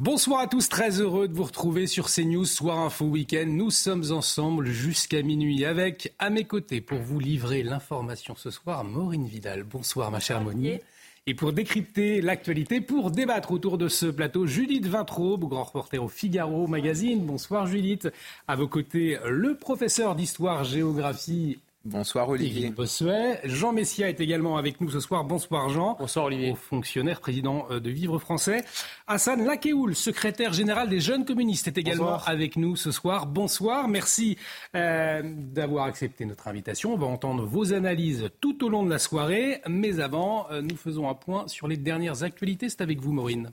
Bonsoir 0.00 0.40
à 0.40 0.46
tous, 0.46 0.70
très 0.70 0.98
heureux 0.98 1.28
de 1.28 1.34
vous 1.34 1.44
retrouver 1.44 1.86
sur 1.86 2.08
CNews 2.10 2.46
Soir 2.46 2.78
Info 2.78 3.04
Week-end. 3.04 3.44
Nous 3.46 3.70
sommes 3.70 4.12
ensemble 4.12 4.68
jusqu'à 4.68 5.20
minuit 5.20 5.66
avec 5.66 6.14
à 6.18 6.30
mes 6.30 6.44
côtés 6.44 6.80
pour 6.80 7.00
vous 7.00 7.20
livrer 7.20 7.62
l'information 7.62 8.34
ce 8.34 8.50
soir, 8.50 8.82
Maureen 8.82 9.26
Vidal. 9.26 9.62
Bonsoir 9.62 10.10
ma 10.10 10.18
chère 10.18 10.40
Monique. 10.40 10.80
Et 11.26 11.34
pour 11.34 11.52
décrypter 11.52 12.22
l'actualité, 12.22 12.80
pour 12.80 13.10
débattre 13.10 13.52
autour 13.52 13.76
de 13.76 13.88
ce 13.88 14.06
plateau, 14.06 14.46
Judith 14.46 14.86
Vintraube, 14.86 15.44
grand 15.44 15.64
reporter 15.64 15.98
au 15.98 16.08
Figaro 16.08 16.66
Magazine. 16.66 17.20
Bonsoir 17.26 17.66
Judith. 17.66 18.08
À 18.48 18.56
vos 18.56 18.68
côtés, 18.68 19.18
le 19.28 19.54
professeur 19.54 20.14
d'histoire-géographie 20.14 21.58
Bonsoir 21.86 22.28
Olivier. 22.28 22.68
Bossuet. 22.68 23.40
Jean 23.44 23.72
Messia 23.72 24.10
est 24.10 24.20
également 24.20 24.58
avec 24.58 24.82
nous 24.82 24.90
ce 24.90 25.00
soir. 25.00 25.24
Bonsoir 25.24 25.70
Jean. 25.70 25.96
Bonsoir 25.98 26.26
Olivier. 26.26 26.54
Fonctionnaire, 26.54 27.20
président 27.20 27.66
euh, 27.70 27.80
de 27.80 27.88
Vivre 27.88 28.18
Français. 28.18 28.64
Hassan 29.06 29.42
Lakeoul, 29.46 29.96
secrétaire 29.96 30.52
général 30.52 30.90
des 30.90 31.00
jeunes 31.00 31.24
communistes, 31.24 31.68
est 31.68 31.78
également 31.78 32.18
avec 32.26 32.56
nous 32.56 32.76
ce 32.76 32.90
soir. 32.90 33.26
Bonsoir. 33.26 33.88
Merci 33.88 34.36
euh, 34.76 35.22
d'avoir 35.24 35.86
accepté 35.86 36.26
notre 36.26 36.48
invitation. 36.48 36.92
On 36.92 36.98
va 36.98 37.06
entendre 37.06 37.46
vos 37.46 37.72
analyses 37.72 38.28
tout 38.42 38.62
au 38.62 38.68
long 38.68 38.84
de 38.84 38.90
la 38.90 38.98
soirée. 38.98 39.62
Mais 39.66 40.00
avant, 40.00 40.50
euh, 40.50 40.60
nous 40.60 40.76
faisons 40.76 41.08
un 41.08 41.14
point 41.14 41.48
sur 41.48 41.66
les 41.66 41.78
dernières 41.78 42.24
actualités. 42.24 42.68
C'est 42.68 42.82
avec 42.82 43.00
vous 43.00 43.12
Maureen. 43.12 43.52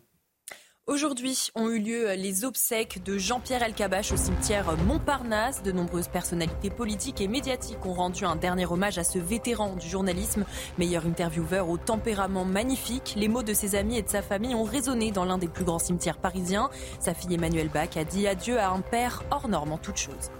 Aujourd'hui 0.87 1.49
ont 1.53 1.69
eu 1.69 1.79
lieu 1.79 2.13
les 2.13 2.45
obsèques 2.45 3.03
de 3.03 3.17
Jean-Pierre 3.17 3.61
Elkabach 3.61 4.13
au 4.13 4.15
cimetière 4.15 4.77
Montparnasse. 4.85 5.61
De 5.61 5.73
nombreuses 5.73 6.07
personnalités 6.07 6.69
politiques 6.69 7.19
et 7.19 7.27
médiatiques 7.27 7.85
ont 7.85 7.91
rendu 7.91 8.23
un 8.23 8.37
dernier 8.37 8.65
hommage 8.65 8.97
à 8.97 9.03
ce 9.03 9.19
vétéran 9.19 9.75
du 9.75 9.85
journalisme, 9.85 10.45
meilleur 10.77 11.05
intervieweur 11.05 11.67
au 11.67 11.77
tempérament 11.77 12.45
magnifique. 12.45 13.15
Les 13.17 13.27
mots 13.27 13.43
de 13.43 13.53
ses 13.53 13.75
amis 13.75 13.97
et 13.97 14.01
de 14.01 14.07
sa 14.07 14.21
famille 14.21 14.55
ont 14.55 14.63
résonné 14.63 15.11
dans 15.11 15.25
l'un 15.25 15.37
des 15.37 15.49
plus 15.49 15.65
grands 15.65 15.77
cimetières 15.77 16.19
parisiens. 16.19 16.69
Sa 17.01 17.13
fille 17.13 17.35
Emmanuelle 17.35 17.67
Bach 17.67 17.97
a 17.97 18.05
dit 18.05 18.25
adieu 18.25 18.57
à 18.57 18.69
un 18.69 18.79
père 18.79 19.23
hors 19.29 19.49
norme 19.49 19.73
en 19.73 19.77
toutes 19.77 19.97
choses. 19.97 20.31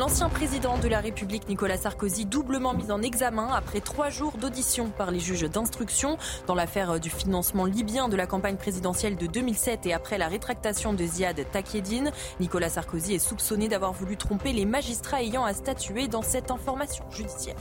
L'ancien 0.00 0.30
président 0.30 0.78
de 0.78 0.88
la 0.88 0.98
République, 0.98 1.46
Nicolas 1.46 1.76
Sarkozy, 1.76 2.24
doublement 2.24 2.72
mis 2.72 2.90
en 2.90 3.02
examen 3.02 3.48
après 3.52 3.80
trois 3.80 4.08
jours 4.08 4.32
d'audition 4.38 4.88
par 4.88 5.10
les 5.10 5.20
juges 5.20 5.42
d'instruction 5.42 6.16
dans 6.46 6.54
l'affaire 6.54 6.98
du 6.98 7.10
financement 7.10 7.66
libyen 7.66 8.08
de 8.08 8.16
la 8.16 8.26
campagne 8.26 8.56
présidentielle 8.56 9.16
de 9.16 9.26
2007 9.26 9.84
et 9.84 9.92
après 9.92 10.16
la 10.16 10.28
rétractation 10.28 10.94
de 10.94 11.04
Ziad 11.04 11.44
Takieddine. 11.52 12.12
Nicolas 12.40 12.70
Sarkozy 12.70 13.16
est 13.16 13.18
soupçonné 13.18 13.68
d'avoir 13.68 13.92
voulu 13.92 14.16
tromper 14.16 14.54
les 14.54 14.64
magistrats 14.64 15.20
ayant 15.22 15.44
à 15.44 15.52
statuer 15.52 16.08
dans 16.08 16.22
cette 16.22 16.50
information 16.50 17.04
judiciaire. 17.10 17.56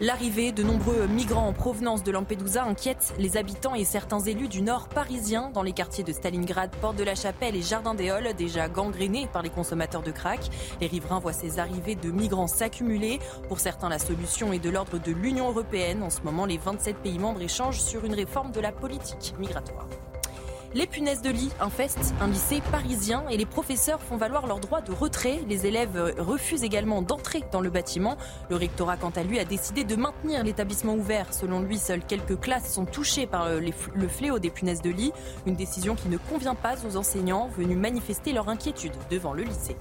L'arrivée 0.00 0.52
de 0.52 0.62
nombreux 0.62 1.06
migrants 1.06 1.46
en 1.46 1.52
provenance 1.52 2.02
de 2.02 2.10
Lampedusa 2.10 2.64
inquiète 2.64 3.14
les 3.18 3.36
habitants 3.36 3.74
et 3.74 3.84
certains 3.84 4.20
élus 4.20 4.48
du 4.48 4.62
nord 4.62 4.88
parisien 4.88 5.50
dans 5.52 5.62
les 5.62 5.72
quartiers 5.72 6.02
de 6.02 6.12
Stalingrad, 6.12 6.70
Porte 6.80 6.96
de 6.96 7.04
la 7.04 7.14
Chapelle 7.14 7.54
et 7.54 7.62
Jardin 7.62 7.94
des 7.94 8.10
Halles, 8.10 8.34
déjà 8.36 8.68
gangrénés 8.68 9.28
par 9.32 9.42
les 9.42 9.50
consommateurs 9.50 10.02
de 10.02 10.10
crack. 10.10 10.40
Les 10.80 10.86
riverains 10.86 11.20
voient 11.20 11.32
ces 11.32 11.58
arrivées 11.58 11.94
de 11.94 12.10
migrants 12.10 12.46
s'accumuler. 12.46 13.20
Pour 13.48 13.60
certains, 13.60 13.88
la 13.88 13.98
solution 13.98 14.52
est 14.52 14.58
de 14.58 14.70
l'ordre 14.70 14.98
de 14.98 15.12
l'Union 15.12 15.50
européenne. 15.50 16.02
En 16.02 16.10
ce 16.10 16.22
moment, 16.22 16.46
les 16.46 16.58
27 16.58 16.96
pays 16.96 17.18
membres 17.18 17.42
échangent 17.42 17.80
sur 17.80 18.04
une 18.04 18.14
réforme 18.14 18.50
de 18.52 18.60
la 18.60 18.72
politique 18.72 19.34
migratoire. 19.38 19.86
Les 20.74 20.86
punaises 20.86 21.20
de 21.20 21.28
lit 21.28 21.50
infestent 21.60 22.14
un 22.22 22.28
lycée 22.28 22.62
parisien 22.72 23.24
et 23.28 23.36
les 23.36 23.44
professeurs 23.44 24.00
font 24.00 24.16
valoir 24.16 24.46
leur 24.46 24.58
droit 24.58 24.80
de 24.80 24.90
retrait. 24.90 25.40
Les 25.46 25.66
élèves 25.66 26.14
refusent 26.16 26.64
également 26.64 27.02
d'entrer 27.02 27.42
dans 27.52 27.60
le 27.60 27.68
bâtiment. 27.68 28.16
Le 28.48 28.56
rectorat, 28.56 28.96
quant 28.96 29.10
à 29.10 29.22
lui, 29.22 29.38
a 29.38 29.44
décidé 29.44 29.84
de 29.84 29.96
maintenir 29.96 30.42
l'établissement 30.42 30.94
ouvert. 30.94 31.34
Selon 31.34 31.60
lui, 31.60 31.76
seules 31.76 32.02
quelques 32.02 32.40
classes 32.40 32.72
sont 32.72 32.86
touchées 32.86 33.26
par 33.26 33.50
le 33.50 34.08
fléau 34.08 34.38
des 34.38 34.48
punaises 34.48 34.80
de 34.80 34.88
lit. 34.88 35.12
Une 35.44 35.56
décision 35.56 35.94
qui 35.94 36.08
ne 36.08 36.16
convient 36.16 36.54
pas 36.54 36.76
aux 36.88 36.96
enseignants 36.96 37.50
venus 37.54 37.76
manifester 37.76 38.32
leur 38.32 38.48
inquiétude 38.48 38.92
devant 39.10 39.34
le 39.34 39.42
lycée. 39.42 39.76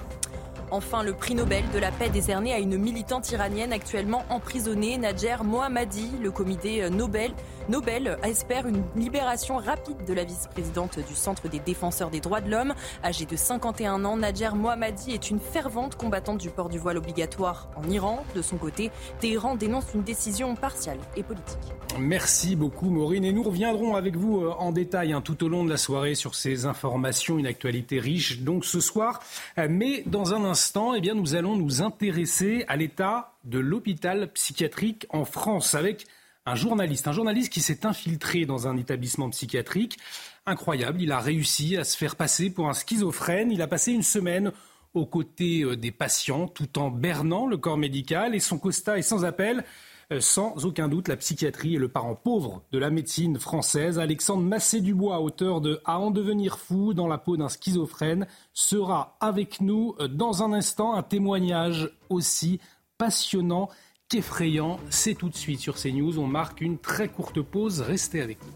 Enfin, 0.74 1.04
le 1.04 1.14
prix 1.14 1.36
Nobel 1.36 1.66
de 1.74 1.80
la 1.80 1.92
paix 1.92 2.10
décerné 2.10 2.54
à 2.54 2.60
une 2.60 2.78
militante 2.78 3.30
iranienne 3.32 3.74
actuellement 3.74 4.24
emprisonnée, 4.30 4.98
Nadjer 4.98 5.44
Mohammadi. 5.44 6.12
Le 6.22 6.32
comité 6.32 6.90
Nobel, 6.90 7.32
Nobel 7.70 8.18
espère 8.24 8.68
une 8.68 8.84
libération 8.96 9.58
rapide 9.58 10.06
de 10.08 10.14
la 10.14 10.24
vice-présidente 10.24 11.00
du 11.08 11.16
Centre 11.16 11.48
des 11.48 11.60
défenseurs 11.60 12.10
des 12.10 12.20
droits 12.20 12.42
de 12.42 12.50
l'homme. 12.50 12.74
Âgée 13.04 13.26
de 13.26 13.36
51 13.36 14.04
ans, 14.06 14.18
Nadjer 14.18 14.52
Mohammadi 14.56 15.12
est 15.12 15.30
une 15.30 15.40
fervente 15.40 15.96
combattante 15.96 16.40
du 16.40 16.50
port 16.50 16.70
du 16.70 16.80
voile 16.80 16.98
obligatoire 16.98 17.70
en 17.76 17.90
Iran. 17.90 18.26
De 18.36 18.42
son 18.42 18.58
côté, 18.58 18.92
Téhéran 19.20 19.56
dénonce 19.56 19.94
une 19.94 20.04
décision 20.04 20.56
partiale 20.56 20.98
et 21.16 21.24
politique. 21.24 21.60
Merci 22.00 22.56
beaucoup 22.56 22.90
Maureen 22.90 23.26
et 23.26 23.34
nous 23.34 23.44
reviendrons 23.44 23.96
avec 23.96 24.16
vous 24.16 24.42
euh, 24.42 24.54
en 24.58 24.72
détail 24.72 25.14
hein, 25.14 25.22
tout 25.22 25.44
au 25.44 25.50
long 25.50 25.66
de 25.66 25.70
la 25.70 25.78
soirée 25.78 26.16
sur 26.16 26.36
ces 26.36 26.66
informations, 26.66 27.38
une 27.38 27.48
actualité 27.48 28.00
riche 28.00 28.40
donc 28.40 28.66
ce 28.66 28.80
soir. 28.80 29.20
Euh, 29.58 29.68
mais 29.70 30.04
dans 30.06 30.34
un 30.34 30.44
instant, 30.46 30.94
eh 30.94 31.02
bien, 31.02 31.16
nous 31.16 31.36
allons 31.36 31.56
nous 31.56 31.82
intéresser 31.82 32.66
à 32.68 32.78
l'état 32.78 33.34
de 33.44 33.60
l'hôpital 33.60 34.32
psychiatrique 34.34 35.06
en 35.10 35.26
France 35.26 35.76
avec 35.76 36.06
un 36.46 36.56
journaliste, 36.56 37.50
qui 37.50 37.62
s'est 37.62 37.86
infiltré 37.86 38.46
dans 38.46 38.68
un 38.68 38.78
établissement 38.78 39.30
psychiatrique. 39.30 39.98
Incroyable, 40.46 41.02
il 41.02 41.12
a 41.12 41.20
réussi 41.20 41.78
à 41.78 41.84
se 41.84 41.96
faire 41.96 42.16
passer 42.16 42.50
pour 42.50 42.68
un 42.68 42.74
schizophrène. 42.74 43.52
Il 43.52 43.62
a 43.62 43.68
passé 43.68 43.92
une 43.92 44.04
semaine 44.04 44.52
aux 44.94 45.06
côtés 45.06 45.62
euh, 45.62 45.78
des 45.78 45.92
patients 45.92 46.48
tout 46.48 46.80
en 46.80 46.90
bernant 46.90 47.48
le 47.48 47.58
corps 47.58 47.78
médical 47.78 48.36
et 48.36 48.40
son 48.40 48.58
constat 48.58 48.98
est 48.98 49.04
sans 49.04 49.24
appel. 49.24 49.64
Euh, 50.12 50.20
sans 50.20 50.66
aucun 50.66 50.90
doute, 50.90 51.08
la 51.08 51.16
psychiatrie 51.16 51.76
est 51.76 51.80
le 51.80 51.88
parent 51.88 52.16
pauvre 52.16 52.64
de 52.72 52.80
la 52.80 52.90
médecine 52.90 53.40
française. 53.40 54.00
Alexandre 54.00 54.44
Massé-Dubois, 54.44 55.22
auteur 55.22 55.62
de 55.62 55.80
À 55.86 56.00
en 56.00 56.12
devenir 56.12 56.58
fou 56.58 56.94
dans 56.94 57.08
la 57.08 57.18
peau 57.18 57.38
d'un 57.38 57.50
schizophrène, 57.50 58.28
sera 58.54 59.16
avec 59.22 59.62
nous 59.62 59.96
euh, 60.00 60.08
dans 60.08 60.44
un 60.44 60.54
instant. 60.54 60.96
Un 60.96 61.04
témoignage 61.04 61.90
aussi 62.10 62.60
passionnant 62.98 63.70
qu'effrayant. 64.12 64.78
C'est 64.90 65.16
tout 65.16 65.30
de 65.30 65.36
suite 65.36 65.60
sur 65.60 65.76
CNews. 65.76 66.20
On 66.20 66.28
marque 66.28 66.62
une 66.62 66.78
très 66.78 67.08
courte 67.08 67.42
pause. 67.42 67.82
Restez 67.82 68.22
avec 68.22 68.38
nous. 68.44 68.52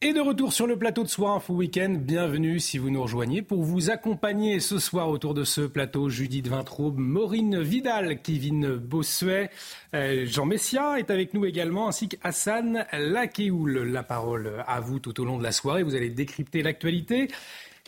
Et 0.00 0.12
de 0.12 0.20
retour 0.20 0.52
sur 0.52 0.68
le 0.68 0.78
plateau 0.78 1.02
de 1.02 1.08
Soir 1.08 1.34
Info 1.34 1.54
Week-end, 1.54 1.96
bienvenue 1.98 2.60
si 2.60 2.78
vous 2.78 2.88
nous 2.88 3.02
rejoignez. 3.02 3.42
Pour 3.42 3.64
vous 3.64 3.90
accompagner 3.90 4.60
ce 4.60 4.78
soir 4.78 5.08
autour 5.08 5.34
de 5.34 5.42
ce 5.42 5.62
plateau, 5.62 6.08
Judith 6.08 6.46
Vintraube, 6.46 6.98
Maureen 6.98 7.60
Vidal, 7.60 8.22
Kevin 8.22 8.76
Bossuet, 8.76 9.50
euh, 9.94 10.24
Jean 10.24 10.46
Messia 10.46 11.00
est 11.00 11.10
avec 11.10 11.34
nous 11.34 11.44
également, 11.44 11.88
ainsi 11.88 12.08
qu'Hassan 12.08 12.86
Lakeoul. 12.92 13.90
La 13.90 14.04
parole 14.04 14.62
à 14.68 14.78
vous 14.78 15.00
tout 15.00 15.20
au 15.20 15.24
long 15.24 15.36
de 15.36 15.42
la 15.42 15.50
soirée, 15.50 15.82
vous 15.82 15.96
allez 15.96 16.10
décrypter 16.10 16.62
l'actualité. 16.62 17.26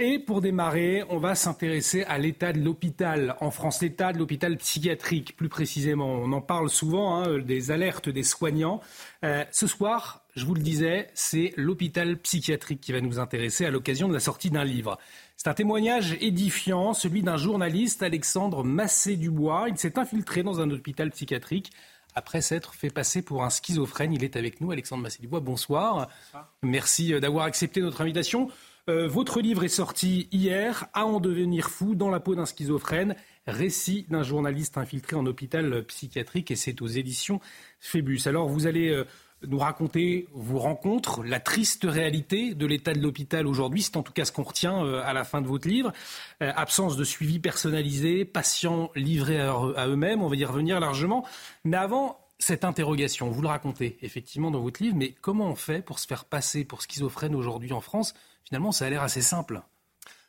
Et 0.03 0.19
pour 0.19 0.41
démarrer, 0.41 1.05
on 1.11 1.19
va 1.19 1.35
s'intéresser 1.35 2.05
à 2.05 2.17
l'état 2.17 2.55
de 2.55 2.59
l'hôpital 2.59 3.37
en 3.41 3.51
France, 3.51 3.83
l'état 3.83 4.15
de 4.15 4.19
l'hôpital 4.19 4.57
psychiatrique 4.57 5.37
plus 5.37 5.51
précisément. 5.51 6.07
On 6.07 6.33
en 6.33 6.41
parle 6.41 6.71
souvent, 6.71 7.17
hein, 7.17 7.37
des 7.37 7.71
alertes 7.71 8.09
des 8.09 8.23
soignants. 8.23 8.81
Euh, 9.27 9.45
ce 9.51 9.67
soir, 9.67 10.25
je 10.35 10.47
vous 10.47 10.55
le 10.55 10.63
disais, 10.63 11.11
c'est 11.13 11.53
l'hôpital 11.59 12.17
psychiatrique 12.17 12.81
qui 12.81 12.93
va 12.93 13.03
nous 13.03 13.19
intéresser 13.19 13.67
à 13.67 13.71
l'occasion 13.71 14.09
de 14.09 14.15
la 14.15 14.21
sortie 14.21 14.49
d'un 14.49 14.65
livre. 14.65 14.99
C'est 15.37 15.49
un 15.49 15.55
témoignage 15.55 16.17
édifiant, 16.23 16.95
celui 16.95 17.23
d'un 17.23 17.37
journaliste, 17.37 18.03
Alexandre 18.03 18.65
Massé-Dubois. 18.65 19.67
Il 19.69 19.77
s'est 19.77 19.99
infiltré 19.99 20.43
dans 20.43 20.63
un 20.63 20.71
hôpital 20.71 21.11
psychiatrique 21.11 21.73
après 22.15 22.41
s'être 22.41 22.75
fait 22.75 22.91
passer 22.91 23.21
pour 23.21 23.45
un 23.45 23.51
schizophrène. 23.51 24.15
Il 24.15 24.25
est 24.25 24.37
avec 24.37 24.63
nous, 24.63 24.71
Alexandre 24.71 25.03
Massé-Dubois. 25.03 25.41
Bonsoir. 25.41 26.09
Merci 26.63 27.13
euh, 27.13 27.21
d'avoir 27.21 27.45
accepté 27.45 27.83
notre 27.83 28.01
invitation. 28.01 28.49
Euh, 28.91 29.07
votre 29.07 29.41
livre 29.41 29.63
est 29.63 29.69
sorti 29.69 30.29
hier, 30.33 30.87
À 30.95 31.07
en 31.07 31.21
devenir 31.21 31.71
fou, 31.71 31.95
dans 31.95 32.11
la 32.11 32.19
peau 32.19 32.35
d'un 32.35 32.45
schizophrène, 32.45 33.15
récit 33.47 34.05
d'un 34.11 34.25
journaliste 34.25 34.79
infiltré 34.79 35.15
en 35.15 35.25
hôpital 35.27 35.85
psychiatrique, 35.85 36.51
et 36.51 36.57
c'est 36.57 36.83
aux 36.83 36.89
éditions 36.89 37.41
Phébus. 37.79 38.23
Alors 38.27 38.49
vous 38.49 38.67
allez 38.67 38.89
euh, 38.89 39.05
nous 39.47 39.59
raconter 39.59 40.27
vos 40.33 40.59
rencontres, 40.59 41.23
la 41.23 41.39
triste 41.39 41.87
réalité 41.89 42.55
de 42.55 42.67
l'état 42.67 42.93
de 42.93 43.01
l'hôpital 43.01 43.47
aujourd'hui, 43.47 43.83
c'est 43.83 43.97
en 43.97 44.03
tout 44.03 44.13
cas 44.13 44.25
ce 44.25 44.33
qu'on 44.33 44.43
retient 44.43 44.85
euh, 44.85 45.03
à 45.05 45.13
la 45.13 45.23
fin 45.23 45.41
de 45.41 45.47
votre 45.47 45.69
livre. 45.69 45.93
absence 46.41 46.97
de 46.97 47.05
suivi 47.05 47.39
personnalisé, 47.39 48.25
patients 48.25 48.91
livrés 48.97 49.41
à 49.41 49.87
eux-mêmes, 49.87 50.21
on 50.21 50.29
va 50.29 50.35
y 50.35 50.45
revenir 50.45 50.81
largement. 50.81 51.25
Mais 51.65 51.77
avant, 51.77 52.19
cette 52.41 52.65
interrogation, 52.65 53.31
vous 53.31 53.43
le 53.43 53.49
racontez 53.49 53.99
effectivement 54.03 54.51
dans 54.51 54.61
votre 54.61 54.83
livre, 54.83 54.97
mais 54.97 55.15
comment 55.21 55.47
on 55.47 55.55
fait 55.55 55.81
pour 55.81 56.01
se 56.01 56.09
faire 56.09 56.25
passer 56.25 56.65
pour 56.65 56.83
schizophrène 56.83 57.37
aujourd'hui 57.37 57.73
en 57.73 57.81
France 57.81 58.15
Finalement, 58.51 58.73
ça 58.73 58.87
a 58.87 58.91
l'air 58.91 59.05
assez 59.05 59.23
simple. 59.23 59.63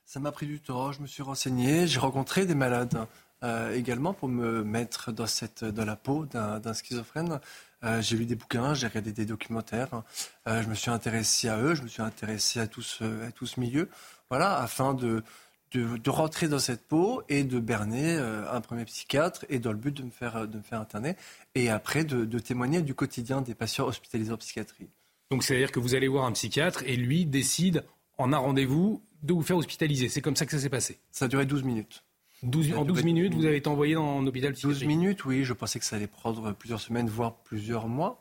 Ça 0.05 0.19
m'a 0.19 0.31
pris 0.31 0.45
du 0.45 0.59
temps, 0.59 0.91
je 0.91 1.01
me 1.01 1.07
suis 1.07 1.23
renseigné, 1.23 1.87
j'ai 1.87 1.97
rencontré 1.97 2.45
des 2.45 2.53
malades 2.53 3.07
euh, 3.43 3.73
également 3.73 4.13
pour 4.13 4.29
me 4.29 4.63
mettre 4.63 5.11
dans, 5.11 5.25
cette, 5.25 5.65
dans 5.65 5.85
la 5.85 5.95
peau 5.95 6.27
d'un 6.27 6.73
schizophrène. 6.75 7.39
Euh, 7.83 7.99
j'ai 7.99 8.15
lu 8.17 8.27
des 8.27 8.35
bouquins, 8.35 8.75
j'ai 8.75 8.85
regardé 8.85 9.11
des 9.11 9.25
documentaires, 9.25 10.03
euh, 10.47 10.61
je 10.61 10.67
me 10.67 10.75
suis 10.75 10.91
intéressé 10.91 11.49
à 11.49 11.57
eux, 11.57 11.73
je 11.73 11.81
me 11.81 11.87
suis 11.87 12.03
intéressé 12.03 12.59
à 12.59 12.67
tout 12.67 12.83
ce, 12.83 13.23
à 13.25 13.31
tout 13.31 13.47
ce 13.47 13.59
milieu, 13.59 13.89
voilà, 14.29 14.55
afin 14.59 14.93
de, 14.93 15.23
de, 15.71 16.09
rentrer 16.11 16.47
dans 16.47 16.59
cette 16.59 16.87
peau 16.87 17.23
et 17.27 17.43
de 17.43 17.59
berner 17.59 18.17
un 18.17 18.61
premier 18.61 18.85
psychiatre 18.85 19.45
et 19.49 19.57
dans 19.57 19.71
le 19.71 19.79
but 19.79 19.97
de 19.97 20.03
me 20.03 20.11
faire, 20.11 20.47
de 20.47 20.57
me 20.59 20.63
faire 20.63 20.79
interner 20.79 21.15
et 21.55 21.71
après 21.71 22.03
de, 22.03 22.23
de 22.23 22.37
témoigner 22.37 22.83
du 22.83 22.93
quotidien 22.93 23.41
des 23.41 23.55
patients 23.55 23.87
hospitalisés 23.87 24.31
en 24.31 24.37
psychiatrie. 24.37 24.89
Donc 25.31 25.43
c'est-à-dire 25.43 25.71
que 25.71 25.79
vous 25.79 25.95
allez 25.95 26.07
voir 26.07 26.25
un 26.25 26.33
psychiatre 26.33 26.83
et 26.85 26.95
lui 26.95 27.25
décide 27.25 27.83
en 28.17 28.33
un 28.33 28.37
rendez-vous 28.37 29.01
de 29.23 29.33
vous 29.33 29.41
faire 29.41 29.57
hospitaliser. 29.57 30.09
C'est 30.09 30.21
comme 30.21 30.35
ça 30.35 30.45
que 30.45 30.51
ça 30.51 30.59
s'est 30.59 30.69
passé. 30.69 30.99
Ça 31.11 31.25
a 31.25 31.27
duré 31.27 31.45
12 31.45 31.63
minutes. 31.63 32.03
12, 32.43 32.73
en 32.73 32.85
12 32.85 33.03
minutes, 33.03 33.35
vous 33.35 33.45
avez 33.45 33.57
été 33.57 33.69
envoyé 33.69 33.93
dans 33.93 34.19
un 34.19 34.25
hôpital 34.25 34.53
psychiatrique 34.53 34.79
12 34.79 34.87
minutes, 34.87 35.25
oui. 35.25 35.43
Je 35.43 35.53
pensais 35.53 35.77
que 35.77 35.85
ça 35.85 35.97
allait 35.97 36.07
prendre 36.07 36.53
plusieurs 36.53 36.79
semaines, 36.79 37.07
voire 37.07 37.35
plusieurs 37.43 37.87
mois. 37.87 38.19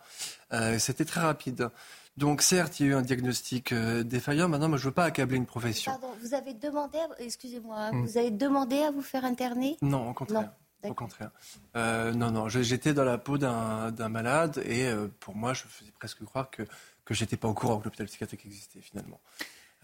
Euh, 0.52 0.78
C'était 0.78 1.06
très 1.06 1.22
rapide. 1.22 1.70
Donc 2.16 2.42
certes, 2.42 2.80
il 2.80 2.86
y 2.86 2.88
a 2.88 2.92
eu 2.92 2.94
un 2.94 3.02
diagnostic 3.02 3.72
euh, 3.72 4.02
défaillant. 4.02 4.46
Maintenant, 4.46 4.68
moi, 4.68 4.76
je 4.76 4.82
ne 4.82 4.88
veux 4.88 4.94
pas 4.94 5.04
accabler 5.04 5.38
une 5.38 5.46
profession. 5.46 5.92
Pardon, 5.92 6.14
vous 6.20 6.34
avez 6.34 6.52
demandé, 6.52 6.98
excusez-moi, 7.18 7.76
hein, 7.78 7.92
hmm. 7.92 8.04
vous 8.04 8.18
avez 8.18 8.30
demandé 8.30 8.78
à 8.80 8.90
vous 8.90 9.00
faire 9.00 9.24
interner? 9.24 9.78
Non, 9.80 10.10
au 10.10 10.12
contraire. 10.12 10.52
au 10.82 10.92
contraire. 10.92 11.30
Euh, 11.76 12.12
non, 12.12 12.30
non, 12.30 12.48
j'étais 12.48 12.92
dans 12.92 13.04
la 13.04 13.16
peau 13.16 13.38
d'un 13.38 14.08
malade 14.10 14.62
et 14.66 14.86
euh, 14.86 15.08
pour 15.20 15.34
moi, 15.34 15.54
je 15.54 15.62
faisais 15.62 15.92
presque 15.92 16.22
croire 16.24 16.50
que, 16.50 16.62
que 17.06 17.14
j'étais 17.14 17.38
pas 17.38 17.48
au 17.48 17.54
courant 17.54 17.78
que 17.78 17.84
l'hôpital 17.84 18.06
psychiatrique 18.06 18.44
existait 18.44 18.80
finalement. 18.82 19.20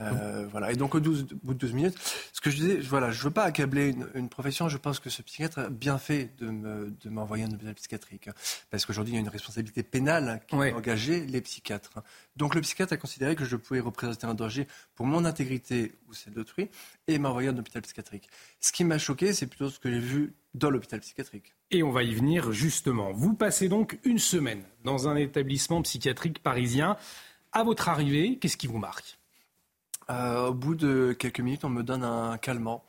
Euh, 0.00 0.46
voilà. 0.50 0.72
Et 0.72 0.76
donc 0.76 0.94
au, 0.94 1.00
12, 1.00 1.26
bout 1.42 1.54
de 1.54 1.58
12 1.58 1.72
minutes, 1.72 1.96
ce 2.32 2.40
que 2.40 2.50
je 2.50 2.56
disais, 2.56 2.76
voilà, 2.76 3.10
je 3.10 3.22
veux 3.22 3.30
pas 3.30 3.44
accabler 3.44 3.94
une, 4.14 4.28
profession. 4.28 4.68
Je 4.68 4.76
pense 4.76 5.00
que 5.00 5.08
ce 5.08 5.22
psychiatre 5.22 5.58
a 5.58 5.68
bien 5.70 5.98
fait 5.98 6.36
de, 6.38 6.50
me, 6.50 6.90
de 7.02 7.08
m'envoyer 7.08 7.44
un 7.44 7.52
hôpital 7.52 7.74
psychiatrique, 7.74 8.28
parce 8.70 8.84
qu'aujourd'hui 8.84 9.14
il 9.14 9.16
y 9.16 9.18
a 9.18 9.20
une 9.20 9.28
responsabilité 9.28 9.82
pénale 9.82 10.42
qui 10.46 10.56
ouais. 10.56 10.72
engager 10.72 11.24
les 11.26 11.40
psychiatres. 11.40 12.02
Donc 12.36 12.54
le 12.54 12.60
psychiatre 12.60 12.92
a 12.92 12.96
considéré 12.96 13.36
que 13.36 13.44
je 13.44 13.56
pouvais 13.56 13.80
représenter 13.80 14.26
un 14.26 14.34
danger 14.34 14.66
pour 14.94 15.06
mon 15.06 15.24
intégrité 15.24 15.94
ou 16.08 16.14
celle 16.14 16.34
d'autrui, 16.34 16.68
et 17.08 17.18
m'a 17.18 17.30
envoyé 17.30 17.48
un 17.48 17.56
hôpital 17.56 17.82
psychiatrique. 17.82 18.28
Ce 18.60 18.72
qui 18.72 18.84
m'a 18.84 18.98
choqué, 18.98 19.32
c'est 19.32 19.46
plutôt 19.46 19.70
ce 19.70 19.78
que 19.78 19.90
j'ai 19.90 19.98
vu 19.98 20.34
dans 20.54 20.70
l'hôpital 20.70 21.00
psychiatrique. 21.00 21.54
Et 21.70 21.82
on 21.82 21.90
va 21.90 22.02
y 22.02 22.14
venir 22.14 22.52
justement. 22.52 23.12
Vous 23.12 23.34
passez 23.34 23.68
donc 23.68 23.98
une 24.04 24.18
semaine 24.18 24.62
dans 24.84 25.08
un 25.08 25.16
établissement 25.16 25.82
psychiatrique 25.82 26.42
parisien. 26.42 26.96
À 27.52 27.64
votre 27.64 27.88
arrivée, 27.88 28.38
qu'est-ce 28.38 28.56
qui 28.56 28.66
vous 28.66 28.78
marque? 28.78 29.18
Euh, 30.10 30.48
au 30.48 30.54
bout 30.54 30.74
de 30.74 31.14
quelques 31.18 31.40
minutes, 31.40 31.64
on 31.64 31.68
me 31.68 31.82
donne 31.82 32.04
un 32.04 32.38
calmant. 32.38 32.84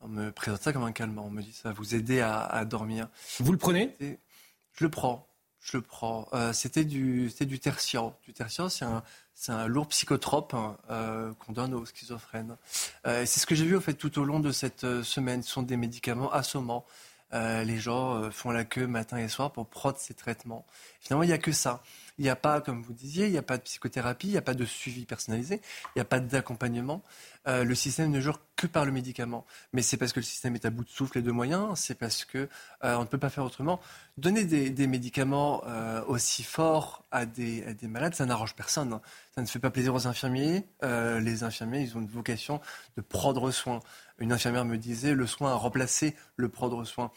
On 0.00 0.08
me 0.08 0.30
présente 0.30 0.62
ça 0.62 0.72
comme 0.72 0.84
un 0.84 0.92
calmant. 0.92 1.24
On 1.26 1.30
me 1.30 1.42
dit 1.42 1.52
ça 1.52 1.70
va 1.70 1.74
vous 1.74 1.94
aider 1.94 2.20
à, 2.20 2.64
dormir. 2.64 3.08
Vous 3.40 3.52
le 3.52 3.58
prenez? 3.58 3.96
Je 4.00 4.84
le 4.84 4.90
prends. 4.90 5.26
Je 5.60 5.76
le 5.76 5.82
prends. 5.82 6.28
Euh, 6.34 6.52
c'était 6.52 6.84
du, 6.84 7.32
du 7.40 7.58
tertian. 7.58 8.16
Du 8.24 8.32
tertian, 8.32 8.68
c'est 8.68 8.84
un, 8.84 9.02
un 9.48 9.66
lourd 9.66 9.88
psychotrope 9.88 10.54
hein, 10.54 10.76
euh, 10.90 11.32
qu'on 11.34 11.52
donne 11.52 11.74
aux 11.74 11.84
schizophrènes. 11.84 12.56
c'est 13.04 13.26
ce 13.26 13.46
que 13.46 13.54
j'ai 13.54 13.64
vu 13.64 13.76
au 13.76 13.80
fait 13.80 13.94
tout 13.94 14.18
au 14.18 14.24
long 14.24 14.38
de 14.38 14.52
cette 14.52 15.02
semaine. 15.02 15.42
Ce 15.42 15.50
sont 15.50 15.62
des 15.62 15.76
médicaments 15.76 16.32
assommants. 16.32 16.84
les 17.32 17.78
gens 17.78 18.30
font 18.30 18.52
la 18.52 18.64
queue 18.64 18.86
matin 18.86 19.16
et 19.18 19.28
soir 19.28 19.50
pour 19.50 19.66
prendre 19.66 19.98
ces 19.98 20.14
traitements. 20.14 20.64
Finalement, 21.00 21.24
il 21.24 21.28
n'y 21.28 21.32
a 21.32 21.38
que 21.38 21.52
ça. 21.52 21.82
Il 22.18 22.22
n'y 22.22 22.30
a 22.30 22.36
pas, 22.36 22.60
comme 22.60 22.82
vous 22.82 22.92
disiez, 22.92 23.26
il 23.26 23.32
n'y 23.32 23.38
a 23.38 23.42
pas 23.42 23.58
de 23.58 23.62
psychothérapie, 23.62 24.26
il 24.26 24.32
n'y 24.32 24.36
a 24.36 24.42
pas 24.42 24.54
de 24.54 24.64
suivi 24.64 25.04
personnalisé, 25.04 25.60
il 25.86 25.98
n'y 25.98 26.02
a 26.02 26.04
pas 26.04 26.18
d'accompagnement. 26.18 27.02
Euh, 27.46 27.62
le 27.62 27.74
système 27.74 28.10
ne 28.10 28.20
jure 28.20 28.40
que 28.56 28.66
par 28.66 28.84
le 28.84 28.90
médicament. 28.90 29.46
Mais 29.72 29.82
c'est 29.82 29.96
parce 29.96 30.12
que 30.12 30.20
le 30.20 30.24
système 30.24 30.54
est 30.56 30.64
à 30.64 30.70
bout 30.70 30.84
de 30.84 30.90
souffle 30.90 31.18
et 31.18 31.22
de 31.22 31.30
moyens, 31.30 31.78
c'est 31.78 31.94
parce 31.94 32.24
que 32.24 32.48
euh, 32.84 32.96
on 32.96 33.02
ne 33.02 33.06
peut 33.06 33.18
pas 33.18 33.30
faire 33.30 33.44
autrement. 33.44 33.80
Donner 34.16 34.44
des, 34.44 34.86
médicaments 34.88 35.62
euh, 35.66 36.02
aussi 36.06 36.42
forts 36.42 37.04
à 37.12 37.24
des, 37.24 37.76
malades, 37.82 38.14
ça 38.14 38.26
n'arrange 38.26 38.54
personne. 38.56 38.98
Ça 39.34 39.40
ne 39.40 39.46
fait 39.46 39.60
pas 39.60 39.70
plaisir 39.70 39.94
aux 39.94 40.06
infirmiers. 40.08 40.64
les 40.82 41.44
infirmiers, 41.44 41.82
ils 41.82 41.96
ont 41.96 42.00
une 42.00 42.08
vocation 42.08 42.60
de 42.96 43.02
prendre 43.02 43.50
soin. 43.52 43.80
Une 44.18 44.32
infirmière 44.32 44.64
me 44.64 44.76
disait, 44.76 45.14
le 45.14 45.26
soin 45.26 45.52
a 45.52 45.54
remplacé 45.54 46.16
le 46.36 46.48
prendre 46.48 46.84
soin. 46.84 47.12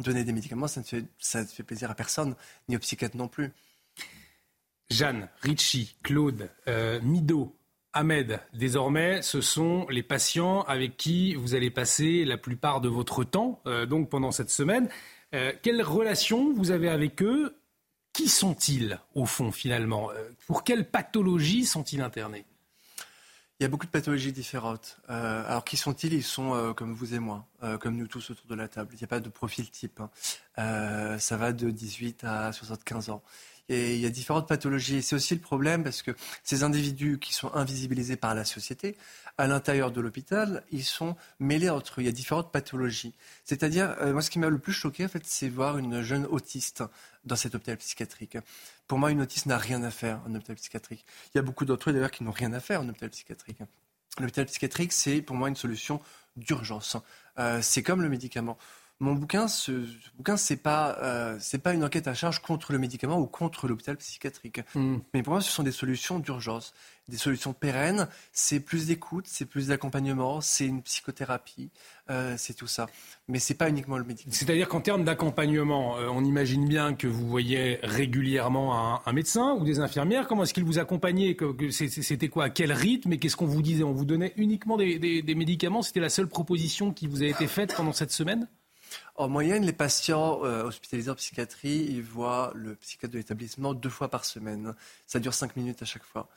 Donner 0.00 0.24
des 0.24 0.32
médicaments, 0.32 0.66
ça 0.66 0.80
ne 0.80 0.84
fait, 0.84 1.04
ça 1.18 1.42
ne 1.42 1.46
fait 1.46 1.62
plaisir 1.62 1.90
à 1.90 1.94
personne, 1.94 2.34
ni 2.68 2.76
aux 2.76 2.80
psychiatres 2.80 3.16
non 3.16 3.28
plus. 3.28 3.52
Jeanne, 4.90 5.28
Richie, 5.42 5.94
Claude, 6.02 6.50
euh, 6.68 7.00
Mido, 7.02 7.56
Ahmed, 7.92 8.40
désormais, 8.52 9.22
ce 9.22 9.40
sont 9.40 9.86
les 9.88 10.02
patients 10.02 10.62
avec 10.62 10.96
qui 10.96 11.34
vous 11.34 11.54
allez 11.54 11.70
passer 11.70 12.24
la 12.24 12.36
plupart 12.36 12.80
de 12.80 12.88
votre 12.88 13.24
temps, 13.24 13.60
euh, 13.66 13.86
donc 13.86 14.10
pendant 14.10 14.32
cette 14.32 14.50
semaine. 14.50 14.88
Euh, 15.34 15.52
quelle 15.62 15.82
relation 15.82 16.52
vous 16.52 16.72
avez 16.72 16.88
avec 16.88 17.22
eux? 17.22 17.56
Qui 18.12 18.28
sont-ils, 18.28 18.98
au 19.14 19.24
fond, 19.24 19.52
finalement? 19.52 20.10
Pour 20.48 20.64
quelle 20.64 20.88
pathologie 20.90 21.64
sont-ils 21.64 22.00
internés? 22.00 22.44
Il 23.58 23.62
y 23.62 23.66
a 23.66 23.68
beaucoup 23.68 23.86
de 23.86 23.90
pathologies 23.90 24.32
différentes. 24.32 24.98
alors, 25.06 25.64
qui 25.64 25.76
sont-ils? 25.76 26.12
Ils 26.12 26.24
sont 26.24 26.74
comme 26.76 26.92
vous 26.92 27.14
et 27.14 27.20
moi, 27.20 27.46
comme 27.78 27.96
nous 27.96 28.08
tous 28.08 28.30
autour 28.30 28.46
de 28.48 28.56
la 28.56 28.66
table. 28.66 28.90
Il 28.94 28.96
n'y 28.96 29.04
a 29.04 29.06
pas 29.06 29.20
de 29.20 29.28
profil 29.28 29.70
type. 29.70 30.00
Hein. 30.00 31.18
ça 31.20 31.36
va 31.36 31.52
de 31.52 31.70
18 31.70 32.24
à 32.24 32.52
75 32.52 33.10
ans. 33.10 33.22
Et 33.70 33.94
il 33.94 34.00
y 34.00 34.06
a 34.06 34.10
différentes 34.10 34.48
pathologies. 34.48 34.96
Et 34.96 35.02
c'est 35.02 35.14
aussi 35.14 35.32
le 35.32 35.40
problème 35.40 35.84
parce 35.84 36.02
que 36.02 36.10
ces 36.42 36.64
individus 36.64 37.18
qui 37.20 37.32
sont 37.32 37.54
invisibilisés 37.54 38.16
par 38.16 38.34
la 38.34 38.44
société, 38.44 38.96
à 39.38 39.46
l'intérieur 39.46 39.92
de 39.92 40.00
l'hôpital, 40.00 40.64
ils 40.72 40.84
sont 40.84 41.16
mêlés 41.38 41.70
entre 41.70 42.00
eux. 42.00 42.02
Il 42.02 42.06
y 42.06 42.08
a 42.08 42.12
différentes 42.12 42.50
pathologies. 42.50 43.14
C'est-à-dire, 43.44 43.96
euh, 44.00 44.12
moi, 44.12 44.22
ce 44.22 44.30
qui 44.30 44.40
m'a 44.40 44.48
le 44.48 44.58
plus 44.58 44.72
choqué, 44.72 45.04
en 45.04 45.08
fait, 45.08 45.22
c'est 45.24 45.48
voir 45.48 45.78
une 45.78 46.02
jeune 46.02 46.26
autiste 46.26 46.82
dans 47.24 47.36
cet 47.36 47.54
hôpital 47.54 47.76
psychiatrique. 47.76 48.38
Pour 48.88 48.98
moi, 48.98 49.12
une 49.12 49.22
autiste 49.22 49.46
n'a 49.46 49.56
rien 49.56 49.84
à 49.84 49.92
faire 49.92 50.20
en 50.26 50.34
hôpital 50.34 50.56
psychiatrique. 50.56 51.04
Il 51.32 51.38
y 51.38 51.40
a 51.40 51.42
beaucoup 51.42 51.64
d'autres 51.64 51.92
d'ailleurs 51.92 52.10
qui 52.10 52.24
n'ont 52.24 52.32
rien 52.32 52.52
à 52.52 52.58
faire 52.60 52.80
en 52.80 52.88
hôpital 52.88 53.10
psychiatrique. 53.10 53.58
L'hôpital 54.18 54.46
psychiatrique, 54.46 54.92
c'est 54.92 55.22
pour 55.22 55.36
moi 55.36 55.48
une 55.48 55.54
solution 55.54 56.00
d'urgence. 56.36 56.96
Euh, 57.38 57.60
c'est 57.62 57.84
comme 57.84 58.02
le 58.02 58.08
médicament 58.08 58.58
mon 59.00 59.14
bouquin, 59.14 59.48
ce, 59.48 59.72
bouquin, 60.18 60.36
c'est 60.36 60.58
pas, 60.58 60.98
euh, 61.02 61.36
c'est 61.40 61.58
pas 61.58 61.72
une 61.72 61.82
enquête 61.82 62.06
à 62.06 62.12
charge 62.12 62.40
contre 62.40 62.72
le 62.72 62.78
médicament 62.78 63.18
ou 63.18 63.26
contre 63.26 63.66
l'hôpital 63.66 63.96
psychiatrique. 63.96 64.60
Hmm. 64.74 64.98
Mais 65.14 65.22
pour 65.22 65.32
moi, 65.32 65.40
ce 65.40 65.50
sont 65.50 65.62
des 65.62 65.72
solutions 65.72 66.18
d'urgence, 66.18 66.74
des 67.08 67.16
solutions 67.16 67.54
pérennes. 67.54 68.08
C'est 68.32 68.60
plus 68.60 68.88
d'écoute, 68.88 69.24
c'est 69.26 69.46
plus 69.46 69.68
d'accompagnement, 69.68 70.42
c'est 70.42 70.66
une 70.66 70.82
psychothérapie, 70.82 71.70
euh, 72.10 72.34
c'est 72.36 72.52
tout 72.52 72.66
ça. 72.66 72.88
Mais 73.26 73.38
c'est 73.38 73.54
pas 73.54 73.70
uniquement 73.70 73.96
le 73.96 74.04
médicament. 74.04 74.34
C'est-à-dire 74.34 74.68
qu'en 74.68 74.82
termes 74.82 75.04
d'accompagnement, 75.04 75.96
euh, 75.96 76.08
on 76.12 76.22
imagine 76.22 76.68
bien 76.68 76.94
que 76.94 77.06
vous 77.06 77.26
voyez 77.26 77.78
régulièrement 77.82 79.00
un, 79.06 79.12
médecin 79.14 79.54
ou 79.58 79.64
des 79.64 79.80
infirmières. 79.80 80.28
Comment 80.28 80.42
est-ce 80.42 80.52
qu'ils 80.52 80.64
vous 80.64 80.78
accompagnaient? 80.78 81.34
C'était 81.70 82.28
quoi? 82.28 82.44
À 82.44 82.50
quel 82.50 82.70
rythme? 82.70 83.14
Et 83.14 83.18
qu'est-ce 83.18 83.36
qu'on 83.36 83.46
vous 83.46 83.62
disait? 83.62 83.82
On 83.82 83.94
vous 83.94 84.04
donnait 84.04 84.34
uniquement 84.36 84.76
des, 84.76 84.98
des 84.98 85.34
médicaments? 85.34 85.80
C'était 85.80 86.00
la 86.00 86.10
seule 86.10 86.28
proposition 86.28 86.92
qui 86.92 87.06
vous 87.06 87.22
a 87.22 87.26
été 87.26 87.46
faite 87.46 87.74
pendant 87.74 87.94
cette 87.94 88.12
semaine? 88.12 88.46
En 89.16 89.28
moyenne, 89.28 89.64
les 89.64 89.72
patients 89.72 90.40
euh, 90.44 90.64
hospitalisés 90.64 91.10
en 91.10 91.14
psychiatrie, 91.14 91.86
ils 91.88 92.02
voient 92.02 92.52
le 92.54 92.74
psychiatre 92.74 93.12
de 93.12 93.18
l'établissement 93.18 93.74
deux 93.74 93.90
fois 93.90 94.08
par 94.08 94.24
semaine. 94.24 94.74
Ça 95.06 95.18
dure 95.20 95.34
cinq 95.34 95.56
minutes 95.56 95.82
à 95.82 95.84
chaque 95.84 96.04
fois. 96.04 96.28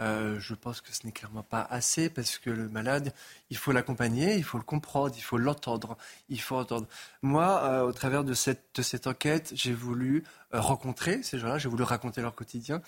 Euh, 0.00 0.40
je 0.40 0.54
pense 0.54 0.80
que 0.80 0.92
ce 0.94 1.06
n'est 1.06 1.12
clairement 1.12 1.42
pas 1.42 1.60
assez 1.60 2.08
parce 2.08 2.38
que 2.38 2.50
le 2.50 2.68
malade, 2.68 3.12
il 3.50 3.56
faut 3.56 3.72
l'accompagner, 3.72 4.36
il 4.36 4.44
faut 4.44 4.58
le 4.58 4.64
comprendre, 4.64 5.14
il 5.16 5.22
faut 5.22 5.36
l'entendre, 5.38 5.96
il 6.28 6.40
faut 6.40 6.56
entendre. 6.56 6.86
Moi, 7.20 7.62
euh, 7.64 7.82
au 7.82 7.92
travers 7.92 8.24
de 8.24 8.34
cette, 8.34 9.06
enquête, 9.06 9.52
j'ai 9.54 9.74
voulu 9.74 10.24
rencontrer 10.52 11.22
ces 11.22 11.38
gens-là, 11.38 11.58
j'ai 11.58 11.68
voulu 11.68 11.82
raconter 11.82 12.20
leur 12.22 12.34
quotidien, 12.34 12.82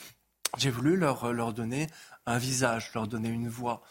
j'ai 0.57 0.71
voulu 0.71 0.97
leur 0.97 1.53
donner 1.53 1.89
un 2.27 2.39
visage, 2.39 2.91
leur 2.95 3.07
donner 3.07 3.29
une 3.29 3.49
voix. 3.49 3.83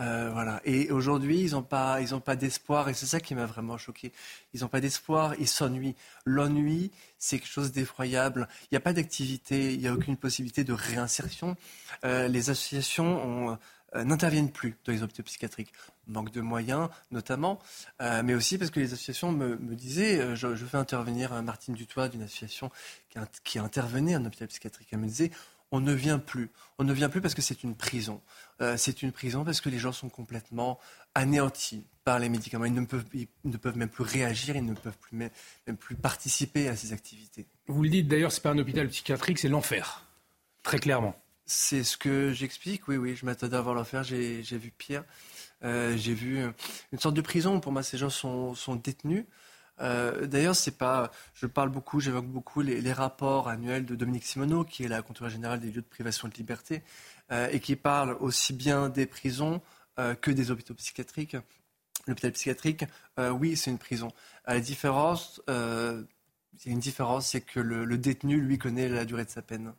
Euh, 0.00 0.30
voilà. 0.32 0.60
Et 0.64 0.90
aujourd'hui, 0.90 1.40
ils 1.40 1.52
n'ont 1.52 1.62
pas, 1.62 2.00
ils 2.00 2.18
pas 2.20 2.36
d'espoir, 2.36 2.88
et 2.88 2.94
c'est 2.94 3.06
ça 3.06 3.20
qui 3.20 3.34
m'a 3.34 3.46
vraiment 3.46 3.78
choqué. 3.78 4.12
Ils 4.54 4.60
n'ont 4.60 4.68
pas 4.68 4.80
d'espoir, 4.80 5.34
ils 5.38 5.48
s'ennuient. 5.48 5.96
L'ennui, 6.24 6.90
c'est 7.18 7.38
quelque 7.38 7.48
chose 7.48 7.72
d'effroyable. 7.72 8.48
Il 8.64 8.68
n'y 8.72 8.78
a 8.78 8.80
pas 8.80 8.92
d'activité, 8.92 9.74
il 9.74 9.80
n'y 9.80 9.88
a 9.88 9.92
aucune 9.92 10.16
possibilité 10.16 10.64
de 10.64 10.72
réinsertion. 10.72 11.56
Euh, 12.04 12.28
les 12.28 12.50
associations 12.50 13.58
euh, 13.94 14.04
n'interviennent 14.04 14.50
plus 14.50 14.76
dans 14.84 14.92
les 14.92 15.02
hôpitaux 15.02 15.22
psychiatriques. 15.22 15.72
Manque 16.08 16.32
de 16.32 16.40
moyens, 16.40 16.88
notamment, 17.12 17.60
mais 18.00 18.34
aussi 18.34 18.58
parce 18.58 18.72
que 18.72 18.80
les 18.80 18.92
associations 18.92 19.30
me, 19.30 19.56
disaient, 19.76 20.34
je, 20.34 20.56
fais 20.56 20.76
intervenir 20.76 21.40
Martine 21.44 21.74
Dutoit 21.74 22.08
d'une 22.08 22.22
association 22.22 22.72
qui, 23.08 23.20
qui 23.44 23.58
a 23.60 23.62
intervenu 23.62 24.16
en 24.16 24.24
hôpital 24.24 24.48
psychiatrique. 24.48 24.88
Elle 24.90 24.98
me 24.98 25.06
disait, 25.06 25.30
on 25.72 25.80
ne 25.80 25.92
vient 25.92 26.18
plus. 26.18 26.50
On 26.78 26.84
ne 26.84 26.92
vient 26.92 27.08
plus 27.08 27.20
parce 27.20 27.34
que 27.34 27.42
c'est 27.42 27.64
une 27.64 27.74
prison. 27.74 28.20
Euh, 28.60 28.76
c'est 28.76 29.02
une 29.02 29.10
prison 29.10 29.44
parce 29.44 29.60
que 29.60 29.70
les 29.70 29.78
gens 29.78 29.90
sont 29.90 30.10
complètement 30.10 30.78
anéantis 31.14 31.86
par 32.04 32.18
les 32.18 32.28
médicaments. 32.28 32.66
Ils 32.66 32.74
ne 32.74 32.84
peuvent, 32.84 33.04
ne 33.44 33.56
peuvent 33.56 33.76
même 33.76 33.88
plus 33.88 34.04
réagir, 34.04 34.54
ils 34.54 34.64
ne 34.64 34.74
peuvent 34.74 34.96
plus, 34.98 35.16
même, 35.16 35.76
plus 35.76 35.96
participer 35.96 36.68
à 36.68 36.76
ces 36.76 36.92
activités. 36.92 37.46
Vous 37.66 37.82
le 37.82 37.88
dites 37.88 38.06
d'ailleurs, 38.06 38.30
c'est 38.30 38.42
pas 38.42 38.50
un 38.50 38.58
hôpital 38.58 38.86
psychiatrique, 38.88 39.38
c'est 39.38 39.48
l'enfer. 39.48 40.04
Très 40.62 40.78
clairement. 40.78 41.16
C'est 41.46 41.82
ce 41.82 41.96
que 41.96 42.32
j'explique, 42.32 42.86
oui, 42.86 42.96
oui. 42.96 43.16
Je 43.16 43.26
m'attendais 43.26 43.56
à 43.56 43.60
voir 43.60 43.74
l'enfer, 43.74 44.04
j'ai 44.04 44.42
vu 44.42 44.70
pire. 44.70 45.04
Euh, 45.64 45.96
j'ai 45.96 46.14
vu 46.14 46.44
une 46.92 46.98
sorte 46.98 47.14
de 47.14 47.20
prison. 47.20 47.60
Pour 47.60 47.72
moi, 47.72 47.82
ces 47.82 47.98
gens 47.98 48.10
sont, 48.10 48.54
sont 48.54 48.76
détenus. 48.76 49.24
Euh, 49.80 50.26
d'ailleurs, 50.26 50.56
c'est 50.56 50.76
pas. 50.76 51.10
Je 51.34 51.46
parle 51.46 51.70
beaucoup, 51.70 52.00
j'évoque 52.00 52.26
beaucoup 52.26 52.60
les, 52.60 52.92
rapports 52.92 53.48
annuels 53.48 53.84
de 53.84 53.94
Dominique 53.94 54.24
Simoneau, 54.24 54.64
qui 54.64 54.84
est 54.84 54.88
la 54.88 55.02
contrôleur 55.02 55.30
générale 55.32 55.60
des 55.60 55.70
lieux 55.70 55.82
de 55.82 55.86
privation 55.86 56.28
de 56.28 56.34
liberté, 56.34 56.82
euh, 57.30 57.48
et 57.50 57.60
qui 57.60 57.76
parle 57.76 58.16
aussi 58.20 58.52
bien 58.52 58.88
des 58.88 59.06
prisons 59.06 59.60
que 60.22 60.30
des 60.30 60.50
hôpitaux 60.50 60.72
psychiatriques. 60.72 61.36
L'hôpital 62.06 62.32
psychiatrique, 62.32 62.86
oui, 63.18 63.58
c'est 63.58 63.70
une 63.70 63.78
prison. 63.78 64.10
la 64.46 64.58
différence, 64.58 65.42
il 65.48 66.66
y 66.66 66.68
a 66.70 66.72
une 66.72 66.78
différence, 66.78 67.28
c'est 67.28 67.42
que 67.42 67.60
le, 67.60 67.84
le 67.84 67.98
détenu, 67.98 68.40
lui, 68.40 68.56
connaît 68.56 68.88
la 68.88 69.04
durée 69.04 69.26
de 69.26 69.30
sa 69.30 69.42
peine. 69.42 69.74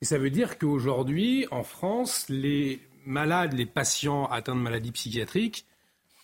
Et 0.00 0.06
ça 0.06 0.16
veut 0.16 0.30
dire 0.30 0.58
qu'aujourd'hui, 0.58 1.46
en 1.50 1.64
France, 1.64 2.26
les 2.30 2.80
malades, 3.04 3.52
les 3.52 3.66
patients 3.66 4.24
atteints 4.26 4.56
de 4.56 4.60
maladies 4.60 4.92
psychiatriques, 4.92 5.66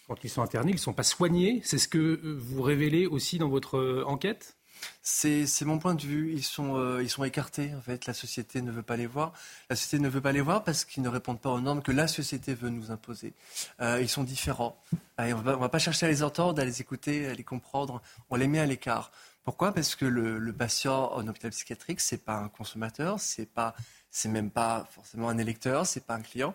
quand 0.09 0.25
ils 0.25 0.31
sont 0.31 0.43
internés, 0.43 0.73
ils 0.73 0.77
ne 0.77 0.81
sont 0.81 0.95
pas 0.95 1.03
soignés. 1.03 1.61
C'est 1.65 1.79
ce 1.79 1.87
que 1.87 1.99
euh, 1.99 2.37
vous 2.41 2.63
révélez 2.63 3.07
aussi 3.07 3.39
dans 3.39 3.49
votre 3.49 3.77
euh, 3.77 4.05
enquête? 4.07 4.57
C'est 5.03 5.63
mon 5.63 5.79
point 5.79 5.95
de 5.95 6.03
vue. 6.03 6.33
Ils 6.33 6.45
sont, 6.45 6.77
euh, 6.77 7.03
ils 7.03 7.11
sont 7.11 7.25
écartés, 7.25 7.73
en 7.77 7.81
fait. 7.81 8.07
La 8.07 8.15
société 8.15 8.63
ne 8.63 8.71
veut 8.71 8.83
pas 8.83 8.97
les 8.97 9.07
voir. 9.07 9.33
La 9.69 9.77
société 9.77 10.03
ne 10.03 10.09
veut 10.09 10.21
pas 10.21 10.33
les 10.33 10.41
voir 10.41 10.65
parce 10.65 10.85
qu'ils 10.85 11.03
ne 11.03 11.09
répondent 11.09 11.41
pas 11.41 11.51
aux 11.51 11.61
normes 11.61 11.83
que 11.83 11.93
la 11.93 12.09
société 12.09 12.55
veut 12.55 12.71
nous 12.71 12.91
imposer. 12.91 13.35
ils 13.81 14.09
sont 14.09 14.23
différents. 14.23 14.81
on 15.19 15.25
ne 15.25 15.35
va, 15.35 15.69
pas 15.69 15.79
chercher 15.79 16.07
à 16.07 16.09
les 16.09 16.23
entendre, 16.23 16.61
à 16.61 16.65
les 16.65 16.81
écouter, 16.81 17.27
à 17.27 17.35
les 17.35 17.43
comprendre. 17.43 18.01
On 18.31 18.37
les 18.37 18.47
met 18.47 18.61
à 18.61 18.67
l'écart. 18.67 19.11
Pourquoi? 19.43 19.73
Parce 19.73 19.97
que 19.97 20.05
le, 20.05 20.53
patient 20.53 21.13
en 21.13 21.27
hôpital 21.27 21.51
psychiatrique, 21.51 22.01
c'est 22.01 22.25
pas 22.25 22.37
un 22.37 22.49
consommateur, 22.49 23.19
c'est 23.19 23.47
pas 23.47 23.75
c'est 24.11 24.29
même 24.29 24.51
pas 24.51 24.87
forcément 24.91 25.29
un 25.29 25.39
électeur, 25.39 25.87
c'est 25.87 26.07
pas 26.07 26.15
un 26.15 26.23
client. 26.23 26.55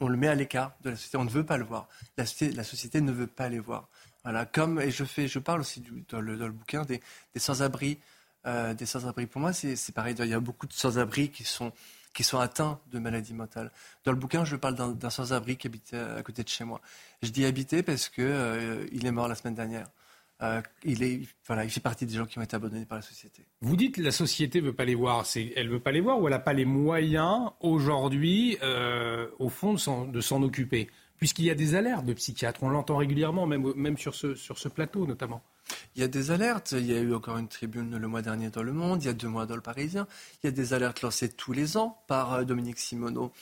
On 0.00 0.08
le 0.08 0.16
met 0.16 0.28
à 0.28 0.34
l'écart 0.34 0.72
de 0.82 0.90
la 0.90 0.96
société, 0.96 1.16
on 1.16 1.24
ne 1.24 1.30
veut 1.30 1.44
pas 1.44 1.56
le 1.56 1.64
voir. 1.64 1.88
La 2.16 2.24
société, 2.26 3.00
ne 3.00 3.12
veut 3.12 3.26
pas 3.26 3.48
les 3.48 3.58
voir. 3.58 3.88
Voilà, 4.24 4.44
comme, 4.44 4.80
et 4.80 4.90
je, 4.90 5.04
fais, 5.04 5.28
je 5.28 5.38
parle 5.38 5.60
aussi 5.60 5.82
dans, 6.08 6.20
le, 6.20 6.36
dans, 6.36 6.46
le, 6.46 6.52
bouquin 6.52 6.82
des, 6.82 7.00
des 7.32 7.40
sans-abri. 7.40 7.98
Euh, 8.46 8.74
des 8.74 8.86
sans-abri, 8.86 9.26
pour 9.26 9.40
moi, 9.40 9.52
c'est 9.52 9.92
pareil. 9.92 10.14
Il 10.18 10.26
y 10.26 10.34
a 10.34 10.40
beaucoup 10.40 10.66
de 10.66 10.72
sans-abri 10.72 11.30
qui 11.30 11.44
sont, 11.44 11.72
qui 12.12 12.24
sont 12.24 12.38
atteints 12.38 12.80
de 12.92 12.98
maladies 12.98 13.34
mentales. 13.34 13.70
Dans 14.04 14.12
le 14.12 14.18
bouquin, 14.18 14.44
je 14.44 14.56
parle 14.56 14.74
d'un 14.96 15.10
sans-abri 15.10 15.56
qui 15.56 15.66
habite 15.66 15.94
à, 15.94 16.22
côté 16.22 16.42
de 16.42 16.48
chez 16.48 16.64
moi. 16.64 16.80
Je 17.22 17.30
dis 17.30 17.44
habité 17.44 17.82
parce 17.82 18.08
qu'il 18.08 18.24
euh, 18.24 18.86
il 18.92 19.06
est 19.06 19.10
mort 19.12 19.28
la 19.28 19.34
semaine 19.34 19.54
dernière. 19.54 19.86
Euh, 20.42 20.60
il, 20.84 21.02
est, 21.02 21.22
voilà, 21.46 21.64
il 21.64 21.70
fait 21.70 21.80
partie 21.80 22.04
des 22.04 22.14
gens 22.14 22.26
qui 22.26 22.38
ont 22.38 22.42
été 22.42 22.56
abandonnés 22.56 22.84
par 22.84 22.98
la 22.98 23.02
société. 23.02 23.46
Vous 23.62 23.76
dites 23.76 23.94
que 23.94 24.02
la 24.02 24.10
société 24.10 24.60
ne 24.60 24.66
veut 24.66 24.74
pas 24.74 24.84
les 24.84 24.94
voir. 24.94 25.24
Elle 25.34 25.66
ne 25.66 25.72
veut 25.72 25.80
pas 25.80 25.92
les 25.92 26.00
voir 26.00 26.20
ou 26.20 26.26
elle 26.26 26.34
n'a 26.34 26.38
pas 26.38 26.52
les 26.52 26.66
moyens 26.66 27.50
aujourd'hui, 27.60 28.58
euh, 28.62 29.28
au 29.38 29.48
fond, 29.48 29.74
de 29.74 30.20
s'en 30.20 30.42
occuper? 30.42 30.90
Puisqu'il 31.18 31.46
y 31.46 31.50
a 31.50 31.54
des 31.54 31.74
alertes 31.74 32.04
de 32.04 32.12
psychiatres, 32.12 32.62
on 32.62 32.68
l'entend 32.68 32.98
régulièrement, 32.98 33.46
même, 33.46 33.72
même 33.74 33.96
sur, 33.96 34.14
ce, 34.14 34.34
sur 34.34 34.58
ce 34.58 34.68
plateau 34.68 35.06
notamment. 35.06 35.42
Il 35.94 36.02
y 36.02 36.04
a 36.04 36.08
des 36.08 36.30
alertes. 36.30 36.72
Il 36.72 36.86
y 36.86 36.94
a 36.94 37.00
eu 37.00 37.14
encore 37.14 37.38
une 37.38 37.48
tribune 37.48 37.96
le 37.96 38.08
mois 38.08 38.22
dernier 38.22 38.50
dans 38.50 38.62
Le 38.62 38.72
Monde, 38.72 39.02
il 39.02 39.06
y 39.06 39.08
a 39.08 39.14
deux 39.14 39.28
mois 39.28 39.46
dans 39.46 39.56
Le 39.56 39.62
Parisien. 39.62 40.06
Il 40.42 40.46
y 40.46 40.48
a 40.48 40.52
des 40.52 40.74
alertes 40.74 41.00
lancées 41.02 41.30
tous 41.30 41.52
les 41.52 41.78
ans 41.78 42.02
par 42.06 42.34
euh, 42.34 42.44
Dominique 42.44 42.78
Simoneau. 42.78 43.32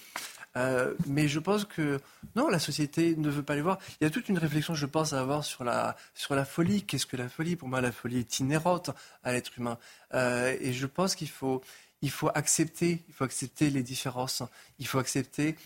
Euh, 0.56 0.94
mais 1.06 1.26
je 1.26 1.38
pense 1.38 1.64
que 1.64 2.00
non, 2.36 2.48
la 2.48 2.58
société 2.58 3.16
ne 3.16 3.28
veut 3.28 3.42
pas 3.42 3.54
les 3.54 3.62
voir. 3.62 3.78
Il 4.00 4.04
y 4.04 4.06
a 4.06 4.10
toute 4.10 4.28
une 4.28 4.38
réflexion, 4.38 4.74
je 4.74 4.86
pense, 4.86 5.12
à 5.12 5.20
avoir 5.20 5.44
sur 5.44 5.64
la, 5.64 5.96
sur 6.14 6.34
la 6.34 6.44
folie. 6.44 6.82
Qu'est-ce 6.82 7.06
que 7.06 7.16
la 7.16 7.28
folie? 7.28 7.56
Pour 7.56 7.68
moi, 7.68 7.80
la 7.80 7.92
folie 7.92 8.18
est 8.18 8.38
inhérente 8.38 8.90
à 9.22 9.32
l'être 9.32 9.58
humain. 9.58 9.78
Euh, 10.14 10.56
et 10.60 10.72
je 10.72 10.86
pense 10.86 11.14
qu'il 11.14 11.28
faut, 11.28 11.62
il 12.02 12.10
faut 12.10 12.30
accepter, 12.34 13.02
il 13.08 13.14
faut 13.14 13.24
accepter 13.24 13.70
les 13.70 13.82
différences. 13.82 14.42
Il 14.78 14.86
faut 14.86 14.98
accepter 14.98 15.56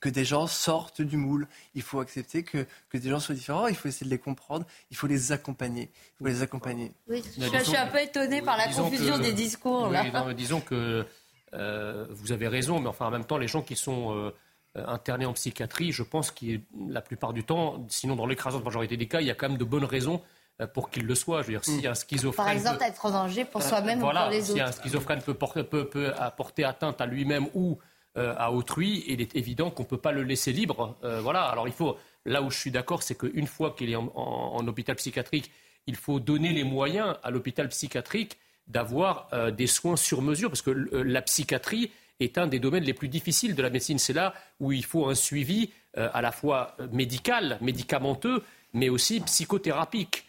que 0.00 0.08
des 0.08 0.24
gens 0.24 0.46
sortent 0.46 1.02
du 1.02 1.16
moule. 1.16 1.48
Il 1.74 1.82
faut 1.82 2.00
accepter 2.00 2.44
que, 2.44 2.66
que 2.90 2.98
des 2.98 3.10
gens 3.10 3.18
soient 3.18 3.34
différents. 3.34 3.66
Il 3.66 3.74
faut 3.74 3.88
essayer 3.88 4.06
de 4.06 4.10
les 4.10 4.18
comprendre. 4.18 4.64
Il 4.90 4.96
faut 4.96 5.08
les 5.08 5.32
accompagner. 5.32 5.90
Il 5.92 6.24
faut 6.24 6.26
les 6.26 6.42
accompagner. 6.42 6.92
Oui, 7.08 7.22
je, 7.36 7.64
suis 7.64 7.76
un 7.76 7.88
peu 7.88 8.00
étonnée 8.00 8.42
par 8.42 8.56
la 8.56 8.68
confusion 8.68 9.18
des 9.18 9.32
discours. 9.32 9.88
Là. 9.88 10.32
disons 10.34 10.60
que 10.60 11.04
vous 11.52 12.32
avez 12.32 12.48
raison, 12.48 12.80
mais 12.80 12.88
enfin 12.88 13.06
en 13.06 13.10
même 13.10 13.24
temps, 13.24 13.38
les 13.38 13.48
gens 13.48 13.62
qui 13.62 13.76
sont 13.76 14.32
euh, 14.76 14.84
internés 14.86 15.24
en 15.24 15.32
psychiatrie, 15.32 15.92
je 15.92 16.02
pense 16.02 16.30
que 16.30 16.60
la 16.88 17.00
plupart 17.00 17.32
du 17.32 17.42
temps, 17.42 17.86
sinon 17.88 18.16
dans 18.16 18.26
l'écrasante 18.26 18.64
majorité 18.64 18.98
des 18.98 19.08
cas, 19.08 19.22
il 19.22 19.26
y 19.26 19.30
a 19.30 19.34
quand 19.34 19.48
même 19.48 19.58
de 19.58 19.64
bonnes 19.64 19.84
raisons 19.84 20.20
euh, 20.60 20.66
pour 20.66 20.90
qu'ils 20.90 21.06
le 21.06 21.14
soient. 21.14 21.40
Je 21.40 21.46
veux 21.46 21.52
dire, 21.54 21.64
si 21.64 21.86
un 21.86 21.94
schizophrène. 21.94 22.44
Par 22.44 22.54
exemple, 22.54 22.82
être 22.82 23.06
en 23.06 23.10
danger 23.10 23.46
pour 23.46 23.62
soi-même 23.62 23.98
ou 23.98 24.02
pour 24.02 24.12
les 24.30 24.50
autres. 24.50 24.52
Si 24.52 24.60
un 24.60 24.70
schizophrène 24.70 25.22
peut, 25.22 25.32
porter, 25.32 25.64
peut, 25.64 26.12
apporter 26.18 26.64
atteinte 26.64 27.00
à 27.00 27.06
lui-même 27.06 27.46
ou 27.54 27.78
à 28.14 28.50
autrui, 28.50 29.04
il 29.06 29.20
est 29.20 29.36
évident 29.36 29.70
qu'on 29.70 29.84
ne 29.84 29.88
peut 29.88 29.96
pas 29.96 30.10
le 30.10 30.24
laisser 30.24 30.52
libre. 30.52 30.96
voilà. 31.22 31.44
Alors 31.44 31.68
il 31.68 31.74
faut. 31.74 31.96
Là 32.24 32.42
où 32.42 32.50
je 32.50 32.58
suis 32.58 32.72
d'accord, 32.72 33.04
c'est 33.04 33.16
qu'une 33.16 33.46
fois 33.46 33.74
qu'il 33.78 33.90
est 33.90 33.96
en, 33.96 34.66
hôpital 34.66 34.96
psychiatrique, 34.96 35.50
il 35.86 35.94
faut 35.94 36.20
donner 36.20 36.52
les 36.52 36.64
moyens 36.64 37.16
à 37.22 37.30
l'hôpital 37.30 37.68
psychiatrique 37.68 38.38
d'avoir 38.68 39.28
euh, 39.32 39.50
des 39.50 39.66
soins 39.66 39.96
sur 39.96 40.22
mesure, 40.22 40.50
parce 40.50 40.62
que 40.62 40.70
euh, 40.70 41.02
la 41.04 41.22
psychiatrie 41.22 41.90
est 42.20 42.38
un 42.38 42.46
des 42.46 42.58
domaines 42.58 42.84
les 42.84 42.94
plus 42.94 43.08
difficiles 43.08 43.54
de 43.54 43.62
la 43.62 43.70
médecine. 43.70 43.98
C'est 43.98 44.12
là 44.12 44.34
où 44.60 44.72
il 44.72 44.84
faut 44.84 45.06
un 45.06 45.14
suivi 45.14 45.70
euh, 45.96 46.08
à 46.12 46.20
la 46.20 46.32
fois 46.32 46.76
médical, 46.92 47.58
médicamenteux, 47.60 48.42
mais 48.74 48.88
aussi 48.88 49.20
psychothérapique. 49.20 50.24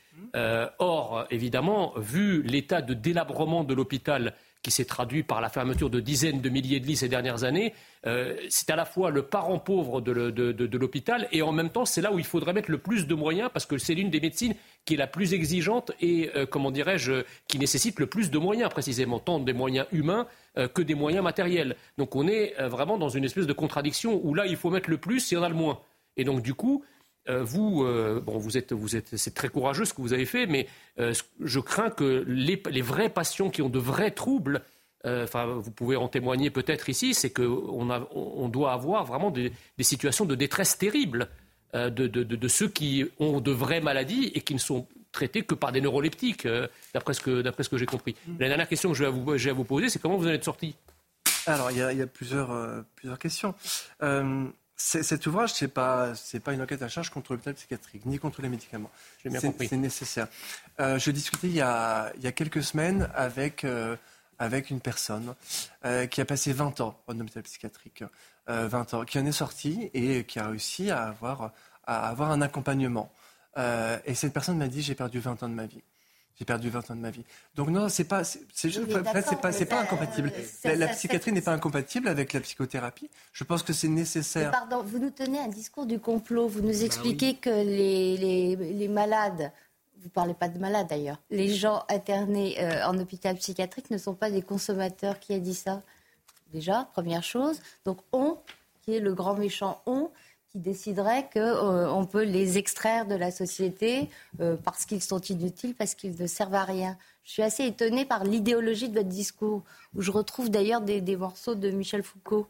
or, 0.79 1.25
évidemment, 1.31 1.93
vu 1.97 2.43
l'état 2.43 2.81
de 2.81 2.93
délabrement 2.93 3.63
de 3.63 3.73
l'hôpital 3.73 4.33
qui 4.61 4.71
s'est 4.71 4.85
traduit 4.85 5.23
par 5.23 5.41
la 5.41 5.49
fermeture 5.49 5.89
de 5.89 5.99
dizaines 5.99 6.41
de 6.41 6.49
milliers 6.49 6.79
de 6.79 6.85
lits 6.85 6.97
ces 6.97 7.09
dernières 7.09 7.43
années, 7.43 7.73
euh, 8.07 8.37
c'est 8.49 8.69
à 8.69 8.77
la 8.77 8.85
fois 8.85 9.11
le 9.11 9.23
parent 9.23 9.59
pauvre 9.59 9.99
de, 9.99 10.77
l'hôpital 10.77 11.27
et 11.33 11.41
en 11.41 11.51
même 11.51 11.69
temps 11.69 11.83
c'est 11.83 11.99
là 11.99 12.13
où 12.13 12.19
il 12.19 12.25
faudrait 12.25 12.53
mettre 12.53 12.71
le 12.71 12.77
plus 12.77 13.07
de 13.07 13.13
moyens 13.13 13.49
parce 13.51 13.65
que 13.65 13.77
c'est 13.77 13.93
l'une 13.93 14.09
des 14.09 14.21
médecines 14.21 14.55
qui 14.85 14.93
est 14.93 14.97
la 14.97 15.07
plus 15.07 15.33
exigeante 15.33 15.91
et, 15.99 16.31
euh, 16.33 16.45
comment 16.45 16.71
dirais-je, 16.71 17.23
qui 17.49 17.59
nécessite 17.59 17.99
le 17.99 18.07
plus 18.07 18.31
de 18.31 18.37
moyens 18.37 18.69
précisément, 18.69 19.19
tant 19.19 19.39
des 19.39 19.51
moyens 19.51 19.85
humains 19.91 20.27
euh, 20.57 20.69
que 20.69 20.81
des 20.81 20.95
moyens 20.95 21.23
matériels. 21.23 21.75
Donc 21.97 22.15
on 22.15 22.25
est 22.27 22.55
vraiment 22.69 22.97
dans 22.97 23.09
une 23.09 23.25
espèce 23.25 23.47
de 23.47 23.53
contradiction 23.53 24.21
où 24.23 24.33
là 24.33 24.45
il 24.45 24.55
faut 24.55 24.69
mettre 24.69 24.89
le 24.89 24.97
plus 24.97 25.33
et 25.33 25.37
on 25.37 25.43
a 25.43 25.49
le 25.49 25.55
moins. 25.55 25.81
Et 26.15 26.23
donc 26.23 26.41
du 26.41 26.53
coup, 26.53 26.83
vous, 27.27 27.85
bon, 28.23 28.37
vous 28.39 28.57
êtes, 28.57 28.73
vous 28.73 28.95
êtes, 28.95 29.15
c'est 29.15 29.35
très 29.35 29.49
courageux 29.49 29.85
ce 29.85 29.93
que 29.93 30.01
vous 30.01 30.13
avez 30.13 30.25
fait, 30.25 30.47
mais 30.47 30.67
je 30.97 31.59
crains 31.59 31.91
que 31.91 32.23
les, 32.27 32.61
les, 32.71 32.81
vrais 32.81 33.09
patients 33.09 33.51
qui 33.51 33.61
ont 33.61 33.69
de 33.69 33.77
vrais 33.77 34.09
troubles 34.09 34.63
euh, 35.05 35.23
enfin, 35.23 35.45
vous 35.45 35.71
pouvez 35.71 35.95
en 35.95 36.07
témoigner 36.07 36.49
peut-être 36.49 36.89
ici, 36.89 37.13
c'est 37.13 37.29
qu'on 37.29 37.89
on 38.11 38.49
doit 38.49 38.73
avoir 38.73 39.05
vraiment 39.05 39.31
des, 39.31 39.53
situations 39.79 40.25
de 40.25 40.35
détresse 40.35 40.77
terribles 40.77 41.29
euh, 41.73 41.89
de, 41.89 42.47
ceux 42.47 42.67
qui 42.67 43.05
ont 43.19 43.39
de 43.39 43.51
vraies 43.51 43.81
maladies 43.81 44.31
et 44.35 44.41
qui 44.41 44.53
ne 44.53 44.59
sont 44.59 44.87
traités 45.11 45.43
que 45.43 45.55
par 45.55 45.71
des 45.71 45.81
neuroleptiques, 45.81 46.45
euh, 46.45 46.67
d'après 46.93 47.13
ce 47.13 47.21
que, 47.21 47.77
j'ai 47.77 47.85
compris. 47.85 48.15
La 48.39 48.49
dernière 48.49 48.67
question 48.67 48.89
que 48.91 48.97
je 48.97 49.03
vais 49.03 49.49
à 49.49 49.53
vous, 49.53 49.63
poser, 49.63 49.89
c'est 49.89 49.99
comment 49.99 50.17
vous 50.17 50.27
en 50.27 50.31
êtes 50.31 50.43
sorti? 50.43 50.75
Alors, 51.45 51.71
il 51.71 51.77
y 51.77 51.81
a, 51.81 52.07
plusieurs, 52.07 52.83
questions. 53.19 53.55
cet 54.75 55.27
ouvrage, 55.27 55.53
ce 55.53 55.63
n'est 55.63 55.71
pas, 55.71 56.13
pas 56.43 56.53
une 56.53 56.61
enquête 56.61 56.81
à 56.81 56.89
charge 56.89 57.09
contre 57.09 57.31
l'hôpital 57.31 57.53
psychiatrique, 57.53 58.05
ni 58.05 58.19
contre 58.19 58.41
les 58.41 58.49
médicaments. 58.49 58.91
C'est 59.23 59.71
nécessaire. 59.77 60.27
je 60.77 61.11
discutais 61.11 61.47
il 61.47 61.55
y, 61.55 61.61
a, 61.61 62.11
il 62.17 62.23
y 62.23 62.27
a 62.27 62.33
quelques 62.33 62.63
semaines 62.63 63.09
avec 63.15 63.65
avec 64.39 64.69
une 64.69 64.79
personne 64.79 65.35
euh, 65.85 66.07
qui 66.07 66.21
a 66.21 66.25
passé 66.25 66.53
20 66.53 66.81
ans 66.81 66.99
en 67.07 67.19
hôpital 67.19 67.43
psychiatrique, 67.43 68.03
20 68.47 68.93
euh, 68.93 68.97
ans, 68.97 69.05
qui 69.05 69.19
en 69.19 69.25
est 69.25 69.31
sortie 69.31 69.91
et 69.93 70.23
qui 70.23 70.39
a 70.39 70.47
réussi 70.47 70.89
à 70.89 71.03
avoir, 71.03 71.51
à 71.85 72.09
avoir 72.09 72.31
un 72.31 72.41
accompagnement. 72.41 73.11
Euh, 73.57 73.97
et 74.05 74.15
cette 74.15 74.33
personne 74.33 74.57
m'a 74.57 74.67
dit 74.67 74.81
j'ai 74.81 74.95
perdu 74.95 75.19
20 75.19 75.43
ans 75.43 75.49
de 75.49 75.53
ma 75.53 75.65
vie. 75.65 75.83
J'ai 76.37 76.45
perdu 76.45 76.69
20 76.69 76.91
ans 76.91 76.95
de 76.95 77.01
ma 77.01 77.11
vie. 77.11 77.25
Donc 77.53 77.67
non, 77.67 77.89
c'est 77.89 78.05
pas, 78.05 78.23
c'est, 78.23 78.39
pas, 79.41 79.51
c'est 79.51 79.65
pas 79.65 79.81
incompatible. 79.81 80.31
La, 80.63 80.87
psychiatrie 80.87 81.33
n'est 81.33 81.41
pas 81.41 81.51
incompatible 81.51 82.07
avec 82.07 82.31
la 82.31 82.39
psychothérapie. 82.39 83.09
Je 83.33 83.43
pense 83.43 83.61
que 83.61 83.73
c'est 83.73 83.89
nécessaire. 83.89 84.51
pardon, 84.51 84.81
vous 84.81 84.99
nous 84.99 85.09
tenez 85.09 85.39
un 85.39 85.49
discours 85.49 85.85
du 85.85 85.99
complot. 85.99 86.47
Vous 86.47 86.61
nous 86.61 86.79
bah 86.79 86.85
expliquez 86.85 87.35
que 87.35 87.49
les, 87.49 88.15
les, 88.15 88.55
les 88.55 88.87
malades 88.87 89.51
vous 89.99 90.05
ne 90.05 90.09
parlez 90.09 90.33
pas 90.33 90.47
de 90.47 90.57
malades 90.59 90.87
d'ailleurs. 90.87 91.21
Les 91.29 91.53
gens 91.53 91.83
internés 91.89 92.55
euh, 92.59 92.85
en 92.85 92.97
hôpital 92.97 93.35
psychiatrique 93.35 93.91
ne 93.91 93.97
sont 93.97 94.13
pas 94.13 94.31
des 94.31 94.41
consommateurs. 94.41 95.19
Qui 95.19 95.33
a 95.33 95.39
dit 95.39 95.55
ça? 95.55 95.81
Déjà, 96.53 96.89
première 96.93 97.23
chose. 97.23 97.59
Donc, 97.85 97.99
on, 98.11 98.37
qui 98.81 98.95
est 98.95 98.99
le 98.99 99.13
grand 99.13 99.35
méchant 99.35 99.81
on, 99.85 100.09
qui 100.51 100.59
déciderait 100.59 101.29
qu'on 101.31 102.07
peut 102.09 102.23
les 102.23 102.57
extraire 102.57 103.05
de 103.05 103.15
la 103.15 103.29
société 103.29 104.09
parce 104.63 104.85
qu'ils 104.85 105.03
sont 105.03 105.19
inutiles, 105.19 105.75
parce 105.75 105.93
qu'ils 105.93 106.19
ne 106.19 106.27
servent 106.27 106.55
à 106.55 106.63
rien. 106.63 106.97
Je 107.23 107.33
suis 107.33 107.43
assez 107.43 107.65
étonnée 107.65 108.05
par 108.05 108.23
l'idéologie 108.23 108.89
de 108.89 108.95
votre 108.95 109.09
discours, 109.09 109.63
où 109.93 110.01
je 110.01 110.09
retrouve 110.09 110.49
d'ailleurs 110.49 110.81
des, 110.81 111.15
morceaux 111.15 111.53
de 111.53 111.69
Michel 111.69 112.01
Foucault. 112.01 112.47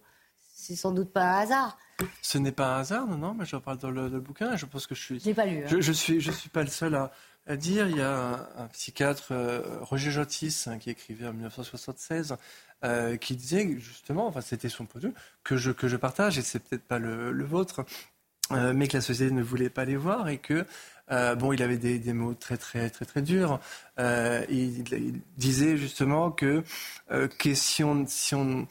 C'est 0.53 0.77
sans 0.77 0.91
doute 0.91 1.11
pas 1.11 1.23
un 1.23 1.39
hasard. 1.39 1.77
Ce 2.21 2.37
n'est 2.37 2.53
pas 2.53 2.75
un 2.75 2.79
hasard, 2.79 3.05
non, 3.05 3.17
non, 3.17 3.33
mais 3.33 3.45
j'en 3.45 3.59
parle 3.59 3.77
dans 3.79 3.91
le, 3.91 4.07
bouquin. 4.21 4.55
Je 4.55 4.65
pense 4.65 4.87
que 4.87 4.95
je 4.95 5.19
suis. 5.19 5.33
Pas 5.33 5.45
lu. 5.45 5.63
Hein. 5.63 5.67
Je, 5.67 5.81
je, 5.81 5.91
suis, 5.91 6.21
je 6.21 6.31
suis 6.31 6.49
pas 6.49 6.63
le 6.63 6.69
seul 6.69 6.95
à, 6.95 7.11
à 7.49 7.57
dire. 7.57 7.89
Il 7.89 7.97
y 7.97 8.01
a 8.01 8.47
un, 8.57 8.67
psychiatre, 8.67 9.29
euh, 9.31 9.61
Roger 9.81 10.11
Jotis, 10.11 10.65
hein, 10.67 10.77
qui 10.77 10.89
écrivait 10.89 11.27
en 11.27 11.33
1976, 11.33 12.37
euh, 12.83 13.17
qui 13.17 13.35
disait 13.35 13.77
justement, 13.79 14.27
enfin 14.27 14.41
c'était 14.41 14.69
son 14.69 14.85
point 14.85 15.01
de 15.01 15.07
vue, 15.07 15.13
que 15.43 15.57
je, 15.57 15.71
que 15.71 15.87
je 15.87 15.97
partage, 15.97 16.37
et 16.37 16.41
c'est 16.41 16.59
peut-être 16.59 16.87
pas 16.87 16.99
le, 16.99 17.31
le 17.31 17.45
vôtre, 17.45 17.85
euh, 18.51 18.73
mais 18.73 18.87
que 18.87 18.97
la 18.97 19.01
société 19.01 19.33
ne 19.33 19.43
voulait 19.43 19.69
pas 19.69 19.85
les 19.85 19.97
voir 19.97 20.29
et 20.29 20.37
que 20.37 20.65
bon, 21.37 21.53
il 21.53 21.63
avait 21.63 21.77
des, 21.79 21.97
des, 21.97 22.13
mots 22.13 22.35
très 22.35 22.57
très 22.57 22.89
très 22.91 23.05
très 23.05 23.23
durs. 23.23 23.59
Il, 23.97 25.21
disait 25.37 25.75
justement 25.75 26.31
que, 26.31 26.63
que 27.09 27.55
si 27.55 27.83
on, 27.83 28.05
si 28.07 28.35
on 28.35 28.67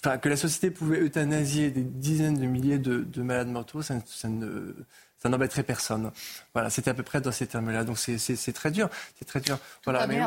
Enfin, 0.00 0.18
que 0.18 0.28
la 0.28 0.36
société 0.36 0.70
pouvait 0.70 1.00
euthanasier 1.00 1.70
des 1.72 1.82
dizaines 1.82 2.38
de 2.38 2.46
milliers 2.46 2.78
de, 2.78 3.02
de 3.02 3.22
malades 3.22 3.48
mentaux, 3.48 3.82
ça, 3.82 3.98
ça 4.06 4.28
ne, 4.28 4.72
ça 5.18 5.28
n'embêterait 5.28 5.62
personne. 5.62 6.10
Voilà, 6.54 6.70
c'était 6.70 6.90
à 6.90 6.94
peu 6.94 7.02
près 7.02 7.20
dans 7.20 7.32
ces 7.32 7.46
termes-là. 7.46 7.84
Donc 7.84 7.98
c'est 7.98 8.52
très 8.52 8.70
dur, 8.70 8.88
c'est 9.18 9.24
très 9.24 9.40
dur. 9.40 9.58
Voilà, 9.84 10.06
mais, 10.06 10.20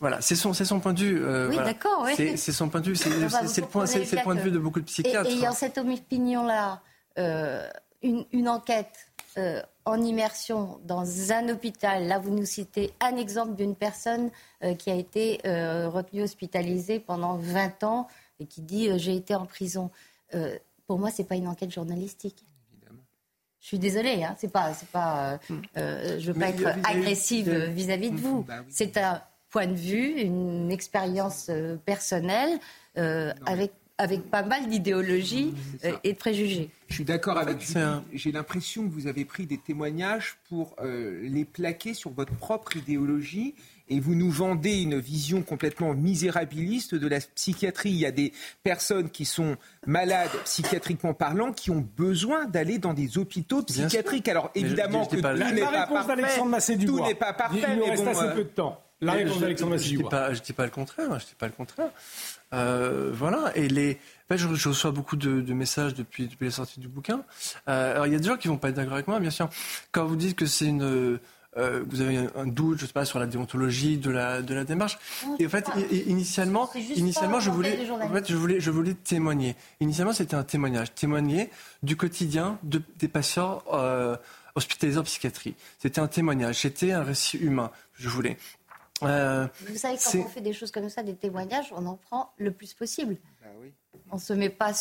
voilà, 0.00 0.20
c'est 0.20 0.34
son, 0.34 0.52
son 0.52 0.80
point 0.80 0.92
de 0.92 1.00
vue. 1.00 1.24
Euh, 1.24 1.48
oui, 1.48 1.56
d'accord. 1.56 2.04
Oui. 2.04 2.36
C'est 2.36 2.52
son 2.52 2.68
point 2.68 2.80
de 2.80 2.90
vue. 2.90 2.96
C'est 2.96 3.08
le 3.08 3.66
point, 3.66 3.86
c'est 3.86 4.00
le 4.12 4.22
point 4.22 4.34
de 4.34 4.40
vue 4.40 4.50
de 4.50 4.58
beaucoup 4.58 4.80
de 4.80 4.84
psychiatres. 4.84 5.30
Et, 5.30 5.34
ayant 5.34 5.52
cette 5.52 5.78
opinion-là, 5.78 6.82
euh, 7.18 7.66
une, 8.02 8.26
une, 8.32 8.48
enquête 8.48 9.08
euh, 9.38 9.62
en 9.84 10.02
immersion 10.02 10.80
dans 10.84 11.32
un 11.32 11.48
hôpital. 11.48 12.06
Là, 12.06 12.18
vous 12.18 12.30
nous 12.30 12.44
citez 12.44 12.92
un 13.00 13.16
exemple 13.16 13.54
d'une 13.54 13.76
personne 13.76 14.30
qui 14.78 14.90
a 14.90 14.94
été 14.94 15.40
retenue 15.44 16.22
hospitalisée 16.22 17.00
pendant 17.00 17.36
20 17.36 17.84
ans 17.84 18.08
et 18.40 18.46
qui 18.46 18.62
dit 18.62 18.90
j'ai 18.98 19.14
été 19.14 19.34
en 19.34 19.46
prison. 19.46 19.90
pour 20.86 20.98
moi, 20.98 21.10
c'est 21.10 21.24
pas 21.24 21.36
une 21.36 21.48
enquête 21.48 21.70
journalistique. 21.70 22.44
Je 23.64 23.68
suis 23.68 23.78
désolée, 23.78 24.22
hein, 24.22 24.34
c'est 24.36 24.52
pas, 24.52 24.74
c'est 24.74 24.90
pas, 24.90 25.40
euh, 25.50 25.54
euh 25.78 26.20
je 26.20 26.32
veux 26.32 26.38
pas 26.38 26.50
être 26.50 26.68
agressive 26.84 27.50
vis-à-vis 27.50 28.10
de 28.10 28.18
vous. 28.18 28.42
Bah 28.42 28.62
c'est 28.68 28.98
un 28.98 29.22
point 29.48 29.66
de 29.66 29.74
vue, 29.74 30.20
une 30.20 30.70
expérience 30.70 31.46
euh, 31.48 31.76
personnelle 31.76 32.58
euh, 32.98 33.32
avec 33.46 33.72
avec 33.96 34.28
pas 34.28 34.42
mal 34.42 34.66
d'idéologie 34.68 35.54
et 36.02 36.12
de 36.12 36.18
préjugés. 36.18 36.68
Je 36.88 36.94
suis 36.94 37.04
d'accord 37.04 37.38
avec 37.38 37.62
vous. 37.62 37.78
J'ai 38.12 38.32
l'impression 38.32 38.82
que 38.82 38.92
vous 38.92 39.06
avez 39.06 39.24
pris 39.24 39.46
des 39.46 39.56
témoignages 39.56 40.36
pour 40.48 40.74
les 40.82 41.44
plaquer 41.44 41.94
sur 41.94 42.10
votre 42.10 42.34
propre 42.34 42.76
idéologie 42.76 43.54
et 43.88 44.00
vous 44.00 44.14
nous 44.14 44.30
vendez 44.30 44.82
une 44.82 44.98
vision 44.98 45.42
complètement 45.42 45.94
misérabiliste 45.94 46.94
de 46.94 47.06
la 47.06 47.20
psychiatrie. 47.20 47.90
Il 47.90 47.98
y 47.98 48.06
a 48.06 48.10
des 48.10 48.32
personnes 48.62 49.10
qui 49.10 49.24
sont 49.24 49.56
malades 49.86 50.30
psychiatriquement 50.44 51.14
parlant 51.14 51.52
qui 51.52 51.70
ont 51.70 51.86
besoin 51.96 52.46
d'aller 52.46 52.78
dans 52.78 52.94
des 52.94 53.18
hôpitaux 53.18 53.62
psychiatriques. 53.62 54.28
Alors 54.28 54.50
évidemment 54.54 55.06
que 55.06 55.16
tout 55.16 55.16
n'est 55.16 55.22
pas 55.22 55.84
parfait. 55.86 56.78
Tout 56.86 57.00
n'est 57.00 57.14
pas 57.14 57.32
parfait. 57.32 57.66
Il 57.68 57.78
nous 57.78 57.84
reste 57.84 58.06
assez 58.06 58.24
euh, 58.24 58.34
peu 58.34 58.44
de 58.44 58.48
temps. 58.48 58.80
La 59.00 59.12
réponse 59.12 59.40
d'Alexandre 59.40 59.76
Je 59.76 59.94
ne 59.94 60.34
dis, 60.34 60.52
pas 60.52 60.64
le 60.64 60.70
contraire. 60.70 61.18
Je 61.18 61.26
dis 61.26 61.34
pas 61.38 61.46
le 61.46 61.52
contraire. 61.52 61.88
Euh, 62.54 63.10
voilà. 63.12 63.52
Et 63.54 63.68
les, 63.68 63.98
je, 64.30 64.68
reçois 64.68 64.92
beaucoup 64.92 65.16
de, 65.16 65.52
messages 65.52 65.94
depuis, 65.94 66.26
depuis 66.26 66.46
la 66.46 66.52
sortie 66.52 66.80
du 66.80 66.88
bouquin. 66.88 67.22
Euh, 67.68 67.92
alors, 67.92 68.06
il 68.06 68.12
y 68.12 68.16
a 68.16 68.18
des 68.18 68.26
gens 68.26 68.36
qui 68.36 68.48
vont 68.48 68.56
pas 68.56 68.70
être 68.70 68.76
d'accord 68.76 68.94
avec 68.94 69.08
moi, 69.08 69.20
bien 69.20 69.30
sûr. 69.30 69.48
Quand 69.92 70.06
vous 70.06 70.16
dites 70.16 70.36
que 70.36 70.46
c'est 70.46 70.66
une 70.66 71.18
euh, 71.56 71.84
vous 71.86 72.00
avez 72.00 72.28
un, 72.34 72.46
doute, 72.46 72.78
je 72.80 72.86
sais 72.86 72.92
pas, 72.92 73.04
sur 73.04 73.18
la 73.18 73.26
déontologie 73.26 73.98
de 73.98 74.10
la, 74.10 74.42
de 74.42 74.54
la 74.54 74.64
démarche. 74.64 74.98
et 75.38 75.46
en 75.46 75.48
fait, 75.48 75.68
initialement, 75.90 76.70
initialement, 76.74 77.40
je 77.40 77.50
voulais, 77.50 77.78
en 77.90 78.12
fait, 78.12 78.28
je 78.28 78.36
voulais, 78.36 78.60
je 78.60 78.70
voulais 78.70 78.94
témoigner. 78.94 79.56
Initialement, 79.80 80.12
c'était 80.12 80.34
un 80.34 80.44
témoignage, 80.44 80.94
témoigner 80.94 81.50
du 81.82 81.96
quotidien 81.96 82.58
de, 82.62 82.82
des 82.98 83.08
patients 83.08 83.62
euh, 83.72 84.16
hospitalisés 84.54 84.98
en 84.98 85.04
psychiatrie. 85.04 85.54
C'était 85.78 86.00
un 86.00 86.08
témoignage, 86.08 86.60
c'était 86.60 86.92
un 86.92 87.02
récit 87.02 87.38
humain. 87.38 87.70
Je 87.94 88.08
voulais. 88.08 88.36
Euh, 89.02 89.46
vous 89.68 89.76
savez, 89.76 89.96
quand 89.96 90.18
on 90.18 90.28
fait 90.28 90.40
des 90.40 90.52
choses 90.52 90.70
comme 90.70 90.88
ça, 90.88 91.02
des 91.02 91.14
témoignages, 91.14 91.72
on 91.72 91.86
en 91.86 91.96
prend 91.96 92.32
le 92.38 92.50
plus 92.50 92.74
possible. 92.74 93.16
Bah 93.42 93.50
oui. 93.60 93.72
On 94.10 94.18
se 94.18 94.32
met 94.32 94.48
pas. 94.48 94.72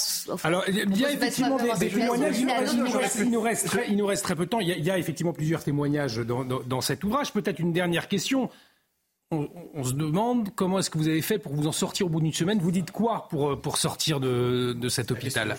Alors, 0.44 0.64
il 0.68 0.98
y 0.98 1.06
a 1.06 1.12
effectivement 1.12 1.58
des, 1.58 1.90
témoignages. 1.90 2.40
Il 2.40 3.32
nous, 3.32 3.42
reste, 3.42 3.68
très, 3.68 3.90
il 3.90 3.98
nous 3.98 4.06
reste 4.06 4.24
très 4.24 4.36
peu 4.36 4.46
de 4.46 4.50
temps. 4.50 4.60
Il 4.60 4.68
y 4.68 4.92
a, 4.92 4.98
effectivement 4.98 5.34
plusieurs 5.34 5.64
témoignages 5.64 6.18
dans, 6.18 6.44
dans, 6.44 6.82
cet 6.82 7.04
ouvrage. 7.04 7.34
Peut-être 7.34 7.60
une 7.60 7.74
dernière 7.74 8.08
question. 8.08 8.50
On, 9.32 9.84
se 9.84 9.94
demande 9.94 10.50
comment 10.54 10.78
est-ce 10.78 10.92
que 10.92 11.00
vous 11.00 11.08
avez 11.08 11.24
fait 11.24 11.40
pour 11.40 11.54
vous 11.54 11.66
en 11.66 11.72
sortir 11.72 12.06
au 12.06 12.10
bout 12.10 12.22
d'une 12.22 12.34
semaine. 12.34 12.60
Vous 12.60 12.70
dites 12.70 12.92
quoi 12.92 13.28
pour, 13.30 13.60
pour 13.60 13.78
sortir 13.78 14.20
de, 14.20 14.74
de 14.74 14.90
cet 14.90 15.10
hôpital? 15.10 15.58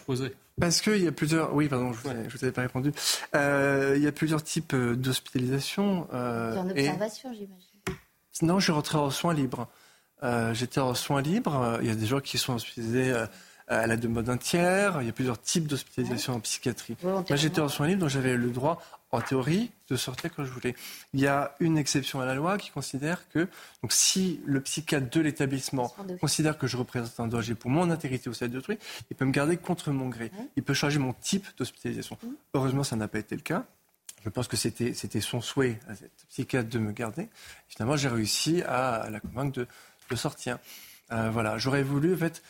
Parce 0.60 0.80
qu'il 0.80 1.02
y 1.02 1.08
a 1.08 1.12
plusieurs. 1.12 1.52
Oui, 1.54 1.68
pardon, 1.68 1.92
je 1.92 2.08
ne 2.08 2.28
vous, 2.28 2.44
avais 2.44 2.52
pas 2.52 2.62
répondu. 2.62 2.92
Euh, 3.34 3.94
il 3.96 4.02
y 4.02 4.06
a 4.06 4.12
plusieurs 4.12 4.42
types 4.42 4.72
euh, 4.74 4.94
d'hospitalisation. 4.94 6.06
Euh, 6.12 6.56
en 6.56 6.70
observation, 6.70 7.32
j'imagine. 7.32 7.74
Non, 8.42 8.58
je 8.58 8.64
suis 8.64 8.72
rentré 8.72 8.98
en 8.98 9.10
soins 9.10 9.34
libres. 9.34 9.68
Euh, 10.22 10.54
j'étais 10.54 10.80
en 10.80 10.94
soins 10.94 11.22
libres. 11.22 11.78
Il 11.82 11.88
y 11.88 11.90
a 11.90 11.94
des 11.94 12.06
gens 12.06 12.20
qui 12.20 12.38
sont 12.38 12.54
hospitalisés 12.54 13.12
euh, 13.12 13.26
à 13.68 13.86
la 13.86 13.96
demande 13.96 14.24
d'un 14.24 14.36
tiers. 14.36 14.98
Il 15.00 15.06
y 15.06 15.10
a 15.10 15.12
plusieurs 15.12 15.40
types 15.40 15.66
d'hospitalisation 15.66 16.34
en 16.34 16.40
psychiatrie. 16.40 16.96
Moi, 17.02 17.24
j'étais 17.30 17.60
en 17.60 17.68
soins 17.68 17.86
libres, 17.86 18.00
donc 18.00 18.10
j'avais 18.10 18.36
le 18.36 18.50
droit, 18.50 18.82
en 19.10 19.20
théorie, 19.20 19.70
de 19.88 19.96
sortir 19.96 20.30
quand 20.34 20.44
je 20.44 20.50
voulais. 20.50 20.74
Il 21.12 21.20
y 21.20 21.26
a 21.26 21.54
une 21.60 21.78
exception 21.78 22.20
à 22.20 22.26
la 22.26 22.34
loi 22.34 22.58
qui 22.58 22.70
considère 22.70 23.28
que, 23.28 23.48
donc, 23.82 23.92
si 23.92 24.40
le 24.44 24.60
psychiatre 24.60 25.08
de 25.10 25.20
l'établissement 25.20 25.94
considère 26.20 26.58
que 26.58 26.66
je 26.66 26.76
représente 26.76 27.18
un 27.20 27.28
danger 27.28 27.54
pour 27.54 27.70
mon 27.70 27.90
intégrité 27.90 28.28
au 28.28 28.32
sein 28.32 28.48
d'autrui, 28.48 28.78
il 29.10 29.16
peut 29.16 29.24
me 29.24 29.32
garder 29.32 29.56
contre 29.56 29.90
mon 29.92 30.08
gré. 30.08 30.30
Il 30.56 30.62
peut 30.62 30.74
changer 30.74 30.98
mon 30.98 31.12
type 31.12 31.46
d'hospitalisation. 31.56 32.18
Heureusement, 32.54 32.82
ça 32.82 32.96
n'a 32.96 33.08
pas 33.08 33.18
été 33.18 33.34
le 33.34 33.42
cas. 33.42 33.64
Je 34.24 34.30
pense 34.30 34.48
que 34.48 34.56
c'était 34.56 35.20
son 35.20 35.42
souhait 35.42 35.78
à 35.86 35.94
cette 35.94 36.24
psychiatre 36.30 36.70
de 36.70 36.78
me 36.78 36.92
garder. 36.92 37.28
Finalement, 37.68 37.96
j'ai 37.96 38.08
réussi 38.08 38.62
à, 38.62 39.08
la 39.10 39.20
convaincre 39.20 39.52
de, 39.52 39.66
de 40.10 40.16
sortir. 40.16 40.58
Euh, 41.12 41.30
voilà, 41.30 41.58
j'aurais 41.58 41.82
voulu, 41.82 42.14
en 42.14 42.16
fait, 42.16 42.42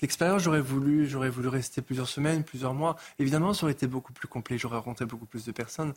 l'expérience, 0.00 0.42
j'aurais 0.42 0.60
voulu, 0.60 1.06
j'aurais 1.06 1.30
voulu 1.30 1.48
rester 1.48 1.82
plusieurs 1.82 2.08
semaines, 2.08 2.44
plusieurs 2.44 2.74
mois. 2.74 2.96
Évidemment, 3.18 3.54
ça 3.54 3.64
aurait 3.64 3.72
été 3.72 3.86
beaucoup 3.86 4.12
plus 4.12 4.28
complet, 4.28 4.58
j'aurais 4.58 4.76
rencontré 4.76 5.06
beaucoup 5.06 5.26
plus 5.26 5.44
de 5.44 5.52
personnes. 5.52 5.94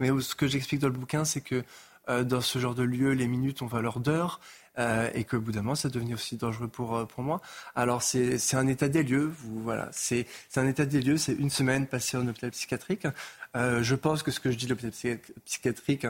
Mais 0.00 0.08
ce 0.20 0.34
que 0.34 0.46
j'explique 0.46 0.80
dans 0.80 0.88
le 0.88 0.94
bouquin, 0.94 1.24
c'est 1.24 1.40
que 1.40 1.64
euh, 2.08 2.24
dans 2.24 2.40
ce 2.40 2.58
genre 2.58 2.74
de 2.74 2.82
lieu, 2.82 3.12
les 3.12 3.26
minutes 3.26 3.62
ont 3.62 3.66
valeur 3.66 4.00
d'heure. 4.00 4.40
Euh, 4.78 5.10
et 5.14 5.24
que 5.24 5.36
bout 5.36 5.52
d'un 5.52 5.62
moment, 5.62 5.74
ça 5.74 5.88
devenait 5.88 6.14
aussi 6.14 6.36
dangereux 6.36 6.68
pour, 6.68 6.96
euh, 6.96 7.04
pour 7.04 7.24
moi. 7.24 7.40
Alors, 7.74 8.02
c'est 8.02 8.54
un 8.54 8.66
état 8.68 8.88
des 8.88 9.02
lieux. 9.02 9.32
Voilà, 9.62 9.88
c'est 9.92 10.26
un 10.56 10.66
état 10.66 10.86
des 10.86 11.00
lieux. 11.00 11.16
C'est 11.16 11.34
une 11.34 11.50
semaine 11.50 11.86
passée 11.86 12.16
en 12.16 12.26
hôpital 12.26 12.50
psychiatrique. 12.50 13.06
Euh, 13.56 13.82
je 13.82 13.94
pense 13.94 14.22
que 14.22 14.30
ce 14.30 14.40
que 14.40 14.50
je 14.50 14.56
dis 14.56 14.66
de 14.66 14.70
l'hôpital 14.70 15.18
psychiatrique, 15.44 16.06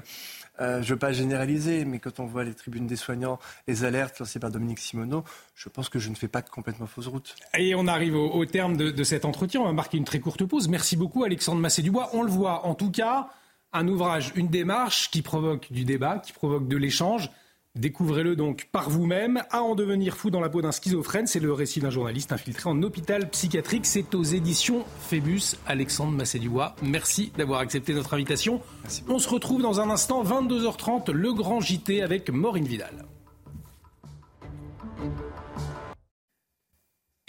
je 0.60 0.64
ne 0.64 0.82
veux 0.82 0.96
pas 0.96 1.12
généraliser, 1.12 1.84
mais 1.84 2.00
quand 2.00 2.18
on 2.18 2.26
voit 2.26 2.42
les 2.42 2.52
tribunes 2.52 2.88
des 2.88 2.96
soignants, 2.96 3.38
les 3.68 3.84
alertes 3.84 4.18
lancées 4.18 4.40
par 4.40 4.50
Dominique 4.50 4.80
Simoneau, 4.80 5.24
je 5.54 5.68
pense 5.68 5.88
que 5.88 6.00
je 6.00 6.10
ne 6.10 6.16
fais 6.16 6.26
pas 6.26 6.42
complètement 6.42 6.86
fausse 6.86 7.06
route. 7.06 7.36
Et 7.56 7.76
on 7.76 7.86
arrive 7.86 8.16
au, 8.16 8.44
terme 8.44 8.76
de, 8.76 8.90
de, 8.90 9.04
cet 9.04 9.24
entretien. 9.24 9.60
On 9.60 9.66
va 9.66 9.72
marquer 9.72 9.98
une 9.98 10.04
très 10.04 10.18
courte 10.18 10.44
pause. 10.44 10.68
Merci 10.68 10.96
beaucoup, 10.96 11.22
Alexandre 11.22 11.60
Massé-Dubois. 11.60 12.10
On 12.12 12.22
le 12.22 12.30
voit, 12.30 12.66
en 12.66 12.74
tout 12.74 12.90
cas, 12.90 13.28
un 13.72 13.86
ouvrage, 13.86 14.32
une 14.34 14.48
démarche 14.48 15.10
qui 15.10 15.22
provoque 15.22 15.72
du 15.72 15.84
débat, 15.84 16.18
qui 16.18 16.32
provoque 16.32 16.66
de 16.66 16.76
l'échange. 16.76 17.30
Découvrez-le 17.78 18.34
donc 18.34 18.68
par 18.72 18.90
vous-même. 18.90 19.44
À 19.50 19.62
en 19.62 19.76
devenir 19.76 20.16
fou 20.16 20.30
dans 20.30 20.40
la 20.40 20.48
peau 20.48 20.60
d'un 20.60 20.72
schizophrène, 20.72 21.28
c'est 21.28 21.38
le 21.38 21.52
récit 21.52 21.78
d'un 21.78 21.90
journaliste 21.90 22.32
infiltré 22.32 22.68
en 22.68 22.82
hôpital 22.82 23.30
psychiatrique. 23.30 23.86
C'est 23.86 24.16
aux 24.16 24.24
éditions 24.24 24.84
Phébus. 25.00 25.54
Alexandre 25.64 26.10
Massédubois, 26.10 26.74
merci 26.82 27.30
d'avoir 27.38 27.60
accepté 27.60 27.94
notre 27.94 28.14
invitation. 28.14 28.60
On 29.08 29.20
se 29.20 29.28
retrouve 29.28 29.62
dans 29.62 29.80
un 29.80 29.90
instant, 29.90 30.24
22h30, 30.24 31.12
le 31.12 31.32
grand 31.32 31.60
JT 31.60 32.02
avec 32.02 32.30
Maureen 32.30 32.64
Vidal. 32.64 33.07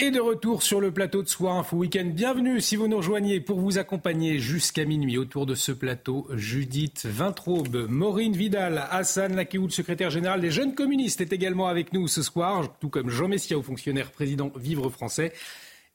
Et 0.01 0.12
de 0.12 0.21
retour 0.21 0.63
sur 0.63 0.79
le 0.79 0.93
plateau 0.93 1.23
de 1.23 1.27
Soir 1.27 1.57
Info 1.57 1.75
Week-end. 1.75 2.05
Bienvenue 2.05 2.62
si 2.62 2.77
vous 2.77 2.88
nous 2.88 2.95
rejoignez 2.95 3.41
pour 3.41 3.59
vous 3.59 3.79
accompagner 3.79 4.39
jusqu'à 4.39 4.85
minuit 4.85 5.17
autour 5.17 5.45
de 5.45 5.55
ce 5.55 5.73
plateau. 5.73 6.25
Judith 6.35 7.05
Vintraube, 7.05 7.85
Maureen 7.89 8.31
Vidal, 8.31 8.88
Hassan 8.91 9.35
Lakéoud, 9.35 9.71
secrétaire 9.71 10.09
général 10.09 10.39
des 10.39 10.51
Jeunes 10.51 10.73
communistes, 10.73 11.19
est 11.19 11.33
également 11.33 11.67
avec 11.67 11.91
nous 11.91 12.07
ce 12.07 12.21
soir, 12.21 12.77
tout 12.79 12.88
comme 12.88 13.09
Jean 13.09 13.27
Messia, 13.27 13.62
fonctionnaire 13.62 14.12
président 14.12 14.53
Vivre 14.55 14.89
Français, 14.89 15.33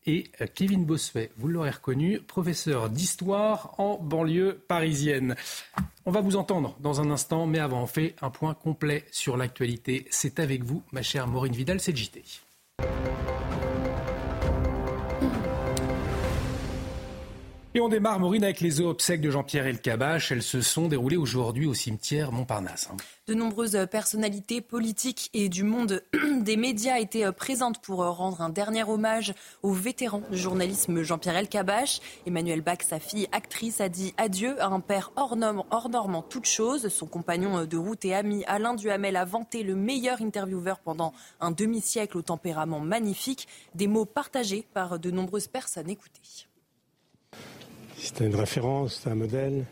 et 0.05 0.25
Kevin 0.55 0.85
Bossuet, 0.85 1.31
vous 1.39 1.49
l'aurez 1.49 1.71
reconnu, 1.71 2.21
professeur 2.21 2.91
d'histoire 2.91 3.75
en 3.79 3.97
banlieue 3.97 4.61
parisienne. 4.69 5.35
On 6.05 6.11
va 6.11 6.21
vous 6.21 6.37
entendre 6.37 6.77
dans 6.81 7.01
un 7.01 7.11
instant, 7.11 7.47
mais 7.47 7.59
avant, 7.59 7.85
on 7.85 7.87
fait 7.87 8.15
un 8.21 8.29
point 8.29 8.53
complet 8.53 9.07
sur 9.11 9.39
l'actualité. 9.39 10.07
C'est 10.11 10.41
avec 10.41 10.63
vous, 10.63 10.83
ma 10.93 11.01
chère 11.01 11.27
Maureen 11.27 11.55
Vidal, 11.55 11.81
c'est 11.81 11.97
JT. 11.97 12.23
Et 17.77 17.81
on 17.81 17.89
démarre, 17.89 18.21
Maureen, 18.21 18.45
avec 18.45 18.61
les 18.61 18.81
obsèques 18.81 19.21
de 19.21 19.33
Jean-Pierre 19.33 19.67
Elkabach. 19.67 20.31
Elles 20.31 20.45
se 20.45 20.61
sont 20.61 20.87
déroulées 20.87 21.17
aujourd'hui 21.17 21.67
au 21.67 21.75
cimetière 21.75 22.31
Montparnasse. 22.31 22.89
Hein. 22.93 22.97
De 23.27 23.35
nombreuses 23.35 23.89
personnalités 23.91 24.61
politiques 24.61 25.29
et 25.35 25.49
du 25.49 25.65
monde 25.65 26.05
des 26.41 26.57
médias 26.57 27.01
étaient 27.01 27.33
présentes 27.33 27.83
pour 27.83 27.97
rendre 28.05 28.43
un 28.43 28.49
dernier 28.49 28.85
hommage 28.85 29.35
au 29.65 29.73
vétéran 29.73 30.23
du 30.31 30.39
journalisme 30.39 31.03
Jean-Pierre 31.03 31.37
Elkabach. 31.37 32.01
Emmanuel 32.27 32.61
Bach, 32.61 32.79
sa 32.89 33.01
fille 33.01 33.27
actrice, 33.33 33.81
a 33.81 33.89
dit 33.89 34.15
adieu 34.19 34.55
à 34.63 34.69
un 34.69 34.79
père 34.79 35.11
hors 35.17 35.35
norme, 35.35 35.65
hors 35.73 35.91
en 35.93 36.23
toutes 36.23 36.47
choses. 36.47 36.87
Son 36.87 37.07
compagnon 37.07 37.65
de 37.65 37.77
route 37.77 38.05
et 38.05 38.15
ami 38.15 38.45
Alain 38.47 38.75
Duhamel 38.75 39.17
a 39.17 39.25
vanté 39.25 39.65
le 39.65 39.75
meilleur 39.75 40.23
intervieweur 40.23 40.79
pendant 40.79 41.13
un 41.41 41.51
demi-siècle 41.51 42.19
au 42.19 42.23
tempérament 42.23 42.79
magnifique. 42.79 43.49
Des 43.75 43.89
mots 43.89 44.05
partagés 44.05 44.65
par 44.75 45.01
de 45.01 45.11
nombreuses 45.11 45.49
personnes 45.49 45.91
écoutées. 45.91 46.47
C'est 47.97 48.21
une 48.21 48.35
référence, 48.35 49.01
c'est 49.03 49.11
un 49.11 49.15
modèle. 49.15 49.65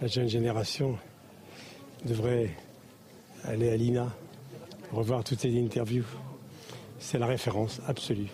La 0.00 0.08
jeune 0.08 0.28
génération 0.28 0.98
devrait 2.04 2.50
aller 3.44 3.70
à 3.70 3.76
l'INA, 3.76 4.12
revoir 4.92 5.24
toutes 5.24 5.40
ces 5.40 5.58
interviews. 5.58 6.04
C'est 6.98 7.18
la 7.18 7.26
référence 7.26 7.80
absolue. 7.86 8.28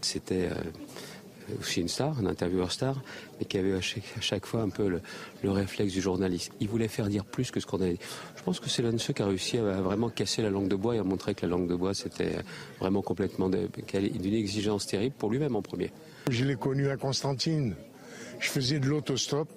C'était 0.00 0.48
euh, 0.50 0.54
aussi 1.60 1.80
une 1.80 1.88
star, 1.88 2.18
un 2.18 2.26
intervieweur 2.26 2.72
star, 2.72 3.00
mais 3.38 3.46
qui 3.46 3.58
avait 3.58 3.74
à 3.74 3.80
chaque, 3.80 4.46
fois 4.46 4.62
un 4.62 4.68
peu 4.68 5.00
le, 5.42 5.50
réflexe 5.50 5.92
du 5.92 6.00
journaliste. 6.00 6.52
Il 6.60 6.68
voulait 6.68 6.88
faire 6.88 7.08
dire 7.08 7.24
plus 7.24 7.50
que 7.50 7.60
ce 7.60 7.66
qu'on 7.66 7.80
avait 7.80 7.94
dit. 7.94 8.00
Je 8.36 8.42
pense 8.42 8.60
que 8.60 8.68
c'est 8.68 8.82
l'un 8.82 8.92
de 8.92 8.98
ceux 8.98 9.12
qui 9.12 9.22
a 9.22 9.26
réussi 9.26 9.58
à, 9.58 9.80
vraiment 9.80 10.08
casser 10.08 10.42
la 10.42 10.50
langue 10.50 10.68
de 10.68 10.76
bois 10.76 10.96
et 10.96 10.98
à 10.98 11.04
montrer 11.04 11.34
que 11.34 11.46
la 11.46 11.50
langue 11.50 11.68
de 11.68 11.74
bois, 11.74 11.94
c'était 11.94 12.36
vraiment 12.80 13.02
complètement 13.02 13.48
d'une 13.48 14.34
exigence 14.34 14.86
terrible 14.86 15.14
pour 15.16 15.30
lui-même 15.30 15.56
en 15.56 15.62
premier. 15.62 15.90
Je 16.30 16.44
l'ai 16.44 16.56
connu 16.56 16.88
à 16.88 16.96
Constantine 16.96 17.74
je 18.40 18.48
faisais 18.48 18.78
de 18.78 18.86
l'autostop 18.86 19.48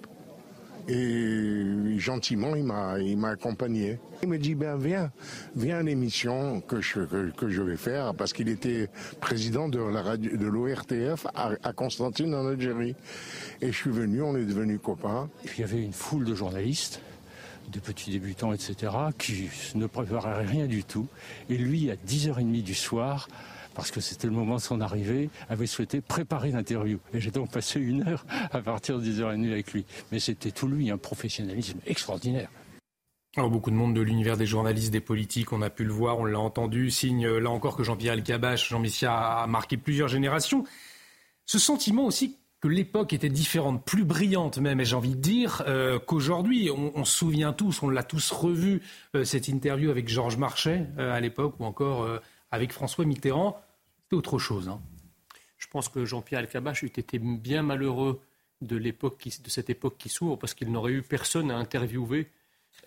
et 0.88 1.64
gentiment, 1.98 2.56
il 2.56 2.64
m'a, 2.64 2.98
il 2.98 3.16
m'a 3.16 3.30
accompagné. 3.30 4.00
Il 4.22 4.28
me 4.28 4.38
dit, 4.38 4.56
ben 4.56 4.76
viens, 4.76 5.12
viens 5.54 5.78
à 5.78 5.82
l'émission 5.82 6.60
que 6.60 6.80
je, 6.80 7.00
que, 7.30 7.48
je 7.48 7.62
vais 7.62 7.76
faire, 7.76 8.14
parce 8.14 8.32
qu'il 8.32 8.48
était 8.48 8.88
président 9.20 9.68
de, 9.68 9.78
l'ORTF 9.78 11.26
à, 11.34 11.72
Constantine 11.72 12.34
en 12.34 12.48
Algérie. 12.48 12.96
Et 13.60 13.68
je 13.68 13.76
suis 13.76 13.90
venu, 13.90 14.22
on 14.22 14.36
est 14.36 14.44
devenus 14.44 14.80
copains. 14.82 15.30
Il 15.44 15.60
y 15.60 15.64
avait 15.64 15.82
une 15.82 15.92
foule 15.92 16.24
de 16.24 16.34
journalistes, 16.34 17.00
de 17.72 17.78
petits 17.78 18.10
débutants, 18.10 18.52
etc., 18.52 18.92
qui 19.16 19.50
ne 19.76 19.86
préparaient 19.86 20.44
rien 20.44 20.66
du 20.66 20.82
tout. 20.82 21.06
Et 21.48 21.56
lui, 21.56 21.92
à 21.92 21.94
10h30 21.94 22.62
du 22.62 22.74
soir, 22.74 23.28
parce 23.74 23.90
que 23.90 24.00
c'était 24.00 24.26
le 24.26 24.32
moment 24.32 24.56
de 24.56 24.60
son 24.60 24.80
arrivée, 24.80 25.30
avait 25.48 25.66
souhaité 25.66 26.00
préparer 26.00 26.50
l'interview. 26.50 26.98
Et 27.14 27.20
j'ai 27.20 27.30
donc 27.30 27.50
passé 27.50 27.80
une 27.80 28.06
heure 28.08 28.24
à 28.52 28.60
partir 28.60 28.98
de 28.98 29.04
10h30 29.04 29.50
avec 29.50 29.72
lui. 29.72 29.84
Mais 30.10 30.18
c'était 30.18 30.50
tout 30.50 30.68
lui, 30.68 30.90
un 30.90 30.98
professionnalisme 30.98 31.78
extraordinaire. 31.86 32.48
Alors, 33.36 33.48
beaucoup 33.48 33.70
de 33.70 33.76
monde 33.76 33.94
de 33.94 34.02
l'univers 34.02 34.36
des 34.36 34.44
journalistes, 34.44 34.92
des 34.92 35.00
politiques, 35.00 35.52
on 35.54 35.62
a 35.62 35.70
pu 35.70 35.84
le 35.84 35.92
voir, 35.92 36.18
on 36.18 36.26
l'a 36.26 36.38
entendu, 36.38 36.90
signe 36.90 37.26
là 37.26 37.48
encore 37.48 37.76
que 37.76 37.82
Jean-Pierre 37.82 38.12
Elkabbach, 38.12 38.68
Jean 38.68 38.78
Messia 38.78 39.14
a 39.14 39.46
marqué 39.46 39.78
plusieurs 39.78 40.08
générations. 40.08 40.64
Ce 41.46 41.58
sentiment 41.58 42.04
aussi 42.04 42.36
que 42.60 42.68
l'époque 42.68 43.12
était 43.12 43.28
différente, 43.28 43.84
plus 43.84 44.04
brillante 44.04 44.58
même, 44.58 44.80
et 44.80 44.84
j'ai 44.84 44.94
envie 44.94 45.16
de 45.16 45.20
dire 45.20 45.64
euh, 45.66 45.98
qu'aujourd'hui, 45.98 46.70
on, 46.70 47.04
se 47.04 47.16
souvient 47.16 47.52
tous, 47.52 47.82
on 47.82 47.88
l'a 47.88 48.04
tous 48.04 48.30
revu, 48.30 48.82
euh, 49.16 49.24
cette 49.24 49.48
interview 49.48 49.90
avec 49.90 50.08
Georges 50.08 50.36
Marchais 50.36 50.86
euh, 50.98 51.12
à 51.12 51.18
l'époque, 51.18 51.54
ou 51.58 51.64
encore 51.64 52.06
avec 52.52 52.72
François 52.72 53.04
Mitterrand, 53.04 53.60
c'était 54.04 54.16
autre 54.16 54.38
chose. 54.38 54.68
Hein. 54.68 54.80
Je 55.58 55.66
pense 55.66 55.88
que 55.88 56.04
Jean-Pierre 56.04 56.40
Elkabbach 56.40 56.82
eût 56.82 56.86
été 56.86 57.18
bien 57.18 57.62
malheureux 57.62 58.20
de, 58.60 58.76
l'époque 58.76 59.26
de 59.42 59.50
cette 59.50 59.70
époque 59.70 59.96
qui 59.98 60.08
s'ouvre 60.08 60.36
parce 60.36 60.54
qu'il 60.54 60.70
n'aurait 60.70 60.92
eu 60.92 61.02
personne 61.02 61.50
à 61.50 61.56
interviewer 61.56 62.28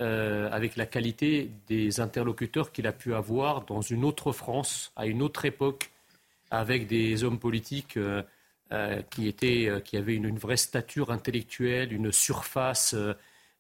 euh, 0.02 0.50
avec 0.52 0.76
la 0.76 0.86
qualité 0.86 1.50
des 1.68 2.00
interlocuteurs 2.00 2.72
qu'il 2.72 2.86
a 2.86 2.92
pu 2.92 3.14
avoir 3.14 3.66
dans 3.66 3.82
une 3.82 4.04
autre 4.04 4.32
France, 4.34 4.92
à 4.96 5.06
une 5.06 5.22
autre 5.22 5.46
époque, 5.46 5.90
avec 6.52 6.88
des 6.88 7.24
hommes 7.24 7.40
politiques 7.40 7.98
euh, 7.98 8.22
euh, 8.72 9.02
qui, 9.10 9.34
avaient 9.98 10.16
une, 10.16 10.38
vraie 10.38 10.58
stature 10.58 11.12
intellectuelle, 11.12 11.94
une 11.94 12.12
surface 12.12 12.96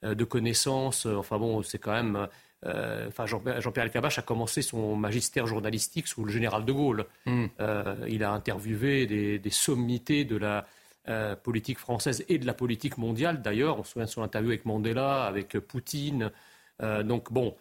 de 0.04 0.24
connaissances. 0.24 1.06
Enfin 1.06 1.38
bon, 1.38 1.63
c'est 1.63 1.80
quand 1.80 1.94
même 1.94 2.28
enfin, 2.65 3.25
Jean-Pierre 3.25 3.86
Elkabbach 3.86 4.17
a 4.17 4.21
commencé 4.21 4.62
son 4.62 4.95
magistère 4.95 5.47
journalistique 5.47 6.08
sous 6.08 6.23
le 6.23 6.32
général 6.32 6.65
de 6.65 6.71
Gaulle. 6.71 7.06
Hmm. 7.25 7.45
Euh, 7.60 7.95
il 8.08 8.23
a 8.23 8.32
interviewé 8.32 9.06
des, 9.06 9.49
sommités 9.49 10.25
de 10.25 10.38
la 10.38 10.65
euh, 11.08 11.36
politique 11.36 11.78
française 11.78 12.25
et 12.30 12.38
de 12.38 12.45
la 12.45 12.54
politique 12.54 12.97
mondiale. 12.97 13.41
D'ailleurs, 13.41 13.80
on 13.80 13.84
se 13.84 13.91
souvient 13.91 14.06
de 14.06 14.12
son 14.12 14.23
interview 14.23 14.49
avec 14.49 14.65
Mandela, 14.65 15.25
avec 15.25 15.58
Poutine. 15.60 16.32
donc 16.80 17.32
bon, 17.32 17.56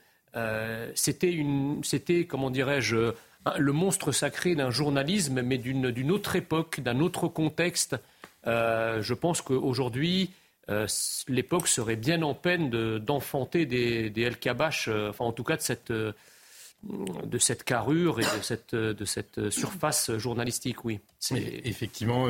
c'était, 0.95 1.45
c'était, 1.83 2.27
comment 2.27 2.51
dirais-je, 2.51 3.13
le 3.59 3.73
monstre 3.73 4.11
sacré 4.11 4.55
d'un 4.55 4.71
journalisme, 4.71 5.43
mais 5.43 5.59
d'une 5.59 6.11
autre 6.11 6.37
époque, 6.37 6.81
d'un 6.81 7.01
autre 7.01 7.29
contexte. 7.29 7.97
je 8.47 9.15
pense 9.15 9.43
qu'aujourd'hui, 9.43 10.31
euh, 10.71 10.87
l'époque 11.29 11.69
serait 11.69 11.97
bien 11.97 12.23
en 12.23 12.35
peine 12.35 12.71
d'enfanter 12.99 13.67
des, 13.67 14.13
El 14.17 14.37
euh, 14.89 15.11
enfin 15.11 15.25
en 15.25 15.33
tout 15.33 15.45
cas 15.45 15.57
de 15.57 15.63
cette, 15.63 15.91
euh, 15.91 16.13
de 17.25 17.39
cette 17.39 17.65
carrure 17.65 18.21
et 18.21 18.25
de 18.25 18.43
cette, 18.43 18.75
de 18.75 19.05
cette 19.05 19.51
surface 19.51 20.17
journalistique, 20.17 20.85
oui. 20.85 21.01
Effectivement, 21.65 22.29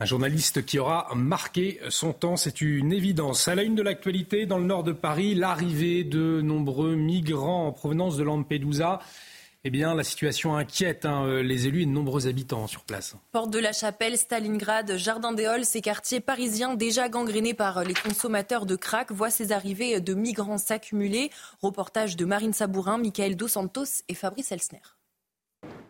un 0.00 0.04
journaliste 0.04 0.64
qui 0.64 0.78
aura 0.78 1.08
marqué 1.14 1.80
son 1.88 2.12
temps, 2.12 2.36
c'est 2.36 2.60
une 2.60 2.92
évidence. 2.92 3.48
À 3.48 3.54
la 3.54 3.62
une 3.62 3.74
de 3.74 3.82
l'actualité, 3.82 4.46
dans 4.46 4.58
le 4.58 4.64
nord 4.64 4.84
de 4.84 4.92
Paris, 4.92 5.34
l'arrivée 5.34 6.04
de 6.04 6.40
nombreux 6.40 6.94
migrants 6.94 7.66
en 7.66 7.72
provenance 7.72 8.16
de 8.16 8.22
Lampedusa. 8.22 9.00
Eh 9.68 9.70
bien, 9.70 9.94
la 9.94 10.02
situation 10.02 10.56
inquiète 10.56 11.04
hein, 11.04 11.26
euh, 11.26 11.42
les 11.42 11.66
élus 11.66 11.82
et 11.82 11.84
de 11.84 11.90
nombreux 11.90 12.26
habitants 12.26 12.66
sur 12.66 12.84
place. 12.84 13.14
Porte 13.32 13.50
de 13.50 13.58
la 13.58 13.74
Chapelle, 13.74 14.16
Stalingrad, 14.16 14.96
Jardin 14.96 15.32
des 15.32 15.44
Halles, 15.44 15.66
ces 15.66 15.82
quartiers 15.82 16.20
parisiens 16.20 16.74
déjà 16.74 17.10
gangrénés 17.10 17.52
par 17.52 17.84
les 17.84 17.92
consommateurs 17.92 18.64
de 18.64 18.76
crack 18.76 19.12
voient 19.12 19.28
ces 19.28 19.52
arrivées 19.52 20.00
de 20.00 20.14
migrants 20.14 20.56
s'accumuler. 20.56 21.28
Reportage 21.60 22.16
de 22.16 22.24
Marine 22.24 22.54
Sabourin, 22.54 22.96
Michael 22.96 23.36
Dos 23.36 23.48
Santos 23.48 24.04
et 24.08 24.14
Fabrice 24.14 24.52
Elsner. 24.52 24.80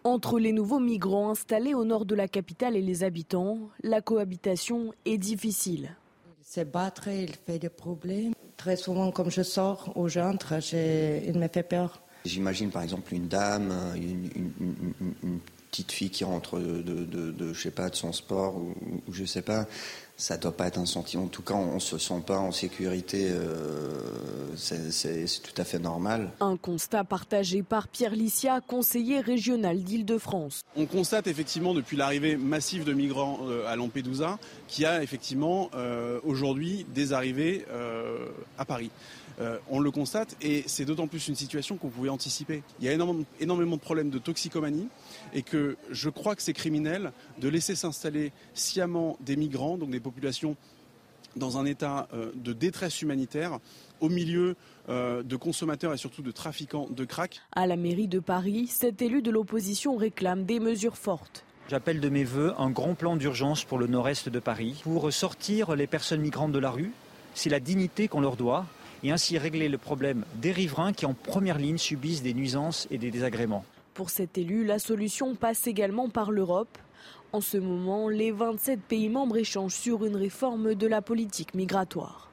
Entre 0.02 0.40
les 0.40 0.50
nouveaux 0.50 0.80
migrants 0.80 1.30
installés 1.30 1.74
au 1.74 1.84
nord 1.84 2.04
de 2.04 2.16
la 2.16 2.26
capitale 2.26 2.74
et 2.74 2.82
les 2.82 3.04
habitants, 3.04 3.70
la 3.84 4.00
cohabitation 4.00 4.92
est 5.04 5.18
difficile. 5.18 5.94
Il 6.40 6.44
se 6.44 6.62
battre, 6.62 7.06
il 7.06 7.36
fait 7.46 7.60
des 7.60 7.68
problèmes. 7.68 8.32
Très 8.56 8.74
souvent, 8.74 9.12
comme 9.12 9.30
je 9.30 9.42
sors 9.42 9.96
au 9.96 10.08
j'entre, 10.08 10.54
il 10.74 11.38
me 11.38 11.46
fait 11.46 11.62
peur. 11.62 12.02
J'imagine 12.28 12.70
par 12.70 12.82
exemple 12.82 13.14
une 13.14 13.26
dame, 13.26 13.72
une, 13.96 15.40
petite 15.70 15.92
fille 15.92 16.10
qui 16.10 16.24
rentre 16.24 16.58
de, 16.58 17.52
je 17.52 17.60
sais 17.60 17.70
pas, 17.70 17.90
de 17.90 17.96
son 17.96 18.12
sport 18.12 18.56
ou, 18.56 18.74
je 19.12 19.24
sais 19.24 19.42
pas. 19.42 19.66
Ça 20.16 20.36
doit 20.36 20.56
pas 20.56 20.66
être 20.66 20.78
un 20.78 20.86
sentiment. 20.86 21.24
En 21.24 21.28
tout 21.28 21.42
cas, 21.42 21.54
on 21.54 21.78
se 21.78 21.96
sent 21.96 22.22
pas 22.26 22.38
en 22.38 22.50
sécurité. 22.50 23.28
Euh, 23.30 24.00
c'est 24.56 25.42
tout 25.42 25.54
à 25.56 25.64
fait 25.64 25.78
normal. 25.78 26.32
Un 26.40 26.56
constat 26.56 27.04
partagé 27.04 27.62
par 27.62 27.86
Pierre 27.86 28.16
Licia, 28.16 28.60
conseiller 28.60 29.20
régional 29.20 29.84
d'Île-de-France. 29.84 30.62
On 30.76 30.86
constate 30.86 31.28
effectivement 31.28 31.72
depuis 31.72 31.96
l'arrivée 31.96 32.36
massive 32.36 32.82
de 32.82 32.94
migrants 32.94 33.38
euh, 33.44 33.68
à 33.68 33.76
Lampedusa 33.76 34.40
qu'il 34.66 34.82
y 34.82 34.86
a 34.86 35.04
effectivement 35.04 35.70
euh, 35.74 36.18
aujourd'hui 36.24 36.84
des 36.92 37.12
arrivées 37.12 37.64
à 38.58 38.64
Paris. 38.64 38.90
Euh, 39.40 39.58
on 39.70 39.78
le 39.78 39.90
constate 39.90 40.36
et 40.42 40.64
c'est 40.66 40.84
d'autant 40.84 41.06
plus 41.06 41.28
une 41.28 41.36
situation 41.36 41.76
qu'on 41.76 41.88
pouvait 41.88 42.08
anticiper. 42.08 42.62
Il 42.80 42.86
y 42.86 42.88
a 42.88 42.92
énormément, 42.92 43.76
de 43.76 43.80
problèmes 43.80 44.10
de 44.10 44.18
toxicomanie 44.18 44.88
et 45.32 45.42
que 45.42 45.76
je 45.90 46.10
crois 46.10 46.34
que 46.34 46.42
c'est 46.42 46.52
criminel 46.52 47.12
de 47.40 47.48
laisser 47.48 47.76
s'installer 47.76 48.32
sciemment 48.54 49.16
des 49.20 49.36
migrants, 49.36 49.78
donc 49.78 49.90
des 49.90 50.00
populations 50.00 50.56
dans 51.36 51.56
un 51.58 51.66
état 51.66 52.08
euh, 52.14 52.32
de 52.34 52.52
détresse 52.52 53.00
humanitaire 53.00 53.58
au 54.00 54.08
milieu 54.08 54.56
euh, 54.88 55.22
de 55.22 55.36
consommateurs 55.36 55.92
et 55.92 55.98
surtout 55.98 56.22
de 56.22 56.32
trafiquants 56.32 56.88
de 56.90 57.04
crack. 57.04 57.40
À 57.54 57.66
la 57.66 57.76
mairie 57.76 58.08
de 58.08 58.18
Paris, 58.18 58.66
cet 58.66 59.02
élu 59.02 59.22
de 59.22 59.30
l'opposition 59.30 59.96
réclame 59.96 60.44
des 60.44 60.58
mesures 60.58 60.96
fortes. 60.96 61.44
J'appelle 61.68 62.00
de 62.00 62.08
mes 62.08 62.24
voeux 62.24 62.54
un 62.58 62.70
grand 62.70 62.94
plan 62.94 63.14
d'urgence 63.14 63.62
pour 63.64 63.78
le 63.78 63.86
nord-est 63.86 64.30
de 64.30 64.38
Paris 64.40 64.80
pour 64.82 65.12
sortir 65.12 65.76
les 65.76 65.86
personnes 65.86 66.22
migrantes 66.22 66.52
de 66.52 66.58
la 66.58 66.70
rue. 66.70 66.92
C'est 67.34 67.50
la 67.50 67.60
dignité 67.60 68.08
qu'on 68.08 68.20
leur 68.20 68.36
doit 68.36 68.64
et 69.02 69.10
ainsi 69.10 69.38
régler 69.38 69.68
le 69.68 69.78
problème 69.78 70.24
des 70.36 70.52
riverains 70.52 70.92
qui 70.92 71.06
en 71.06 71.14
première 71.14 71.58
ligne 71.58 71.78
subissent 71.78 72.22
des 72.22 72.34
nuisances 72.34 72.86
et 72.90 72.98
des 72.98 73.10
désagréments. 73.10 73.64
Pour 73.94 74.10
cet 74.10 74.38
élu, 74.38 74.64
la 74.64 74.78
solution 74.78 75.34
passe 75.34 75.66
également 75.66 76.08
par 76.08 76.30
l'Europe. 76.30 76.78
En 77.32 77.40
ce 77.40 77.58
moment, 77.58 78.08
les 78.08 78.30
27 78.30 78.80
pays 78.80 79.08
membres 79.08 79.36
échangent 79.36 79.74
sur 79.74 80.04
une 80.04 80.16
réforme 80.16 80.74
de 80.74 80.86
la 80.86 81.02
politique 81.02 81.54
migratoire. 81.54 82.27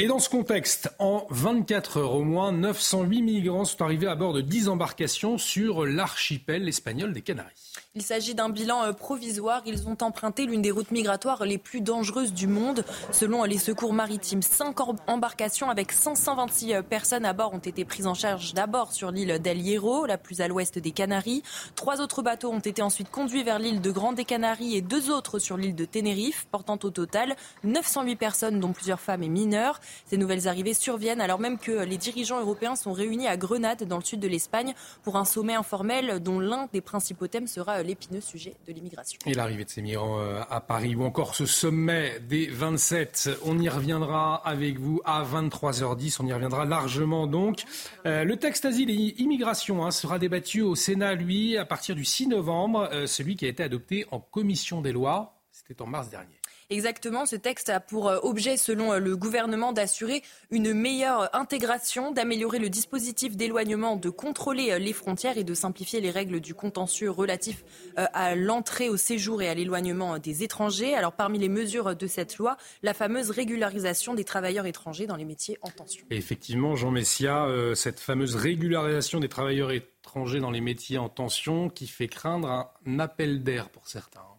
Et 0.00 0.08
dans 0.08 0.18
ce 0.18 0.28
contexte, 0.28 0.92
en 0.98 1.24
24 1.30 1.98
heures 1.98 2.14
au 2.14 2.24
moins, 2.24 2.50
908 2.50 3.22
migrants 3.22 3.64
sont 3.64 3.80
arrivés 3.80 4.08
à 4.08 4.16
bord 4.16 4.32
de 4.32 4.40
10 4.40 4.68
embarcations 4.68 5.38
sur 5.38 5.86
l'archipel 5.86 6.68
espagnol 6.68 7.12
des 7.12 7.22
Canaries. 7.22 7.52
Il 7.94 8.02
s'agit 8.02 8.34
d'un 8.34 8.48
bilan 8.48 8.82
euh, 8.82 8.92
provisoire. 8.92 9.62
Ils 9.66 9.86
ont 9.86 9.96
emprunté 10.00 10.46
l'une 10.46 10.62
des 10.62 10.72
routes 10.72 10.90
migratoires 10.90 11.44
les 11.44 11.58
plus 11.58 11.80
dangereuses 11.80 12.32
du 12.32 12.48
monde. 12.48 12.84
Selon 13.12 13.44
les 13.44 13.56
secours 13.56 13.92
maritimes, 13.92 14.42
cinq 14.42 14.80
embarcations 15.06 15.70
avec 15.70 15.92
526 15.92 16.74
euh, 16.74 16.82
personnes 16.82 17.24
à 17.24 17.32
bord 17.32 17.54
ont 17.54 17.58
été 17.58 17.84
prises 17.84 18.08
en 18.08 18.14
charge 18.14 18.52
d'abord 18.52 18.90
sur 18.92 19.12
l'île 19.12 19.38
d'El 19.38 19.60
Hierro, 19.60 20.06
la 20.06 20.18
plus 20.18 20.40
à 20.40 20.48
l'ouest 20.48 20.76
des 20.76 20.90
Canaries. 20.90 21.44
Trois 21.76 22.00
autres 22.00 22.22
bateaux 22.22 22.50
ont 22.50 22.58
été 22.58 22.82
ensuite 22.82 23.12
conduits 23.12 23.44
vers 23.44 23.60
l'île 23.60 23.80
de 23.80 23.92
Grande 23.92 24.16
des 24.16 24.24
Canaries 24.24 24.74
et 24.74 24.80
deux 24.80 25.12
autres 25.12 25.38
sur 25.38 25.56
l'île 25.56 25.76
de 25.76 25.84
Tenerife, 25.84 26.48
portant 26.50 26.80
au 26.82 26.90
total 26.90 27.36
908 27.62 28.16
personnes, 28.16 28.58
dont 28.58 28.72
plusieurs 28.72 28.98
femmes 28.98 29.22
et 29.22 29.28
mineurs. 29.28 29.80
Ces 30.06 30.16
nouvelles 30.16 30.48
arrivées 30.48 30.74
surviennent 30.74 31.20
alors 31.20 31.38
même 31.38 31.58
que 31.58 31.84
les 31.84 31.98
dirigeants 31.98 32.40
européens 32.40 32.76
sont 32.76 32.92
réunis 32.92 33.28
à 33.28 33.36
Grenade, 33.36 33.84
dans 33.84 33.98
le 33.98 34.04
sud 34.04 34.20
de 34.20 34.28
l'Espagne, 34.28 34.74
pour 35.02 35.16
un 35.16 35.24
sommet 35.24 35.54
informel 35.54 36.20
dont 36.20 36.40
l'un 36.40 36.68
des 36.72 36.80
principaux 36.80 37.26
thèmes 37.26 37.46
sera 37.46 37.82
l'épineux 37.82 38.20
sujet 38.20 38.54
de 38.66 38.72
l'immigration. 38.72 39.18
Et 39.26 39.34
l'arrivée 39.34 39.64
de 39.64 39.70
ces 39.70 39.82
migrants 39.82 40.20
euh, 40.20 40.42
à 40.50 40.60
Paris 40.60 40.94
ou 40.94 41.04
encore 41.04 41.34
ce 41.34 41.46
sommet 41.46 42.20
des 42.20 42.46
27, 42.46 43.30
on 43.44 43.58
y 43.58 43.68
reviendra 43.68 44.36
avec 44.46 44.78
vous 44.78 45.00
à 45.04 45.24
23h10, 45.24 46.16
on 46.20 46.26
y 46.26 46.32
reviendra 46.32 46.64
largement 46.64 47.26
donc. 47.26 47.64
Euh, 48.06 48.24
le 48.24 48.36
texte 48.36 48.64
asile 48.64 48.90
et 48.90 49.14
immigration 49.20 49.84
hein, 49.84 49.90
sera 49.90 50.18
débattu 50.18 50.62
au 50.62 50.74
Sénat, 50.74 51.14
lui, 51.14 51.56
à 51.56 51.64
partir 51.64 51.94
du 51.94 52.04
6 52.04 52.28
novembre, 52.28 52.88
euh, 52.92 53.06
celui 53.06 53.36
qui 53.36 53.46
a 53.46 53.48
été 53.48 53.62
adopté 53.62 54.06
en 54.10 54.20
commission 54.20 54.80
des 54.80 54.92
lois, 54.92 55.40
c'était 55.52 55.80
en 55.82 55.86
mars 55.86 56.10
dernier. 56.10 56.40
Exactement, 56.74 57.24
ce 57.24 57.36
texte 57.36 57.68
a 57.68 57.78
pour 57.78 58.08
euh, 58.08 58.18
objet, 58.24 58.56
selon 58.56 58.92
euh, 58.92 58.98
le 58.98 59.16
gouvernement, 59.16 59.72
d'assurer 59.72 60.24
une 60.50 60.74
meilleure 60.74 61.32
intégration, 61.32 62.10
d'améliorer 62.10 62.58
le 62.58 62.68
dispositif 62.68 63.36
d'éloignement, 63.36 63.94
de 63.94 64.10
contrôler 64.10 64.72
euh, 64.72 64.78
les 64.80 64.92
frontières 64.92 65.38
et 65.38 65.44
de 65.44 65.54
simplifier 65.54 66.00
les 66.00 66.10
règles 66.10 66.40
du 66.40 66.52
contentieux 66.52 67.10
relatif 67.10 67.64
à 67.96 68.34
l'entrée, 68.34 68.88
au 68.88 68.96
séjour 68.96 69.40
et 69.40 69.48
à 69.48 69.54
l'éloignement 69.54 70.18
des 70.18 70.42
étrangers. 70.42 70.96
Alors 70.96 71.12
parmi 71.12 71.38
les 71.38 71.48
mesures 71.48 71.94
de 71.94 72.06
cette 72.08 72.38
loi, 72.38 72.56
la 72.82 72.92
fameuse 72.92 73.30
régularisation 73.30 74.14
des 74.14 74.24
travailleurs 74.24 74.66
étrangers 74.66 75.06
dans 75.06 75.16
les 75.16 75.24
métiers 75.24 75.58
en 75.62 75.70
tension. 75.70 76.04
effectivement, 76.10 76.74
Jean 76.74 76.90
Messia, 76.90 77.46
cette 77.74 78.00
fameuse 78.00 78.34
régularisation 78.34 79.20
des 79.20 79.28
travailleurs 79.28 79.70
étrangers 79.70 80.40
dans 80.40 80.50
les 80.50 80.60
métiers 80.60 80.98
en 80.98 81.08
tension 81.08 81.68
qui 81.68 81.86
fait 81.86 82.08
craindre 82.08 82.68
un 82.84 82.98
appel 82.98 83.44
d'air 83.44 83.68
pour 83.70 83.86
certains. 83.86 84.33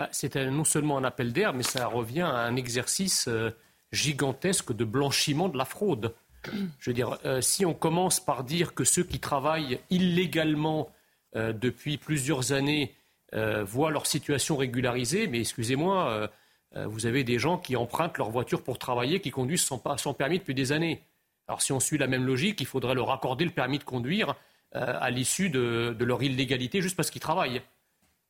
Bah, 0.00 0.08
c'est 0.12 0.34
non 0.34 0.64
seulement 0.64 0.96
un 0.96 1.04
appel 1.04 1.30
d'air, 1.34 1.52
mais 1.52 1.62
ça 1.62 1.86
revient 1.86 2.22
à 2.22 2.38
un 2.38 2.56
exercice 2.56 3.28
euh, 3.28 3.50
gigantesque 3.92 4.72
de 4.72 4.86
blanchiment 4.86 5.50
de 5.50 5.58
la 5.58 5.66
fraude. 5.66 6.14
Je 6.78 6.88
veux 6.88 6.94
dire, 6.94 7.18
euh, 7.26 7.42
si 7.42 7.66
on 7.66 7.74
commence 7.74 8.18
par 8.18 8.42
dire 8.42 8.72
que 8.72 8.82
ceux 8.82 9.04
qui 9.04 9.18
travaillent 9.18 9.78
illégalement 9.90 10.88
euh, 11.36 11.52
depuis 11.52 11.98
plusieurs 11.98 12.52
années 12.52 12.94
voient 13.62 13.90
leur 13.90 14.06
situation 14.06 14.56
régularisée, 14.56 15.28
mais 15.28 15.38
excusez-moi, 15.38 16.28
vous 16.74 17.06
avez 17.06 17.22
des 17.22 17.38
gens 17.38 17.58
qui 17.58 17.76
empruntent 17.76 18.18
leur 18.18 18.28
voiture 18.28 18.64
pour 18.64 18.76
travailler, 18.76 19.20
qui 19.20 19.30
conduisent 19.30 19.62
sans, 19.62 19.78
permis 20.14 20.40
depuis 20.40 20.54
des 20.54 20.72
années. 20.72 21.04
Alors 21.46 21.62
si 21.62 21.70
on 21.70 21.78
suit 21.78 21.96
la 21.96 22.08
même 22.08 22.26
logique, 22.26 22.60
il 22.60 22.66
faudrait 22.66 22.96
leur 22.96 23.12
accorder 23.12 23.44
le 23.44 23.52
permis 23.52 23.78
de 23.78 23.84
conduire 23.84 24.34
à 24.72 25.10
l'issue 25.10 25.48
de 25.48 26.04
leur 26.04 26.24
illégalité 26.24 26.82
juste 26.82 26.96
parce 26.96 27.12
qu'ils 27.12 27.20
travaillent. 27.20 27.62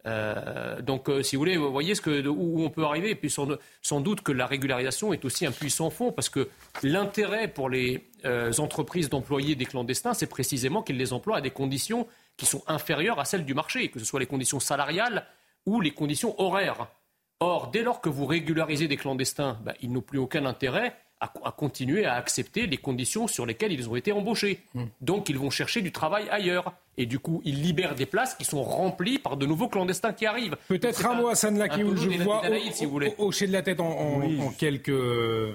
Euh, 0.07 0.81
donc, 0.81 1.09
euh, 1.09 1.23
si 1.23 1.37
vous 1.37 1.41
voulez, 1.41 1.57
vous 1.57 1.71
voyez 1.71 1.95
ce 1.95 2.01
que, 2.01 2.27
où 2.27 2.63
on 2.63 2.71
peut 2.71 2.85
arriver. 2.85 3.11
Et 3.11 3.15
puis, 3.15 3.31
sans, 3.31 4.01
doute 4.01 4.23
que 4.23 4.33
la 4.33 4.47
régularisation 4.47 5.13
est 5.13 5.25
aussi 5.25 5.47
un 5.47 5.53
puissant 5.53 5.91
fond, 5.91 6.13
parce 6.13 6.29
que 6.29 6.49
l'intérêt 6.83 7.49
pour 7.49 7.69
les 7.69 8.09
euh, 8.25 8.53
entreprises 8.59 9.09
d'employer 9.09 9.55
des 9.55 9.67
clandestins, 9.67 10.15
c'est 10.15 10.27
précisément 10.27 10.83
qu'ils 10.83 10.97
les 10.97 11.13
emploient 11.13 11.39
à 11.39 11.41
des 11.41 11.51
conditions 11.51 12.07
qui 12.37 12.47
sont 12.47 12.63
inférieures 12.67 13.19
à 13.19 13.25
celles 13.25 13.45
du 13.45 13.55
marché, 13.55 13.89
que 13.89 13.99
ce 13.99 14.05
soit 14.05 14.21
les 14.21 14.27
conditions 14.27 14.61
salariales 14.61 15.27
ou 15.67 15.81
les 15.81 15.91
conditions 15.91 16.41
horaires. 16.41 16.89
Or, 17.41 17.71
dès 17.71 17.83
lors 17.83 18.01
que 18.01 18.09
vous 18.09 18.27
régularisez 18.27 18.89
des 18.89 18.97
clandestins, 18.97 19.59
ben, 19.63 19.75
ils 19.81 19.91
n'ont 19.91 20.03
plus 20.03 20.19
aucun 20.19 20.45
intérêt 20.45 20.95
à, 21.21 21.53
continuer 21.53 22.07
à 22.07 22.15
accepter 22.15 22.67
les 22.67 22.79
conditions 22.79 23.27
sur 23.27 23.45
lesquelles 23.45 23.73
ils 23.73 23.89
ont 23.89 23.97
été 23.97 24.13
embauchés. 24.13 24.61
Hmm. 24.75 24.85
Donc 25.01 25.29
ils 25.29 25.39
vont 25.39 25.51
chercher 25.51 25.83
du 25.83 25.93
travail 25.93 26.29
ailleurs. 26.31 26.73
Et 26.97 27.07
du 27.07 27.19
coup, 27.19 27.41
ils 27.45 27.63
libèrent 27.63 27.95
des 27.95 28.07
places 28.07 28.35
qui 28.35 28.45
sont 28.45 28.63
remplies 28.63 29.19
par 29.19 29.37
de 29.37 29.47
nouveaux 29.47 29.69
clandestins 29.69 30.13
qui 30.13 30.27
arrivent. 30.27 30.57
Peut-être 30.69 31.07
un, 31.07 31.15
mot 31.15 31.29
à 31.29 31.35
San 31.35 31.57
où 31.57 31.97
je 31.97 32.23
vois 32.23 32.43
au, 33.19 33.29
hocher 33.29 33.47
de 33.47 33.53
la 33.53 33.63
tête 33.63 33.81
en, 33.81 34.23
en 34.23 34.51
quelques 34.51 34.91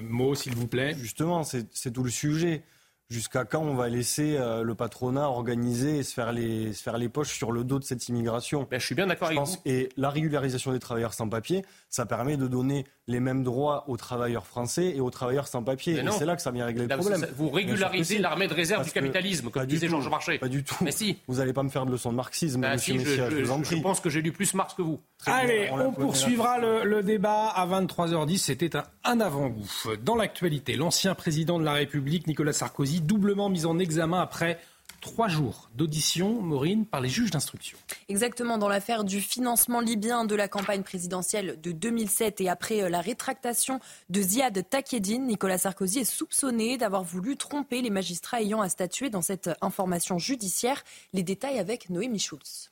mots, 0.01 0.34
s'il 0.34 0.56
vous 0.56 0.67
plaît. 0.67 0.95
Justement, 0.97 1.43
c'est 1.43 1.93
tout 1.93 2.04
le 2.04 2.10
sujet 2.10 2.63
jusqu'à 3.09 3.45
quand 3.45 3.61
on 3.61 3.75
va 3.75 3.89
laisser 3.89 4.37
euh, 4.37 4.63
le 4.63 4.75
patronat 4.75 5.29
organiser 5.29 5.99
et 5.99 6.03
se 6.03 6.13
faire, 6.13 6.31
les, 6.31 6.73
se 6.73 6.81
faire 6.81 6.97
les 6.97 7.09
poches 7.09 7.33
sur 7.35 7.51
le 7.51 7.63
dos 7.63 7.79
de 7.79 7.83
cette 7.83 8.07
immigration? 8.09 8.67
Ben, 8.69 8.79
Je 8.79 8.85
suis 8.85 8.95
bien 8.95 9.07
d'accord 9.07 9.27
avec 9.27 9.39
vous. 9.39 9.55
Et 9.65 9.89
la 9.97 10.09
régularisation 10.09 10.71
des 10.71 10.79
travailleurs 10.79 11.13
sans 11.13 11.29
papier, 11.29 11.63
ça 11.89 12.05
permet 12.05 12.37
de 12.37 12.47
donner 12.47 12.85
les 13.07 13.19
mêmes 13.19 13.43
droits 13.43 13.85
aux 13.87 13.97
travailleurs 13.97 14.47
français 14.47 14.93
et 14.95 14.99
aux 14.99 15.11
travailleurs 15.11 15.47
sans 15.47 15.63
papier. 15.63 15.99
Et 15.99 16.11
c'est 16.11 16.25
là 16.25 16.35
que 16.35 16.41
ça 16.41 16.51
vient 16.51 16.65
régler 16.65 16.87
le 16.87 16.97
problème. 16.97 17.27
Vous 17.37 17.49
régularisez 17.49 18.17
l'armée 18.17 18.47
de 18.47 18.53
réserve 18.53 18.83
du 18.83 18.91
capitalisme, 18.91 19.49
comme 19.49 19.65
disait 19.65 19.87
Georges 19.87 20.09
Marchais. 20.09 20.39
Pas 20.39 20.47
du 20.47 20.63
tout. 20.63 20.77
Mais 20.81 20.91
si. 20.91 21.17
Vous 21.27 21.35
n'allez 21.35 21.53
pas 21.53 21.63
me 21.63 21.69
faire 21.69 21.85
de 21.85 21.91
leçon 21.91 22.11
de 22.11 22.17
marxisme, 22.17 22.61
ben 22.61 22.73
monsieur 22.73 22.97
je, 22.99 23.43
vous 23.43 23.51
en 23.51 23.61
prie. 23.61 23.77
Je 23.77 23.81
pense 23.81 23.99
que 23.99 24.09
j'ai 24.09 24.21
lu 24.21 24.31
plus 24.31 24.53
Marx 24.53 24.73
que 24.73 24.81
vous. 24.81 24.99
Allez, 25.25 25.69
on, 25.71 25.91
poursuivra 25.91 26.59
le, 26.59 27.03
débat 27.03 27.47
à 27.47 27.65
23h10. 27.67 28.37
C'était 28.37 28.75
un, 28.75 28.83
un 29.03 29.19
avant-goût. 29.19 29.67
Dans 30.03 30.15
l'actualité, 30.15 30.75
l'ancien 30.75 31.15
président 31.15 31.59
de 31.59 31.65
la 31.65 31.73
République, 31.73 32.27
Nicolas 32.27 32.53
Sarkozy, 32.53 32.94
doublement 33.01 33.49
mis 33.49 33.65
en 33.65 33.79
examen 33.79 34.21
après 34.21 34.60
trois 35.05 35.27
jours 35.27 35.69
d'audition, 35.75 36.41
Maureen, 36.41 36.86
par 36.86 36.99
les 36.99 37.10
juges 37.10 37.29
d'instruction. 37.29 37.77
Exactement, 38.10 38.58
dans 38.58 38.67
l'affaire 38.67 39.03
du 39.03 39.21
financement 39.21 39.79
libyen 39.79 40.25
de 40.25 40.36
la 40.36 40.47
campagne 40.47 40.81
présidentielle 40.81 41.60
de 41.62 41.71
2007 41.71 42.41
et 42.41 42.49
après 42.49 42.81
euh, 42.81 42.89
la 42.89 43.01
rétractation 43.01 43.79
de 44.10 44.21
Ziad 44.21 44.67
Takedine, 44.67 45.27
Nicolas 45.27 45.60
Sarkozy 45.60 45.99
est 45.99 46.05
soupçonné 46.05 46.77
d'avoir 46.77 47.03
voulu 47.03 47.38
tromper 47.38 47.81
les 47.84 47.91
magistrats 47.91 48.41
ayant 48.41 48.62
à 48.62 48.69
statuer 48.69 49.12
dans 49.12 49.21
cette 49.21 49.51
information 49.62 50.17
judiciaire. 50.17 50.84
Les 51.13 51.23
détails 51.23 51.60
avec 51.60 51.89
Noémie 51.91 52.19
Schulz. 52.19 52.71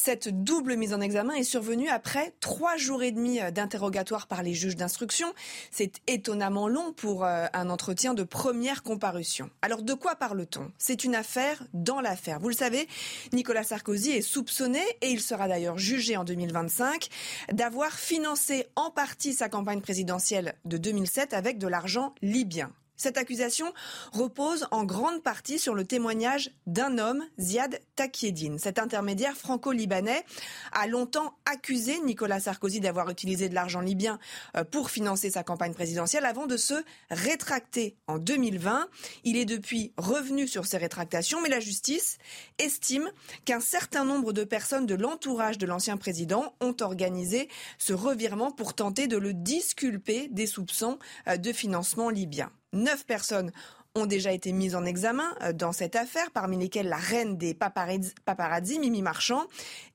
Cette 0.00 0.28
double 0.44 0.76
mise 0.76 0.94
en 0.94 1.00
examen 1.00 1.34
est 1.34 1.42
survenue 1.42 1.88
après 1.88 2.32
trois 2.38 2.76
jours 2.76 3.02
et 3.02 3.10
demi 3.10 3.40
euh, 3.40 3.50
d'interrogatoire 3.50 4.28
par 4.28 4.44
les 4.44 4.54
juges 4.54 4.76
d'instruction. 4.76 5.34
C'est 5.72 5.94
étonnamment 6.06 6.68
long 6.68 6.92
pour 6.92 7.24
euh, 7.24 7.46
un 7.52 7.68
entretien 7.68 8.14
de 8.14 8.22
première 8.22 8.84
comparution. 8.84 9.50
Alors 9.60 9.82
de 9.82 9.94
quoi 9.94 10.14
parle-t-on? 10.14 10.70
C'est 10.78 11.02
une 11.02 11.16
affaire 11.16 11.64
dans 11.74 12.00
l'affaire. 12.00 12.38
Vous 12.38 12.48
le 12.48 12.54
savez, 12.54 12.86
Nicolas 13.32 13.64
Sarkozy 13.64 14.12
est 14.12 14.22
soupçonné, 14.22 14.80
et 15.00 15.10
il 15.10 15.20
sera 15.20 15.48
d'ailleurs 15.48 15.78
jugé 15.78 16.16
en 16.16 16.22
2025, 16.22 17.08
d'avoir 17.52 17.90
financé 17.90 18.68
en 18.76 18.92
partie 18.92 19.34
sa 19.34 19.48
campagne 19.48 19.80
présidentielle 19.80 20.54
de 20.64 20.78
2007 20.78 21.34
avec 21.34 21.58
de 21.58 21.66
l'argent 21.66 22.14
libyen. 22.22 22.70
Cette 22.98 23.16
accusation 23.16 23.72
repose 24.12 24.66
en 24.72 24.82
grande 24.82 25.22
partie 25.22 25.60
sur 25.60 25.76
le 25.76 25.84
témoignage 25.84 26.50
d'un 26.66 26.98
homme, 26.98 27.24
Ziad 27.38 27.80
Takieddine. 27.94 28.58
Cet 28.58 28.80
intermédiaire 28.80 29.36
franco-libanais 29.36 30.24
a 30.72 30.88
longtemps 30.88 31.36
accusé 31.46 32.00
Nicolas 32.00 32.40
Sarkozy 32.40 32.80
d'avoir 32.80 33.08
utilisé 33.08 33.48
de 33.48 33.54
l'argent 33.54 33.80
libyen 33.80 34.18
euh, 34.56 34.64
pour 34.64 34.90
financer 34.90 35.30
sa 35.30 35.44
campagne 35.44 35.74
présidentielle 35.74 36.24
avant 36.24 36.48
de 36.48 36.56
se 36.56 36.74
rétracter 37.08 37.94
en 38.08 38.18
2020. 38.18 38.88
Il 39.22 39.36
est 39.36 39.44
depuis 39.44 39.92
revenu 39.96 40.48
sur 40.48 40.66
ces 40.66 40.78
rétractations, 40.78 41.40
mais 41.40 41.50
la 41.50 41.60
justice 41.60 42.18
estime 42.58 43.08
qu'un 43.44 43.60
certain 43.60 44.04
nombre 44.04 44.32
de 44.32 44.42
personnes 44.42 44.86
de 44.86 44.96
l'entourage 44.96 45.56
de 45.56 45.66
l'ancien 45.66 45.98
président 45.98 46.52
ont 46.60 46.74
organisé 46.80 47.48
ce 47.78 47.92
revirement 47.92 48.50
pour 48.50 48.74
tenter 48.74 49.06
de 49.06 49.18
le 49.18 49.34
disculper 49.34 50.26
des 50.32 50.48
soupçons 50.48 50.98
euh, 51.28 51.36
de 51.36 51.52
financement 51.52 52.10
libyen. 52.10 52.50
Neuf 52.72 53.04
personnes 53.06 53.52
ont 53.98 54.06
déjà 54.06 54.32
été 54.32 54.52
mises 54.52 54.74
en 54.74 54.84
examen 54.84 55.34
euh, 55.42 55.52
dans 55.52 55.72
cette 55.72 55.96
affaire, 55.96 56.30
parmi 56.30 56.56
lesquelles 56.56 56.88
la 56.88 56.96
reine 56.96 57.36
des 57.36 57.54
paparazzi, 57.54 58.78
Mimi 58.78 59.02
Marchand, 59.02 59.46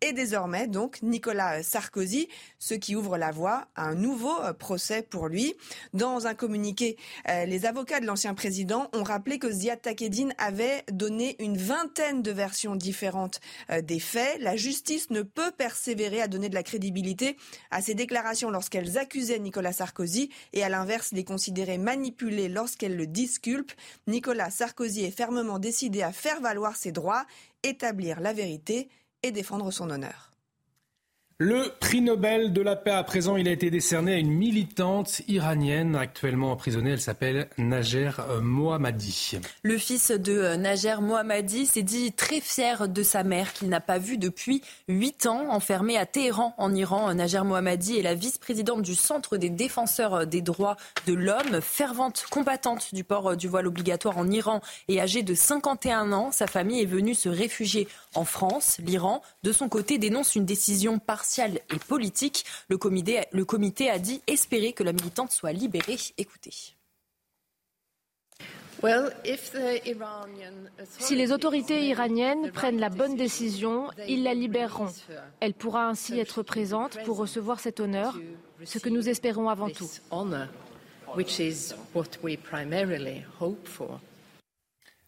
et 0.01 0.13
désormais 0.13 0.67
donc 0.67 1.01
Nicolas 1.01 1.59
euh, 1.59 1.63
Sarkozy, 1.63 2.27
ce 2.59 2.73
qui 2.73 2.95
ouvre 2.95 3.17
la 3.17 3.31
voie 3.31 3.67
à 3.75 3.85
un 3.85 3.95
nouveau 3.95 4.37
euh, 4.41 4.53
procès 4.53 5.01
pour 5.01 5.27
lui. 5.27 5.55
Dans 5.93 6.27
un 6.27 6.33
communiqué, 6.33 6.97
les 7.27 7.65
avocats 7.65 7.99
de 7.99 8.05
l'ancien 8.05 8.33
président 8.33 8.89
ont 8.93 9.03
rappelé 9.03 9.39
que 9.39 9.51
Ziad 9.51 9.81
Takedine 9.81 10.33
avait 10.37 10.83
donné 10.91 11.35
une 11.39 11.57
vingtaine 11.57 12.21
de 12.21 12.31
versions 12.31 12.75
différentes 12.75 13.39
des 13.81 13.99
faits. 13.99 14.39
La 14.39 14.55
justice 14.55 15.09
ne 15.09 15.21
peut 15.21 15.51
persévérer 15.51 16.21
à 16.21 16.27
donner 16.27 16.49
de 16.49 16.55
la 16.55 16.63
crédibilité 16.63 17.37
à 17.71 17.81
ces 17.81 17.93
déclarations 17.93 18.49
lorsqu'elles 18.49 18.97
accusaient 18.97 19.39
Nicolas 19.39 19.73
Sarkozy 19.73 20.29
et 20.53 20.63
à 20.63 20.69
l'inverse 20.69 21.11
les 21.11 21.23
considérer 21.23 21.77
manipulées 21.77 22.49
lorsqu'elles 22.49 22.97
le 22.97 23.07
disculpent. 23.07 23.73
Nicolas 24.08 24.49
Sarkozy 24.49 25.03
est 25.03 25.12
fermement 25.12 25.60
décidé 25.60 26.03
à 26.03 26.12
faire 26.12 26.41
valoir 26.41 26.75
ses 26.75 26.91
droits, 26.91 27.25
établir 27.63 28.19
la 28.19 28.34
vérité 28.34 28.89
et 29.23 29.32
défendre 29.32 29.71
son 29.71 29.89
honneur. 29.89 30.32
Le 31.39 31.73
prix 31.79 32.01
Nobel 32.01 32.53
de 32.53 32.61
la 32.61 32.75
paix 32.75 32.91
à 32.91 33.03
présent, 33.03 33.37
il 33.37 33.47
a 33.47 33.51
été 33.51 33.71
décerné 33.71 34.13
à 34.13 34.17
une 34.17 34.31
militante 34.31 35.23
iranienne 35.27 35.95
actuellement 35.95 36.51
emprisonnée. 36.51 36.91
Elle 36.91 37.01
s'appelle 37.01 37.49
Najer 37.57 38.11
Mohammadi. 38.39 39.39
Le 39.63 39.77
fils 39.79 40.11
de 40.11 40.55
Najer 40.55 41.01
Mohammadi 41.01 41.65
s'est 41.65 41.81
dit 41.81 42.13
très 42.13 42.39
fier 42.39 42.87
de 42.87 43.01
sa 43.01 43.23
mère 43.23 43.51
qu'il 43.53 43.69
n'a 43.69 43.79
pas 43.79 43.97
vue 43.97 44.19
depuis 44.19 44.61
huit 44.87 45.25
ans, 45.25 45.49
enfermée 45.49 45.97
à 45.97 46.05
Téhéran 46.05 46.53
en 46.59 46.73
Iran. 46.75 47.11
Najer 47.15 47.43
Mohammadi 47.43 47.97
est 47.97 48.03
la 48.03 48.13
vice-présidente 48.13 48.83
du 48.83 48.93
Centre 48.93 49.37
des 49.37 49.49
défenseurs 49.49 50.27
des 50.27 50.41
droits 50.41 50.77
de 51.07 51.13
l'homme, 51.13 51.61
fervente 51.61 52.25
combattante 52.29 52.93
du 52.93 53.03
port 53.03 53.35
du 53.35 53.47
voile 53.47 53.65
obligatoire 53.65 54.19
en 54.19 54.29
Iran 54.29 54.61
et 54.87 55.01
âgée 55.01 55.23
de 55.23 55.33
51 55.33 56.11
ans. 56.11 56.31
Sa 56.31 56.45
famille 56.45 56.83
est 56.83 56.85
venue 56.85 57.15
se 57.15 57.27
réfugier 57.27 57.87
en 58.13 58.23
France. 58.23 58.77
L'Iran, 58.85 59.23
de 59.41 59.51
son 59.51 59.67
côté, 59.67 59.97
dénonce 59.97 60.35
une 60.35 60.45
décision 60.45 60.99
et 61.39 61.79
politique. 61.88 62.45
Le 62.69 62.77
comité, 62.77 63.21
le 63.31 63.45
comité 63.45 63.89
a 63.89 63.99
dit 63.99 64.21
espérer 64.27 64.73
que 64.73 64.83
la 64.83 64.93
militante 64.93 65.31
soit 65.31 65.51
libérée. 65.51 65.97
Écoutez. 66.17 66.75
Si 70.99 71.15
les 71.15 71.31
autorités 71.31 71.86
iraniennes 71.88 72.51
prennent 72.51 72.79
la 72.79 72.89
bonne 72.89 73.15
décision, 73.15 73.89
ils 74.09 74.23
la 74.23 74.33
libéreront. 74.33 74.91
Elle 75.39 75.53
pourra 75.53 75.88
ainsi 75.88 76.19
être 76.19 76.43
présente 76.43 77.01
pour 77.05 77.17
recevoir 77.17 77.62
cet 77.62 77.79
honneur, 77.79 78.19
ce 78.65 78.79
que 78.79 78.89
nous 78.89 79.07
espérons 79.07 79.47
avant 79.47 79.69
tout. 79.69 79.89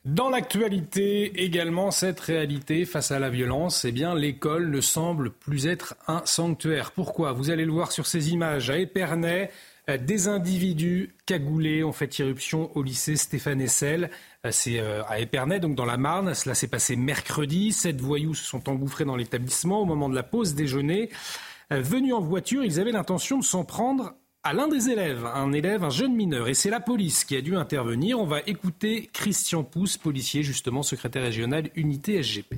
Dans 0.05 0.29
l'actualité 0.29 1.43
également, 1.43 1.89
cette 1.89 2.19
réalité 2.19 2.85
face 2.85 3.11
à 3.11 3.17
la 3.17 3.31
violence, 3.31 3.85
eh 3.85 3.91
bien, 3.91 4.13
l'école 4.13 4.69
ne 4.69 4.79
semble 4.79 5.31
plus 5.31 5.65
être 5.65 5.95
un 6.07 6.21
sanctuaire. 6.25 6.91
Pourquoi? 6.91 7.31
Vous 7.31 7.49
allez 7.49 7.65
le 7.65 7.71
voir 7.71 7.91
sur 7.91 8.05
ces 8.05 8.31
images. 8.31 8.69
À 8.69 8.77
Épernay, 8.77 9.49
euh, 9.89 9.97
des 9.97 10.27
individus 10.27 11.15
cagoulés 11.25 11.83
ont 11.83 11.91
fait 11.91 12.19
irruption 12.19 12.69
au 12.75 12.83
lycée 12.83 13.15
Stéphane 13.15 13.59
Essel. 13.59 14.11
Euh, 14.45 14.51
c'est 14.51 14.79
euh, 14.79 15.03
à 15.05 15.19
Épernay, 15.19 15.59
donc 15.59 15.73
dans 15.73 15.85
la 15.85 15.97
Marne. 15.97 16.35
Cela 16.35 16.53
s'est 16.53 16.67
passé 16.67 16.95
mercredi. 16.95 17.71
Sept 17.71 17.99
voyous 17.99 18.35
se 18.35 18.45
sont 18.45 18.69
engouffrés 18.69 19.05
dans 19.05 19.15
l'établissement 19.15 19.81
au 19.81 19.85
moment 19.85 20.07
de 20.07 20.15
la 20.15 20.23
pause 20.23 20.53
déjeuner. 20.53 21.09
Venus 21.71 22.13
en 22.13 22.21
voiture, 22.21 22.63
ils 22.63 22.79
avaient 22.79 22.91
l'intention 22.91 23.39
de 23.39 23.43
s'en 23.43 23.63
prendre 23.63 24.13
à 24.45 24.53
l'un 24.53 24.67
des 24.67 24.89
élèves, 24.91 25.25
un 25.25 25.51
élève, 25.53 25.83
un 25.83 25.89
jeune 25.89 26.15
mineur. 26.15 26.47
Et 26.47 26.53
c'est 26.53 26.69
la 26.69 26.79
police 26.79 27.25
qui 27.25 27.35
a 27.35 27.41
dû 27.41 27.55
intervenir. 27.55 28.19
On 28.19 28.27
va 28.27 28.41
écouter 28.45 29.09
Christian 29.11 29.63
Pousse, 29.63 29.97
policier, 29.97 30.43
justement, 30.43 30.83
secrétaire 30.83 31.23
régional 31.23 31.71
unité 31.75 32.21
SGP. 32.21 32.53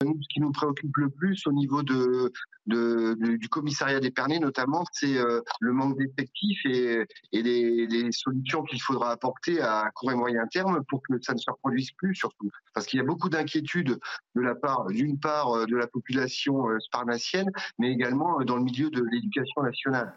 Ce 0.00 0.28
qui 0.28 0.40
nous 0.40 0.52
préoccupe 0.52 0.96
le 0.96 1.10
plus 1.10 1.46
au 1.46 1.52
niveau 1.52 1.82
du 1.82 3.48
commissariat 3.50 4.00
d'Épernay 4.00 4.38
notamment, 4.38 4.84
c'est 4.92 5.18
euh, 5.18 5.42
le 5.60 5.72
manque 5.72 5.98
d'effectifs 5.98 6.64
et, 6.64 7.06
les, 7.32 8.12
solutions 8.12 8.62
qu'il 8.64 8.80
faudra 8.80 9.12
apporter 9.12 9.60
à 9.60 9.90
court 9.94 10.12
et 10.12 10.14
moyen 10.14 10.46
terme 10.46 10.82
pour 10.88 11.02
que 11.02 11.14
ça 11.22 11.32
ne 11.34 11.38
se 11.38 11.50
reproduise 11.50 11.90
plus 11.92 12.14
surtout. 12.14 12.50
Parce 12.74 12.86
qu'il 12.86 12.98
y 12.98 13.02
a 13.02 13.04
beaucoup 13.04 13.28
d'inquiétudes 13.28 13.98
de 14.34 14.40
la 14.40 14.54
part, 14.54 14.86
d'une 14.86 15.18
part, 15.18 15.52
euh, 15.52 15.66
de 15.66 15.76
la 15.76 15.86
population 15.86 16.68
euh, 16.68 16.78
sparnassienne, 16.80 17.50
mais 17.78 17.92
également 17.92 18.42
dans 18.42 18.56
le 18.56 18.62
milieu 18.62 18.90
de 18.90 19.02
l'éducation 19.10 19.62
nationale. 19.62 20.12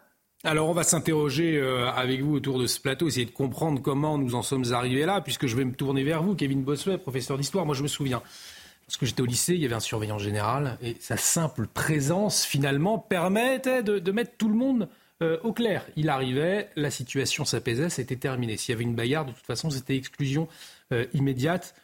Alors 0.46 0.68
on 0.68 0.74
va 0.74 0.84
s'interroger 0.84 1.62
avec 1.96 2.22
vous 2.22 2.36
autour 2.36 2.60
de 2.60 2.68
ce 2.68 2.78
plateau, 2.78 3.08
essayer 3.08 3.26
de 3.26 3.32
comprendre 3.32 3.82
comment 3.82 4.18
nous 4.18 4.36
en 4.36 4.42
sommes 4.42 4.66
arrivés 4.74 5.06
là, 5.06 5.22
puisque 5.22 5.48
je 5.48 5.56
vais 5.56 5.64
me 5.64 5.74
tourner 5.74 6.04
vers 6.04 6.22
vous, 6.22 6.36
Kevin 6.36 6.64
Bossuet, 6.64 6.98
professeur 6.98 7.38
d'histoire. 7.38 7.66
Moi 7.66 7.76
je 7.76 7.84
me 7.84 7.88
souviens, 7.88 8.22
parce 8.88 8.98
que 8.98 9.06
j'étais 9.06 9.22
au 9.22 9.26
lycée, 9.26 9.54
il 9.54 9.62
y 9.62 9.66
avait 9.66 9.76
un 9.76 9.80
surveillant 9.80 10.18
général, 10.18 10.78
et 10.82 10.98
sa 11.00 11.18
simple 11.18 11.68
présence, 11.68 12.46
finalement, 12.46 13.00
permettait 13.00 13.84
de, 13.84 14.12
mettre 14.12 14.34
tout 14.38 14.50
le 14.50 14.56
monde 14.56 14.90
euh, 15.22 15.38
au 15.44 15.54
clair. 15.54 15.86
Il 15.96 16.10
arrivait, 16.10 16.70
la 16.76 16.92
situation 16.92 17.46
s'apaisait, 17.46 17.90
c'était 17.90 18.16
terminé. 18.16 18.58
S'il 18.58 18.74
y 18.74 18.76
avait 18.76 18.84
une 18.84 18.96
bagarre, 18.96 19.26
de 19.26 19.32
toute 19.32 19.46
façon, 19.46 19.70
c'était 19.70 19.96
exclusion 19.96 20.48
euh, 20.92 21.06
immédiate. 21.14 21.76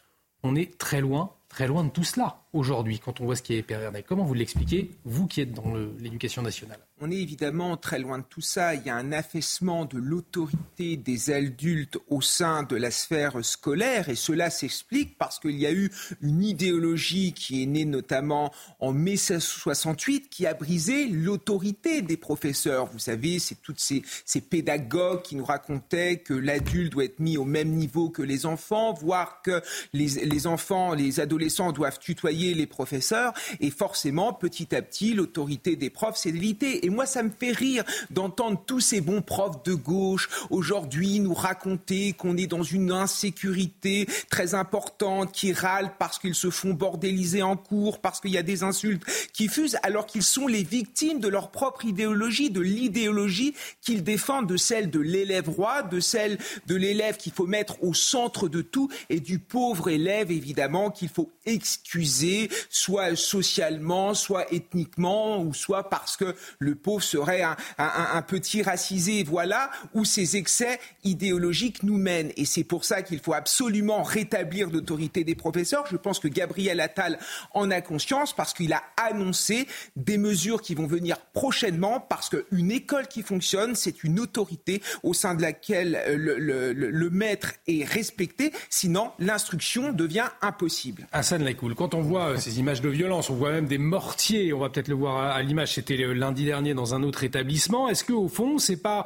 On 0.43 0.55
est 0.55 0.77
très 0.77 1.01
loin, 1.01 1.33
très 1.47 1.67
loin 1.67 1.83
de 1.83 1.89
tout 1.89 2.03
cela 2.03 2.41
aujourd'hui, 2.53 2.99
quand 2.99 3.21
on 3.21 3.25
voit 3.25 3.35
ce 3.35 3.41
qui 3.41 3.55
est 3.55 3.61
pervers. 3.61 3.91
Comment 4.07 4.23
vous 4.23 4.33
l'expliquez, 4.33 4.91
vous 5.05 5.27
qui 5.27 5.41
êtes 5.41 5.53
dans 5.53 5.73
l'éducation 5.99 6.41
nationale? 6.41 6.79
On 7.01 7.11
est 7.11 7.17
évidemment 7.17 7.77
très 7.77 7.99
loin 7.99 8.17
de 8.17 8.23
tout 8.23 8.41
ça. 8.41 8.75
Il 8.75 8.83
y 8.85 8.89
a 8.89 8.95
un 8.95 9.11
affaissement 9.11 9.85
de 9.85 9.97
l'autorité 9.97 10.97
des 10.97 11.31
adultes 11.31 11.97
au 12.09 12.21
sein 12.21 12.63
de 12.63 12.75
la 12.75 12.91
sphère 12.91 13.43
scolaire 13.43 14.09
et 14.09 14.15
cela 14.15 14.49
s'explique 14.49 15.17
parce 15.17 15.39
qu'il 15.39 15.57
y 15.57 15.65
a 15.65 15.71
eu 15.71 15.91
une 16.21 16.43
idéologie 16.43 17.33
qui 17.33 17.63
est 17.63 17.65
née 17.65 17.85
notamment 17.85 18.51
en 18.79 18.91
mai 18.91 19.15
68 19.15 20.29
qui 20.29 20.45
a 20.45 20.53
brisé 20.53 21.07
l'autorité 21.07 22.01
des 22.01 22.17
professeurs. 22.17 22.87
Vous 22.87 22.99
savez, 22.99 23.39
c'est 23.39 23.61
toutes 23.61 23.79
ces, 23.79 24.03
pédagogues 24.41 25.21
qui 25.21 25.35
nous 25.35 25.45
racontaient 25.45 26.17
que 26.17 26.33
l'adulte 26.33 26.91
doit 26.91 27.05
être 27.05 27.19
mis 27.19 27.37
au 27.37 27.45
même 27.45 27.69
niveau 27.69 28.09
que 28.09 28.21
les 28.21 28.45
enfants, 28.45 28.93
voire 28.93 29.41
que 29.41 29.61
les, 29.93 30.07
les 30.25 30.47
enfants, 30.47 30.93
les 30.93 31.19
adolescents 31.19 31.71
doivent 31.71 31.99
tutoyer 31.99 32.38
les 32.39 32.67
professeurs 32.67 33.33
et 33.59 33.69
forcément, 33.69 34.33
petit 34.33 34.75
à 34.75 34.81
petit, 34.81 35.13
l'autorité 35.13 35.75
des 35.75 35.89
profs 35.89 36.17
s'est 36.17 36.31
délitée. 36.31 36.85
Et 36.85 36.89
moi, 36.89 37.05
ça 37.05 37.23
me 37.23 37.29
fait 37.29 37.51
rire 37.51 37.83
d'entendre 38.09 38.61
tous 38.65 38.79
ces 38.79 39.01
bons 39.01 39.21
profs 39.21 39.63
de 39.63 39.73
gauche 39.73 40.29
aujourd'hui 40.49 41.19
nous 41.19 41.33
raconter 41.33 42.13
qu'on 42.13 42.37
est 42.37 42.47
dans 42.47 42.63
une 42.63 42.91
insécurité 42.91 44.07
très 44.29 44.53
importante, 44.53 45.31
qui 45.31 45.53
râlent 45.53 45.93
parce 45.99 46.19
qu'ils 46.19 46.35
se 46.35 46.49
font 46.49 46.73
bordéliser 46.73 47.41
en 47.41 47.57
cours, 47.57 47.99
parce 47.99 48.19
qu'il 48.19 48.31
y 48.31 48.37
a 48.37 48.43
des 48.43 48.63
insultes 48.63 49.03
qui 49.33 49.47
fusent, 49.47 49.77
alors 49.83 50.05
qu'ils 50.05 50.23
sont 50.23 50.47
les 50.47 50.63
victimes 50.63 51.19
de 51.19 51.27
leur 51.27 51.51
propre 51.51 51.85
idéologie, 51.85 52.49
de 52.49 52.61
l'idéologie 52.61 53.53
qu'ils 53.81 54.03
défendent, 54.03 54.47
de 54.47 54.57
celle 54.57 54.89
de 54.89 54.99
l'élève 54.99 55.49
roi, 55.49 55.83
de 55.83 55.99
celle 55.99 56.37
de 56.67 56.75
l'élève 56.75 57.17
qu'il 57.17 57.31
faut 57.31 57.47
mettre 57.47 57.83
au 57.83 57.93
centre 57.93 58.47
de 58.47 58.61
tout, 58.61 58.89
et 59.09 59.19
du 59.19 59.39
pauvre 59.39 59.89
élève, 59.89 60.31
évidemment, 60.31 60.91
qu'il 60.91 61.09
faut 61.09 61.31
excuser, 61.45 62.28
soit 62.69 63.15
socialement, 63.15 64.13
soit 64.13 64.51
ethniquement, 64.53 65.41
ou 65.41 65.53
soit 65.53 65.89
parce 65.89 66.17
que 66.17 66.35
le 66.59 66.75
pauvre 66.75 67.03
serait 67.03 67.41
un, 67.41 68.21
petit 68.21 68.61
racisé, 68.61 69.23
voilà, 69.23 69.71
où 69.93 70.05
ces 70.05 70.35
excès 70.35 70.79
idéologiques 71.03 71.83
nous 71.83 71.97
mènent. 71.97 72.31
Et 72.37 72.45
c'est 72.45 72.63
pour 72.63 72.85
ça 72.85 73.01
qu'il 73.01 73.19
faut 73.19 73.33
absolument 73.33 74.03
rétablir 74.03 74.69
l'autorité 74.69 75.23
des 75.23 75.35
professeurs. 75.35 75.85
Je 75.89 75.97
pense 75.97 76.19
que 76.19 76.27
Gabriel 76.27 76.79
Attal 76.79 77.19
en 77.53 77.71
a 77.71 77.81
conscience 77.81 78.33
parce 78.33 78.53
qu'il 78.53 78.73
a 78.73 78.83
annoncé 78.97 79.67
des 79.95 80.17
mesures 80.17 80.61
qui 80.61 80.75
vont 80.75 80.87
venir 80.87 81.17
prochainement 81.33 81.99
parce 81.99 82.29
qu'une 82.29 82.71
école 82.71 83.07
qui 83.07 83.21
fonctionne, 83.21 83.75
c'est 83.75 84.03
une 84.03 84.19
autorité 84.19 84.81
au 85.03 85.13
sein 85.13 85.35
de 85.35 85.41
laquelle 85.41 85.99
le, 86.07 87.09
maître 87.09 87.53
est 87.67 87.83
respecté. 87.83 88.51
Sinon, 88.69 89.11
l'instruction 89.19 89.91
devient 89.91 90.27
impossible. 90.41 91.07
Hassan 91.11 91.43
quand 91.75 91.93
on 91.93 92.01
voit 92.01 92.18
euh, 92.27 92.37
ces 92.37 92.59
images 92.59 92.81
de 92.81 92.89
violence, 92.89 93.29
on 93.29 93.35
voit 93.35 93.51
même 93.51 93.67
des 93.67 93.77
mortiers, 93.77 94.53
on 94.53 94.59
va 94.59 94.69
peut-être 94.69 94.87
le 94.87 94.95
voir 94.95 95.17
à 95.17 95.41
l'image, 95.41 95.73
c'était 95.73 95.97
lundi 95.97 96.45
dernier 96.45 96.73
dans 96.73 96.93
un 96.93 97.03
autre 97.03 97.23
établissement. 97.23 97.89
Est-ce 97.89 98.03
qu'au 98.03 98.27
fond, 98.27 98.57
pas, 98.81 99.05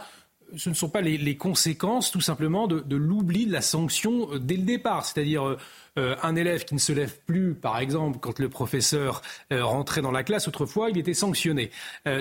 ce 0.56 0.70
ne 0.70 0.76
sont 0.76 0.90
pas 0.90 1.02
les, 1.02 1.38
conséquences 1.38 2.12
tout 2.12 2.22
simplement 2.22 2.68
de, 2.68 2.96
l'oubli 2.96 3.46
de 3.46 3.52
la 3.52 3.62
sanction 3.62 4.34
euh, 4.34 4.40
dès 4.40 4.56
le 4.56 4.64
départ? 4.64 5.06
C'est-à-dire 5.06 5.48
euh, 5.48 5.58
euh, 5.98 6.16
un 6.24 6.36
élève 6.36 6.66
qui 6.66 6.74
ne 6.74 6.80
se 6.80 6.94
lève 6.94 7.18
plus, 7.26 7.54
par 7.54 7.80
exemple, 7.80 8.20
quand 8.20 8.40
le 8.40 8.50
professeur 8.50 9.22
rentrait 9.52 10.02
dans 10.02 10.12
la 10.12 10.24
classe 10.24 10.48
autrefois, 10.48 10.90
il 10.90 10.98
était 10.98 11.14
sanctionné. 11.14 11.72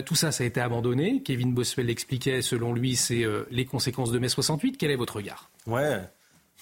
tout 0.05 0.15
ça, 0.15 0.31
ça 0.31 0.45
a 0.45 0.47
été 0.47 0.61
abandonné. 0.61 1.23
Kevin 1.23 1.55
Boswell 1.55 1.87
l'expliquait, 1.87 2.43
selon 2.43 2.75
lui, 2.75 2.97
c'est 2.97 3.25
les 3.51 3.65
conséquences 3.65 4.13
de 4.13 4.19
mai 4.19 4.29
68. 4.29 4.77
Quel 4.77 4.91
est 4.91 4.97
votre 4.97 5.17
regard? 5.17 5.51
Ouais, 5.67 6.01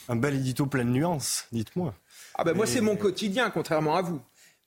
un 0.08 0.16
bel 0.16 0.36
édito 0.36 0.66
plein 0.66 0.84
de 0.84 0.90
nuances, 0.90 1.46
dites-moi. 1.50 1.94
Ah 2.40 2.44
ben 2.44 2.56
moi, 2.56 2.66
c'est 2.66 2.80
mon 2.80 2.96
quotidien, 2.96 3.50
contrairement 3.50 3.96
à 3.96 4.00
vous. 4.00 4.18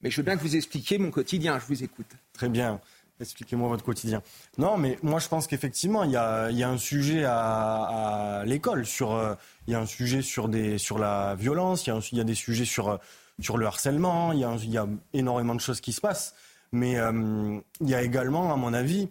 Mais 0.02 0.12
je 0.12 0.18
veux 0.18 0.24
bien 0.24 0.38
que 0.38 0.44
vous 0.44 0.56
expliquiez 0.56 1.00
mon 1.00 1.10
quotidien, 1.10 1.58
je 1.58 1.66
vous 1.66 1.84
écoute. 1.84 2.06
Très 2.32 2.48
bien. 2.48 2.80
Expliquez-moi 3.20 3.68
votre 3.68 3.84
quotidien. 3.84 4.22
Non, 4.60 4.78
mais 4.78 5.00
moi 5.02 5.20
je 5.20 5.28
pense 5.28 5.48
qu'effectivement, 5.48 6.04
il 6.04 6.12
y 6.12 6.16
a, 6.16 6.70
un 6.70 6.78
sujet 6.78 7.24
à, 7.26 8.44
l'école. 8.46 8.86
Sur, 8.86 9.14
euh, 9.14 9.34
il 9.66 9.74
y 9.74 9.76
a 9.76 9.80
un 9.80 9.88
sujet 9.88 10.22
sur, 10.22 10.50
des, 10.50 10.78
sur 10.78 11.00
la 11.00 11.34
violence, 11.34 11.88
il 11.88 12.18
y, 12.18 12.22
a 12.22 12.24
des 12.24 12.36
sujets 12.36 12.66
sur, 12.66 13.00
sur 13.40 13.58
le 13.58 13.66
harcèlement, 13.66 14.34
il 14.34 14.40
y, 14.40 14.44
a, 14.44 14.56
y 14.56 14.78
a 14.78 14.88
énormément 15.14 15.56
de 15.56 15.62
choses 15.62 15.82
qui 15.82 15.94
se 15.94 16.02
passent. 16.02 16.36
Mais 16.74 17.00
euh, 17.00 17.60
il 17.82 17.90
y 17.90 17.96
a 17.96 18.04
également, 18.04 18.54
à 18.54 18.56
mon 18.56 18.72
avis, 18.72 19.10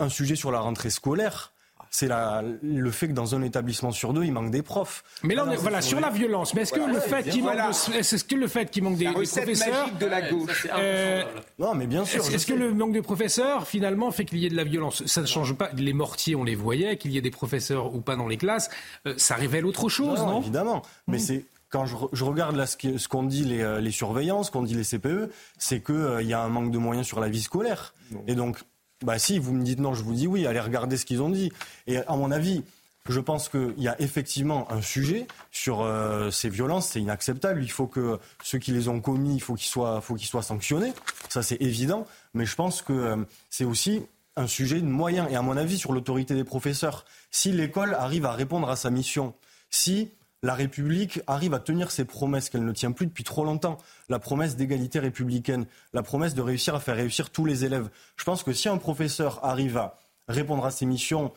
un 0.00 0.08
sujet 0.08 0.34
sur 0.34 0.50
la 0.50 0.58
rentrée 0.58 0.90
scolaire 0.90 1.52
c'est 1.90 2.08
le 2.08 2.90
fait 2.92 3.08
que 3.08 3.12
dans 3.12 3.34
un 3.34 3.42
établissement 3.42 3.90
sur 3.90 4.12
deux, 4.12 4.24
il 4.24 4.32
manque 4.32 4.52
des 4.52 4.62
profs. 4.62 5.02
Mais 5.24 5.34
là, 5.34 5.44
voilà, 5.58 5.82
sur 5.82 5.98
la 5.98 6.10
violence. 6.10 6.54
Mais 6.54 6.62
est-ce 6.62 6.72
que, 6.72 6.80
le 6.80 7.00
fait 7.00 7.24
qu'il 7.28 7.42
manque, 7.42 7.56
est-ce 7.92 8.24
que 8.24 8.36
le 8.36 8.46
fait 8.46 8.70
qu'il 8.70 8.84
manque 8.84 8.96
des, 8.96 9.10
professeurs, 9.10 9.90
de 9.98 10.06
la 10.06 10.30
gauche. 10.30 10.68
Euh, 10.72 11.24
non, 11.58 11.74
mais 11.74 11.88
bien 11.88 12.04
sûr. 12.04 12.24
Est-ce 12.24 12.46
que 12.46 12.54
le 12.54 12.72
manque 12.72 12.92
de 12.92 13.00
professeurs, 13.00 13.66
finalement, 13.66 14.12
fait 14.12 14.24
qu'il 14.24 14.38
y 14.38 14.46
ait 14.46 14.50
de 14.50 14.56
la 14.56 14.64
violence? 14.64 15.04
Ça 15.06 15.20
ne 15.20 15.26
change 15.26 15.54
pas. 15.54 15.70
Les 15.76 15.92
mortiers, 15.92 16.36
on 16.36 16.44
les 16.44 16.54
voyait, 16.54 16.96
qu'il 16.96 17.10
y 17.10 17.18
ait 17.18 17.22
des 17.22 17.32
professeurs 17.32 17.92
ou 17.92 18.00
pas 18.00 18.14
dans 18.14 18.28
les 18.28 18.36
classes, 18.36 18.70
euh, 19.06 19.14
ça 19.16 19.34
révèle 19.34 19.66
autre 19.66 19.88
chose, 19.88 20.20
non, 20.20 20.40
Évidemment. 20.40 20.82
Mais 21.08 21.16
hmm. 21.16 21.20
c'est 21.20 21.44
quand 21.70 21.86
je, 21.86 22.24
regarde 22.24 22.56
là 22.56 22.66
ce 22.66 23.08
qu'ont 23.08 23.22
dit 23.22 23.44
les, 23.44 23.80
les 23.80 23.90
surveillants, 23.92 24.42
ce 24.42 24.50
qu'ont 24.50 24.62
dit 24.62 24.74
les 24.74 24.84
CPE, 24.84 25.30
c'est 25.56 25.80
qu'il 25.80 26.26
y 26.26 26.32
a 26.32 26.42
un 26.42 26.48
manque 26.48 26.72
de 26.72 26.78
moyens 26.78 27.06
sur 27.06 27.20
la 27.20 27.28
vie 27.28 27.42
scolaire. 27.42 27.94
Et 28.26 28.34
donc, 28.34 28.58
bah 29.02 29.18
si, 29.18 29.38
vous 29.38 29.52
me 29.52 29.62
dites 29.62 29.78
non, 29.78 29.94
je 29.94 30.02
vous 30.02 30.14
dis 30.14 30.26
oui, 30.26 30.46
allez 30.46 30.60
regarder 30.60 30.96
ce 30.96 31.04
qu'ils 31.04 31.22
ont 31.22 31.30
dit. 31.30 31.50
Et 31.86 31.98
à 31.98 32.16
mon 32.16 32.30
avis, 32.30 32.62
je 33.08 33.20
pense 33.20 33.48
qu'il 33.48 33.74
y 33.78 33.88
a 33.88 34.00
effectivement 34.00 34.70
un 34.70 34.82
sujet 34.82 35.26
sur 35.50 35.80
euh, 35.80 36.30
ces 36.30 36.48
violences, 36.48 36.88
c'est 36.88 37.00
inacceptable. 37.00 37.62
Il 37.62 37.70
faut 37.70 37.86
que 37.86 38.18
ceux 38.42 38.58
qui 38.58 38.72
les 38.72 38.88
ont 38.88 39.00
commis, 39.00 39.34
il 39.34 39.40
faut 39.40 39.54
qu'ils 39.54 39.70
soient, 39.70 40.00
faut 40.00 40.14
qu'ils 40.14 40.28
soient 40.28 40.42
sanctionnés. 40.42 40.92
Ça, 41.28 41.42
c'est 41.42 41.60
évident. 41.62 42.06
Mais 42.34 42.44
je 42.44 42.54
pense 42.54 42.82
que 42.82 42.92
euh, 42.92 43.16
c'est 43.48 43.64
aussi 43.64 44.02
un 44.36 44.46
sujet 44.46 44.80
de 44.80 44.86
moyens. 44.86 45.28
Et 45.30 45.36
à 45.36 45.42
mon 45.42 45.56
avis, 45.56 45.78
sur 45.78 45.92
l'autorité 45.92 46.34
des 46.34 46.44
professeurs, 46.44 47.04
si 47.30 47.52
l'école 47.52 47.94
arrive 47.94 48.26
à 48.26 48.32
répondre 48.32 48.68
à 48.68 48.76
sa 48.76 48.90
mission, 48.90 49.34
si 49.70 50.10
la 50.42 50.54
République 50.54 51.20
arrive 51.26 51.52
à 51.54 51.58
tenir 51.58 51.90
ses 51.90 52.04
promesses 52.04 52.48
qu'elle 52.48 52.64
ne 52.64 52.72
tient 52.72 52.92
plus 52.92 53.06
depuis 53.06 53.24
trop 53.24 53.44
longtemps, 53.44 53.76
la 54.08 54.18
promesse 54.18 54.56
d'égalité 54.56 54.98
républicaine, 54.98 55.66
la 55.92 56.02
promesse 56.02 56.34
de 56.34 56.40
réussir 56.40 56.74
à 56.74 56.80
faire 56.80 56.96
réussir 56.96 57.30
tous 57.30 57.44
les 57.44 57.64
élèves. 57.64 57.90
Je 58.16 58.24
pense 58.24 58.42
que 58.42 58.52
si 58.52 58.68
un 58.68 58.78
professeur 58.78 59.44
arrive 59.44 59.76
à 59.76 59.98
répondre 60.30 60.64
à 60.64 60.70
ses 60.70 60.86
missions 60.86 61.32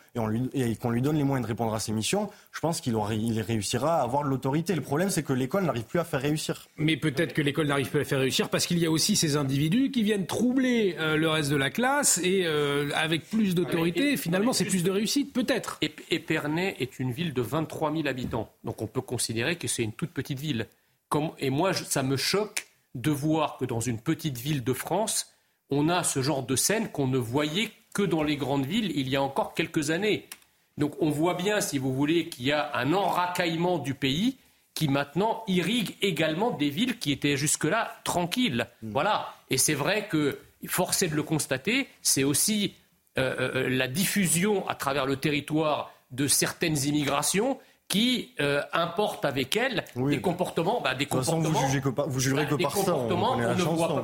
et, 0.54 0.76
qu'on 0.76 0.90
lui 0.90 1.02
donne 1.02 1.18
les 1.18 1.24
moyens 1.24 1.46
de 1.46 1.48
répondre 1.48 1.74
à 1.74 1.80
ses 1.80 1.92
missions, 1.92 2.30
je 2.52 2.60
pense 2.60 2.82
qu'il 2.82 2.96
il 3.12 3.42
réussira 3.42 4.00
à 4.00 4.04
avoir 4.04 4.24
l'autorité. 4.24 4.76
Le 4.76 4.82
problème, 4.82 5.10
c'est 5.10 5.24
que 5.24 5.34
l'école 5.34 5.66
n'arrive 5.66 5.84
plus 5.84 6.00
à 6.00 6.04
faire 6.04 6.22
réussir. 6.22 6.68
Mais 6.78 6.98
peut-être 6.98 7.34
que 7.34 7.42
l'école 7.42 7.68
n'arrive 7.68 7.90
plus 7.90 8.02
à 8.02 8.06
faire 8.06 8.20
réussir 8.20 8.50
parce 8.50 8.66
qu'il 8.66 8.80
y 8.80 8.86
a 8.86 8.92
aussi 8.92 9.16
ces 9.16 9.36
individus 9.38 9.92
qui 9.92 10.04
viennent 10.04 10.26
troubler 10.26 10.96
euh, 11.00 11.18
le 11.18 11.30
reste 11.30 11.50
de 11.50 11.56
la 11.56 11.70
classe 11.70 12.20
et 12.24 12.44
euh, 12.46 12.90
avec 12.96 13.30
plus 13.30 13.56
d'autorité, 13.56 14.18
finalement, 14.18 14.54
c'est 14.54 14.66
plus 14.66 14.84
de 14.84 14.92
réussite, 14.92 15.34
peut-être. 15.34 15.80
Épernay 16.10 16.76
est 16.80 17.00
une 17.00 17.12
ville 17.12 17.34
de 17.34 17.42
23 17.42 17.92
000 17.92 18.08
habitants, 18.08 18.50
donc 18.64 18.82
on 18.82 18.88
peut 18.88 19.02
considérer 19.02 19.56
que 19.56 19.68
c'est 19.68 19.84
une 19.84 19.94
toute 19.94 20.12
petite 20.12 20.40
ville. 20.40 20.68
Comme, 21.10 21.32
et 21.40 21.50
moi, 21.50 21.74
ça 21.74 22.04
me 22.04 22.18
choque 22.18 22.68
de 22.96 23.12
voir 23.12 23.58
que 23.58 23.66
dans 23.66 23.80
une 23.80 24.00
petite 24.00 24.38
ville 24.38 24.64
de 24.64 24.74
France, 24.74 25.34
on 25.70 25.90
a 25.90 26.04
ce 26.04 26.22
genre 26.22 26.44
de 26.44 26.56
scène 26.56 26.90
qu'on 26.90 27.08
ne 27.08 27.18
voyait 27.18 27.72
que 27.94 28.04
dans 28.04 28.24
les 28.24 28.36
grandes 28.36 28.66
villes 28.66 28.92
il 28.96 29.10
y 29.10 29.16
a 29.16 29.22
encore 29.22 29.54
quelques 29.54 29.92
années. 29.92 30.28
Donc 30.78 30.96
on 31.00 31.10
voit 31.10 31.36
bien, 31.36 31.62
si 31.62 31.78
vous 31.78 31.94
voulez, 31.94 32.30
qu'il 32.30 32.46
y 32.46 32.52
a 32.52 32.76
un 32.76 32.94
enracaillement 32.94 33.78
du 33.78 33.94
pays 33.94 34.38
qui 34.74 34.88
maintenant 34.88 35.44
irrigue 35.48 35.96
également 36.02 36.52
des 36.52 36.70
villes 36.70 36.98
qui 36.98 37.12
étaient 37.12 37.38
jusque-là 37.38 37.96
tranquilles. 38.04 38.68
Hmm. 38.82 38.92
Voilà. 38.92 39.34
Et 39.50 39.58
c'est 39.58 39.76
vrai 39.76 40.08
que, 40.08 40.40
forcé 40.68 41.08
de 41.08 41.16
le 41.16 41.24
constater, 41.24 41.88
c'est 42.02 42.24
aussi 42.24 42.74
euh, 43.20 43.52
euh, 43.56 43.70
la 43.70 43.88
diffusion 43.88 44.68
à 44.68 44.76
travers 44.76 45.06
le 45.06 45.18
territoire 45.18 45.94
de 46.12 46.28
certaines 46.28 46.78
immigrations 46.86 47.60
qui 47.88 48.34
euh, 48.40 48.62
importe 48.74 49.24
avec 49.26 49.56
elle 49.56 49.86
des 49.96 50.20
comportements, 50.20 50.82
bah, 50.82 50.96
des 50.96 51.06
comportements, 51.06 51.50
vous, 51.50 51.68
jugez 51.68 51.82
que 51.82 51.90
vous 51.90 52.20
jugerez 52.20 52.48
que 52.48 52.56
par 52.56 52.76
ça, 52.76 52.92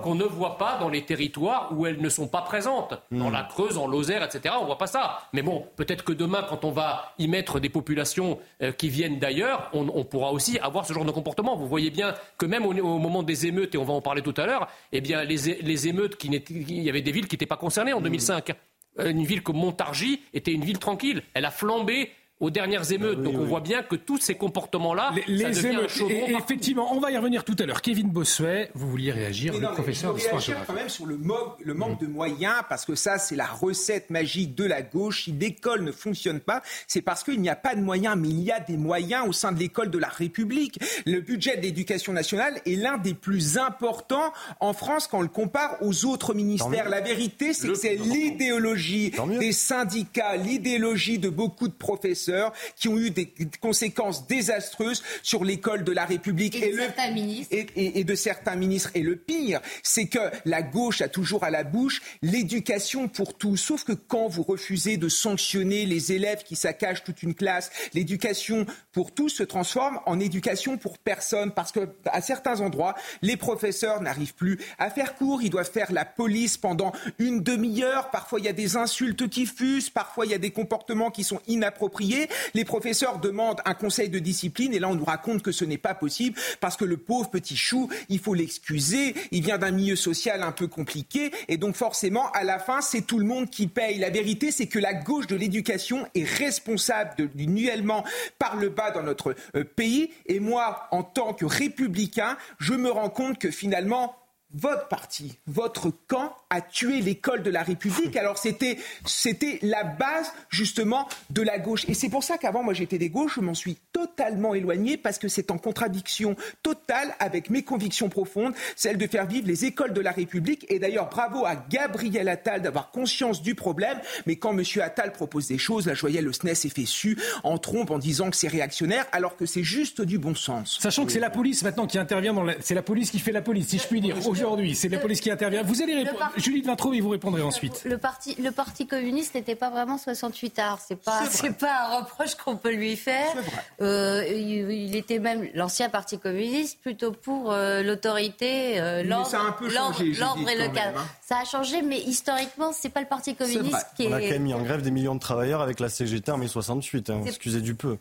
qu'on 0.03 0.15
ne, 0.15 0.23
voit 0.23 0.57
pas 0.57 0.77
dans 0.79 0.89
les 0.89 1.05
territoires 1.05 1.69
où 1.71 1.87
elles 1.87 1.99
ne 2.01 2.09
sont 2.09 2.27
pas 2.27 2.41
présentes, 2.41 2.93
dans 3.11 3.29
hmm. 3.29 3.33
la 3.33 3.43
Creuse, 3.43 3.77
en 3.77 3.87
Lozère, 3.87 4.23
etc. 4.23 4.55
On 4.61 4.65
voit 4.65 4.77
pas 4.77 4.87
ça. 4.87 5.21
Mais 5.33 5.41
bon, 5.41 5.65
peut-être 5.75 6.03
que 6.03 6.13
demain, 6.13 6.45
quand 6.47 6.65
on 6.65 6.71
va 6.71 7.13
y 7.17 7.27
mettre 7.27 7.59
des 7.59 7.69
populations 7.69 8.39
euh, 8.61 8.71
qui 8.71 8.89
viennent 8.89 9.17
d'ailleurs, 9.17 9.69
on, 9.73 10.03
pourra 10.03 10.31
aussi 10.31 10.59
avoir 10.59 10.85
ce 10.85 10.93
genre 10.93 11.05
de 11.05 11.11
comportement. 11.11 11.55
Vous 11.55 11.67
voyez 11.67 11.89
bien 11.89 12.13
que 12.37 12.45
même 12.45 12.65
au, 12.65 12.73
moment 12.99 13.23
des 13.23 13.47
émeutes, 13.47 13.73
et 13.75 13.77
on 13.77 13.85
va 13.85 13.93
en 13.93 14.01
parler 14.01 14.21
tout 14.21 14.35
à 14.37 14.45
l'heure, 14.45 14.67
eh 14.91 15.01
bien 15.01 15.23
les, 15.23 15.87
émeutes, 15.87 16.15
qui 16.15 16.27
il 16.27 16.83
y 16.83 16.89
avait 16.89 17.01
des 17.01 17.11
villes 17.11 17.27
qui 17.27 17.35
n'étaient 17.35 17.45
pas 17.45 17.57
concernées 17.57 17.93
en 17.93 18.01
2005. 18.01 18.49
Hmm. 18.49 18.53
Euh, 18.99 19.09
une 19.09 19.23
ville 19.23 19.43
comme 19.43 19.57
Montargis 19.57 20.21
était 20.33 20.51
une 20.51 20.63
ville 20.63 20.79
tranquille. 20.79 21.23
Elle 21.33 21.45
a 21.45 21.51
flambé 21.51 22.11
aux 22.39 22.49
dernières 22.49 22.91
émeutes. 22.91 23.21
Donc 23.21 23.35
on 23.37 23.45
voit 23.45 23.59
bien 23.59 23.83
que 23.83 23.95
tous 23.95 24.17
ces 24.17 24.35
comportements-là, 24.35 25.11
les, 25.27 25.53
ça 25.53 25.69
émeutes. 25.69 25.91
Et, 26.09 26.31
effectivement, 26.31 26.93
on 26.93 26.99
va 26.99 27.11
y 27.11 27.17
revenir 27.17 27.43
tout 27.43 27.55
à 27.59 27.65
l'heure. 27.65 27.81
Kevin 27.81 28.09
Bossuet, 28.09 28.71
vous 28.73 28.89
vouliez 28.89 29.11
réagir, 29.11 29.57
le 29.57 29.67
professeur 29.67 30.13
d'histoire 30.13 30.39
géographie. 30.39 30.67
quand 30.67 30.73
même 30.73 30.89
sur 30.89 31.05
le, 31.05 31.19
le 31.63 31.73
manque 31.73 31.99
de 31.99 32.07
moyens, 32.07 32.63
parce 32.69 32.85
que 32.85 32.95
ça, 32.95 33.17
c'est 33.17 33.35
la 33.35 33.47
recette 33.47 34.09
magique 34.09 34.55
de 34.55 34.63
la 34.63 34.81
gauche. 34.81 35.25
Si 35.25 35.31
l'école 35.31 35.83
ne 35.83 35.91
fonctionne 35.91 36.39
pas, 36.39 36.61
c'est 36.87 37.01
parce 37.01 37.23
qu'il 37.23 37.41
n'y 37.41 37.49
a 37.49 37.55
pas 37.55 37.75
de 37.75 37.81
moyens, 37.81 38.15
mais 38.17 38.29
il 38.29 38.41
y 38.41 38.51
a 38.51 38.59
des 38.59 38.77
moyens 38.77 39.27
au 39.27 39.33
sein 39.33 39.51
de 39.51 39.59
l'école 39.59 39.89
de 39.89 39.97
la 39.97 40.07
République. 40.07 40.79
Le 41.05 41.19
budget 41.19 41.57
de 41.57 41.61
l'éducation 41.61 42.13
nationale 42.13 42.61
est 42.65 42.75
l'un 42.75 42.97
des 42.97 43.13
plus 43.13 43.57
importants 43.57 44.31
en 44.59 44.73
France 44.73 45.07
quand 45.07 45.19
on 45.19 45.23
le 45.23 45.27
compare 45.27 45.77
aux 45.81 46.05
autres 46.05 46.33
ministères. 46.33 46.89
La 46.89 47.01
vérité, 47.01 47.53
c'est 47.53 47.67
que 47.67 47.73
c'est 47.73 47.95
l'idéologie 47.95 49.11
des 49.39 49.51
syndicats, 49.51 50.37
l'idéologie 50.37 51.19
de 51.19 51.29
beaucoup 51.29 51.67
de 51.67 51.73
professeurs 51.73 52.28
qui 52.75 52.87
ont 52.87 52.97
eu 52.97 53.11
des 53.11 53.33
conséquences 53.61 54.27
désastreuses 54.27 55.03
sur 55.23 55.43
l'école 55.43 55.83
de 55.83 55.91
la 55.91 56.05
République 56.05 56.55
et, 56.55 56.71
de, 56.71 56.77
certains 56.77 57.11
ministres. 57.11 57.55
Et, 57.75 58.03
de 58.03 58.15
certains 58.15 58.55
ministres. 58.55 58.91
Et 58.95 59.01
le 59.01 59.15
pire, 59.15 59.61
c'est 59.83 60.07
que 60.07 60.19
la 60.45 60.61
gauche 60.61 61.01
a 61.01 61.09
toujours 61.09 61.43
à 61.43 61.49
la 61.49 61.63
bouche 61.63 62.01
l'éducation 62.21 63.07
pour 63.07 63.37
tous. 63.37 63.57
Sauf 63.57 63.83
que 63.83 63.93
quand 63.93 64.27
vous 64.27 64.43
refusez 64.43 64.97
de 64.97 65.09
sanctionner 65.09 65.85
les 65.85 66.11
élèves 66.11 66.43
qui 66.43 66.55
saccagent 66.55 67.03
toute 67.03 67.23
une 67.23 67.35
classe, 67.35 67.71
l'éducation 67.93 68.65
pour 68.91 69.13
tous 69.13 69.29
se 69.29 69.43
transforme 69.43 69.99
en 70.05 70.19
éducation 70.19 70.77
pour 70.77 70.97
personne. 70.97 71.51
Parce 71.51 71.71
que 71.71 71.89
à 72.05 72.21
certains 72.21 72.61
endroits, 72.61 72.95
les 73.21 73.37
professeurs 73.37 74.01
n'arrivent 74.01 74.35
plus 74.35 74.59
à 74.77 74.89
faire 74.89 75.15
cours. 75.15 75.41
Ils 75.41 75.49
doivent 75.49 75.71
faire 75.71 75.91
la 75.91 76.05
police 76.05 76.57
pendant 76.57 76.91
une 77.17 77.41
demi-heure. 77.41 78.09
Parfois, 78.11 78.39
il 78.39 78.45
y 78.45 78.49
a 78.49 78.53
des 78.53 78.77
insultes 78.77 79.29
qui 79.29 79.45
fusent. 79.45 79.89
Parfois, 79.89 80.25
il 80.25 80.31
y 80.31 80.35
a 80.35 80.39
des 80.39 80.51
comportements 80.51 81.11
qui 81.11 81.23
sont 81.23 81.41
inappropriés. 81.47 82.18
Les 82.53 82.65
professeurs 82.65 83.19
demandent 83.19 83.61
un 83.65 83.73
conseil 83.73 84.09
de 84.09 84.19
discipline 84.19 84.73
et 84.73 84.79
là 84.79 84.89
on 84.89 84.95
nous 84.95 85.05
raconte 85.05 85.41
que 85.41 85.51
ce 85.51 85.65
n'est 85.65 85.77
pas 85.77 85.93
possible 85.93 86.37
parce 86.59 86.77
que 86.77 86.85
le 86.85 86.97
pauvre 86.97 87.29
petit 87.29 87.57
chou, 87.57 87.89
il 88.09 88.19
faut 88.19 88.33
l'excuser, 88.33 89.15
il 89.31 89.43
vient 89.43 89.57
d'un 89.57 89.71
milieu 89.71 89.95
social 89.95 90.43
un 90.43 90.51
peu 90.51 90.67
compliqué 90.67 91.31
et 91.47 91.57
donc 91.57 91.75
forcément 91.75 92.31
à 92.31 92.43
la 92.43 92.59
fin 92.59 92.81
c'est 92.81 93.01
tout 93.01 93.19
le 93.19 93.25
monde 93.25 93.49
qui 93.49 93.67
paye. 93.67 93.99
La 93.99 94.09
vérité 94.09 94.51
c'est 94.51 94.67
que 94.67 94.79
la 94.79 94.93
gauche 94.93 95.27
de 95.27 95.35
l'éducation 95.35 96.07
est 96.15 96.27
responsable 96.27 97.29
du 97.33 97.47
nivellement 97.47 98.03
par 98.37 98.55
le 98.55 98.69
bas 98.69 98.91
dans 98.91 99.03
notre 99.03 99.35
euh, 99.55 99.63
pays 99.63 100.11
et 100.25 100.39
moi 100.39 100.87
en 100.91 101.03
tant 101.03 101.33
que 101.33 101.45
républicain, 101.45 102.37
je 102.59 102.73
me 102.73 102.89
rends 102.89 103.09
compte 103.09 103.39
que 103.39 103.51
finalement 103.51 104.15
votre 104.53 104.87
parti, 104.87 105.37
votre 105.45 105.91
camp 106.07 106.35
a 106.51 106.61
tué 106.61 107.01
l'école 107.01 107.43
de 107.43 107.51
la 107.51 107.61
République. 107.61 108.15
Alors 108.15 108.39
c'était 108.39 108.77
c'était 109.05 109.59
la 109.61 109.83
base 109.83 110.31
justement 110.49 111.07
de 111.29 111.43
la 111.43 111.59
gauche. 111.59 111.85
Et 111.87 111.93
c'est 111.93 112.09
pour 112.09 112.23
ça 112.23 112.39
qu'avant 112.39 112.63
moi 112.63 112.73
j'étais 112.73 112.97
des 112.97 113.09
gauches, 113.09 113.35
je 113.35 113.41
m'en 113.41 113.53
suis 113.53 113.77
totalement 113.93 114.55
éloigné 114.55 114.97
parce 114.97 115.19
que 115.19 115.27
c'est 115.27 115.51
en 115.51 115.59
contradiction 115.59 116.35
totale 116.63 117.13
avec 117.19 117.51
mes 117.51 117.61
convictions 117.61 118.09
profondes, 118.09 118.53
celle 118.75 118.97
de 118.97 119.05
faire 119.05 119.27
vivre 119.27 119.47
les 119.47 119.65
écoles 119.65 119.93
de 119.93 120.01
la 120.01 120.11
République. 120.11 120.65
Et 120.69 120.79
d'ailleurs 120.79 121.09
bravo 121.09 121.45
à 121.45 121.55
Gabriel 121.55 122.27
Attal 122.27 122.63
d'avoir 122.63 122.89
conscience 122.89 123.43
du 123.43 123.53
problème. 123.53 123.99
Mais 124.25 124.37
quand 124.37 124.57
M. 124.57 124.63
Attal 124.81 125.11
propose 125.11 125.47
des 125.47 125.59
choses, 125.59 125.85
là 125.85 125.93
je 125.93 126.01
voyais 126.01 126.21
le 126.21 126.33
SNES 126.33 126.51
est 126.51 126.75
fait 126.75 126.85
su 126.85 127.15
en 127.43 127.59
trompe 127.59 127.91
en 127.91 127.99
disant 127.99 128.31
que 128.31 128.35
c'est 128.35 128.47
réactionnaire, 128.47 129.05
alors 129.11 129.35
que 129.35 129.45
c'est 129.45 129.63
juste 129.63 130.01
du 130.01 130.17
bon 130.17 130.33
sens. 130.33 130.79
Sachant 130.81 131.05
que 131.05 131.11
c'est 131.11 131.19
la 131.19 131.29
police 131.29 131.61
maintenant 131.61 131.85
qui 131.85 131.99
intervient 131.99 132.33
dans 132.33 132.47
c'est 132.59 132.73
la 132.73 132.81
police 132.81 133.11
qui 133.11 133.19
fait 133.19 133.31
la 133.31 133.43
police, 133.43 133.67
si 133.67 133.77
je 133.77 133.85
puis 133.85 134.01
dire 134.01 134.17
aujourd'hui. 134.27 134.73
C'est 134.73 134.89
la 134.89 134.97
police 134.97 135.21
qui 135.21 135.29
intervient. 135.29 135.61
Vous 135.61 135.83
allez 135.83 135.93
répondre. 135.93 136.31
Julie 136.39 136.61
de 136.61 136.67
Vintraud, 136.67 136.93
vous 137.01 137.09
répondrez 137.09 137.41
ensuite. 137.41 137.83
Le 137.85 137.97
parti, 137.97 138.35
le 138.41 138.51
parti 138.51 138.87
communiste 138.87 139.35
n'était 139.35 139.55
pas 139.55 139.69
vraiment 139.69 139.97
68 139.97 140.59
arts. 140.59 140.79
C'est 140.85 140.95
pas, 140.95 141.25
c'est 141.29 141.57
pas 141.57 141.87
un 141.87 141.99
reproche 141.99 142.35
qu'on 142.35 142.57
peut 142.57 142.73
lui 142.73 142.95
faire. 142.95 143.35
Euh, 143.81 144.23
il, 144.27 144.95
était 144.95 145.19
même 145.19 145.47
l'ancien 145.53 145.89
parti 145.89 146.17
communiste 146.19 146.79
plutôt 146.81 147.11
pour 147.11 147.51
euh, 147.51 147.83
l'autorité, 147.83 148.79
euh, 148.79 149.03
l'ordre, 149.03 149.31
l'ordre 149.61 150.01
et 150.01 150.57
le 150.57 150.73
cadre. 150.73 150.99
Hein. 150.99 151.05
Ça 151.21 151.39
a 151.39 151.45
changé, 151.45 151.81
mais 151.81 151.99
historiquement, 151.99 152.71
c'est 152.73 152.89
pas 152.89 153.01
le 153.01 153.07
parti 153.07 153.35
communiste 153.35 153.87
qui 153.95 154.03
est. 154.03 154.07
On 154.07 154.13
a 154.13 154.21
quand 154.21 154.27
même 154.29 154.43
mis 154.43 154.53
en 154.53 154.61
grève 154.61 154.81
des 154.81 154.91
millions 154.91 155.15
de 155.15 155.19
travailleurs 155.19 155.61
avec 155.61 155.79
la 155.79 155.89
CGT 155.89 156.31
en 156.31 156.37
mai 156.37 156.47
68. 156.47 157.09
Hein. 157.09 157.21
Excusez 157.25 157.61
du 157.61 157.75
peu. 157.75 157.97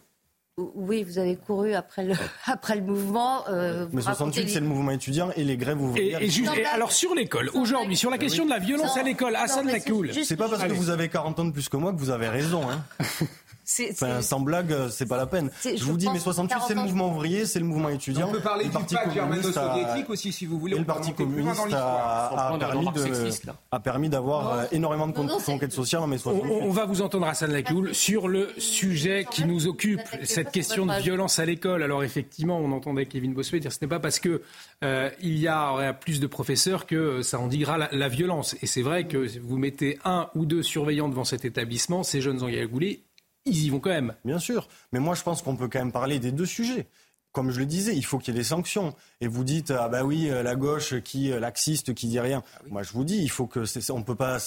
Oui, 0.75 1.05
vous 1.05 1.19
avez 1.19 1.37
couru 1.37 1.75
après 1.75 2.05
le, 2.05 2.15
après 2.47 2.75
le 2.75 2.83
mouvement. 2.83 3.47
Euh, 3.49 3.87
Mais 3.93 4.03
68, 4.03 4.49
c'est 4.49 4.61
le 4.61 4.67
mouvement 4.67 4.91
étudiant 4.91 5.31
et 5.37 5.45
les 5.45 5.57
grèves 5.57 5.81
ouvrières. 5.81 6.21
Et, 6.21 6.27
et, 6.27 6.67
alors 6.67 6.91
sur 6.91 7.15
l'école, 7.15 7.51
aujourd'hui, 7.55 7.97
sur 7.97 8.11
la 8.11 8.19
question 8.19 8.45
de 8.45 8.51
la 8.51 8.59
violence 8.59 8.97
à 8.97 9.03
l'école, 9.03 9.37
Hassan 9.37 9.67
Lakoul. 9.67 10.13
C'est 10.25 10.37
pas 10.37 10.49
parce 10.49 10.65
que 10.65 10.73
vous 10.73 10.91
avez 10.91 11.09
40 11.09 11.39
ans 11.39 11.45
de 11.45 11.53
plus 11.53 11.69
que 11.69 11.77
moi 11.77 11.93
que 11.93 11.99
vous 11.99 12.11
avez 12.11 12.29
raison. 12.29 12.63
Hein. 12.69 12.85
Enfin, 13.91 14.23
sans 14.23 14.41
blague, 14.41 14.75
c'est 14.91 15.07
pas 15.07 15.17
la 15.17 15.27
peine. 15.27 15.51
Je, 15.63 15.85
vous 15.85 15.97
dis, 15.97 16.09
mais 16.11 16.19
68, 16.19 16.59
c'est 16.67 16.75
le 16.75 16.81
mouvement 16.81 17.11
ouvrier, 17.11 17.45
c'est 17.45 17.59
le 17.59 17.67
mouvement 17.67 17.91
étudiant. 17.91 18.29
On 18.29 18.33
peut 18.33 18.41
parler 18.41 18.65
du 18.65 18.71
Parti 18.71 18.97
germano-soviétique 19.13 20.09
aussi, 20.09 20.33
si 20.33 20.47
vous 20.47 20.59
voulez. 20.59 20.77
Et 20.77 20.79
le 20.79 20.85
Parti 20.85 21.13
communiste 21.13 21.61
a, 21.73 22.57
permis 22.59 22.87
de, 22.87 23.43
a 23.71 23.81
permis 23.81 24.09
d'avoir 24.09 24.53
euh, 24.53 24.65
énormément 24.73 25.07
de 25.07 25.13
conquêtes 25.13 25.73
sociales 25.73 25.99
mais 26.09 26.17
on, 26.27 26.31
on, 26.31 26.71
va 26.71 26.87
vous 26.87 27.03
entendre, 27.03 27.27
Hassan 27.27 27.51
Lakoul, 27.53 27.95
sur 27.95 28.29
le 28.29 28.49
sujet 28.59 29.27
qui 29.31 29.45
nous 29.45 29.67
occupe, 29.67 30.01
cette 30.23 30.51
question 30.51 30.87
de 30.87 30.95
violence 30.95 31.39
à 31.39 31.45
l'école. 31.45 31.83
Alors 31.83 32.05
effectivement, 32.05 32.59
on 32.59 32.73
entendait 32.73 33.07
Kevin 33.07 33.35
Bossuet 33.35 33.61
dire 33.61 33.73
ce 33.73 33.79
n'est 33.83 33.89
pas 33.89 34.01
parce 34.01 34.19
que 34.19 34.43
euh, 34.85 35.11
il 35.21 35.39
y 35.39 35.49
a 35.49 35.93
plus 35.93 36.21
de 36.21 36.27
professeurs 36.27 36.87
que 36.87 37.23
ça 37.23 37.39
endiguera 37.39 37.79
la, 37.79 37.89
la 37.93 38.09
violence. 38.09 38.57
Et 38.63 38.67
c'est 38.67 38.83
vrai 38.83 39.07
que 39.07 39.29
vous 39.41 39.59
mettez 39.59 39.99
un 40.05 40.29
ou 40.35 40.47
deux 40.47 40.63
surveillants 40.63 41.09
devant 41.09 41.25
cet 41.25 41.45
établissement, 41.45 42.03
ces 42.03 42.21
jeunes 42.21 42.43
engagoulés, 42.43 43.03
ils 43.49 43.67
y 43.67 43.71
vont 43.71 43.81
quand 43.81 43.91
même. 43.91 44.15
Bien 44.25 44.39
sûr. 44.39 44.69
Mais 44.93 45.01
moi, 45.01 45.15
je 45.15 45.23
pense 45.23 45.43
qu'on 45.43 45.57
peut 45.57 45.69
quand 45.69 45.79
même 45.79 45.93
parler 45.93 46.19
des 46.19 46.33
deux 46.33 46.47
sujets. 46.47 46.87
comme 47.33 47.51
je 47.51 47.61
le 47.61 47.67
disais, 47.67 47.95
il 47.95 48.05
faut 48.05 48.19
qu'il 48.19 48.35
y 48.35 48.37
ait 48.37 48.41
des 48.41 48.45
sanctions. 48.45 48.95
Et 49.21 49.29
vous 49.29 49.45
dites 49.45 49.71
ah 49.71 49.89
bah 49.89 50.03
oui 50.03 50.29
la 50.29 50.57
gauche 50.57 50.99
qui 51.03 51.29
laxiste 51.29 51.95
qui 51.95 52.09
dit 52.09 52.19
rien. 52.19 52.43
Moi 52.69 52.83
je 52.83 52.93
vous 52.93 53.05
dis 53.05 53.19
il 53.19 53.31
faut 53.31 53.47
que 53.47 53.65
c'est, 53.65 53.91
on 53.93 54.03
peut 54.03 54.15
pas. 54.15 54.39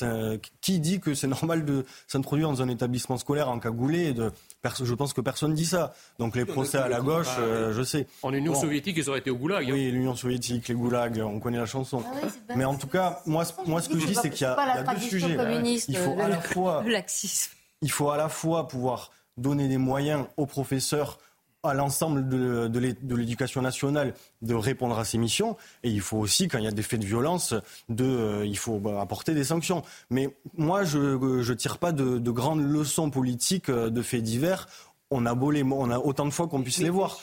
Qui 0.60 0.80
dit 0.80 1.00
que 1.00 1.14
c'est 1.14 1.28
normal 1.40 1.64
de 1.64 1.86
s'introduire 2.08 2.50
dans 2.50 2.62
un 2.62 2.68
établissement 2.68 3.18
scolaire 3.18 3.50
en 3.50 3.60
cagoulé 3.60 4.14
de, 4.14 4.32
Je 4.84 4.94
pense 4.94 5.14
que 5.14 5.22
personne 5.22 5.54
dit 5.54 5.66
ça. 5.66 5.94
Donc 6.20 6.36
les 6.36 6.44
procès 6.44 6.80
à 6.80 6.90
la 6.90 7.00
gauche, 7.00 7.28
euh, 7.40 7.72
je 7.72 7.84
sais. 7.84 8.08
En 8.24 8.34
Union 8.34 8.56
soviétique 8.56 8.98
ils 8.98 9.10
auraient 9.10 9.20
été 9.20 9.30
au 9.30 9.38
goulag. 9.38 9.66
Hein. 9.70 9.74
Oui 9.74 9.92
l'Union 9.92 10.16
soviétique, 10.16 10.68
les 10.68 10.76
goulags, 10.76 11.22
on 11.24 11.40
connaît 11.40 11.60
la 11.60 11.66
chanson. 11.66 12.04
Ah 12.06 12.28
Mais 12.56 12.66
en 12.66 12.76
tout 12.76 12.88
cas 12.88 13.22
moi 13.26 13.46
moi 13.68 13.82
ce 13.82 13.90
que 13.90 14.00
je 14.00 14.08
dis 14.08 14.16
c'est 14.16 14.30
qu'il 14.30 14.48
y 14.48 14.50
a, 14.50 14.84
deux 14.84 15.00
sujets. 15.00 15.38
Il 15.88 15.98
faut 15.98 16.20
à 16.20 16.28
la 16.28 16.42
fois. 16.42 16.84
Il 17.82 17.92
faut 17.92 18.10
à 18.12 18.18
la 18.18 18.30
fois 18.30 18.68
pouvoir 18.68 19.12
donner 19.38 19.68
des 19.68 19.78
moyens 19.78 20.26
aux 20.38 20.46
professeurs 20.46 21.18
à 21.64 21.74
l'ensemble 21.74 22.28
de, 22.28 23.16
l'éducation 23.16 23.62
nationale 23.62 24.16
de 24.42 24.56
répondre 24.56 24.98
à 24.98 25.06
ces 25.06 25.18
missions. 25.18 25.58
Et 25.84 25.90
il 25.90 26.02
faut 26.02 26.18
aussi, 26.18 26.48
quand 26.48 26.58
il 26.58 26.64
y 26.64 26.68
a 26.68 26.72
des 26.72 26.82
faits 26.82 27.00
de 27.00 27.06
violence, 27.06 27.54
euh, 28.00 28.44
il 28.46 28.58
faut 28.58 28.80
bah, 28.80 29.00
apporter 29.00 29.34
des 29.36 29.44
sanctions. 29.44 29.84
Mais 30.10 30.36
moi, 30.58 30.84
je 30.84 30.98
ne 30.98 31.54
tire 31.54 31.78
pas 31.78 31.92
de, 31.92 32.18
de, 32.18 32.32
grandes 32.32 32.64
leçons 32.64 33.12
politiques 33.12 33.70
euh, 33.70 33.90
de 33.90 34.02
faits 34.02 34.24
divers 34.24 34.68
on 35.12 35.26
a 35.26 35.36
beau 35.36 35.52
les, 35.52 35.62
on 35.64 35.92
a 35.92 36.00
autant 36.00 36.26
de 36.26 36.32
fois 36.32 36.48
qu'on 36.48 36.62
puisse 36.62 36.80
les 36.80 36.90
voir. 36.90 37.20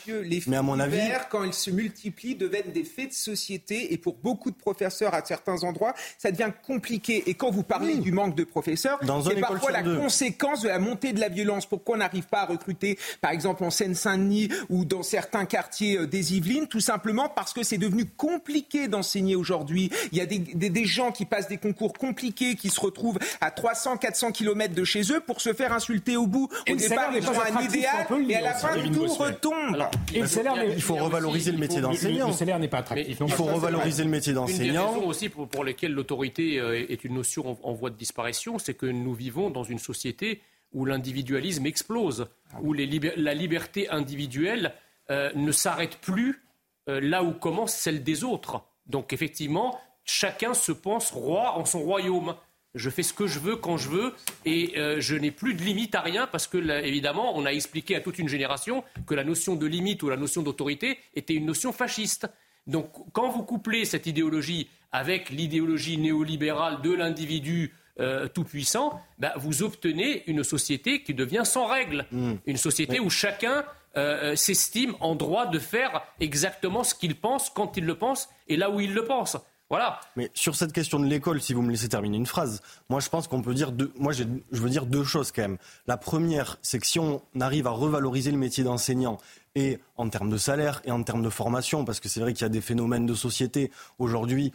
mais 0.46 0.56
à 0.56 0.62
mon 0.62 0.78
avis, 0.78 1.00
quand 1.30 1.42
ils 1.42 1.54
se 1.54 1.70
multiplient, 1.70 2.34
deviennent 2.34 2.70
des 2.72 2.84
faits 2.84 3.08
de 3.08 3.14
société. 3.14 3.92
Et 3.92 3.96
pour 3.96 4.14
beaucoup 4.14 4.50
de 4.50 4.56
professeurs 4.56 5.14
à 5.14 5.24
certains 5.24 5.64
endroits, 5.64 5.94
ça 6.18 6.30
devient 6.30 6.52
compliqué. 6.66 7.24
Et 7.28 7.34
quand 7.34 7.50
vous 7.50 7.62
parlez 7.62 7.96
du 7.96 8.12
manque 8.12 8.34
de 8.34 8.44
professeurs, 8.44 9.00
c'est 9.24 9.40
parfois 9.40 9.72
la 9.72 9.82
conséquence 9.82 10.60
de 10.62 10.68
la 10.68 10.78
montée 10.78 11.12
de 11.12 11.20
la 11.20 11.30
violence. 11.30 11.66
Pourquoi 11.66 11.96
on 11.96 11.98
n'arrive 11.98 12.26
pas 12.26 12.42
à 12.42 12.46
recruter, 12.46 12.98
par 13.20 13.30
exemple 13.30 13.64
en 13.64 13.70
Seine-Saint-Denis 13.70 14.50
ou 14.68 14.84
dans 14.84 15.02
certains 15.02 15.46
quartiers 15.46 15.98
euh, 15.98 16.06
des 16.06 16.36
Yvelines, 16.36 16.66
tout 16.66 16.80
simplement 16.80 17.28
parce 17.28 17.54
que 17.54 17.62
c'est 17.62 17.78
devenu 17.78 18.04
compliqué 18.04 18.88
d'enseigner 18.88 19.34
aujourd'hui. 19.34 19.90
Il 20.12 20.18
y 20.18 20.20
a 20.20 20.26
des, 20.26 20.38
des, 20.38 20.84
gens 20.84 21.10
qui 21.10 21.24
passent 21.24 21.48
des 21.48 21.56
concours 21.56 21.94
compliqués, 21.94 22.54
qui 22.54 22.68
se 22.68 22.80
retrouvent 22.80 23.18
à 23.40 23.50
300, 23.50 23.96
400 23.96 24.32
km 24.32 24.74
de 24.74 24.84
chez 24.84 25.12
eux 25.12 25.20
pour 25.20 25.40
se 25.40 25.52
faire 25.52 25.72
insulter 25.72 26.16
au 26.16 26.26
bout. 26.26 26.48
Au 26.70 26.74
départ, 26.74 27.10
ils 27.14 27.26
ont 27.26 27.40
un 27.40 27.60
et 27.82 28.34
à 28.34 28.40
la 28.40 28.54
fin, 28.54 28.74
tout 28.92 29.06
retombe. 29.06 29.88
il 30.14 30.82
faut 30.82 30.96
revaloriser 30.96 31.52
le 31.52 31.58
métier 31.58 31.80
d'enseignant. 31.80 32.28
Le 32.28 32.32
salaire 32.32 32.58
n'est 32.58 32.68
pas 32.68 32.78
attractif. 32.78 33.18
Il 33.20 33.32
faut 33.32 33.44
revaloriser 33.44 34.04
le 34.04 34.10
métier 34.10 34.32
d'enseignant. 34.32 34.96
Une 34.96 35.04
aussi 35.04 35.28
pour, 35.28 35.64
lesquelles 35.64 35.92
l'autorité 35.92 36.58
euh, 36.58 36.86
est 36.88 37.04
une 37.04 37.14
notion 37.14 37.58
en, 37.62 37.72
voie 37.72 37.90
de 37.90 37.96
disparition, 37.96 38.58
c'est 38.58 38.74
que 38.74 38.86
nous 38.86 39.14
vivons 39.14 39.50
dans 39.50 39.64
une 39.64 39.78
société 39.78 40.40
où 40.72 40.84
l'individualisme 40.84 41.66
explose, 41.66 42.28
ah 42.52 42.58
où 42.62 42.72
la 42.72 43.34
liberté 43.34 43.88
individuelle 43.88 44.74
euh, 45.10 45.30
ne 45.34 45.52
s'arrête 45.52 45.96
plus 45.96 46.42
euh, 46.88 47.00
là 47.00 47.22
où 47.22 47.32
commence 47.32 47.74
celle 47.74 48.02
des 48.02 48.24
autres. 48.24 48.62
Donc 48.86 49.12
effectivement, 49.12 49.80
chacun 50.04 50.54
se 50.54 50.72
pense 50.72 51.10
roi 51.10 51.56
en 51.56 51.64
son 51.64 51.80
royaume 51.80 52.34
je 52.78 52.90
fais 52.90 53.02
ce 53.02 53.12
que 53.12 53.26
je 53.26 53.38
veux 53.38 53.56
quand 53.56 53.76
je 53.76 53.88
veux 53.88 54.14
et 54.44 54.78
euh, 54.78 55.00
je 55.00 55.16
n'ai 55.16 55.30
plus 55.30 55.54
de 55.54 55.62
limite 55.62 55.94
à 55.94 56.00
rien 56.00 56.26
parce 56.26 56.46
que, 56.46 56.58
évidemment, 56.84 57.36
on 57.36 57.44
a 57.44 57.52
expliqué 57.52 57.96
à 57.96 58.00
toute 58.00 58.18
une 58.18 58.28
génération 58.28 58.84
que 59.06 59.14
la 59.14 59.24
notion 59.24 59.56
de 59.56 59.66
limite 59.66 60.02
ou 60.02 60.08
la 60.08 60.16
notion 60.16 60.42
d'autorité 60.42 60.98
était 61.14 61.34
une 61.34 61.46
notion 61.46 61.72
fasciste. 61.72 62.28
Donc, 62.66 62.90
quand 63.12 63.28
vous 63.28 63.42
couplez 63.42 63.84
cette 63.84 64.06
idéologie 64.06 64.68
avec 64.92 65.30
l'idéologie 65.30 65.98
néolibérale 65.98 66.80
de 66.82 66.92
l'individu 66.92 67.74
euh, 68.00 68.28
tout-puissant, 68.28 69.00
bah, 69.18 69.32
vous 69.36 69.62
obtenez 69.62 70.22
une 70.28 70.44
société 70.44 71.02
qui 71.02 71.14
devient 71.14 71.42
sans 71.44 71.66
règles. 71.66 72.06
Mmh. 72.12 72.34
Une 72.46 72.56
société 72.56 73.00
où 73.00 73.10
chacun 73.10 73.64
euh, 73.96 74.36
s'estime 74.36 74.94
en 75.00 75.16
droit 75.16 75.46
de 75.46 75.58
faire 75.58 76.02
exactement 76.20 76.84
ce 76.84 76.94
qu'il 76.94 77.16
pense, 77.16 77.50
quand 77.50 77.76
il 77.76 77.84
le 77.84 77.96
pense 77.96 78.28
et 78.46 78.56
là 78.56 78.70
où 78.70 78.80
il 78.80 78.94
le 78.94 79.04
pense. 79.04 79.36
Voilà. 79.70 80.00
Mais 80.16 80.30
sur 80.32 80.56
cette 80.56 80.72
question 80.72 80.98
de 80.98 81.06
l'école, 81.06 81.42
si 81.42 81.52
vous 81.52 81.60
me 81.60 81.70
laissez 81.70 81.88
terminer 81.88 82.16
une 82.16 82.26
phrase, 82.26 82.62
moi 82.88 83.00
je 83.00 83.08
pense 83.10 83.28
qu'on 83.28 83.42
peut 83.42 83.52
dire 83.52 83.70
deux, 83.70 83.92
moi 83.98 84.12
je 84.12 84.24
veux 84.50 84.70
dire 84.70 84.86
deux 84.86 85.04
choses 85.04 85.30
quand 85.30 85.42
même. 85.42 85.58
La 85.86 85.98
première, 85.98 86.58
c'est 86.62 86.78
que 86.78 86.86
si 86.86 86.98
on 86.98 87.22
arrive 87.38 87.66
à 87.66 87.70
revaloriser 87.70 88.30
le 88.30 88.38
métier 88.38 88.64
d'enseignant 88.64 89.18
et 89.54 89.78
en 89.96 90.08
termes 90.08 90.30
de 90.30 90.38
salaire 90.38 90.80
et 90.84 90.90
en 90.90 91.02
termes 91.02 91.22
de 91.22 91.28
formation, 91.28 91.84
parce 91.84 92.00
que 92.00 92.08
c'est 92.08 92.20
vrai 92.20 92.32
qu'il 92.32 92.42
y 92.42 92.46
a 92.46 92.50
des 92.50 92.62
phénomènes 92.62 93.04
de 93.04 93.14
société 93.14 93.70
aujourd'hui 93.98 94.52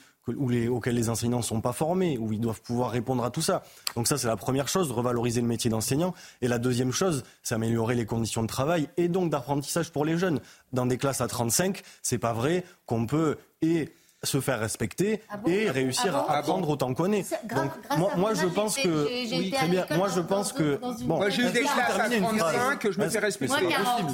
auxquels 0.70 0.96
les 0.96 1.10
enseignants 1.10 1.40
ne 1.40 1.44
sont 1.44 1.60
pas 1.60 1.74
formés, 1.74 2.18
où 2.18 2.32
ils 2.32 2.40
doivent 2.40 2.62
pouvoir 2.62 2.92
répondre 2.92 3.26
à 3.26 3.30
tout 3.30 3.42
ça. 3.42 3.62
Donc 3.98 4.08
ça, 4.08 4.18
c'est 4.18 4.28
la 4.28 4.38
première 4.38 4.70
chose, 4.70 4.90
revaloriser 4.90 5.42
le 5.42 5.48
métier 5.48 5.70
d'enseignant. 5.70 6.14
Et 6.42 6.48
la 6.48 6.60
deuxième 6.60 6.94
chose, 6.94 7.24
c'est 7.44 7.56
améliorer 7.56 7.96
les 7.96 8.06
conditions 8.06 8.42
de 8.42 8.48
travail 8.48 8.88
et 8.96 9.10
donc 9.10 9.30
d'apprentissage 9.30 9.92
pour 9.92 10.06
les 10.06 10.18
jeunes. 10.18 10.40
Dans 10.72 10.86
des 10.86 10.98
classes 10.98 11.20
à 11.20 11.28
35, 11.28 11.84
c'est 12.02 12.20
pas 12.20 12.32
vrai 12.32 12.64
qu'on 12.86 13.06
peut 13.06 13.38
et 13.62 13.94
se 14.24 14.40
faire 14.40 14.60
respecter 14.60 15.22
ah 15.30 15.38
et 15.48 15.70
réussir 15.70 16.14
ah 16.16 16.32
à 16.32 16.38
apprendre 16.38 16.70
autant 16.70 16.94
qu'on 16.94 17.12
est. 17.12 17.30
Donc 17.54 17.72
moi, 17.98 18.12
moi 18.18 18.34
je 18.34 18.46
pense 18.48 18.76
que 18.76 19.52
très 19.52 19.68
bien. 19.68 19.86
Moi 19.96 20.08
je 20.14 20.22
pense 20.22 20.54
que 20.54 20.80
bon. 21.04 21.18
Moi 21.18 21.30
j'ai 21.30 21.44
eu 21.44 21.52
des 21.52 21.62
classes 21.62 21.90
à 21.90 22.08
35 22.08 22.80
que 22.80 22.92
je 22.92 23.00
me 23.00 23.10
fais 23.10 23.20
respecter. 23.20 23.68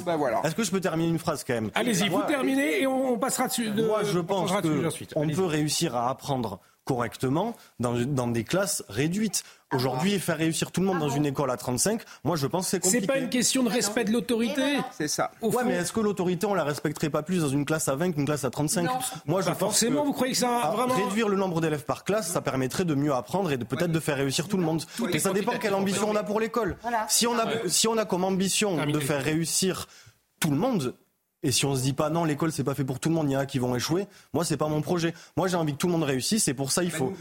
Bah, 0.04 0.16
voilà. 0.16 0.40
Est-ce 0.44 0.54
que 0.54 0.64
je 0.64 0.70
peux 0.70 0.80
terminer 0.80 1.10
une 1.10 1.18
phrase 1.18 1.44
quand 1.44 1.54
même? 1.54 1.70
Allez-y, 1.74 2.08
vous 2.08 2.22
terminez 2.22 2.82
et 2.82 2.86
on 2.86 3.18
passera 3.18 3.48
dessus. 3.48 3.70
Moi 3.70 4.02
je 4.04 4.18
pense 4.18 4.50
qu'on 5.12 5.28
peut 5.28 5.44
réussir 5.44 5.94
à 5.96 6.10
apprendre 6.10 6.60
correctement 6.90 7.54
dans, 7.78 7.94
dans 7.94 8.26
des 8.26 8.42
classes 8.42 8.82
réduites. 8.88 9.44
Aujourd'hui, 9.72 10.18
faire 10.18 10.38
réussir 10.38 10.72
tout 10.72 10.80
le 10.80 10.88
monde 10.88 10.98
dans 10.98 11.08
une 11.08 11.24
école 11.24 11.52
à 11.52 11.56
35, 11.56 12.02
moi 12.24 12.34
je 12.34 12.48
pense 12.48 12.64
que 12.64 12.70
c'est 12.70 12.80
compliqué. 12.80 13.00
C'est 13.02 13.06
pas 13.06 13.18
une 13.18 13.28
question 13.28 13.62
de 13.62 13.68
respect 13.68 14.02
de 14.02 14.10
l'autorité. 14.10 14.78
C'est 14.90 15.06
ça. 15.06 15.30
ouais, 15.40 15.62
mais 15.64 15.74
est-ce 15.74 15.92
que 15.92 16.00
l'autorité, 16.00 16.46
on 16.46 16.54
la 16.54 16.64
respecterait 16.64 17.08
pas 17.08 17.22
plus 17.22 17.42
dans 17.42 17.48
une 17.48 17.64
classe 17.64 17.86
à 17.86 17.94
20 17.94 18.10
qu'une 18.10 18.24
classe 18.26 18.42
à 18.42 18.50
35 18.50 18.90
Moi, 19.26 19.40
je 19.42 19.46
pense 19.50 19.58
forcément, 19.58 20.04
vous 20.04 20.12
croyez 20.12 20.32
que 20.32 20.38
ça 20.40 20.72
vraiment... 20.74 20.94
Réduire 20.94 21.28
le 21.28 21.36
nombre 21.36 21.60
d'élèves 21.60 21.84
par 21.84 22.02
classe, 22.02 22.28
ça 22.28 22.40
permettrait 22.40 22.84
de 22.84 22.96
mieux 22.96 23.14
apprendre 23.14 23.52
et 23.52 23.56
de 23.56 23.62
peut-être 23.62 23.92
de 23.92 24.00
faire 24.00 24.16
réussir 24.16 24.48
tout 24.48 24.56
le 24.56 24.64
monde. 24.64 24.82
Et 25.12 25.20
ça 25.20 25.32
dépend 25.32 25.52
quelle 25.60 25.74
ambition 25.74 26.10
on 26.10 26.16
a 26.16 26.24
pour 26.24 26.40
l'école. 26.40 26.76
Si, 27.08 27.28
on 27.28 27.38
a, 27.38 27.46
si 27.68 27.86
on 27.86 27.96
a 27.96 28.04
comme 28.04 28.24
ambition 28.24 28.84
de 28.84 28.98
faire 28.98 29.22
réussir 29.22 29.86
tout 30.40 30.50
le 30.50 30.56
monde, 30.56 30.96
et 31.42 31.52
si 31.52 31.64
on 31.64 31.74
se 31.74 31.82
dit 31.82 31.92
pas 31.92 32.10
non, 32.10 32.24
l'école 32.24 32.52
c'est 32.52 32.64
pas 32.64 32.74
fait 32.74 32.84
pour 32.84 33.00
tout 33.00 33.08
le 33.08 33.14
monde, 33.14 33.28
il 33.30 33.32
y 33.32 33.36
en 33.36 33.40
a 33.40 33.46
qui 33.46 33.58
vont 33.58 33.74
échouer. 33.74 34.06
Moi, 34.34 34.44
c'est 34.44 34.56
pas 34.56 34.68
mon 34.68 34.82
projet. 34.82 35.14
Moi, 35.36 35.48
j'ai 35.48 35.56
envie 35.56 35.72
que 35.72 35.78
tout 35.78 35.86
le 35.86 35.94
monde 35.94 36.02
réussisse. 36.02 36.48
Et 36.48 36.54
pour 36.54 36.70
ça, 36.70 36.82
il 36.82 36.90
faut 36.90 37.12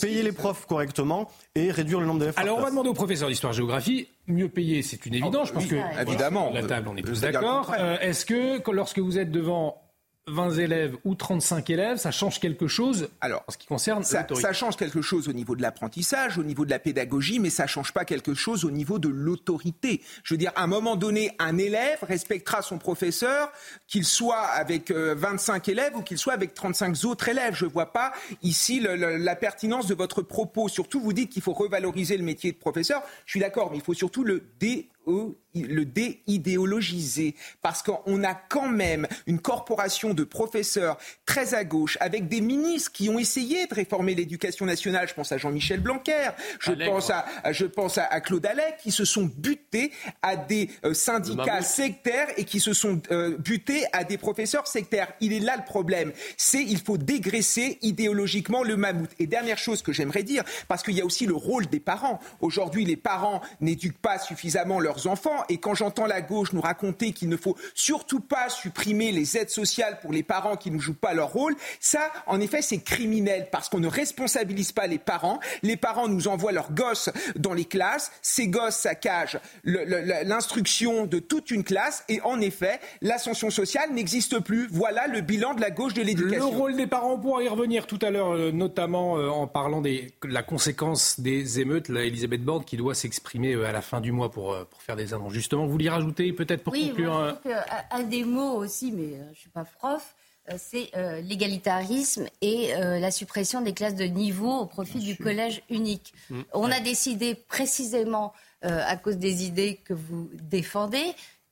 payer 0.00 0.22
les 0.22 0.32
profs 0.32 0.66
correctement 0.66 1.30
et 1.54 1.70
réduire 1.70 2.00
le 2.00 2.06
nombre 2.06 2.20
d'élèves. 2.20 2.34
Alors, 2.36 2.58
on 2.58 2.62
va 2.62 2.70
demander 2.70 2.88
au 2.88 2.94
professeur 2.94 3.28
d'histoire-géographie. 3.28 4.08
Mieux 4.26 4.48
payer, 4.48 4.82
c'est 4.82 5.04
une 5.06 5.14
évidence. 5.14 5.48
je 5.48 5.52
pense 5.52 5.66
que 5.66 5.76
évidemment, 6.00 6.50
la 6.52 6.62
table, 6.62 6.88
on 6.88 6.96
est 6.96 7.02
tous 7.02 7.20
d'accord. 7.20 7.72
Euh, 7.78 7.98
est-ce 8.00 8.24
que 8.24 8.62
lorsque 8.70 8.98
vous 8.98 9.18
êtes 9.18 9.30
devant 9.30 9.85
20 10.28 10.58
élèves 10.58 10.96
ou 11.04 11.14
35 11.14 11.70
élèves, 11.70 11.98
ça 11.98 12.10
change 12.10 12.40
quelque 12.40 12.66
chose 12.66 13.08
Alors, 13.20 13.44
en 13.46 13.52
ce 13.52 13.58
qui 13.58 13.66
concerne 13.66 14.02
ça, 14.02 14.26
ça 14.34 14.52
change 14.52 14.76
quelque 14.76 15.00
chose 15.00 15.28
au 15.28 15.32
niveau 15.32 15.54
de 15.54 15.62
l'apprentissage, 15.62 16.36
au 16.36 16.42
niveau 16.42 16.64
de 16.64 16.70
la 16.70 16.80
pédagogie, 16.80 17.38
mais 17.38 17.50
ça 17.50 17.68
change 17.68 17.92
pas 17.92 18.04
quelque 18.04 18.34
chose 18.34 18.64
au 18.64 18.72
niveau 18.72 18.98
de 18.98 19.08
l'autorité. 19.08 20.02
Je 20.24 20.34
veux 20.34 20.38
dire, 20.38 20.50
à 20.56 20.64
un 20.64 20.66
moment 20.66 20.96
donné, 20.96 21.30
un 21.38 21.58
élève 21.58 21.98
respectera 22.02 22.60
son 22.60 22.78
professeur, 22.78 23.52
qu'il 23.86 24.04
soit 24.04 24.42
avec 24.42 24.90
25 24.90 25.68
euh, 25.68 25.72
élèves 25.72 25.96
ou 25.96 26.02
qu'il 26.02 26.18
soit 26.18 26.32
avec 26.32 26.54
35 26.54 27.04
autres 27.04 27.28
élèves. 27.28 27.54
Je 27.54 27.66
vois 27.66 27.92
pas 27.92 28.12
ici 28.42 28.80
la 28.80 29.36
pertinence 29.36 29.86
de 29.86 29.94
votre 29.94 30.22
propos. 30.22 30.68
Surtout, 30.68 31.00
vous 31.00 31.12
dites 31.12 31.30
qu'il 31.30 31.42
faut 31.42 31.52
revaloriser 31.52 32.16
le 32.16 32.24
métier 32.24 32.50
de 32.50 32.56
professeur. 32.56 33.02
Je 33.26 33.30
suis 33.30 33.40
d'accord, 33.40 33.70
mais 33.70 33.76
il 33.76 33.82
faut 33.82 33.94
surtout 33.94 34.24
le 34.24 34.42
dé 34.58 34.88
le 35.06 35.84
déidéologiser. 35.84 37.34
Parce 37.62 37.82
qu'on 37.82 38.24
a 38.24 38.34
quand 38.34 38.68
même 38.68 39.06
une 39.26 39.40
corporation 39.40 40.14
de 40.14 40.24
professeurs 40.24 40.98
très 41.24 41.54
à 41.54 41.64
gauche, 41.64 41.96
avec 42.00 42.28
des 42.28 42.40
ministres 42.40 42.92
qui 42.92 43.08
ont 43.08 43.18
essayé 43.18 43.66
de 43.66 43.74
réformer 43.74 44.14
l'éducation 44.14 44.66
nationale. 44.66 45.08
Je 45.08 45.14
pense 45.14 45.32
à 45.32 45.38
Jean-Michel 45.38 45.80
Blanquer, 45.80 46.30
je 46.60 46.72
pense, 46.72 47.10
à, 47.10 47.24
je 47.52 47.64
pense 47.64 47.98
à, 47.98 48.20
Claude 48.20 48.44
Allec, 48.46 48.78
qui 48.82 48.90
se 48.90 49.04
sont 49.04 49.30
butés 49.36 49.92
à 50.22 50.36
des 50.36 50.70
euh, 50.84 50.94
syndicats 50.94 51.62
sectaires 51.62 52.28
et 52.36 52.44
qui 52.44 52.60
se 52.60 52.72
sont 52.72 53.00
euh, 53.10 53.36
butés 53.38 53.84
à 53.92 54.04
des 54.04 54.18
professeurs 54.18 54.66
sectaires. 54.66 55.12
Il 55.20 55.32
est 55.32 55.40
là 55.40 55.56
le 55.56 55.64
problème. 55.64 56.12
C'est 56.36 56.62
il 56.62 56.78
faut 56.78 56.98
dégraisser 56.98 57.78
idéologiquement 57.82 58.62
le 58.62 58.76
mammouth. 58.76 59.10
Et 59.18 59.26
dernière 59.26 59.58
chose 59.58 59.82
que 59.82 59.92
j'aimerais 59.92 60.22
dire, 60.22 60.44
parce 60.68 60.82
qu'il 60.82 60.94
y 60.94 61.00
a 61.00 61.04
aussi 61.04 61.26
le 61.26 61.34
rôle 61.34 61.66
des 61.66 61.80
parents. 61.80 62.20
Aujourd'hui, 62.40 62.84
les 62.84 62.96
parents 62.96 63.40
n'éduquent 63.60 63.98
pas 63.98 64.18
suffisamment 64.18 64.80
leurs 64.80 64.95
enfants. 65.04 65.44
Et 65.48 65.58
quand 65.58 65.74
j'entends 65.74 66.06
la 66.06 66.20
gauche 66.20 66.52
nous 66.52 66.60
raconter 66.60 67.12
qu'il 67.12 67.28
ne 67.28 67.36
faut 67.36 67.56
surtout 67.74 68.20
pas 68.20 68.48
supprimer 68.48 69.12
les 69.12 69.36
aides 69.36 69.50
sociales 69.50 69.98
pour 70.00 70.12
les 70.12 70.22
parents 70.22 70.56
qui 70.56 70.70
ne 70.70 70.78
jouent 70.78 70.94
pas 70.94 71.14
leur 71.14 71.32
rôle, 71.32 71.54
ça, 71.80 72.10
en 72.26 72.40
effet, 72.40 72.62
c'est 72.62 72.78
criminel 72.78 73.48
parce 73.50 73.68
qu'on 73.68 73.80
ne 73.80 73.88
responsabilise 73.88 74.72
pas 74.72 74.86
les 74.86 74.98
parents. 74.98 75.40
Les 75.62 75.76
parents 75.76 76.08
nous 76.08 76.28
envoient 76.28 76.52
leurs 76.52 76.72
gosses 76.72 77.10
dans 77.36 77.52
les 77.52 77.64
classes. 77.64 78.10
Ces 78.22 78.48
gosses 78.48 78.76
saccagent 78.76 79.38
l'instruction 79.64 81.06
de 81.06 81.18
toute 81.18 81.50
une 81.50 81.64
classe. 81.64 82.04
Et 82.08 82.20
en 82.22 82.40
effet, 82.40 82.80
l'ascension 83.02 83.50
sociale 83.50 83.92
n'existe 83.92 84.40
plus. 84.40 84.68
Voilà 84.70 85.06
le 85.06 85.20
bilan 85.20 85.54
de 85.54 85.60
la 85.60 85.70
gauche 85.70 85.94
de 85.94 86.02
l'éducation. 86.02 86.50
Le 86.50 86.56
rôle 86.56 86.76
des 86.76 86.86
parents, 86.86 87.14
on 87.14 87.18
pourra 87.18 87.42
y 87.42 87.48
revenir 87.48 87.86
tout 87.86 87.98
à 88.02 88.10
l'heure, 88.10 88.32
euh, 88.32 88.52
notamment 88.52 89.18
euh, 89.18 89.28
en 89.28 89.46
parlant 89.46 89.80
de 89.80 89.90
la 90.24 90.42
conséquence 90.42 91.20
des 91.20 91.60
émeutes. 91.60 91.90
Elisabeth 91.90 92.42
Borne 92.42 92.64
qui 92.64 92.76
doit 92.76 92.94
s'exprimer 92.94 93.54
euh, 93.54 93.66
à 93.66 93.72
la 93.72 93.82
fin 93.82 94.00
du 94.00 94.12
mois 94.12 94.30
pour, 94.30 94.56
pour 94.70 94.82
faire 94.86 94.96
des 94.96 95.12
annonces. 95.12 95.32
Justement, 95.32 95.66
vous 95.66 95.72
voulez 95.72 95.88
rajouter 95.88 96.32
peut-être 96.32 96.62
pour 96.62 96.72
oui, 96.72 96.88
conclure 96.88 97.12
moi, 97.12 97.40
je 97.44 97.50
un, 97.50 98.00
un 98.00 98.02
des 98.04 98.24
mots 98.24 98.54
aussi, 98.54 98.92
mais 98.92 99.18
je 99.24 99.30
ne 99.30 99.34
suis 99.34 99.50
pas 99.50 99.64
prof, 99.64 100.14
c'est 100.56 100.90
l'égalitarisme 101.22 102.26
et 102.40 102.72
la 102.78 103.10
suppression 103.10 103.60
des 103.60 103.74
classes 103.74 103.96
de 103.96 104.04
niveau 104.04 104.52
au 104.60 104.66
profit 104.66 105.00
du 105.00 105.16
collège 105.16 105.62
unique. 105.70 106.14
Mm. 106.30 106.42
On 106.54 106.70
a 106.70 106.78
décidé 106.78 107.34
précisément, 107.34 108.32
à 108.62 108.96
cause 108.96 109.16
des 109.16 109.44
idées 109.44 109.80
que 109.84 109.92
vous 109.92 110.30
défendez, 110.34 111.04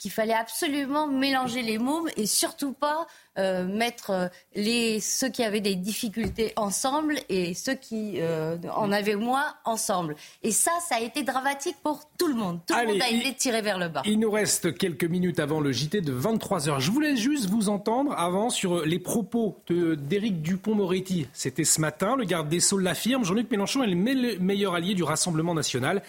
qu'il 0.05 0.11
fallait 0.11 0.34
absolument 0.34 1.07
mélanger 1.07 1.62
les 1.62 1.78
mômes 1.78 2.11
et 2.18 2.26
surtout 2.26 2.74
pas 2.74 3.07
euh, 3.38 3.64
mettre 3.64 4.11
euh, 4.11 4.28
les, 4.55 5.00
ceux 5.00 5.30
qui 5.30 5.42
avaient 5.42 5.62
des 5.62 5.76
difficultés 5.76 6.52
ensemble 6.57 7.16
et 7.30 7.55
ceux 7.55 7.72
qui 7.72 8.16
euh, 8.18 8.59
en 8.76 8.92
avaient 8.92 9.14
moins 9.14 9.55
ensemble. 9.64 10.14
Et 10.42 10.52
ça, 10.52 10.72
ça 10.86 10.96
a 10.96 11.00
été 11.00 11.22
dramatique 11.22 11.76
pour 11.82 12.02
tout 12.18 12.26
le 12.26 12.34
monde. 12.34 12.61
Tout 12.66 12.74
le 12.74 12.86
monde 12.86 13.00
a 13.00 13.09
été 13.09 13.32
tiré 13.32 13.62
vers 13.62 13.78
le 13.78 13.88
bas. 13.88 14.02
Il 14.05 14.20
nous 14.20 14.30
reste 14.30 14.76
quelques 14.76 15.05
minutes 15.05 15.40
avant 15.40 15.61
le 15.61 15.72
JT 15.72 16.02
de 16.02 16.12
23h. 16.12 16.80
Je 16.80 16.90
voulais 16.90 17.16
juste 17.16 17.48
vous 17.48 17.70
entendre 17.70 18.12
avant 18.12 18.50
sur 18.50 18.84
les 18.84 18.98
propos 18.98 19.57
d'Éric 19.70 20.42
Dupont-Moretti. 20.42 21.28
C'était 21.32 21.64
ce 21.64 21.80
matin, 21.80 22.14
le 22.14 22.24
garde 22.24 22.50
des 22.50 22.61
Sceaux 22.61 22.76
l'affirme. 22.76 23.24
Jean-Luc 23.24 23.50
Mélenchon 23.50 23.82
est 23.82 23.86
le 23.86 23.96
meilleur 24.38 24.74
allié 24.74 24.92
du 24.92 25.02
Rassemblement 25.02 25.55
national. 25.55 26.02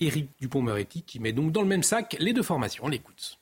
Éric 0.00 0.30
Dupont-Moretti, 0.40 1.02
qui 1.02 1.20
met 1.20 1.32
donc 1.32 1.52
dans 1.52 1.62
le 1.62 1.68
même 1.68 1.82
sac 1.82 2.16
les 2.18 2.32
deux 2.32 2.42
formations. 2.42 2.84
On 2.84 2.88
l'écoute. 2.88 3.38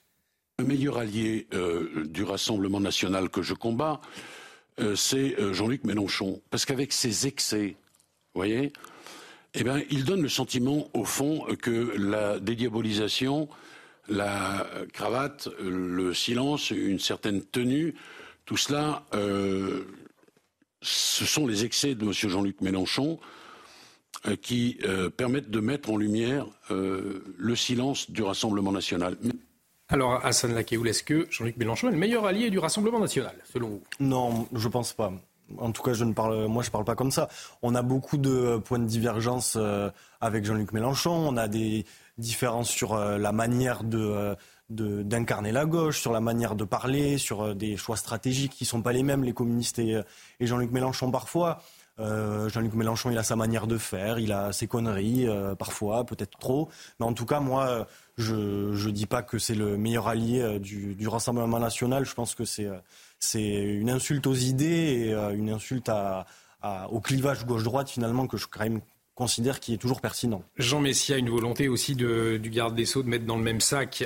Le 0.59 0.67
meilleur 0.67 0.99
allié 0.99 1.47
euh, 1.55 2.05
du 2.07 2.23
Rassemblement 2.23 2.81
national 2.81 3.31
que 3.31 3.43
je 3.43 3.55
combats, 3.55 4.01
euh, 4.81 4.95
c'est 4.95 5.39
euh, 5.39 5.53
Jean-Luc 5.53 5.85
Mélenchon. 5.85 6.41
Parce 6.51 6.65
qu'avec 6.65 6.93
ses 6.93 7.27
excès, 7.27 7.77
vous 8.35 8.39
voyez, 8.39 8.73
eh 9.55 9.65
bien, 9.65 9.83
il 9.91 10.05
donne 10.05 10.23
le 10.23 10.29
sentiment, 10.29 10.89
au 10.95 11.05
fond, 11.05 11.47
que 11.61 11.95
la 11.97 12.39
dédiabolisation, 12.39 13.49
la 14.09 14.67
cravate, 14.93 15.49
le 15.61 16.15
silence, 16.15 16.71
une 16.71 16.99
certaine 16.99 17.43
tenue, 17.43 17.95
tout 18.47 18.57
cela, 18.57 19.05
ce 20.83 21.25
sont 21.27 21.47
les 21.47 21.65
excès 21.65 21.95
de 21.95 22.05
M. 22.05 22.13
Jean-Luc 22.13 22.61
Mélenchon. 22.61 23.21
Euh, 24.29 24.37
qui 24.37 24.79
euh, 24.85 25.11
permettent 25.11 25.51
de 25.51 25.59
mettre 25.59 25.91
en 25.91 25.97
lumière 25.97 26.47
euh, 26.71 27.25
le 27.37 27.57
silence 27.57 28.09
du 28.09 28.23
Rassemblement 28.23 28.71
national. 28.71 29.17
Alors, 29.89 30.25
Hassan 30.25 30.55
Lakéoul, 30.55 30.87
est-ce 30.87 31.03
que 31.03 31.27
Jean-Luc 31.29 31.57
Mélenchon 31.57 31.89
est 31.89 31.93
le 31.93 31.99
meilleur 31.99 32.25
allié 32.25 32.49
du 32.49 32.61
Rassemblement 32.61 33.01
national, 33.01 33.35
selon 33.53 33.69
vous? 33.69 33.83
Non, 33.99 34.47
je 34.53 34.69
ne 34.69 34.73
pense 34.73 34.93
pas. 34.93 35.13
En 35.59 35.73
tout 35.73 35.83
cas, 35.83 35.93
je 35.93 36.05
ne 36.05 36.13
parle, 36.13 36.47
moi, 36.47 36.63
je 36.63 36.69
ne 36.69 36.73
parle 36.73 36.85
pas 36.85 36.95
comme 36.95 37.11
ça. 37.11 37.29
On 37.63 37.75
a 37.75 37.83
beaucoup 37.83 38.17
de 38.17 38.59
points 38.59 38.79
de 38.79 38.87
divergence 38.87 39.59
avec 40.21 40.45
Jean-Luc 40.45 40.73
Mélenchon. 40.73 41.11
On 41.11 41.37
a 41.37 41.49
des 41.49 41.85
différences 42.17 42.71
sur 42.71 42.97
la 42.97 43.33
manière 43.33 43.83
de, 43.83 44.37
d'incarner 44.71 45.51
la 45.51 45.65
gauche, 45.65 46.01
sur 46.01 46.13
la 46.13 46.21
manière 46.21 46.55
de 46.55 46.65
parler, 46.65 47.19
sur 47.19 47.57
des 47.57 47.77
choix 47.77 47.97
stratégiques 47.97 48.53
qui 48.53 48.65
ne 48.65 48.69
sont 48.69 48.83
pas 48.83 48.93
les 48.93 49.03
mêmes, 49.03 49.25
les 49.25 49.35
communistes 49.35 49.81
et 49.81 50.05
Jean-Luc 50.41 50.71
Mélenchon 50.71 51.11
parfois. 51.11 51.61
Euh, 51.99 52.49
Jean-Luc 52.49 52.75
Mélenchon, 52.75 53.11
il 53.11 53.19
a 53.19 53.23
sa 53.23 53.37
manière 53.37 53.67
de 53.67 53.79
faire, 53.79 54.19
il 54.19 54.33
a 54.33 54.53
ses 54.53 54.67
conneries, 54.67 55.29
euh, 55.29 55.55
parfois, 55.55 56.05
peut-être 56.05 56.39
trop. 56.39 56.69
Mais 56.99 57.07
en 57.07 57.13
tout 57.13 57.27
cas, 57.27 57.41
moi, 57.41 57.87
je 58.17 58.35
ne 58.35 58.91
dis 58.91 59.07
pas 59.07 59.23
que 59.23 59.39
c'est 59.39 59.55
le 59.55 59.77
meilleur 59.77 60.09
allié 60.09 60.41
euh, 60.41 60.59
du, 60.59 61.09
Rassemblement 61.09 61.59
national. 61.59 62.05
Je 62.05 62.15
pense 62.15 62.35
que 62.35 62.45
c'est 62.45 62.71
une 63.43 63.91
insulte 63.91 64.27
aux 64.27 64.35
idées 64.35 65.11
et 65.11 65.35
une 65.35 65.51
insulte 65.51 65.91
au 66.91 67.01
clivage 67.01 67.45
gauche-droite, 67.45 67.91
finalement, 67.91 68.27
que 68.27 68.37
je 68.37 68.47
considère 69.15 69.61
qui 69.61 69.75
est 69.75 69.79
toujours 69.79 70.01
pertinent. 70.01 70.43
Jean 70.57 70.81
Messia 70.81 71.17
a 71.17 71.19
une 71.19 71.29
volonté 71.29 71.69
aussi 71.69 71.95
du 71.95 72.51
garde 72.51 72.75
des 72.75 72.87
Sceaux 72.87 73.03
de 73.03 73.09
mettre 73.09 73.27
dans 73.27 73.37
le 73.37 73.43
même 73.43 73.61
sac 73.61 74.03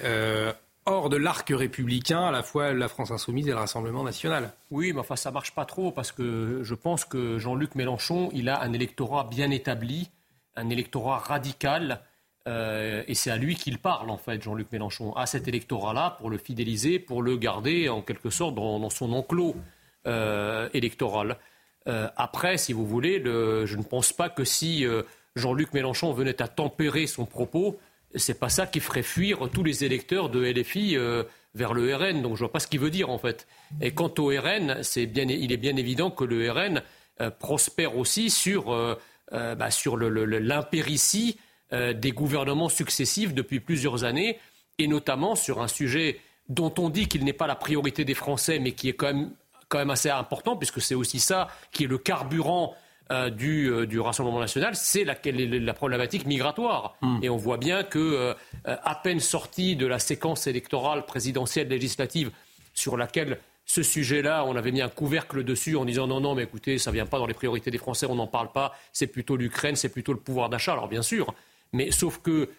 hors 0.86 1.10
de 1.10 1.16
l'arc 1.16 1.48
républicain, 1.50 2.26
à 2.26 2.30
la 2.30 2.42
fois 2.42 2.72
la 2.72 2.88
France 2.88 3.10
insoumise 3.10 3.48
et 3.48 3.50
le 3.50 3.56
Rassemblement 3.56 4.04
national. 4.04 4.52
Oui, 4.70 4.92
mais 4.92 5.00
enfin 5.00 5.16
ça 5.16 5.30
marche 5.30 5.52
pas 5.52 5.64
trop 5.64 5.90
parce 5.90 6.12
que 6.12 6.60
je 6.62 6.74
pense 6.74 7.04
que 7.04 7.38
Jean-Luc 7.38 7.74
Mélenchon, 7.74 8.30
il 8.32 8.48
a 8.48 8.62
un 8.62 8.72
électorat 8.72 9.24
bien 9.24 9.50
établi, 9.50 10.10
un 10.54 10.70
électorat 10.70 11.18
radical. 11.18 12.00
Euh, 12.48 13.02
et 13.08 13.14
c'est 13.14 13.30
à 13.30 13.36
lui 13.36 13.56
qu'il 13.56 13.78
parle, 13.78 14.08
en 14.10 14.16
fait, 14.16 14.40
Jean-Luc 14.40 14.70
Mélenchon, 14.70 15.12
à 15.14 15.26
cet 15.26 15.48
électorat-là, 15.48 16.16
pour 16.18 16.30
le 16.30 16.38
fidéliser, 16.38 17.00
pour 17.00 17.22
le 17.22 17.36
garder, 17.36 17.88
en 17.88 18.02
quelque 18.02 18.30
sorte, 18.30 18.54
dans, 18.54 18.88
son 18.90 19.12
enclos 19.12 19.56
euh, 20.06 20.68
électoral. 20.72 21.38
Euh, 21.88 22.08
après, 22.16 22.56
si 22.56 22.72
vous 22.72 22.86
voulez, 22.86 23.20
je 23.24 23.76
ne 23.76 23.82
pense 23.82 24.12
pas 24.12 24.28
que 24.28 24.44
si 24.44 24.86
Jean-Luc 25.34 25.72
Mélenchon 25.72 26.12
venait 26.12 26.40
à 26.40 26.46
tempérer 26.46 27.08
son 27.08 27.26
propos, 27.26 27.80
c'est 28.14 28.38
pas 28.38 28.48
ça 28.48 28.66
qui 28.66 28.80
ferait 28.80 29.02
fuir 29.02 29.48
tous 29.52 29.62
les 29.62 29.84
électeurs 29.84 30.30
de 30.30 30.44
LFI 30.44 30.96
euh, 30.96 31.24
vers 31.54 31.74
le 31.74 31.94
RN. 31.94 32.22
Donc 32.22 32.34
je 32.34 32.40
vois 32.40 32.52
pas 32.52 32.60
ce 32.60 32.66
qu'il 32.66 32.80
veut 32.80 32.90
dire 32.90 33.10
en 33.10 33.18
fait. 33.18 33.46
Et 33.80 33.92
quant 33.92 34.12
au 34.18 34.28
RN, 34.28 34.80
il 34.96 35.52
est 35.52 35.56
bien 35.56 35.76
évident 35.76 36.10
que 36.10 36.24
le 36.24 36.50
RN 36.50 36.82
euh, 37.20 37.30
prospère 37.30 37.96
aussi 37.96 38.30
sur, 38.30 38.72
euh, 38.72 38.94
bah, 39.30 39.68
l'impéritie 39.84 41.38
des 41.72 42.12
gouvernements 42.12 42.68
successifs 42.68 43.34
depuis 43.34 43.58
plusieurs 43.58 44.04
années, 44.04 44.38
et 44.78 44.86
notamment 44.86 45.34
sur 45.34 45.60
un 45.60 45.66
sujet 45.66 46.20
dont 46.48 46.72
on 46.78 46.90
dit 46.90 47.08
qu'il 47.08 47.24
n'est 47.24 47.32
pas 47.32 47.48
la 47.48 47.56
priorité 47.56 48.04
des 48.04 48.14
Français, 48.14 48.60
mais 48.60 48.70
qui 48.70 48.88
est 48.88 48.92
quand 48.92 49.06
même, 49.06 49.32
quand 49.68 49.78
même 49.78 49.90
assez 49.90 50.08
important, 50.08 50.56
puisque 50.56 50.80
c'est 50.80 50.94
aussi 50.94 51.18
ça 51.18 51.48
qui 51.72 51.82
est 51.82 51.88
le 51.88 51.98
carburant 51.98 52.76
euh, 53.12 53.30
euh, 53.40 53.86
du, 53.86 54.00
Rassemblement 54.00 54.40
national, 54.40 54.74
c'est 54.74 55.04
la, 55.04 55.16
la, 55.24 55.74
problématique 55.74 56.26
migratoire. 56.26 56.96
Hmm. 57.02 57.18
Et 57.22 57.30
on 57.30 57.36
voit 57.36 57.56
bien 57.56 57.84
que, 57.84 57.98
euh, 57.98 58.34
à 58.64 58.94
peine 58.96 59.20
sorti 59.20 59.76
de 59.76 59.86
la 59.86 59.98
séquence 59.98 60.46
électorale 60.46 61.04
présidentielle 61.06 61.68
législative 61.68 62.30
sur 62.74 62.96
laquelle 62.96 63.38
ce 63.64 63.82
sujet-là, 63.82 64.44
on 64.44 64.56
avait 64.56 64.72
mis 64.72 64.80
un 64.80 64.88
couvercle 64.88 65.44
dessus 65.44 65.76
en 65.76 65.84
disant 65.84 66.06
non, 66.06 66.20
non, 66.20 66.34
mais 66.34 66.44
écoutez, 66.44 66.78
ça 66.78 66.90
ne 66.90 66.94
vient 66.94 67.06
pas 67.06 67.18
dans 67.18 67.26
les 67.26 67.34
priorités 67.34 67.70
des 67.70 67.78
Français, 67.78 68.06
on 68.08 68.16
n'en 68.16 68.26
parle 68.26 68.50
pas, 68.52 68.76
c'est 68.92 69.08
plutôt 69.08 69.36
l'Ukraine, 69.36 69.76
c'est 69.76 69.88
plutôt 69.88 70.12
le 70.12 70.20
pouvoir 70.20 70.48
d'achat. 70.48 70.72
Alors 70.72 70.88
bien 70.88 71.02
sûr, 71.02 71.34
mais 71.72 71.90
sauf 71.90 72.18
que 72.18 72.50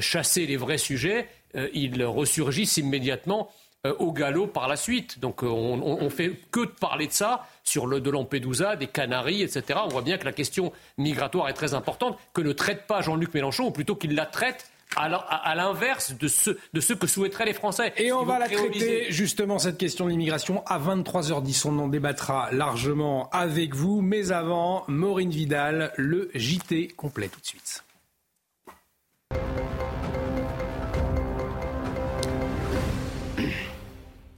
chasser 0.00 0.46
les 0.46 0.56
vrais 0.56 0.78
sujets, 0.78 1.28
ils 1.74 2.02
ressurgissent 2.04 2.78
immédiatement 2.78 3.50
au 3.98 4.12
galop 4.12 4.46
par 4.46 4.68
la 4.68 4.76
suite. 4.76 5.18
Donc 5.20 5.42
on, 5.42 6.02
ne 6.02 6.08
fait 6.08 6.32
que 6.50 6.60
de 6.60 6.70
parler 6.70 7.06
de 7.06 7.12
ça 7.12 7.46
sur 7.64 7.86
le 7.86 8.00
de 8.00 8.10
Lampedusa, 8.10 8.76
des 8.76 8.86
Canaries, 8.86 9.42
etc. 9.42 9.80
On 9.84 9.88
voit 9.88 10.02
bien 10.02 10.18
que 10.18 10.24
la 10.24 10.32
question 10.32 10.72
migratoire 10.98 11.48
est 11.48 11.54
très 11.54 11.74
importante, 11.74 12.18
que 12.34 12.42
ne 12.42 12.52
traite 12.52 12.86
pas 12.86 13.00
Jean-Luc 13.00 13.32
Mélenchon, 13.32 13.66
ou 13.66 13.70
plutôt 13.70 13.96
qu'il 13.96 14.14
la 14.14 14.26
traite 14.26 14.70
à 14.96 15.54
l'inverse 15.54 16.16
de 16.18 16.28
ce, 16.28 16.50
de 16.72 16.80
ce 16.80 16.92
que 16.92 17.06
souhaiteraient 17.06 17.44
les 17.44 17.54
Français. 17.54 17.92
Et 17.96 18.12
on 18.12 18.24
va 18.24 18.38
la 18.38 18.48
traiter 18.48 19.06
justement 19.10 19.58
cette 19.58 19.78
question 19.78 20.06
de 20.06 20.10
l'immigration 20.10 20.64
à 20.66 20.78
23h10. 20.78 21.68
On 21.68 21.78
en 21.78 21.88
débattra 21.88 22.48
largement 22.52 23.30
avec 23.30 23.74
vous. 23.74 24.00
Mais 24.00 24.32
avant, 24.32 24.84
Maureen 24.88 25.30
Vidal, 25.30 25.92
le 25.96 26.30
JT 26.34 26.88
complet 26.96 27.28
tout 27.28 27.40
de 27.40 27.46
suite. 27.46 27.84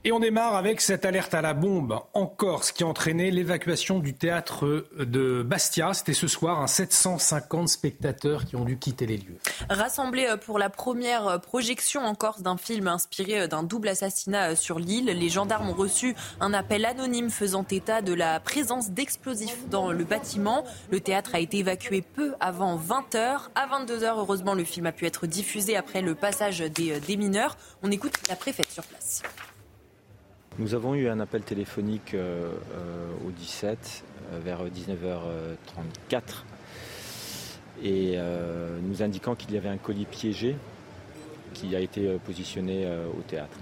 Et 0.05 0.11
on 0.11 0.19
démarre 0.19 0.55
avec 0.55 0.81
cette 0.81 1.05
alerte 1.05 1.33
à 1.33 1.41
la 1.41 1.53
bombe 1.53 1.97
en 2.13 2.25
Corse 2.25 2.73
qui 2.73 2.83
a 2.83 2.87
entraîné 2.87 3.31
l'évacuation 3.31 3.99
du 3.99 4.13
théâtre 4.13 4.85
de 4.99 5.43
Bastia. 5.43 5.93
C'était 5.93 6.11
ce 6.11 6.27
soir, 6.27 6.59
un 6.59 6.67
750 6.67 7.69
spectateurs 7.69 8.43
qui 8.43 8.57
ont 8.57 8.65
dû 8.65 8.77
quitter 8.77 9.05
les 9.05 9.15
lieux. 9.15 9.37
Rassemblés 9.69 10.25
euh, 10.25 10.35
pour 10.35 10.59
la 10.59 10.69
première 10.69 11.27
euh, 11.29 11.37
projection 11.37 12.01
en 12.01 12.15
Corse 12.15 12.41
d'un 12.41 12.57
film 12.57 12.89
inspiré 12.89 13.39
euh, 13.39 13.47
d'un 13.47 13.63
double 13.63 13.87
assassinat 13.87 14.57
sur 14.57 14.77
l'île, 14.77 15.05
les 15.05 15.29
gendarmes 15.29 15.69
ont 15.69 15.73
reçu 15.73 16.15
un 16.41 16.53
appel 16.53 16.83
anonyme 16.83 17.29
faisant 17.29 17.65
état 17.71 18.01
de 18.01 18.13
la 18.13 18.41
présence 18.41 18.91
d'explosifs 18.91 19.69
dans 19.69 19.93
le 19.93 20.03
bâtiment. 20.03 20.65
Le 20.91 20.99
théâtre 20.99 21.33
a 21.33 21.39
été 21.39 21.59
évacué 21.59 22.01
peu 22.01 22.33
avant 22.41 22.77
20h. 22.77 23.39
À 23.55 23.67
22h, 23.67 24.17
heureusement, 24.17 24.53
le 24.53 24.65
film 24.65 24.85
a 24.85 24.91
pu 24.91 25.05
être 25.05 25.27
diffusé 25.27 25.77
après 25.77 26.01
le 26.01 26.13
passage 26.13 26.59
des, 26.59 26.99
des 26.99 27.15
mineurs. 27.15 27.55
On 27.83 27.89
écoute 27.89 28.15
la 28.27 28.35
préfète 28.35 28.69
sur 28.69 28.83
place. 28.83 29.23
Nous 30.59 30.75
avons 30.75 30.93
eu 30.93 31.07
un 31.07 31.19
appel 31.19 31.41
téléphonique 31.41 32.13
euh, 32.13 32.51
euh, 32.75 33.27
au 33.27 33.31
17 33.31 34.03
euh, 34.33 34.39
vers 34.39 34.59
19h34 34.65 36.43
et 37.83 38.17
nous 38.83 39.01
indiquant 39.03 39.35
qu'il 39.35 39.51
y 39.53 39.57
avait 39.57 39.67
un 39.67 39.77
colis 39.77 40.05
piégé 40.05 40.55
qui 41.53 41.75
a 41.75 41.81
été 41.81 42.17
positionné 42.25 42.87
au 43.17 43.21
théâtre. 43.23 43.57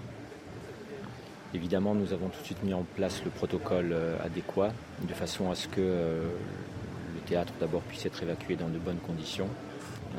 Évidemment, 1.56 1.96
nous 1.96 2.14
avons 2.14 2.28
tout 2.28 2.40
de 2.42 2.46
suite 2.46 2.62
mis 2.62 2.74
en 2.74 2.84
place 2.96 3.24
le 3.24 3.32
protocole 3.32 3.96
adéquat 4.24 4.74
de 5.02 5.14
façon 5.14 5.50
à 5.50 5.56
ce 5.56 5.68
que 5.70 5.82
le 5.82 7.20
théâtre 7.26 7.54
d'abord 7.60 7.82
puisse 7.82 8.06
être 8.06 8.22
évacué 8.22 8.56
dans 8.58 8.68
de 8.68 8.78
bonnes 8.78 9.00
conditions. 9.00 9.48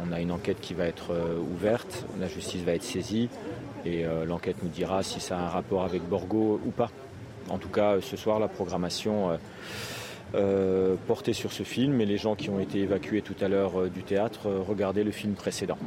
On 0.00 0.12
a 0.12 0.20
une 0.20 0.32
enquête 0.32 0.60
qui 0.60 0.74
va 0.74 0.86
être 0.86 1.12
ouverte, 1.54 2.06
la 2.18 2.28
justice 2.28 2.62
va 2.62 2.72
être 2.72 2.82
saisie, 2.82 3.28
et 3.84 4.04
euh, 4.04 4.24
l'enquête 4.24 4.56
nous 4.62 4.68
dira 4.68 5.02
si 5.02 5.20
ça 5.20 5.38
a 5.38 5.42
un 5.42 5.48
rapport 5.48 5.84
avec 5.84 6.02
Borgo 6.08 6.60
ou 6.64 6.70
pas. 6.70 6.90
En 7.48 7.58
tout 7.58 7.68
cas, 7.68 8.00
ce 8.00 8.16
soir, 8.16 8.38
la 8.38 8.48
programmation 8.48 9.30
euh, 9.30 9.36
euh, 10.34 10.96
portait 11.06 11.32
sur 11.32 11.52
ce 11.52 11.64
film 11.64 12.00
et 12.00 12.06
les 12.06 12.16
gens 12.18 12.36
qui 12.36 12.50
ont 12.50 12.60
été 12.60 12.78
évacués 12.80 13.22
tout 13.22 13.34
à 13.40 13.48
l'heure 13.48 13.90
du 13.90 14.02
théâtre 14.02 14.48
regardaient 14.48 15.04
le 15.04 15.10
film 15.10 15.34
précédent. 15.34 15.78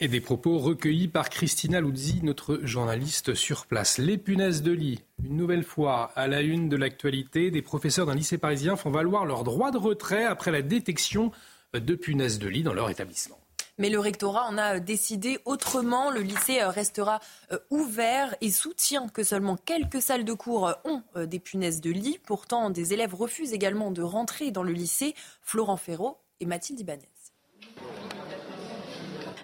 Et 0.00 0.08
des 0.08 0.20
propos 0.20 0.58
recueillis 0.58 1.08
par 1.08 1.30
Christina 1.30 1.80
Luzzi, 1.80 2.20
notre 2.22 2.60
journaliste 2.64 3.34
sur 3.34 3.66
place. 3.66 3.98
Les 3.98 4.18
punaises 4.18 4.62
de 4.62 4.72
lit, 4.72 5.00
une 5.24 5.36
nouvelle 5.36 5.62
fois 5.62 6.10
à 6.16 6.26
la 6.26 6.42
une 6.42 6.68
de 6.68 6.76
l'actualité, 6.76 7.52
des 7.52 7.62
professeurs 7.62 8.04
d'un 8.04 8.14
lycée 8.14 8.36
parisien 8.36 8.74
font 8.74 8.90
valoir 8.90 9.24
leur 9.24 9.44
droit 9.44 9.70
de 9.70 9.78
retrait 9.78 10.24
après 10.24 10.50
la 10.50 10.62
détection 10.62 11.30
de 11.80 11.94
punaises 11.94 12.38
de 12.38 12.48
lit 12.48 12.62
dans 12.62 12.74
leur 12.74 12.90
établissement. 12.90 13.38
Mais 13.78 13.90
le 13.90 13.98
rectorat 13.98 14.46
en 14.46 14.56
a 14.56 14.78
décidé 14.78 15.38
autrement. 15.44 16.10
Le 16.10 16.20
lycée 16.20 16.62
restera 16.62 17.20
euh, 17.52 17.58
ouvert 17.70 18.36
et 18.40 18.50
soutient 18.50 19.08
que 19.08 19.24
seulement 19.24 19.56
quelques 19.56 20.00
salles 20.00 20.24
de 20.24 20.32
cours 20.32 20.72
ont 20.84 21.02
euh, 21.16 21.26
des 21.26 21.40
punaises 21.40 21.80
de 21.80 21.90
lit. 21.90 22.18
Pourtant, 22.24 22.70
des 22.70 22.92
élèves 22.92 23.14
refusent 23.14 23.52
également 23.52 23.90
de 23.90 24.02
rentrer 24.02 24.52
dans 24.52 24.62
le 24.62 24.72
lycée. 24.72 25.14
Florent 25.42 25.76
Ferraud 25.76 26.18
et 26.40 26.46
Mathilde 26.46 26.80
Ibanez. 26.80 27.08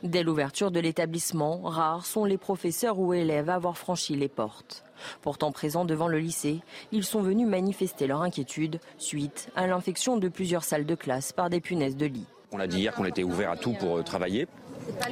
Dès 0.02 0.22
l'ouverture 0.22 0.70
de 0.70 0.80
l'établissement, 0.80 1.60
rares 1.62 2.06
sont 2.06 2.24
les 2.24 2.38
professeurs 2.38 2.98
ou 2.98 3.12
élèves 3.12 3.50
à 3.50 3.56
avoir 3.56 3.76
franchi 3.76 4.16
les 4.16 4.28
portes. 4.28 4.82
Pourtant 5.20 5.52
présents 5.52 5.84
devant 5.84 6.08
le 6.08 6.18
lycée, 6.18 6.60
ils 6.90 7.04
sont 7.04 7.20
venus 7.20 7.46
manifester 7.46 8.06
leur 8.06 8.22
inquiétude 8.22 8.80
suite 8.96 9.50
à 9.56 9.66
l'infection 9.66 10.16
de 10.16 10.28
plusieurs 10.28 10.64
salles 10.64 10.86
de 10.86 10.94
classe 10.94 11.32
par 11.32 11.50
des 11.50 11.60
punaises 11.60 11.96
de 11.96 12.06
lit. 12.06 12.26
On 12.52 12.60
a 12.60 12.66
dit 12.66 12.78
hier 12.78 12.94
qu'on 12.94 13.04
était 13.04 13.24
ouvert 13.24 13.50
à 13.50 13.56
tout 13.56 13.74
pour 13.74 13.98
euh, 13.98 14.02
travailler. 14.02 14.48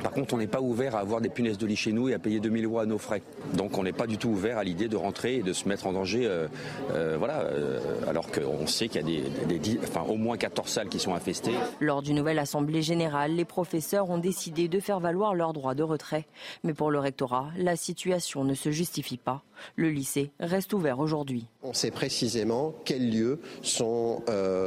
Par 0.03 0.13
contre, 0.13 0.35
on 0.35 0.39
n'est 0.39 0.47
pas 0.47 0.61
ouvert 0.61 0.97
à 0.97 1.01
avoir 1.01 1.21
des 1.21 1.29
punaises 1.29 1.59
de 1.59 1.67
lit 1.67 1.77
chez 1.77 1.93
nous 1.93 2.09
et 2.09 2.15
à 2.15 2.19
payer 2.19 2.41
2000 2.41 2.65
euros 2.65 2.79
à 2.79 2.87
nos 2.87 2.99
frais. 2.99 3.23
Donc 3.55 3.79
on 3.79 3.83
n'est 3.83 3.93
pas 3.93 4.07
du 4.07 4.19
tout 4.19 4.29
ouvert 4.29 4.59
à 4.59 4.65
l'idée 4.65 4.89
de 4.89 4.97
rentrer 4.97 5.37
et 5.37 5.43
de 5.43 5.53
se 5.53 5.69
mettre 5.69 5.87
en 5.87 5.93
danger. 5.93 6.27
Euh, 6.27 6.49
euh, 6.93 7.17
voilà, 7.19 7.41
euh, 7.41 7.81
alors 8.09 8.31
qu'on 8.31 8.67
sait 8.67 8.89
qu'il 8.89 9.09
y 9.09 9.19
a 9.21 9.59
des, 9.59 9.81
au 10.09 10.17
moins 10.17 10.37
14 10.37 10.69
salles 10.69 10.89
qui 10.89 10.99
sont 10.99 11.15
infestées. 11.15 11.53
Lors 11.81 12.03
d'une 12.03 12.17
nouvelle 12.17 12.39
assemblée 12.39 12.83
générale, 12.83 13.33
les 13.33 13.45
professeurs 13.45 14.11
ont 14.11 14.19
décidé 14.19 14.69
de 14.69 14.81
faire 14.81 15.01
valoir 15.01 15.35
leur 15.35 15.53
droit 15.53 15.75
de 15.75 15.83
retrait. 15.83 16.27
Mais 16.65 16.75
pour 16.75 16.91
le 16.91 16.99
rectorat, 16.99 17.49
la 17.57 17.77
situation 17.77 18.45
ne 18.45 18.55
se 18.55 18.71
justifie 18.71 19.19
pas. 19.19 19.43
Le 19.77 19.91
lycée 19.91 20.31
reste 20.41 20.73
ouvert 20.73 20.99
aujourd'hui. 20.99 21.47
On 21.63 21.73
sait 21.73 21.91
précisément 21.91 22.75
quels 22.85 23.11
lieux 23.11 23.41
sont, 23.63 24.23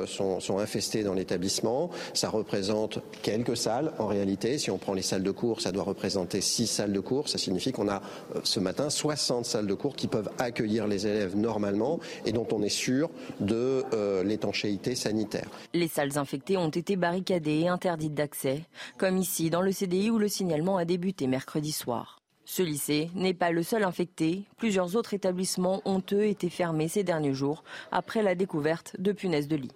sont, 0.06 0.40
sont 0.40 0.60
infestés 0.60 1.04
dans 1.04 1.14
l'établissement. 1.14 1.90
Ça 2.14 2.30
représente 2.30 3.00
quelques 3.22 3.58
salles 3.58 3.94
en 4.00 4.08
réalité. 4.08 4.58
Si 4.58 4.72
on 4.72 4.78
prend 4.78 4.94
les 4.94 5.02
salles 5.02 5.24
de 5.24 5.32
cours, 5.32 5.62
ça 5.62 5.72
doit 5.72 5.84
représenter 5.84 6.42
6 6.42 6.68
salles 6.68 6.94
de 6.94 7.00
cours. 7.00 7.30
Ça 7.30 7.38
signifie 7.38 7.72
qu'on 7.72 7.90
a 7.90 8.02
ce 8.44 8.60
matin 8.60 8.90
60 8.90 9.46
salles 9.46 9.68
de 9.68 9.74
cours 9.74 9.96
qui 9.96 10.08
peuvent 10.08 10.30
accueillir 10.38 10.88
les 10.88 11.08
élèves 11.08 11.36
normalement 11.36 12.00
et 12.26 12.32
dont 12.32 12.48
on 12.52 12.62
est 12.62 12.70
sûr 12.70 13.10
de 13.40 13.84
euh, 13.94 14.24
l'étanchéité 14.24 14.96
sanitaire. 14.96 15.50
Les 15.74 15.88
salles 15.88 16.18
infectées 16.18 16.58
ont 16.58 16.70
été 16.70 16.96
barricadées 16.96 17.62
et 17.62 17.68
interdites 17.68 18.14
d'accès, 18.14 18.64
comme 18.98 19.18
ici 19.18 19.50
dans 19.50 19.62
le 19.62 19.72
CDI 19.72 20.10
où 20.10 20.18
le 20.18 20.28
signalement 20.28 20.78
a 20.78 20.86
débuté 20.86 21.28
mercredi 21.28 21.72
soir. 21.72 22.21
Ce 22.52 22.62
lycée 22.62 23.10
n'est 23.16 23.34
pas 23.34 23.52
le 23.52 23.64
seul 23.64 23.82
infecté. 23.82 24.44
Plusieurs 24.58 24.98
autres 24.98 25.14
établissements 25.14 25.82
ont 25.86 26.04
eux 26.12 26.26
été 26.26 26.50
fermés 26.50 26.90
ces 26.90 27.02
derniers 27.02 27.34
jours 27.34 27.64
après 27.94 28.22
la 28.22 28.36
découverte 28.36 28.94
de 29.00 29.14
punaises 29.14 29.48
de 29.48 29.56
lit. 29.56 29.72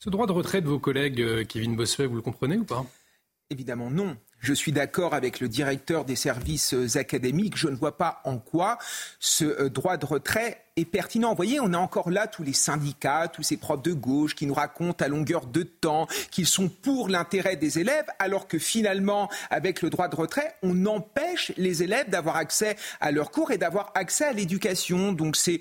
Ce 0.00 0.10
droit 0.10 0.26
de 0.26 0.32
retrait 0.32 0.60
de 0.60 0.68
vos 0.68 0.78
collègues, 0.78 1.22
euh, 1.22 1.44
Kevin 1.46 1.76
Bossuet, 1.76 2.04
vous 2.04 2.16
le 2.16 2.20
comprenez 2.20 2.58
ou 2.58 2.64
pas? 2.64 2.84
Évidemment 3.48 3.88
non. 3.88 4.18
Je 4.44 4.52
suis 4.52 4.72
d'accord 4.72 5.14
avec 5.14 5.40
le 5.40 5.48
directeur 5.48 6.04
des 6.04 6.16
services 6.16 6.74
euh, 6.74 6.98
académiques. 6.98 7.56
Je 7.56 7.68
ne 7.68 7.76
vois 7.76 7.96
pas 7.96 8.20
en 8.24 8.36
quoi 8.36 8.76
ce 9.18 9.46
euh, 9.46 9.70
droit 9.70 9.96
de 9.96 10.04
retrait 10.04 10.62
est 10.76 10.84
pertinent. 10.84 11.30
Vous 11.30 11.36
voyez, 11.36 11.60
on 11.60 11.72
a 11.72 11.78
encore 11.78 12.10
là 12.10 12.26
tous 12.26 12.42
les 12.42 12.52
syndicats, 12.52 13.28
tous 13.28 13.42
ces 13.42 13.56
profs 13.56 13.80
de 13.80 13.94
gauche 13.94 14.34
qui 14.34 14.44
nous 14.44 14.52
racontent 14.52 15.02
à 15.02 15.08
longueur 15.08 15.46
de 15.46 15.62
temps 15.62 16.06
qu'ils 16.30 16.46
sont 16.46 16.68
pour 16.68 17.08
l'intérêt 17.08 17.56
des 17.56 17.78
élèves, 17.78 18.04
alors 18.18 18.46
que 18.46 18.58
finalement, 18.58 19.30
avec 19.48 19.80
le 19.80 19.88
droit 19.88 20.08
de 20.08 20.16
retrait, 20.16 20.54
on 20.62 20.84
empêche 20.84 21.52
les 21.56 21.82
élèves 21.82 22.10
d'avoir 22.10 22.36
accès 22.36 22.76
à 23.00 23.12
leurs 23.12 23.30
cours 23.30 23.50
et 23.50 23.56
d'avoir 23.56 23.92
accès 23.94 24.26
à 24.26 24.32
l'éducation. 24.32 25.14
Donc 25.14 25.36
c'est 25.36 25.60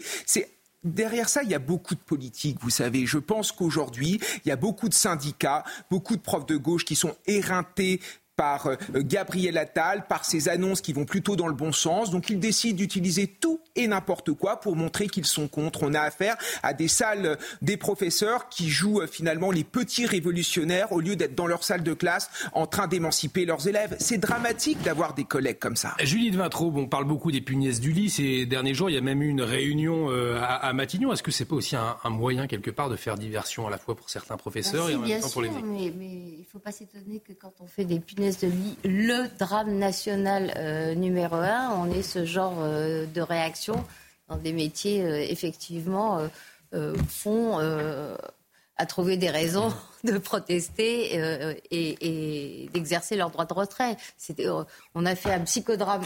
Derrière 0.83 1.29
ça, 1.29 1.43
il 1.43 1.49
y 1.49 1.55
a 1.55 1.59
beaucoup 1.59 1.95
de 1.95 2.01
politique, 2.01 2.57
vous 2.59 2.69
savez. 2.69 3.05
Je 3.05 3.17
pense 3.17 3.53
qu'aujourd'hui, 3.53 4.19
il 4.43 4.49
y 4.49 4.51
a 4.51 4.57
beaucoup 4.57 4.89
de 4.89 4.93
syndicats, 4.93 5.63
beaucoup 5.89 6.17
de 6.17 6.21
profs 6.21 6.45
de 6.45 6.57
gauche 6.57 6.83
qui 6.83 6.97
sont 6.97 7.15
éreintés 7.25 8.01
par 8.35 8.67
euh, 8.67 8.75
Gabriel 8.95 9.57
Attal, 9.57 10.05
par 10.07 10.25
ses 10.25 10.49
annonces 10.49 10.81
qui 10.81 10.93
vont 10.93 11.05
plutôt 11.05 11.35
dans 11.35 11.47
le 11.47 11.53
bon 11.53 11.71
sens. 11.71 12.11
Donc 12.11 12.29
ils 12.29 12.39
décident 12.39 12.77
d'utiliser 12.77 13.27
tout 13.27 13.59
et 13.75 13.87
n'importe 13.87 14.33
quoi 14.33 14.59
pour 14.59 14.75
montrer 14.75 15.07
qu'ils 15.07 15.25
sont 15.25 15.47
contre. 15.47 15.83
On 15.83 15.93
a 15.93 16.01
affaire 16.01 16.35
à 16.63 16.73
des 16.73 16.87
salles 16.87 17.25
euh, 17.25 17.35
des 17.61 17.77
professeurs 17.77 18.49
qui 18.49 18.69
jouent 18.69 19.01
euh, 19.01 19.07
finalement 19.07 19.51
les 19.51 19.63
petits 19.63 20.05
révolutionnaires 20.05 20.91
au 20.91 20.99
lieu 20.99 21.15
d'être 21.15 21.35
dans 21.35 21.47
leur 21.47 21.63
salle 21.63 21.83
de 21.83 21.93
classe 21.93 22.29
en 22.53 22.65
train 22.65 22.87
d'émanciper 22.87 23.45
leurs 23.45 23.67
élèves. 23.67 23.95
C'est 23.99 24.17
dramatique 24.17 24.81
d'avoir 24.83 25.13
des 25.13 25.25
collègues 25.25 25.59
comme 25.59 25.75
ça. 25.75 25.95
Julie 26.01 26.31
de 26.31 26.37
Vintraube, 26.37 26.77
on 26.77 26.87
parle 26.87 27.05
beaucoup 27.05 27.31
des 27.31 27.41
punaises 27.41 27.79
du 27.79 27.91
lit. 27.91 28.09
Ces 28.09 28.45
derniers 28.45 28.73
jours, 28.73 28.89
il 28.89 28.93
y 28.93 28.97
a 28.97 29.01
même 29.01 29.21
eu 29.21 29.27
une 29.27 29.41
réunion 29.41 30.09
à, 30.41 30.71
Matignon. 30.73 31.13
Est-ce 31.13 31.23
que 31.23 31.31
c'est 31.31 31.45
pas 31.45 31.55
aussi 31.55 31.75
un, 31.75 31.97
moyen 32.09 32.47
quelque 32.47 32.71
part 32.71 32.89
de 32.89 32.95
faire 32.95 33.17
diversion 33.17 33.67
à 33.67 33.69
la 33.69 33.77
fois 33.77 33.95
pour 33.95 34.09
certains 34.09 34.37
professeurs 34.37 34.89
et 34.89 34.95
en 34.95 34.99
même 34.99 35.21
temps 35.21 35.29
pour 35.29 35.41
les 35.41 35.49
mais, 35.49 35.93
mais 35.97 36.05
il 36.05 36.39
ne 36.39 36.45
faut 36.45 36.59
pas 36.59 36.71
s'étonner 36.71 37.19
que 37.19 37.33
quand 37.33 37.53
on 37.59 37.67
fait 37.67 37.85
des 37.85 37.99
punaises 37.99 38.22
de 38.31 38.47
lit, 38.47 38.77
le 38.85 39.27
drame 39.37 39.77
national 39.77 40.53
euh, 40.55 40.95
numéro 40.95 41.35
un. 41.35 41.71
On 41.77 41.91
est 41.91 42.03
ce 42.03 42.23
genre 42.23 42.55
euh, 42.59 43.05
de 43.05 43.21
réaction 43.21 43.83
dans 44.29 44.37
des 44.37 44.53
métiers, 44.53 45.03
euh, 45.03 45.25
effectivement, 45.29 46.21
font 47.07 47.59
à 48.77 48.85
trouver 48.87 49.17
des 49.17 49.29
raisons 49.29 49.71
de 50.03 50.17
protester 50.17 51.19
et, 51.69 52.69
d'exercer 52.73 53.15
leur 53.15 53.29
droit 53.29 53.45
de 53.45 53.53
retrait. 53.53 53.97
on 54.95 55.05
a 55.05 55.15
fait 55.15 55.33
un 55.33 55.41
psychodrame. 55.41 56.01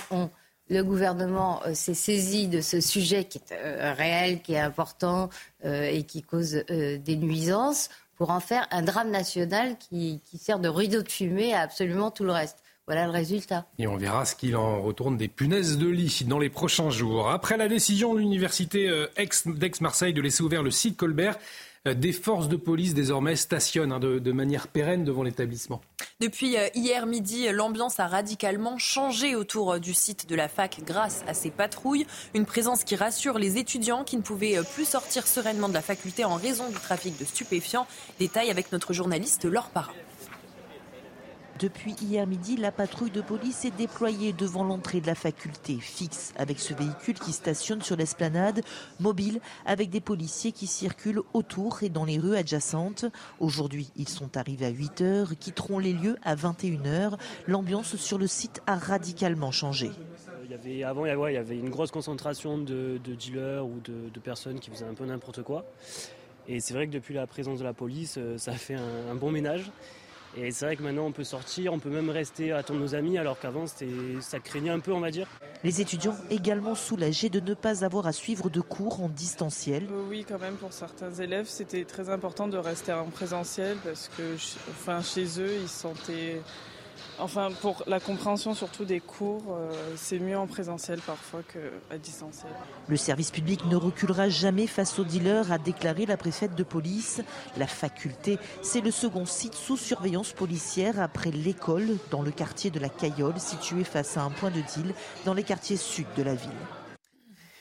le 0.70 0.84
gouvernement 0.84 1.62
s'est 1.74 1.94
saisi 1.94 2.48
de 2.48 2.60
ce 2.60 2.82
sujet 2.82 3.24
qui 3.24 3.40
est 3.50 3.94
réel, 3.94 4.42
qui 4.42 4.56
est 4.56 4.60
important 4.60 5.30
et 5.64 6.04
qui 6.04 6.22
cause 6.22 6.64
des 6.68 7.16
nuisances 7.16 7.90
pour 8.18 8.32
en 8.32 8.40
faire 8.40 8.68
un 8.72 8.82
drame 8.82 9.12
national 9.12 9.78
qui, 9.78 10.22
sert 10.38 10.60
de 10.60 10.68
rideau 10.68 11.04
de 11.04 11.10
fumée 11.10 11.54
à 11.54 11.62
absolument 11.62 12.12
tout 12.12 12.24
le 12.24 12.32
reste. 12.32 12.58
Voilà 12.88 13.06
le 13.06 13.12
résultat. 13.12 13.66
Et 13.80 13.88
on 13.88 13.98
verra 13.98 14.26
ce 14.26 14.34
qu'il 14.34 14.56
en 14.56 14.82
retourne 14.82 15.18
des 15.18 15.28
punaises 15.28 15.78
de 15.78 15.88
lit 15.88 16.24
dans 16.26 16.40
les 16.40 16.50
prochains 16.50 16.90
jours. 16.90 17.30
Après 17.30 17.58
la 17.58 17.68
décision 17.68 18.14
de 18.14 18.20
l'université 18.20 18.88
euh, 18.88 19.08
d'Aix-Marseille 19.46 20.14
de 20.14 20.22
laisser 20.22 20.42
ouvert 20.42 20.64
le 20.64 20.72
site 20.72 20.96
Colbert, 20.96 21.38
des 21.94 22.14
forces 22.14 22.48
de 22.48 22.56
police 22.56 22.94
désormais 22.94 23.36
stationnent 23.36 23.92
hein, 23.92 24.00
de, 24.00 24.32
manière 24.32 24.68
pérenne 24.68 25.04
devant 25.04 25.24
l'établissement. 25.24 25.82
Depuis 26.20 26.58
euh, 26.58 26.68
hier 26.76 27.06
midi, 27.06 27.48
l'ambiance 27.52 28.00
a 28.00 28.08
radicalement 28.08 28.78
changé 28.78 29.36
autour 29.36 29.74
euh, 29.74 29.80
du 29.80 29.94
site 29.94 30.28
de 30.30 30.36
la 30.36 30.48
fac 30.48 30.80
grâce 30.86 31.24
à 31.28 31.34
ces 31.34 31.50
patrouilles. 31.50 32.06
Une 32.34 32.46
présence 32.46 32.84
qui 32.84 32.96
rassure 32.96 33.38
les 33.40 33.58
étudiants 33.58 34.04
qui 34.04 34.18
ne 34.18 34.22
pouvaient 34.22 34.60
plus 34.74 34.86
sortir 34.86 35.28
sereinement 35.28 35.70
de 35.70 35.74
la 35.74 35.82
faculté 35.82 36.26
en 36.26 36.36
raison 36.36 36.70
du 36.70 36.76
trafic 36.76 37.20
de 37.20 37.26
stupéfiants. 37.26 37.88
Détail 38.20 38.50
avec 38.50 38.72
notre 38.72 38.94
journaliste 38.94 39.46
Laure 39.46 39.70
Parra. 39.70 39.94
Depuis 41.60 41.96
hier 42.02 42.28
midi, 42.28 42.56
la 42.56 42.72
patrouille 42.72 43.10
de 43.10 43.22
police 43.22 43.66
est 43.66 43.76
déployée 43.76 44.32
devant 44.32 44.64
l'entrée 44.64 45.02
de 45.02 45.08
la 45.08 45.16
faculté, 45.16 45.78
fixe 45.80 46.32
avec 46.38 46.60
ce 46.60 46.76
véhicule 46.76 47.16
qui 47.16 47.32
stationne 47.32 47.82
sur 47.82 47.96
l'esplanade, 47.96 48.62
mobile 49.00 49.40
avec 49.66 49.90
des 49.90 50.02
policiers 50.02 50.52
qui 50.52 50.68
circulent 50.68 51.22
autour 51.34 51.82
et 51.82 51.90
dans 51.90 52.06
les 52.06 52.20
rues 52.20 52.36
adjacentes. 52.36 53.06
Aujourd'hui, 53.40 53.90
ils 53.96 54.10
sont 54.10 54.38
arrivés 54.38 54.68
à 54.68 54.70
8 54.70 55.02
heures, 55.02 55.30
quitteront 55.40 55.80
les 55.80 55.94
lieux 55.94 56.18
à 56.22 56.36
21 56.36 56.86
heures. 56.86 57.18
L'ambiance 57.48 57.96
sur 57.96 58.20
le 58.20 58.28
site 58.28 58.62
a 58.68 58.76
radicalement 58.76 59.52
changé. 59.52 59.90
Avant, 60.86 61.06
il 61.06 61.34
y 61.34 61.38
avait 61.38 61.58
une 61.58 61.70
grosse 61.70 61.92
concentration 61.92 62.60
de, 62.60 63.00
dealers 63.04 63.66
ou 63.66 63.80
de, 63.84 64.20
personnes 64.20 64.60
qui 64.60 64.70
faisaient 64.70 64.86
un 64.86 64.94
peu 64.94 65.06
n'importe 65.06 65.42
quoi. 65.42 65.66
Et 66.48 66.60
c'est 66.60 66.74
vrai 66.76 66.88
que 66.88 66.92
depuis 66.92 67.16
la 67.16 67.26
présence 67.26 67.60
de 67.60 67.64
la 67.64 67.74
police, 67.74 68.16
euh, 68.18 68.38
ça 68.38 68.52
a 68.52 68.56
fait 68.56 68.76
un 68.76 69.16
bon 69.16 69.32
ménage. 69.32 69.70
Et 70.40 70.52
c'est 70.52 70.66
vrai 70.66 70.76
que 70.76 70.84
maintenant 70.84 71.06
on 71.06 71.12
peut 71.12 71.24
sortir, 71.24 71.74
on 71.74 71.80
peut 71.80 71.90
même 71.90 72.12
rester 72.12 72.52
attendre 72.52 72.80
nos 72.80 72.94
amis, 72.94 73.18
alors 73.18 73.40
qu'avant 73.40 73.66
ça 73.66 74.40
craignait 74.40 74.70
un 74.70 74.80
peu, 74.80 74.94
on 74.94 75.00
va 75.00 75.10
dire. 75.10 75.28
Les 75.64 75.82
étudiants 75.82 76.16
également 76.30 76.76
soulagés 76.76 77.30
de 77.30 77.40
ne 77.40 77.56
pas 77.56 77.84
avoir 77.84 78.06
à 78.06 78.12
suivre 78.12 78.50
de 78.50 78.62
cours 78.62 79.02
en 79.02 79.10
distanciel. 79.10 79.88
Euh, 79.92 80.04
oui, 80.08 80.26
quand 80.28 80.40
même, 80.40 80.56
pour 80.56 80.74
certains 80.74 81.12
élèves, 81.14 81.48
c'était 81.48 81.86
très 81.86 82.10
important 82.10 82.48
de 82.48 82.58
rester 82.58 82.94
en 82.94 83.10
présentiel 83.10 83.78
parce 83.84 84.10
que 84.16 84.36
enfin, 84.70 85.02
chez 85.02 85.26
eux, 85.40 85.56
ils 85.62 85.68
se 85.68 85.80
sentaient 85.80 86.42
Enfin, 87.20 87.50
pour 87.62 87.84
la 87.88 88.00
compréhension 88.00 88.54
surtout 88.54 88.86
des 88.86 89.00
cours, 89.00 89.44
euh, 89.50 89.72
c'est 89.96 90.20
mieux 90.20 90.38
en 90.38 90.46
présentiel 90.46 91.00
parfois 91.00 91.42
qu'à 91.42 91.98
distanciel. 91.98 92.52
Le 92.88 92.96
service 92.98 93.32
public 93.32 93.66
ne 93.66 93.76
reculera 93.76 94.30
jamais 94.30 94.68
face 94.68 95.00
aux 95.00 95.04
dealers, 95.04 95.52
a 95.52 95.58
déclaré 95.58 96.06
la 96.06 96.16
préfète 96.16 96.54
de 96.54 96.64
police. 96.64 97.22
La 97.58 97.66
faculté, 97.66 98.38
c'est 98.62 98.82
le 98.82 98.92
second 98.92 99.26
site 99.26 99.56
sous 99.56 99.78
surveillance 99.78 100.32
policière 100.34 101.00
après 101.00 101.32
l'école 101.32 101.98
dans 102.12 102.22
le 102.22 102.32
quartier 102.32 102.70
de 102.70 102.80
la 102.80 102.90
Cayolle, 102.90 103.40
situé 103.40 103.84
face 103.84 104.16
à 104.18 104.22
un 104.22 104.30
point 104.30 104.52
de 104.52 104.62
deal 104.62 104.94
dans 105.26 105.34
les 105.34 105.44
quartiers 105.44 105.78
sud 105.78 106.06
de 106.18 106.24
la 106.24 106.36
ville. 106.36 106.52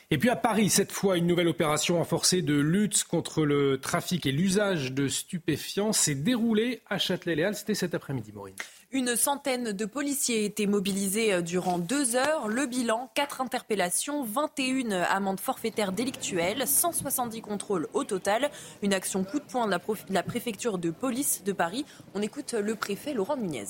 Et 0.09 0.17
puis 0.17 0.29
à 0.29 0.37
Paris, 0.37 0.69
cette 0.69 0.91
fois, 0.91 1.17
une 1.17 1.27
nouvelle 1.27 1.49
opération 1.49 1.97
renforcée 1.97 2.41
de 2.41 2.55
lutte 2.55 3.03
contre 3.03 3.43
le 3.43 3.77
trafic 3.79 4.25
et 4.25 4.31
l'usage 4.31 4.93
de 4.93 5.07
stupéfiants 5.07 5.91
s'est 5.91 6.15
déroulée 6.15 6.81
à 6.89 6.97
Châtelet-Léal. 6.97 7.55
C'était 7.55 7.75
cet 7.75 7.93
après-midi, 7.93 8.31
Maureen. 8.31 8.55
Une 8.91 9.17
centaine 9.17 9.73
de 9.73 9.85
policiers 9.85 10.45
étaient 10.45 10.65
mobilisés 10.65 11.33
euh, 11.33 11.41
durant 11.41 11.77
deux 11.77 12.15
heures. 12.15 12.47
Le 12.47 12.65
bilan, 12.67 13.11
quatre 13.15 13.41
interpellations, 13.41 14.23
21 14.23 14.91
amendes 14.91 15.41
forfaitaires 15.41 15.91
délictuelles, 15.91 16.65
170 16.65 17.41
contrôles 17.41 17.89
au 17.93 18.05
total. 18.05 18.49
Une 18.81 18.93
action 18.93 19.25
coup 19.25 19.39
de 19.39 19.43
poing 19.43 19.67
de 19.67 20.13
la, 20.13 20.23
préfecture 20.23 20.77
de 20.77 20.89
police 20.89 21.43
de 21.43 21.51
Paris. 21.51 21.85
On 22.15 22.21
écoute 22.21 22.53
le 22.53 22.75
préfet 22.75 23.13
Laurent 23.13 23.35
Nunez. 23.35 23.65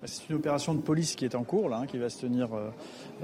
Bah, 0.00 0.06
c'est 0.06 0.28
une 0.28 0.36
opération 0.36 0.74
de 0.74 0.80
police 0.80 1.16
qui 1.16 1.24
est 1.24 1.34
en 1.34 1.42
cours, 1.42 1.74
hein, 1.74 1.86
qui 1.86 1.98
va 1.98 2.08
se 2.08 2.20
tenir 2.20 2.54
euh, 2.54 2.70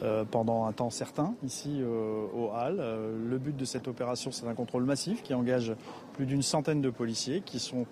euh, 0.02 0.24
pendant 0.24 0.64
un 0.64 0.72
temps 0.72 0.90
certain 0.90 1.36
ici 1.44 1.78
euh, 1.80 2.26
au 2.34 2.50
Hall. 2.50 2.76
le 2.78 3.38
but 3.38 3.56
de 3.56 3.64
cette 3.64 3.86
opération, 3.86 4.32
c'est 4.32 4.46
un 4.48 4.54
contrôle 4.54 4.82
massif 4.82 5.22
qui 5.22 5.34
engage 5.34 5.72
plus 6.14 6.26
d'une 6.26 6.42
centaine 6.42 6.80
de 6.80 6.90
policiers 6.90 7.42
qui 7.42 7.60
sont 7.60 7.86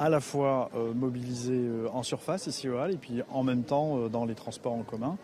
à 0.00 0.08
la 0.08 0.20
fois 0.20 0.70
mobilisés 0.94 1.68
en 1.92 2.02
surface 2.02 2.46
ici 2.46 2.68
au 2.70 2.78
Hall 2.78 2.92
et 2.92 2.96
puis 2.96 3.20
en 3.30 3.42
même 3.42 3.64
temps 3.64 4.08
dans 4.08 4.24
les 4.24 4.34
transports 4.34 4.72
en 4.72 4.82
commun 4.82 5.18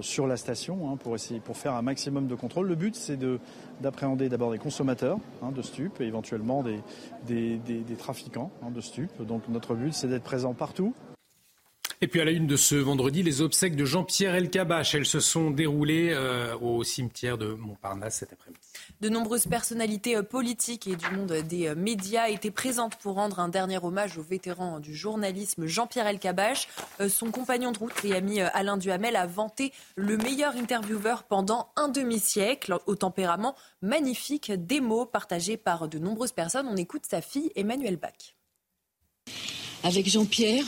sur 0.00 0.26
la 0.26 0.38
station 0.38 0.90
hein, 0.90 0.96
pour 0.96 1.14
essayer 1.14 1.38
pour 1.38 1.56
faire 1.58 1.74
un 1.74 1.82
maximum 1.82 2.26
de 2.26 2.34
contrôle. 2.34 2.66
Le 2.66 2.74
but, 2.74 2.96
c'est 2.96 3.18
d'appréhender 3.80 4.28
d'abord 4.28 4.50
des 4.50 4.58
consommateurs 4.58 5.18
hein, 5.42 5.52
de 5.52 5.62
stupes 5.62 6.00
et 6.00 6.04
éventuellement 6.04 6.62
des, 6.62 7.58
des, 7.58 7.96
trafiquants 7.96 8.50
de 8.70 8.80
stupes. 8.80 9.22
Donc 9.22 9.42
notre 9.48 9.74
but, 9.74 9.92
c'est 9.92 10.08
d'être 10.08 10.24
présent 10.24 10.54
partout 10.54 10.94
et 12.00 12.08
puis 12.08 12.20
à 12.20 12.24
la 12.24 12.30
une 12.30 12.46
de 12.46 12.56
ce 12.56 12.74
vendredi, 12.74 13.22
les 13.22 13.40
obsèques 13.40 13.76
de 13.76 13.84
Jean-Pierre 13.84 14.34
Elkabach, 14.34 14.94
elles 14.94 15.06
se 15.06 15.20
sont 15.20 15.50
déroulées 15.50 16.10
euh, 16.12 16.54
au 16.58 16.84
cimetière 16.84 17.38
de 17.38 17.54
Montparnasse 17.54 18.16
cet 18.16 18.32
après-midi. 18.34 18.60
De 19.00 19.08
nombreuses 19.08 19.46
personnalités 19.46 20.16
euh, 20.16 20.22
politiques 20.22 20.86
et 20.86 20.96
du 20.96 21.10
monde 21.10 21.32
des 21.48 21.68
euh, 21.68 21.74
médias 21.74 22.28
étaient 22.28 22.50
présentes 22.50 22.96
pour 22.96 23.14
rendre 23.14 23.40
un 23.40 23.48
dernier 23.48 23.78
hommage 23.82 24.18
au 24.18 24.22
vétéran 24.22 24.78
du 24.78 24.94
journalisme 24.94 25.66
Jean-Pierre 25.66 26.06
Elkabach. 26.06 26.68
Son 27.08 27.30
compagnon 27.30 27.72
de 27.72 27.78
route 27.78 28.04
et 28.04 28.14
ami 28.14 28.40
Alain 28.40 28.76
Duhamel 28.76 29.16
a 29.16 29.26
vanté 29.26 29.72
le 29.96 30.16
meilleur 30.16 30.56
intervieweur 30.56 31.24
pendant 31.24 31.70
un 31.76 31.88
demi-siècle, 31.88 32.76
au 32.86 32.94
tempérament 32.94 33.54
magnifique, 33.82 34.52
des 34.52 34.80
mots 34.80 35.06
partagés 35.06 35.56
par 35.56 35.88
de 35.88 35.98
nombreuses 35.98 36.32
personnes. 36.32 36.66
On 36.68 36.76
écoute 36.76 37.04
sa 37.08 37.20
fille 37.20 37.50
Emmanuelle 37.56 37.96
Bach. 37.96 38.36
Avec 39.82 40.08
Jean-Pierre, 40.08 40.66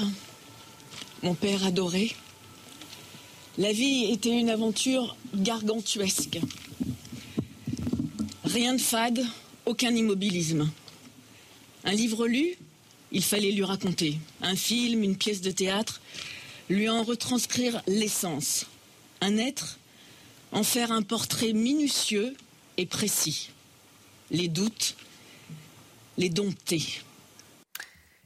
mon 1.23 1.35
père 1.35 1.65
adoré. 1.65 2.15
La 3.57 3.73
vie 3.73 4.11
était 4.13 4.39
une 4.39 4.51
aventure 4.51 5.17
gargantuesque. 5.35 6.39
Rien 8.45 8.75
de 8.75 8.81
fade, 8.81 9.27
aucun 9.67 9.95
immobilisme. 9.95 10.71
Un 11.85 11.93
livre 11.93 12.27
lu, 12.27 12.57
il 13.13 13.23
fallait 13.23 13.51
lui 13.51 13.65
raconter. 13.65 14.19
Un 14.43 14.57
film, 14.57 15.03
une 15.03 15.17
pièce 15.17 15.41
de 15.41 15.51
théâtre, 15.51 16.01
lui 16.69 16.89
en 16.89 17.03
retranscrire 17.03 17.83
l'essence. 17.87 18.67
Un 19.21 19.39
être, 19.39 19.79
en 20.53 20.63
faire 20.63 20.93
un 20.93 21.03
portrait 21.03 21.53
minutieux 21.53 22.37
et 22.77 22.87
précis. 22.87 23.51
Les 24.31 24.49
doutes, 24.49 24.95
les 26.17 26.29
dompter. 26.29 26.83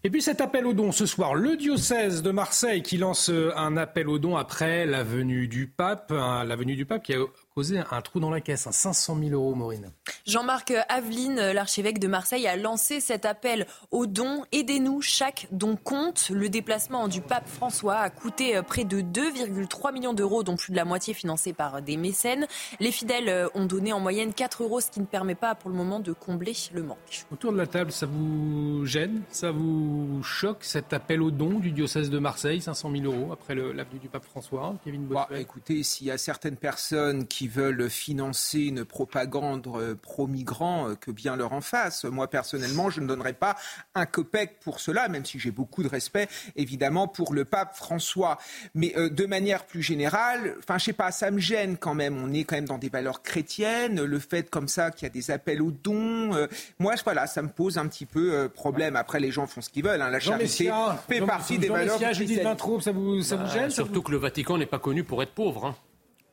Et 0.04 0.10
puis 0.10 0.20
cet 0.20 0.40
appel 0.40 0.66
aux 0.66 0.72
dons 0.72 0.90
ce 0.90 1.06
soir, 1.06 1.34
le 1.34 1.56
diocèse 1.56 2.22
de 2.22 2.32
Marseille 2.32 2.82
qui 2.82 2.98
lance 2.98 3.30
euh, 3.30 3.52
un 3.56 3.76
appel 3.76 4.08
aux 4.08 4.18
dons 4.18 4.36
après 4.36 4.84
la 4.84 5.04
venue 5.04 5.46
du 5.46 5.68
pape, 5.68 6.12
venue 6.56 6.74
du 6.74 6.86
pape 6.86 7.04
qui 7.04 7.14
a 7.14 7.18
causé 7.54 7.78
un 7.78 8.00
trou 8.00 8.20
dans 8.20 8.30
la 8.30 8.40
caisse, 8.40 8.68
500 8.70 9.16
000 9.18 9.30
euros, 9.30 9.54
Maureen. 9.54 9.90
Jean-Marc 10.26 10.72
Aveline, 10.88 11.52
l'archevêque 11.52 11.98
de 11.98 12.08
Marseille, 12.08 12.46
a 12.46 12.56
lancé 12.56 13.00
cet 13.00 13.26
appel 13.26 13.66
aux 13.90 14.06
dons. 14.06 14.44
Aidez-nous, 14.52 15.02
chaque 15.02 15.48
don 15.50 15.76
compte. 15.76 16.30
Le 16.30 16.48
déplacement 16.48 17.08
du 17.08 17.20
pape 17.20 17.48
François 17.48 17.96
a 17.96 18.10
coûté 18.10 18.56
euh, 18.56 18.62
près 18.62 18.84
de 18.84 19.00
2,3 19.00 19.92
millions 19.92 20.14
d'euros, 20.14 20.42
dont 20.42 20.56
plus 20.56 20.72
de 20.72 20.76
la 20.76 20.84
moitié 20.84 21.14
financée 21.14 21.52
par 21.52 21.82
des 21.82 21.96
mécènes. 21.96 22.46
Les 22.80 22.92
fidèles 22.92 23.28
euh, 23.28 23.48
ont 23.54 23.66
donné 23.66 23.92
en 23.92 24.00
moyenne 24.00 24.32
4 24.32 24.62
euros, 24.62 24.80
ce 24.80 24.90
qui 24.90 25.00
ne 25.00 25.06
permet 25.06 25.34
pas 25.34 25.54
pour 25.54 25.70
le 25.70 25.76
moment 25.76 26.00
de 26.00 26.12
combler 26.12 26.54
le 26.72 26.82
manque. 26.82 27.26
Autour 27.30 27.52
de 27.52 27.58
la 27.58 27.66
table, 27.66 27.92
ça 27.92 28.06
vous 28.06 28.84
gêne 28.86 29.22
Ça 29.30 29.50
vous 29.50 30.22
choque 30.22 30.64
cet 30.64 30.92
appel 30.92 31.22
aux 31.22 31.30
dons 31.30 31.58
du 31.58 31.72
diocèse 31.72 32.10
de 32.10 32.18
Marseille, 32.18 32.60
500 32.60 32.90
000 32.96 33.04
euros 33.04 33.32
après 33.32 33.54
l'avenue 33.54 33.98
du 34.00 34.08
pape 34.08 34.24
François 34.24 34.74
Kevin 34.84 35.06
bah, 35.06 35.28
Écoutez, 35.36 35.82
s'il 35.82 36.06
y 36.06 36.10
a 36.10 36.18
certaines 36.18 36.56
personnes 36.56 37.26
qui 37.26 37.41
qui 37.42 37.48
veulent 37.48 37.90
financer 37.90 38.60
une 38.60 38.84
propagande 38.84 39.66
euh, 39.66 39.96
pro-migrants, 40.00 40.90
euh, 40.90 40.94
que 40.94 41.10
bien 41.10 41.34
leur 41.34 41.52
en 41.52 41.60
fasse. 41.60 42.04
Moi, 42.04 42.30
personnellement, 42.30 42.88
je 42.88 43.00
ne 43.00 43.08
donnerais 43.08 43.32
pas 43.32 43.56
un 43.96 44.06
copec 44.06 44.60
pour 44.60 44.78
cela, 44.78 45.08
même 45.08 45.24
si 45.24 45.40
j'ai 45.40 45.50
beaucoup 45.50 45.82
de 45.82 45.88
respect, 45.88 46.28
évidemment, 46.54 47.08
pour 47.08 47.34
le 47.34 47.44
pape 47.44 47.74
François. 47.74 48.38
Mais 48.76 48.92
euh, 48.96 49.10
de 49.10 49.26
manière 49.26 49.66
plus 49.66 49.82
générale, 49.82 50.54
enfin, 50.60 50.78
je 50.78 50.84
sais 50.84 50.92
pas, 50.92 51.10
ça 51.10 51.32
me 51.32 51.40
gêne 51.40 51.78
quand 51.78 51.94
même. 51.94 52.22
On 52.22 52.32
est 52.32 52.44
quand 52.44 52.54
même 52.54 52.68
dans 52.68 52.78
des 52.78 52.90
valeurs 52.90 53.22
chrétiennes. 53.22 54.00
Le 54.00 54.18
fait 54.20 54.48
comme 54.48 54.68
ça 54.68 54.92
qu'il 54.92 55.02
y 55.02 55.10
a 55.10 55.12
des 55.12 55.32
appels 55.32 55.62
aux 55.62 55.72
dons, 55.72 56.46
moi, 56.78 56.94
voilà, 57.02 57.26
ça 57.26 57.42
me 57.42 57.48
pose 57.48 57.76
un 57.76 57.88
petit 57.88 58.06
peu 58.06 58.48
problème. 58.54 58.94
Après, 58.94 59.18
les 59.18 59.32
gens 59.32 59.48
font 59.48 59.62
ce 59.62 59.68
qu'ils 59.68 59.82
veulent. 59.82 60.00
Hein. 60.00 60.10
La 60.10 60.20
charité 60.20 60.70
fait 61.08 61.20
partie 61.22 61.58
des 61.58 61.68
valeurs 61.68 61.98
chrétiennes. 61.98 62.56
ça 62.80 62.92
vous, 62.92 63.22
ça 63.22 63.34
vous 63.34 63.42
bah, 63.42 63.52
gêne 63.52 63.70
Surtout 63.70 64.02
que 64.02 64.12
le 64.12 64.18
Vatican 64.18 64.58
n'est 64.58 64.66
pas 64.66 64.78
connu 64.78 65.02
pour 65.02 65.24
être 65.24 65.32
pauvre. 65.32 65.66
Hein. 65.66 65.74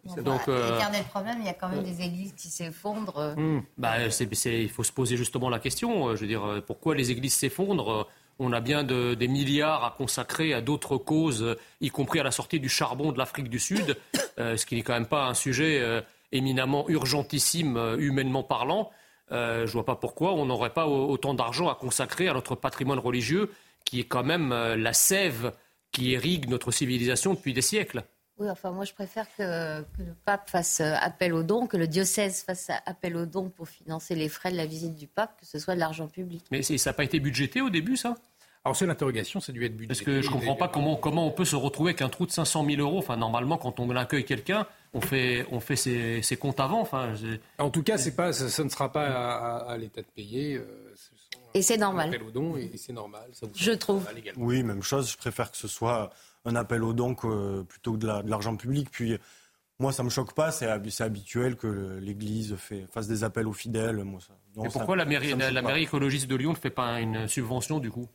Donc, 0.05 0.47
euh... 0.47 0.79
problème, 1.09 1.37
il 1.39 1.45
y 1.45 1.49
a 1.49 1.53
quand 1.53 1.69
même 1.69 1.83
des 1.83 2.01
églises 2.01 2.33
qui 2.33 2.47
s'effondrent. 2.47 3.35
Hmm. 3.35 3.61
Bah, 3.77 3.95
il 4.05 4.69
faut 4.69 4.83
se 4.83 4.91
poser 4.91 5.17
justement 5.17 5.49
la 5.49 5.59
question. 5.59 6.07
Euh, 6.07 6.15
je 6.15 6.21
veux 6.21 6.27
dire, 6.27 6.45
euh, 6.45 6.61
pourquoi 6.61 6.95
les 6.95 7.11
églises 7.11 7.35
s'effondrent 7.35 8.07
on 8.41 8.53
a 8.53 8.61
bien 8.61 8.85
des 8.85 9.27
milliards 9.27 9.83
à 9.83 9.91
consacrer 9.91 10.53
à 10.53 10.61
d'autres 10.61 10.95
causes, 10.95 11.57
y 11.81 11.89
compris 11.89 12.21
à 12.21 12.23
la 12.23 12.31
sortie 12.31 12.61
du 12.61 12.69
charbon 12.69 13.11
de 13.11 13.17
l'Afrique 13.17 13.49
du 13.49 13.59
Sud, 13.59 13.97
euh, 14.39 14.55
ce 14.55 14.65
qui 14.65 14.75
n'est 14.75 14.81
quand 14.81 14.93
même 14.93 15.07
pas 15.07 15.25
un 15.25 15.33
sujet 15.33 16.01
éminemment 16.31 16.87
urgentissime, 16.87 17.97
humainement 17.99 18.43
parlant. 18.43 18.91
je 19.29 19.65
ne 19.65 19.71
vois 19.71 19.83
pas 19.83 19.97
pourquoi 19.97 20.35
on 20.35 20.45
n'aurait 20.45 20.69
pas 20.69 20.87
autant 20.87 21.33
d'argent 21.33 21.67
à 21.67 21.75
consacrer 21.75 22.29
à 22.29 22.33
notre 22.33 22.55
patrimoine 22.55 22.99
religieux, 22.99 23.51
qui 23.83 23.99
est 23.99 24.05
quand 24.05 24.23
même 24.23 24.51
la 24.51 24.93
sève 24.93 25.51
qui 25.91 26.11
irrigue 26.11 26.47
notre 26.47 26.71
civilisation 26.71 27.33
depuis 27.33 27.51
des 27.51 27.61
siècles. 27.61 28.05
Oui, 28.39 28.49
enfin, 28.49 28.71
moi, 28.71 28.85
je 28.85 28.93
préfère 28.93 29.25
que, 29.37 29.81
le 29.99 30.13
pape 30.25 30.49
fasse 30.49 30.79
euh, 30.79 30.93
appel 31.01 31.33
aux 31.33 31.43
dons, 31.43 31.67
que 31.67 31.75
le 31.75 31.87
diocèse 31.87 32.43
fasse 32.43 32.71
appel 32.85 33.17
aux 33.17 33.25
dons 33.25 33.49
pour 33.49 33.67
financer 33.67 34.15
les 34.15 34.29
frais 34.29 34.51
de 34.51 34.57
la 34.57 34.65
visite 34.65 34.95
du 34.95 35.07
pape, 35.07 35.37
que 35.39 35.45
ce 35.45 35.59
soit 35.59 35.75
de 35.75 35.79
l'argent 35.79 36.07
public. 36.07 36.45
Mais 36.49 36.61
ça 36.61 36.89
n'a 36.89 36.93
pas 36.93 37.03
été 37.03 37.19
budgété 37.19 37.59
au 37.59 37.69
début, 37.69 37.97
ça? 37.97 38.15
Alors 38.65 38.75
c'est 38.75 38.85
l'interrogation, 38.85 39.39
c'est 39.39 39.53
dû 39.53 39.65
être 39.65 39.75
budgété. 39.75 39.87
Parce 39.87 40.01
que 40.01 40.21
je 40.21 40.27
ne 40.27 40.33
comprends 40.33 40.55
pas 40.55 40.67
comment, 40.67 40.95
comment 40.97 41.25
on 41.25 41.31
peut 41.31 41.45
se 41.45 41.55
retrouver 41.55 41.91
avec 41.91 42.01
un 42.01 42.09
trou 42.09 42.25
de 42.25 42.31
500 42.31 42.65
000 42.65 42.81
euros. 42.81 42.97
Enfin, 42.97 43.15
normalement, 43.15 43.57
quand 43.57 43.79
on 43.79 43.89
accueille 43.95 44.25
quelqu'un, 44.25 44.67
on 44.93 45.01
fait, 45.01 45.45
on 45.51 45.59
fait 45.59 45.75
ses, 45.75 46.37
comptes 46.37 46.59
avant. 46.59 46.81
Enfin, 46.81 47.13
en 47.57 47.69
tout 47.69 47.83
cas, 47.83 47.97
c'est 47.97 48.15
pas, 48.15 48.33
ça, 48.33 48.63
ne 48.63 48.69
sera 48.69 48.91
pas 48.91 49.59
à, 49.59 49.77
l'État 49.77 50.01
de 50.01 50.07
payer. 50.13 50.55
Euh, 50.55 50.93
et 51.53 51.61
c'est 51.61 51.77
normal. 51.77 52.09
Appel 52.09 52.23
aux 52.23 52.31
dons 52.31 52.57
et, 52.57 52.71
c'est 52.75 52.93
normal. 52.93 53.29
je 53.55 53.71
trouve. 53.71 54.05
Oui, 54.35 54.61
même 54.63 54.83
chose. 54.83 55.11
Je 55.11 55.17
préfère 55.17 55.51
que 55.51 55.57
ce 55.57 55.67
soit 55.67 56.11
un 56.49 56.55
appel 56.55 56.83
aux 56.83 56.93
dons 56.93 57.15
plutôt 57.15 57.93
que 57.93 57.97
de 57.97 58.29
l'argent 58.29 58.55
public. 58.55 58.89
Puis 58.91 59.17
moi, 59.79 59.93
ça 59.93 60.03
me 60.03 60.09
choque 60.09 60.33
pas. 60.33 60.51
C'est 60.51 60.67
habituel 61.01 61.55
que 61.55 61.99
l'Église 62.01 62.55
fasse 62.91 63.07
des 63.07 63.23
appels 63.23 63.47
aux 63.47 63.53
fidèles. 63.53 64.03
Moi, 64.03 64.19
ça, 64.19 64.33
pourquoi 64.71 64.95
la 64.95 65.05
mairie, 65.05 65.33
la, 65.35 65.61
mairie 65.61 65.83
écologiste 65.83 66.27
de 66.27 66.35
Lyon 66.35 66.51
ne 66.51 66.57
fait 66.57 66.69
pas 66.69 66.99
une 66.99 67.27
subvention 67.27 67.79
du 67.79 67.89
coup? 67.89 68.07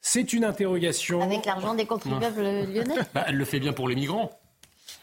C'est 0.00 0.32
une 0.32 0.44
interrogation. 0.44 1.20
Avec 1.20 1.44
l'argent 1.46 1.74
des 1.74 1.86
contribuables 1.86 2.42
lyonnais? 2.42 2.94
Bah, 3.14 3.24
Elle 3.26 3.36
le 3.36 3.44
fait 3.44 3.58
bien 3.58 3.72
pour 3.72 3.88
les 3.88 3.96
migrants. 3.96 4.30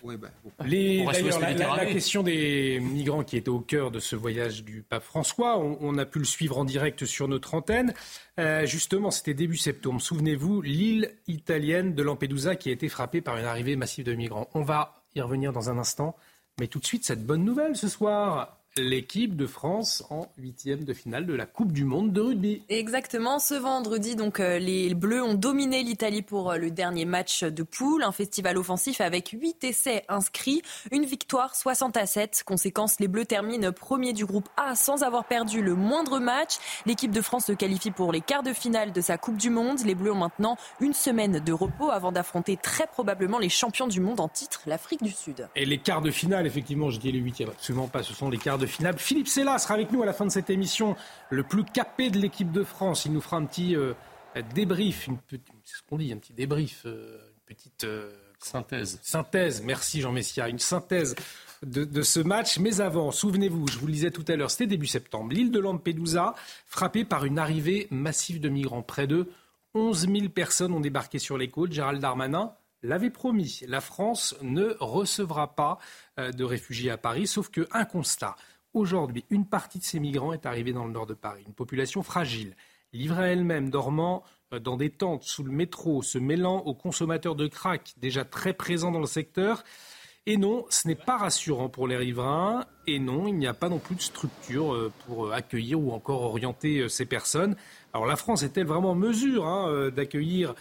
Bah, 0.04 0.28
d'ailleurs, 0.60 1.40
la, 1.40 1.86
question 1.86 2.24
des 2.24 2.80
migrants 2.82 3.24
qui 3.24 3.38
était 3.38 3.50
au 3.50 3.62
cœur 3.62 3.90
de 3.90 4.00
ce 4.00 4.18
voyage 4.18 4.64
du 4.64 4.82
pape 4.82 5.04
François, 5.04 5.58
on, 5.58 5.98
a 5.98 6.06
pu 6.06 6.20
le 6.20 6.26
suivre 6.26 6.58
en 6.58 6.66
direct 6.66 7.06
sur 7.06 7.30
notre 7.30 7.54
antenne. 7.54 7.94
Euh, 8.40 8.66
justement, 8.66 9.12
c'était 9.12 9.34
début 9.34 9.56
septembre. 9.56 10.02
Souvenez-vous, 10.02 10.62
l'île 10.62 11.12
italienne 11.28 11.96
de 11.96 12.04
Lampedusa 12.04 12.58
qui 12.58 12.70
a 12.70 12.74
été 12.74 12.90
frappée 12.90 13.22
par 13.22 13.38
une 13.38 13.46
arrivée 13.46 13.78
massive 13.78 14.06
de 14.06 14.14
migrants. 14.14 14.50
On 14.54 14.64
va 14.64 15.04
y 15.16 15.22
revenir 15.22 15.54
dans 15.54 15.70
un 15.70 15.78
instant. 15.78 16.16
Mais 16.60 16.68
tout 16.68 16.80
de 16.80 16.86
suite, 16.86 17.06
cette 17.06 17.26
bonne 17.26 17.46
nouvelle 17.46 17.76
ce 17.76 17.88
soir. 17.88 18.63
L'équipe 18.78 19.36
de 19.36 19.46
France 19.46 20.04
en 20.10 20.28
huitième 20.38 20.84
de 20.84 20.94
finale 20.94 21.26
de 21.26 21.34
la 21.34 21.46
Coupe 21.46 21.72
du 21.72 21.86
Monde 21.86 22.12
de 22.12 22.22
rugby. 22.22 22.64
Exactement, 22.70 23.40
ce 23.40 23.54
vendredi, 23.54 24.16
donc 24.16 24.40
euh, 24.40 24.58
les 24.58 24.94
Bleus 24.96 25.24
ont 25.24 25.36
dominé 25.36 25.84
l'Italie 25.84 26.22
pour 26.22 26.52
euh, 26.52 26.58
le 26.58 26.72
dernier 26.72 27.06
match 27.06 27.44
de 27.44 27.64
poule, 27.64 28.04
un 28.04 28.12
festival 28.12 28.58
offensif 28.58 29.02
avec 29.02 29.30
huit 29.30 29.64
essais 29.64 30.04
inscrits, 30.10 30.62
une 30.92 31.06
victoire 31.06 31.56
60 31.56 31.98
à 31.98 32.06
7. 32.06 32.44
Conséquence, 32.46 33.00
les 33.00 33.08
Bleus 33.08 33.26
terminent 33.26 33.72
premier 33.72 34.14
du 34.14 34.26
groupe 34.26 34.50
A 34.58 34.76
sans 34.76 35.04
avoir 35.04 35.26
perdu 35.26 35.62
le 35.62 35.76
moindre 35.76 36.20
match. 36.20 36.56
L'équipe 36.86 37.12
de 37.12 37.22
France 37.22 37.46
se 37.46 37.52
qualifie 37.52 37.92
pour 37.92 38.12
les 38.12 38.22
quarts 38.22 38.44
de 38.44 38.54
finale 38.54 38.92
de 38.92 39.02
sa 39.02 39.18
Coupe 39.18 39.38
du 39.38 39.50
Monde. 39.50 39.80
Les 39.86 39.96
Bleus 39.96 40.12
ont 40.12 40.16
maintenant 40.16 40.58
une 40.80 40.94
semaine 40.94 41.40
de 41.40 41.54
repos 41.54 41.92
avant 41.92 42.12
d'affronter 42.12 42.58
très 42.58 42.88
probablement 42.88 43.40
les 43.40 43.50
champions 43.50 43.88
du 43.88 44.00
monde 44.00 44.20
en 44.20 44.28
titre, 44.28 44.62
l'Afrique 44.66 45.04
du 45.04 45.12
Sud. 45.12 45.48
Et 45.56 45.66
les 45.66 45.78
quarts 45.78 46.02
de 46.02 46.12
finale, 46.12 46.48
effectivement, 46.48 46.90
je 46.90 47.00
dis 47.00 47.12
les 47.12 47.20
huitièmes, 47.20 47.50
absolument 47.50 47.88
pas, 47.88 48.04
ce 48.04 48.14
sont 48.14 48.30
les 48.30 48.38
quarts 48.38 48.58
de 48.58 48.63
finale. 48.66 48.98
Philippe 48.98 49.28
Sella 49.28 49.58
sera 49.60 49.76
avec 49.76 49.92
nous 49.92 50.04
à 50.04 50.06
la 50.06 50.14
fin 50.14 50.26
de 50.26 50.32
cette 50.32 50.50
émission, 50.50 50.96
le 51.30 51.44
plus 51.44 51.64
capé 51.64 52.10
de 52.10 52.18
l'équipe 52.18 52.52
de 52.52 52.64
France. 52.64 53.06
Il 53.06 53.14
nous 53.14 53.22
fera 53.22 53.38
un 53.38 53.46
petit 53.46 53.76
euh, 54.36 54.42
débrief, 54.54 55.08
une 55.08 55.18
c'est 55.30 55.78
ce 55.78 55.82
qu'on 55.88 55.98
dit, 55.98 56.12
un 56.12 56.18
petit 56.18 56.34
débrief, 56.34 56.84
euh, 56.86 57.18
une 57.36 57.56
petite 57.56 57.84
euh, 57.84 58.12
synthèse. 58.40 59.00
Synthèse, 59.02 59.62
merci 59.64 60.02
Jean 60.02 60.12
Messia, 60.12 60.50
une 60.50 60.60
synthèse 60.60 61.16
de, 61.64 61.84
de, 61.84 62.02
ce 62.02 62.20
match. 62.20 62.58
Mais 62.60 62.82
avant, 62.82 63.12
souvenez-vous, 63.12 63.68
je 63.68 63.78
vous 63.78 63.88
le 63.88 63.94
disais 63.94 64.12
tout 64.12 64.26
à 64.28 64.36
l'heure, 64.36 64.52
c'était 64.52 64.68
début 64.68 64.88
septembre, 64.88 65.32
l'île 65.32 65.52
de 65.52 65.60
Lampedusa, 65.60 66.34
frappée 66.66 67.06
par 67.06 67.26
une 67.26 67.40
arrivée 67.40 67.88
massive 67.92 68.40
de 68.40 68.50
migrants. 68.50 68.82
Près 68.82 69.08
de 69.08 69.30
11 69.76 70.08
000 70.08 70.30
personnes 70.30 70.74
ont 70.74 70.80
débarqué 70.80 71.20
sur 71.20 71.38
les 71.38 71.50
côtes. 71.50 71.72
Gérald 71.72 72.02
Darmanin 72.02 72.54
l'avait 72.82 73.10
promis. 73.10 73.62
La 73.68 73.82
France 73.82 74.36
ne 74.42 74.76
recevra 74.80 75.56
pas 75.56 75.80
de 76.18 76.44
réfugiés 76.44 76.92
à 76.92 76.98
Paris, 76.98 77.28
sauf 77.28 77.50
qu'un 77.50 77.86
constat. 77.86 78.36
Aujourd'hui, 78.74 79.24
une 79.30 79.46
partie 79.46 79.78
de 79.78 79.84
ces 79.84 80.00
migrants 80.00 80.34
est 80.34 80.48
arrivée 80.48 80.74
dans 80.74 80.86
le 80.86 80.92
nord 80.92 81.06
de 81.06 81.14
Paris, 81.14 81.44
une 81.46 81.54
population 81.54 82.02
fragile, 82.02 82.56
livrée 82.92 83.24
à 83.24 83.28
elle-même, 83.28 83.70
dormant 83.70 84.24
euh, 84.52 84.60
dans 84.60 84.78
des 84.78 84.90
tentes 84.90 85.24
sous 85.24 85.44
le 85.44 85.52
métro, 85.52 86.02
se 86.02 86.18
mêlant 86.18 86.58
aux 86.58 86.74
consommateurs 86.74 87.36
de 87.36 87.46
crack 87.46 87.94
déjà 87.98 88.26
très 88.26 88.54
présents 88.54 88.92
dans 88.92 89.00
le 89.00 89.06
secteur. 89.06 89.64
Et 90.26 90.38
non, 90.38 90.66
ce 90.70 90.88
n'est 90.88 90.96
pas 90.96 91.18
rassurant 91.18 91.70
pour 91.70 91.88
les 91.88 91.98
riverains. 91.98 92.66
Et 92.88 92.98
non, 92.98 93.28
il 93.28 93.36
n'y 93.36 93.46
a 93.46 93.54
pas 93.54 93.70
non 93.70 93.78
plus 93.78 93.96
de 93.96 94.02
structure 94.02 94.74
euh, 94.74 94.92
pour 95.06 95.28
euh, 95.28 95.32
accueillir 95.34 95.80
ou 95.80 95.92
encore 95.92 96.24
orienter 96.24 96.90
ces 96.90 97.06
personnes. 97.06 97.56
Alors 97.94 98.08
la 98.08 98.16
France 98.16 98.42
est-elle 98.42 98.66
vraiment 98.66 98.92
en 98.92 98.96
mesure 98.96 99.46
hein, 99.46 99.92
d'accueillir 99.92 100.56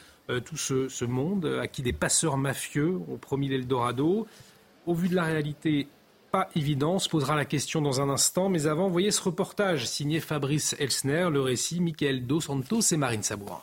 tout 0.45 0.57
ce, 0.57 0.89
ce, 0.89 1.05
monde 1.07 1.47
à 1.61 1.67
qui 1.67 1.83
des 1.83 1.95
passeurs 1.95 2.37
mafieux 2.37 3.01
ont 3.09 3.17
promis 3.17 3.49
l'Eldorado? 3.49 4.27
Au 4.85 4.95
vu 4.95 5.09
de 5.09 5.15
la 5.15 5.25
réalité, 5.25 5.89
pas 6.33 6.49
évident. 6.57 6.95
On 6.95 6.99
se 6.99 7.11
posera 7.11 7.37
la 7.37 7.45
question 7.45 7.83
dans 7.83 8.01
un 8.01 8.09
instant. 8.09 8.49
Mais 8.49 8.67
avant, 8.67 8.89
voyez 8.89 9.11
ce 9.11 9.23
reportage 9.23 9.87
signé 9.87 10.19
Fabrice 10.19 10.75
Elsner, 10.81 11.29
le 11.31 11.41
récit 11.41 11.81
Michael 11.81 12.27
Dos 12.27 12.41
Santos 12.41 12.81
et 12.91 12.97
Marine 12.97 13.23
Sabourin. 13.23 13.63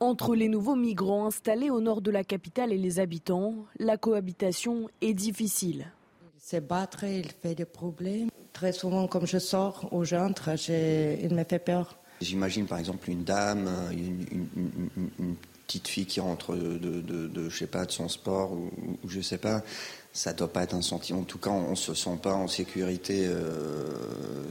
Entre 0.00 0.34
les 0.34 0.48
nouveaux 0.48 0.74
migrants 0.74 1.26
installés 1.26 1.70
au 1.70 1.80
nord 1.80 2.02
de 2.02 2.10
la 2.10 2.24
capitale 2.24 2.72
et 2.72 2.78
les 2.78 2.98
habitants, 2.98 3.54
la 3.78 3.96
cohabitation 3.96 4.90
est 5.00 5.14
difficile. 5.14 5.86
Il 6.36 6.42
se 6.42 6.56
battre, 6.56 7.04
il 7.04 7.30
fait 7.30 7.54
des 7.54 7.64
problèmes. 7.64 8.28
Très 8.52 8.72
souvent, 8.72 9.06
comme 9.06 9.28
je 9.28 9.38
sors 9.38 9.88
ou 9.92 10.04
j'entre, 10.04 10.50
il 10.68 11.34
me 11.34 11.44
fait 11.44 11.60
peur. 11.60 11.96
J'imagine 12.20 12.66
par 12.66 12.78
exemple 12.78 13.08
une 13.10 13.22
dame, 13.22 13.70
une, 13.92 15.36
petite 15.66 15.88
fille 15.88 16.06
qui 16.06 16.20
rentre 16.20 16.54
de, 16.56 17.48
je 17.48 17.56
sais 17.56 17.68
pas, 17.68 17.86
de 17.86 17.92
son 17.92 18.08
sport 18.08 18.52
ou, 18.52 18.70
ou 19.04 19.08
je 19.08 19.20
sais 19.20 19.38
pas, 19.38 19.62
ça 20.12 20.32
doit 20.32 20.52
pas 20.52 20.62
être 20.62 20.74
un 20.74 20.82
sentiment. 20.82 21.20
En 21.20 21.24
tout 21.24 21.38
cas, 21.38 21.50
on 21.50 21.74
se 21.74 21.94
sent 21.94 22.18
pas 22.22 22.34
en 22.34 22.46
sécurité. 22.46 23.26
Euh, 23.26 23.86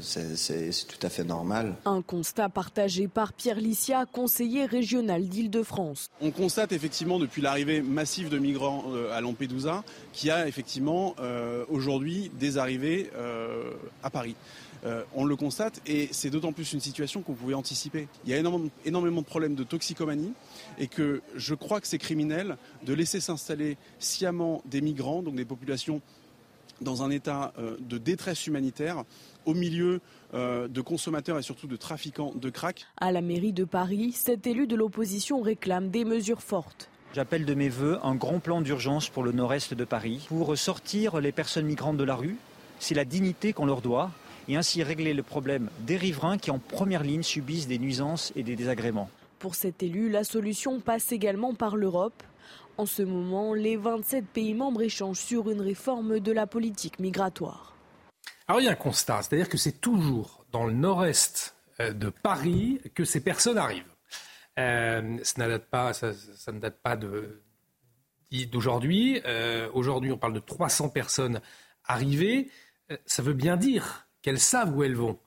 c'est 0.02 0.88
tout 0.88 1.06
à 1.06 1.10
fait 1.10 1.24
normal. 1.24 1.76
Un 1.86 2.02
constat 2.02 2.50
partagé 2.50 3.08
par 3.08 3.34
Pierre 3.34 3.60
Licia, 3.60 4.06
conseiller 4.06 4.66
régional 4.66 5.28
d'Île-de-France. 5.28 6.10
On 6.22 6.32
constate 6.32 6.72
effectivement 6.72 7.20
depuis 7.20 7.42
l'arrivée 7.42 7.82
massive 7.82 8.30
de 8.30 8.40
migrants 8.40 8.86
euh, 8.90 9.16
à 9.16 9.22
Lampedusa 9.22 9.84
qu'il 10.14 10.30
y 10.30 10.32
a 10.32 10.48
effectivement 10.48 11.16
euh, 11.20 11.64
aujourd'hui 11.70 12.32
des 12.40 12.58
arrivées 12.58 13.10
à 14.04 14.10
Paris. 14.10 14.36
Euh, 14.84 15.04
on 15.16 15.26
le 15.26 15.36
constate 15.36 15.80
et 15.86 16.10
c'est 16.12 16.30
d'autant 16.30 16.54
plus 16.54 16.74
une 16.74 16.80
situation 16.80 17.22
qu'on 17.22 17.34
pouvait 17.34 17.54
anticiper. 17.54 18.08
Il 18.26 18.32
y 18.32 18.34
a 18.34 18.38
énormément, 18.38 19.22
de 19.22 19.26
problèmes 19.26 19.56
de 19.56 19.64
toxicomanie 19.64 20.34
et 20.82 20.88
que 20.88 21.22
je 21.36 21.54
crois 21.54 21.80
que 21.80 21.88
c'est 21.88 22.00
criminel 22.00 22.58
de 22.84 22.94
laisser 22.94 23.22
s'installer 23.22 23.78
sciemment 24.00 24.62
des 24.66 24.82
migrants, 24.82 25.22
donc 25.22 25.36
des 25.36 25.46
populations 25.46 26.02
dans 26.82 27.04
un 27.04 27.12
état 27.12 27.54
euh, 27.60 27.78
de 27.80 28.00
détresse 28.00 28.48
humanitaire 28.48 29.04
au 29.46 29.54
milieu 29.54 30.02
euh, 30.34 30.68
de 30.68 30.82
consommateurs 30.82 31.38
et 31.38 31.44
surtout 31.44 31.68
de 31.68 31.76
trafiquants 31.76 32.34
de 32.36 32.50
crack. 32.50 32.88
À 33.00 33.12
la 33.12 33.22
mairie 33.22 33.54
de 33.54 33.64
Paris, 33.64 34.12
cet 34.14 34.48
élu 34.48 34.66
de 34.66 34.76
l'opposition 34.76 35.42
réclame 35.42 35.92
des 35.92 36.04
mesures 36.04 36.42
fortes. 36.42 36.90
J'appelle 37.14 37.46
de 37.46 37.54
mes 37.54 37.70
voeux 37.70 38.00
un 38.04 38.16
grand 38.16 38.40
plan 38.40 38.62
d'urgence 38.62 39.08
pour 39.10 39.22
le 39.22 39.34
nord-est 39.34 39.76
de 39.76 39.84
Paris 39.84 40.26
pour 40.30 40.58
sortir 40.58 41.20
les 41.20 41.32
personnes 41.32 41.66
migrantes 41.66 41.98
de 41.98 42.04
la 42.04 42.16
rue. 42.16 42.38
C'est 42.80 42.96
la 42.96 43.06
dignité 43.06 43.54
qu'on 43.54 43.68
leur 43.68 43.82
doit 43.82 44.10
et 44.48 44.56
ainsi 44.56 44.82
régler 44.82 45.14
le 45.14 45.22
problème 45.22 45.70
des 45.82 45.98
riverains 45.98 46.40
qui 46.40 46.50
en 46.50 46.58
première 46.58 47.04
ligne 47.04 47.22
subissent 47.22 47.68
des 47.68 47.78
nuisances 47.78 48.34
et 48.36 48.42
des 48.42 48.56
désagréments. 48.56 49.10
Pour 49.42 49.56
cet 49.56 49.82
élu, 49.82 50.08
la 50.08 50.24
solution 50.24 50.80
passe 50.80 51.12
également 51.12 51.56
par 51.56 51.76
l'Europe. 51.76 52.22
En 52.78 52.86
ce 52.86 53.02
moment, 53.02 53.56
les 53.56 53.76
27 53.76 54.24
pays 54.28 54.54
membres 54.54 54.84
échangent 54.84 55.18
sur 55.18 55.50
une 55.50 55.62
réforme 55.62 56.20
de 56.20 56.32
la 56.32 56.46
politique 56.46 57.00
migratoire. 57.00 57.76
Alors 58.48 58.62
il 58.62 58.66
y 58.66 58.68
a 58.68 58.74
un 58.74 58.76
constat, 58.76 59.24
c'est-à-dire 59.24 59.50
que 59.50 59.58
c'est 59.58 59.82
toujours 59.82 60.46
dans 60.52 60.68
le 60.68 60.74
nord-est 60.74 61.56
euh, 61.80 61.92
de 61.92 62.10
Paris 62.10 62.82
que 62.94 63.04
ces 63.04 63.24
personnes 63.24 63.58
arrivent. 63.58 63.96
Euh, 64.60 65.18
ça, 65.24 65.42
ne 65.42 66.60
date 66.60 66.80
pas, 66.84 66.96
d'aujourd'hui. 68.52 69.22
Euh, 69.26 69.72
aujourd'hui, 69.74 70.12
on 70.12 70.20
parle 70.20 70.34
de 70.34 70.40
300 70.40 70.90
personnes 70.90 71.42
arrivées. 71.86 72.52
ça 73.08 73.24
veut 73.24 73.34
bien 73.34 73.58
dire 73.58 74.08
qu'elles 74.22 74.40
savent 74.40 74.78
où 74.78 74.84
elles 74.84 74.96
vont. 74.96 75.18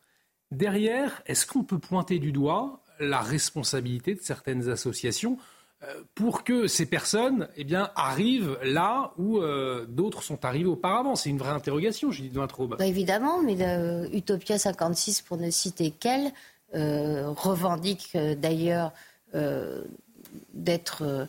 Derrière, 0.53 1.21
est-ce 1.27 1.49
qu'on 1.49 1.65
peut 1.65 1.81
pointer 1.81 2.21
du 2.21 2.31
doigt 2.31 2.84
la 3.01 3.21
responsabilité 3.21 4.15
de 4.15 4.21
certaines 4.21 4.69
associations 4.69 5.39
euh, 5.83 6.03
pour 6.15 6.45
que 6.45 6.67
ces 6.67 6.87
personnes 6.87 7.49
eh 7.57 7.65
bien, 7.65 7.91
arrivent 7.97 8.59
là 8.63 9.13
où 9.19 9.39
euh, 9.39 9.85
d'autres 9.89 10.23
sont 10.23 10.45
arrivés 10.45 10.69
auparavant 10.69 11.17
C'est 11.17 11.31
une 11.31 11.39
vraie 11.39 11.51
interrogation, 11.51 12.11
Judith 12.11 12.35
Vintraube. 12.35 12.77
Bah 12.79 12.87
évidemment, 12.87 13.43
mais 13.43 13.57
euh, 13.61 14.07
Utopia 14.13 14.59
56, 14.59 15.23
pour 15.23 15.37
ne 15.37 15.51
citer 15.51 15.91
qu'elle, 15.91 16.33
revendique 16.77 18.17
d'ailleurs 18.39 18.91
d'être 20.53 21.29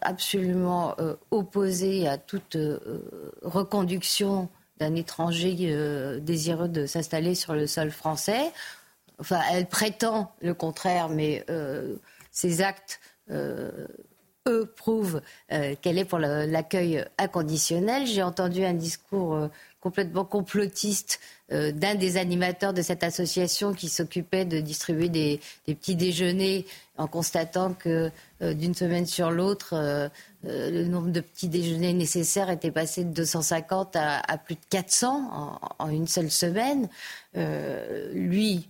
absolument 0.00 0.96
opposée 1.30 2.08
à 2.08 2.16
toute 2.16 2.56
reconduction 3.42 4.48
d'un 4.80 4.94
étranger 4.94 5.56
euh, 5.60 6.18
désireux 6.18 6.68
de 6.68 6.86
s'installer 6.86 7.34
sur 7.34 7.54
le 7.54 7.66
sol 7.66 7.90
français. 7.90 8.50
Enfin, 9.20 9.40
elle 9.52 9.66
prétend 9.66 10.32
le 10.40 10.54
contraire, 10.54 11.08
mais 11.08 11.44
euh, 11.50 11.96
ses 12.30 12.62
actes, 12.62 13.00
euh, 13.30 13.86
eux, 14.48 14.72
prouvent 14.74 15.20
qu'elle 15.82 15.98
est 15.98 16.06
pour 16.06 16.18
l'accueil 16.18 17.04
inconditionnel. 17.18 18.06
J'ai 18.06 18.22
entendu 18.22 18.64
un 18.64 18.72
discours 18.72 19.50
complètement 19.80 20.24
complotiste 20.24 21.20
d'un 21.50 21.94
des 21.94 22.16
animateurs 22.16 22.72
de 22.72 22.80
cette 22.80 23.04
association 23.04 23.74
qui 23.74 23.90
s'occupait 23.90 24.46
de 24.46 24.58
distribuer 24.60 25.10
des, 25.10 25.40
petits 25.66 25.94
déjeuners 25.94 26.64
en 26.96 27.06
constatant 27.06 27.74
que 27.74 28.10
d'une 28.40 28.74
semaine 28.74 29.04
sur 29.04 29.30
l'autre, 29.30 29.74
euh, 30.46 30.70
le 30.70 30.86
nombre 30.86 31.10
de 31.10 31.20
petits 31.20 31.48
déjeuners 31.48 31.92
nécessaires 31.92 32.48
était 32.48 32.70
passé 32.70 33.04
de 33.04 33.12
250 33.12 33.96
à, 33.96 34.38
plus 34.38 34.54
de 34.54 34.60
400 34.70 35.60
en, 35.78 35.88
une 35.90 36.06
seule 36.06 36.30
semaine. 36.30 36.88
Euh, 37.36 38.10
lui 38.14 38.68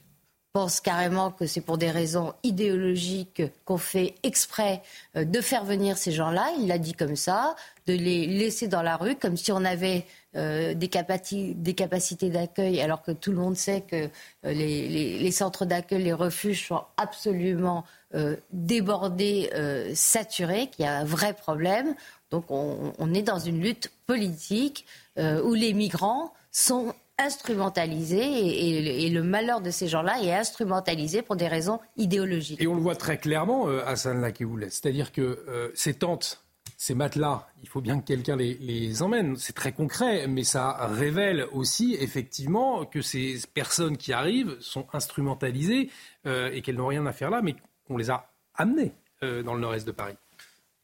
pense 0.52 0.80
carrément 0.80 1.30
que 1.30 1.46
c'est 1.46 1.60
pour 1.60 1.78
des 1.78 1.90
raisons 1.90 2.34
idéologiques 2.42 3.42
qu'on 3.64 3.78
fait 3.78 4.14
exprès 4.22 4.82
euh, 5.16 5.24
de 5.24 5.40
faire 5.40 5.64
venir 5.64 5.96
ces 5.96 6.12
gens-là. 6.12 6.50
Il 6.58 6.68
l'a 6.68 6.78
dit 6.78 6.94
comme 6.94 7.16
ça, 7.16 7.56
de 7.86 7.92
les 7.92 8.26
laisser 8.26 8.68
dans 8.68 8.82
la 8.82 8.96
rue, 8.96 9.16
comme 9.16 9.36
si 9.36 9.52
on 9.52 9.64
avait 9.64 10.06
des, 10.32 10.76
des, 10.76 11.74
capacités 11.74 12.30
d'accueil, 12.30 12.80
alors 12.80 13.02
que 13.02 13.10
tout 13.10 13.32
le 13.32 13.38
monde 13.38 13.56
sait 13.56 13.80
que 13.80 14.08
les, 14.44 15.18
les 15.18 15.32
centres 15.32 15.64
d'accueil, 15.64 16.04
les 16.04 16.12
refuges 16.12 16.68
sont 16.68 16.84
absolument 16.96 17.84
euh, 18.16 18.34
débordé, 18.50 19.50
euh, 19.54 19.92
saturé, 19.94 20.66
qu'il 20.66 20.84
y 20.84 20.88
a 20.88 20.98
un 20.98 21.04
vrai 21.04 21.32
problème. 21.32 21.94
Donc 22.32 22.46
on, 22.48 23.14
est 23.14 23.22
dans 23.22 23.38
une 23.38 23.60
lutte 23.60 23.92
politique 24.06 24.84
euh, 25.16 25.40
où 25.44 25.54
les 25.54 25.72
migrants 25.74 26.34
sont 26.50 26.92
instrumentalisés 27.20 29.04
et, 29.04 29.10
le 29.10 29.22
malheur 29.22 29.60
de 29.60 29.70
ces 29.70 29.88
gens-là 29.88 30.22
est 30.22 30.32
instrumentalisé 30.32 31.22
pour 31.22 31.36
des 31.36 31.48
raisons 31.48 31.80
idéologiques. 31.96 32.60
Et 32.60 32.66
on 32.66 32.74
le 32.74 32.80
voit 32.80 32.96
très 32.96 33.18
clairement, 33.18 33.66
Hassan 33.86 34.20
Lakioul, 34.20 34.66
c'est-à-dire 34.70 35.12
que 35.12 35.72
ces 35.74 35.94
tentes 35.94 36.44
ces 36.80 36.94
matelas, 36.94 37.46
il 37.62 37.68
faut 37.68 37.82
bien 37.82 38.00
que 38.00 38.06
quelqu'un 38.06 38.36
les, 38.36 39.02
emmène. 39.02 39.36
C'est 39.36 39.52
très 39.52 39.72
concret, 39.72 40.26
mais 40.26 40.44
ça 40.44 40.86
révèle 40.86 41.46
aussi 41.52 41.94
effectivement 42.00 42.86
que 42.86 43.02
ces 43.02 43.38
personnes 43.52 43.98
qui 43.98 44.14
arrivent 44.14 44.56
sont 44.60 44.86
instrumentalisées 44.94 45.90
euh, 46.24 46.50
et 46.54 46.62
qu'elles 46.62 46.76
n'ont 46.76 46.86
rien 46.86 47.04
à 47.04 47.12
faire 47.12 47.28
là, 47.28 47.42
mais 47.42 47.54
qu'on 47.86 47.98
les 47.98 48.08
a 48.08 48.32
amenées 48.54 48.94
euh, 49.22 49.42
dans 49.42 49.52
le 49.52 49.60
nord-est 49.60 49.86
de 49.86 49.92
Paris. 49.92 50.16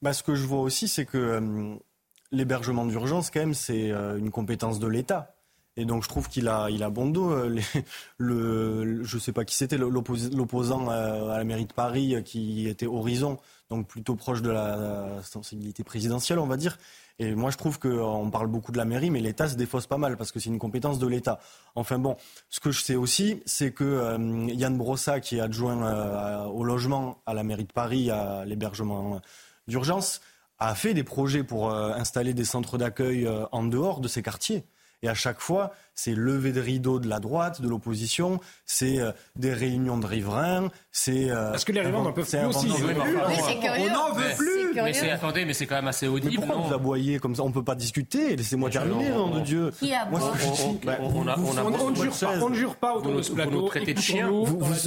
Bah, 0.03 0.13
ce 0.13 0.23
que 0.23 0.35
je 0.35 0.47
vois 0.47 0.61
aussi, 0.61 0.87
c'est 0.87 1.07
que 1.07 1.17
euh, 1.17 1.77
l'hébergement 2.31 2.85
d'urgence, 2.85 3.31
quand 3.31 3.41
même, 3.41 3.55
c'est 3.55 3.89
une 3.89 4.31
compétence 4.31 4.79
de 4.79 4.89
l'État. 4.89 5.35
Et 5.77 5.85
donc 5.85 6.03
je 6.03 6.09
trouve 6.09 6.29
qu'il 6.29 6.49
a, 6.49 6.69
il 6.71 6.87
bon 6.91 7.07
dos. 7.07 7.31
Euh, 7.31 7.61
je 8.19 9.15
ne 9.17 9.21
sais 9.21 9.33
pas 9.33 9.45
qui 9.45 9.55
c'était, 9.55 9.77
l'opposant 9.77 10.89
à 10.89 11.37
la 11.37 11.45
mairie 11.45 11.67
de 11.67 11.73
Paris 11.73 12.15
euh, 12.15 12.23
qui 12.23 12.67
était 12.67 12.87
Horizon, 12.87 13.39
donc 13.69 13.87
plutôt 13.87 14.15
proche 14.15 14.41
de 14.41 14.51
la 14.51 15.23
sensibilité 15.23 15.85
présidentielle, 15.85 16.39
on 16.39 16.47
va 16.47 16.57
dire. 16.57 16.79
Et 17.19 17.35
moi, 17.35 17.51
je 17.51 17.57
trouve 17.57 17.79
qu'on 17.79 18.31
parle 18.31 18.47
beaucoup 18.47 18.73
de 18.73 18.77
la 18.79 18.85
mairie, 18.85 19.11
mais 19.11 19.21
l'État 19.21 19.49
se 19.49 19.55
défausse 19.55 19.87
pas 19.87 19.99
mal 19.99 20.17
parce 20.17 20.33
que 20.33 20.41
c'est 20.41 20.51
une 20.51 20.59
compétence 20.59 20.99
de 20.99 21.07
l'État. 21.07 21.41
Enfin 21.75 21.99
bon, 21.99 22.17
ce 22.49 22.61
que 22.61 22.71
je 22.71 22.83
sais 22.83 22.95
aussi, 22.95 23.43
c'est 23.45 23.73
que 23.73 23.85
euh, 23.85 24.47
Yann 24.49 24.77
Brossa, 24.77 25.21
qui 25.21 25.37
est 25.37 25.41
adjoint 25.41 26.47
au 26.47 26.65
logement 26.65 27.19
à 27.27 27.35
la 27.35 27.43
mairie 27.43 27.65
de 27.65 27.73
Paris, 27.73 28.11
à 28.11 28.45
l'hébergement 28.47 29.21
d'urgence, 29.69 30.21
a 30.59 30.75
fait 30.75 30.95
des 30.95 31.05
projets 31.05 31.45
pour 31.45 31.71
installer 31.71 32.33
des 32.33 32.47
centres 32.47 32.79
d'accueil 32.79 33.29
en 33.53 33.65
dehors 33.65 34.01
de 34.01 34.09
ces 34.09 34.23
quartiers. 34.23 34.65
Et 35.07 35.09
à 35.09 35.15
chaque 35.15 35.39
fois, 35.39 35.73
c'est 35.95 36.17
lever 36.17 36.51
de 36.51 36.61
rideau 36.61 36.99
de 36.99 37.09
la 37.09 37.21
droite, 37.21 37.63
de 37.63 37.69
l'opposition, 37.69 38.41
c'est 38.65 38.99
euh, 38.99 39.13
des 39.37 39.55
réunions 39.55 39.99
de 39.99 40.07
riverains, 40.07 40.69
c'est... 40.99 41.31
Euh, 41.31 41.51
Parce 41.51 41.67
que 41.67 41.73
les 41.73 41.83
riverains 41.83 42.05
n'en 42.05 42.13
peuvent 42.13 42.27
plus 42.27 42.47
aussi. 42.47 42.69
On 42.71 43.89
n'en 43.91 44.13
veut 44.15 44.35
plus 44.35 44.57
mais 44.83 44.93
c'est, 44.93 45.11
attendez, 45.11 45.45
mais 45.45 45.53
c'est 45.53 45.67
quand 45.67 45.75
même 45.77 45.89
assez 45.89 46.07
audible. 46.09 46.33
Mais 46.41 46.47
pourquoi 46.47 46.67
vous 46.69 46.75
aboyez 46.75 47.19
comme 47.19 47.35
ça 47.35 47.43
On 47.43 47.49
ne 47.49 47.53
peut 47.53 47.65
pas 47.65 47.75
discuter. 47.75 48.37
Laissez-moi 48.37 48.71
terminer, 48.71 49.11
nom 49.11 49.31
de 49.31 49.41
Dieu. 49.41 49.71
Qui 49.79 49.93
aboie 49.93 50.21
On 52.41 52.49
ne 52.51 52.55
jure 52.55 52.77
pas 52.77 52.95
autour 52.95 53.13
de 53.13 53.23
ce 53.23 53.33
plateau. 53.33 53.71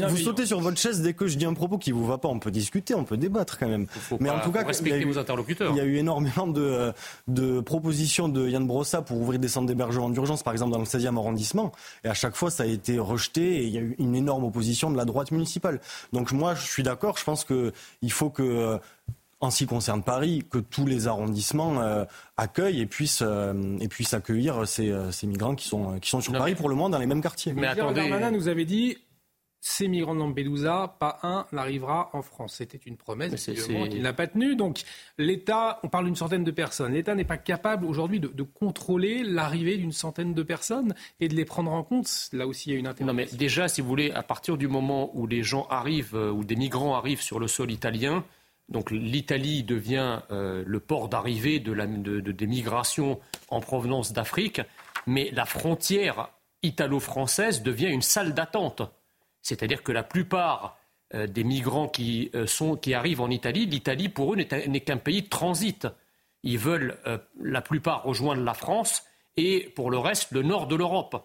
Vous 0.10 0.18
sautez 0.18 0.46
sur 0.46 0.60
votre 0.60 0.78
chaise 0.78 1.02
dès 1.02 1.14
que 1.14 1.28
je 1.28 1.38
dis 1.38 1.46
un 1.46 1.54
propos 1.54 1.78
qui 1.78 1.92
vous 1.92 2.06
va 2.06 2.18
pas. 2.18 2.28
On 2.28 2.40
peut 2.40 2.52
discuter, 2.52 2.96
on 2.96 3.04
peut 3.04 3.18
débattre 3.18 3.58
quand 3.60 3.68
même. 3.68 3.86
Mais 4.20 4.30
en 4.30 4.40
tout 4.40 4.52
cas, 4.52 4.64
respectez 4.64 5.06
vos 5.06 5.18
interlocuteurs. 5.18 5.72
Il 5.72 5.78
y 5.78 5.82
a 5.82 5.86
eu 5.86 5.98
énormément 5.98 6.48
de 6.48 7.62
propositions 7.62 8.30
de 8.30 8.48
Yann 8.48 8.66
Brossa 8.66 9.02
pour 9.02 9.18
ouvrir 9.18 9.40
des 9.40 9.48
centres 9.48 9.68
d'hébergement 9.68 10.10
d'urgence, 10.10 10.44
par 10.44 10.54
exemple 10.54 10.72
dans 10.72 10.80
le 10.80 10.86
16e 10.86 11.18
arrondissement. 11.18 11.72
Et 12.04 12.08
à 12.08 12.14
chaque 12.14 12.36
fois, 12.36 12.50
ça 12.50 12.64
a 12.64 12.66
été 12.66 12.98
rejeté 12.98 13.58
et 13.58 13.64
il 13.64 13.70
y 13.70 13.78
a 13.78 13.82
eu 13.82 13.96
une 14.00 14.16
énorme 14.16 14.44
opposition 14.44 14.90
de 14.92 14.98
la 14.98 15.06
droite 15.06 15.32
municipale. 15.32 15.80
Donc 16.14 16.32
moi, 16.32 16.56
je 16.56 16.66
suis 16.66 16.84
d'accord. 16.84 17.18
Je 17.18 17.24
pense 17.24 17.44
qu'il 17.44 18.12
faut 18.12 18.30
que 18.30 18.80
en 19.42 19.52
ce 19.52 19.60
qui 19.60 19.66
concerne 19.68 20.04
Paris, 20.04 20.44
que 20.50 20.58
tous 20.58 20.86
les 20.86 21.08
arrondissements 21.08 21.82
euh, 21.82 22.04
accueillent 22.36 22.82
et 22.82 22.86
puissent, 22.86 23.24
euh, 23.26 23.78
et 23.80 23.88
puissent 23.88 24.14
accueillir 24.14 24.68
ces, 24.68 24.92
euh, 24.92 25.12
ces, 25.12 25.28
migrants 25.28 25.56
qui 25.56 25.68
sont, 25.68 26.00
qui 26.00 26.10
sont 26.10 26.20
sur 26.20 26.34
Paris 26.34 26.56
pour 26.56 26.68
le 26.68 26.76
moment 26.76 26.90
dans 26.90 26.98
les 26.98 27.06
mêmes 27.06 27.22
quartiers. 27.22 27.54
Mais, 27.54 27.68
attendez... 27.68 28.02
Darmanin 28.02 28.32
nous 28.32 28.50
avait 28.50 28.66
dit 28.66 28.98
ces 29.62 29.88
migrants 29.88 30.16
de 30.16 30.20
Lampedusa, 30.20 30.96
pas 31.00 31.20
un 31.24 31.46
n'arrivera 31.52 32.10
en 32.14 32.22
France. 32.22 32.56
C'était 32.56 32.80
une 32.86 32.98
promesse 32.98 33.46
qu'il 33.46 34.02
n'a 34.02 34.14
pas 34.14 34.28
tenue. 34.28 34.56
Donc 34.56 34.82
l'État, 35.18 35.80
on 35.84 35.90
parle 35.90 36.06
d'une 36.06 36.16
centaine 36.16 36.44
de 36.44 36.52
personnes. 36.52 36.94
L'État 36.94 37.16
n'est 37.16 37.26
pas 37.26 37.38
capable 37.38 37.86
aujourd'hui 37.86 38.20
de, 38.20 38.30
de, 38.30 38.44
contrôler 38.44 39.24
l'arrivée 39.24 39.78
d'une 39.78 39.92
centaine 39.92 40.34
de 40.34 40.44
personnes 40.44 40.94
et 41.20 41.28
de 41.28 41.36
les 41.36 41.46
prendre 41.46 41.72
en 41.72 41.84
compte. 41.84 42.30
Là 42.32 42.48
aussi, 42.48 42.70
il 42.70 42.74
y 42.74 42.76
a 42.76 42.80
une 42.80 42.88
interrogation. 42.88 43.08
Non, 43.08 43.32
mais 43.32 43.38
déjà, 43.38 43.68
si 43.68 43.82
vous 43.82 43.88
voulez, 43.88 44.12
à 44.12 44.24
partir 44.24 44.58
du 44.58 44.68
moment 44.68 45.12
où 45.14 45.28
les 45.28 45.44
gens 45.44 45.68
arrivent, 45.70 46.16
ou 46.16 46.44
des 46.44 46.56
migrants 46.56 46.96
arrivent 46.96 47.22
sur 47.22 47.40
le 47.40 47.48
sol 47.48 47.72
italien, 47.72 48.24
donc 48.70 48.92
l'Italie 48.92 49.64
devient 49.64 50.20
euh, 50.32 50.64
le 50.66 50.80
port 50.80 51.10
d'arrivée 51.10 51.60
de, 51.60 52.20
des 52.20 52.48
migrations 52.48 53.20
en 53.50 53.60
provenance 53.60 54.14
d'Afrique, 54.14 54.62
mais 55.08 55.32
la 55.34 55.46
frontière 55.46 56.30
italo-française 56.62 57.64
devient 57.64 57.88
une 57.88 58.02
salle 58.02 58.34
d'attente. 58.34 58.84
C'est-à-dire 59.42 59.84
que 59.84 59.92
la 59.92 60.04
plupart 60.04 60.78
euh, 61.14 61.28
des 61.28 61.44
migrants 61.44 61.88
qui, 61.88 62.30
euh, 62.36 62.48
sont, 62.48 62.80
arrivent 62.94 63.22
en 63.22 63.30
Italie, 63.30 63.66
l'Italie 63.66 64.10
pour 64.10 64.34
eux 64.34 64.38
n'est 64.38 64.80
qu'un 64.82 64.98
pays 64.98 65.24
de 65.24 65.30
transit. 65.30 65.88
Ils 66.44 66.58
veulent 66.58 66.98
la 67.42 67.62
plupart 67.62 68.04
rejoindre 68.04 68.42
la 68.44 68.54
France 68.54 69.04
et 69.36 69.72
pour 69.76 69.92
le 69.92 69.98
reste 69.98 70.32
le 70.32 70.42
nord 70.42 70.68
de 70.68 70.76
l'Europe. 70.76 71.22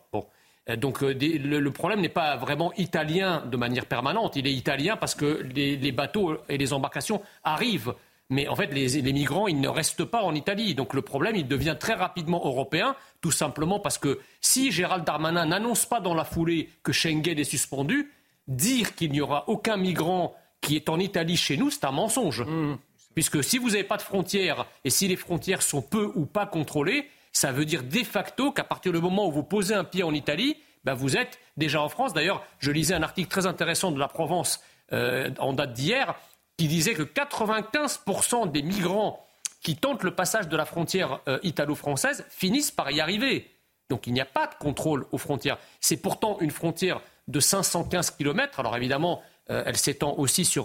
Euh, 0.70 0.76
donc 0.76 1.02
euh, 1.02 1.12
le, 1.12 1.70
problème 1.70 2.00
n'est 2.00 2.08
pas 2.08 2.36
vraiment 2.36 2.72
italien 2.74 3.44
de 3.46 3.56
manière 3.56 3.86
permanente. 3.86 4.36
Il 4.36 4.46
est 4.46 4.52
italien 4.52 4.96
parce 4.96 5.14
que 5.14 5.42
les, 5.54 5.92
bateaux 5.92 6.38
et 6.48 6.58
les 6.58 6.72
embarcations 6.72 7.22
arrivent. 7.42 7.94
Mais 8.30 8.48
en 8.48 8.56
fait, 8.56 8.72
les, 8.72 9.02
migrants, 9.12 9.48
ils 9.48 9.60
ne 9.60 9.68
restent 9.68 10.04
pas 10.04 10.22
en 10.22 10.34
Italie. 10.34 10.74
Donc 10.74 10.94
le 10.94 11.02
problème, 11.02 11.36
il 11.36 11.46
devient 11.46 11.76
très 11.78 11.94
rapidement 11.94 12.40
européen, 12.44 12.96
tout 13.20 13.30
simplement 13.30 13.78
parce 13.78 13.98
que 13.98 14.20
si 14.40 14.72
Gérald 14.72 15.04
Darmanin 15.04 15.46
n'annonce 15.46 15.86
pas 15.86 16.00
dans 16.00 16.14
la 16.14 16.24
foulée 16.24 16.70
que 16.82 16.92
Schengen 16.92 17.38
est 17.38 17.44
suspendu, 17.44 18.10
dire 18.48 18.94
qu'il 18.94 19.12
n'y 19.12 19.20
aura 19.20 19.48
aucun 19.48 19.76
migrant 19.76 20.34
qui 20.60 20.76
est 20.76 20.88
en 20.88 20.98
Italie 20.98 21.36
chez 21.36 21.56
nous, 21.56 21.70
c'est 21.70 21.84
un 21.84 21.92
mensonge. 21.92 22.42
Mmh. 22.42 22.78
Puisque 23.14 23.44
si 23.44 23.58
vous 23.58 23.70
n'avez 23.70 23.84
pas 23.84 23.98
de 23.98 24.02
frontières 24.02 24.66
et 24.84 24.90
si 24.90 25.06
les 25.06 25.16
frontières 25.16 25.62
sont 25.62 25.82
peu 25.82 26.10
ou 26.14 26.24
pas 26.24 26.46
contrôlées, 26.46 27.08
ça 27.32 27.52
veut 27.52 27.64
dire 27.64 27.82
de 27.82 27.98
facto 27.98 28.52
qu'à 28.52 28.64
partir 28.64 28.92
du 28.92 29.00
moment 29.00 29.28
où 29.28 29.32
vous 29.32 29.42
posez 29.42 29.74
un 29.74 29.84
pied 29.84 30.02
en 30.02 30.14
Italie, 30.14 30.56
ben 30.84 30.94
vous 30.94 31.16
êtes 31.16 31.38
déjà 31.56 31.82
en 31.82 31.88
France. 31.88 32.14
D'ailleurs, 32.14 32.42
je 32.58 32.70
lisais 32.70 32.94
un 32.94 33.02
article 33.02 33.28
très 33.28 33.46
intéressant 33.46 33.92
de 33.92 33.98
la 33.98 34.08
Provence 34.08 34.60
euh, 34.92 35.30
en 35.38 35.52
date 35.52 35.72
d'hier 35.72 36.14
qui 36.56 36.68
disait 36.68 36.94
que 36.94 37.02
95% 37.02 38.50
des 38.50 38.62
migrants 38.62 39.26
qui 39.62 39.76
tentent 39.76 40.02
le 40.02 40.14
passage 40.14 40.48
de 40.48 40.56
la 40.56 40.64
frontière 40.64 41.20
euh, 41.28 41.38
italo-française 41.42 42.24
finissent 42.28 42.70
par 42.70 42.90
y 42.90 43.00
arriver. 43.00 43.50
Donc 43.90 44.06
il 44.06 44.12
n'y 44.12 44.20
a 44.20 44.26
pas 44.26 44.46
de 44.46 44.54
contrôle 44.54 45.06
aux 45.12 45.18
frontières. 45.18 45.58
C'est 45.80 45.96
pourtant 45.96 46.38
une 46.40 46.50
frontière 46.50 47.00
de 47.28 47.40
515 47.40 48.12
km. 48.12 48.60
Alors 48.60 48.76
évidemment, 48.76 49.22
euh, 49.50 49.62
elle 49.66 49.76
s'étend 49.76 50.14
aussi 50.16 50.44
sur, 50.44 50.64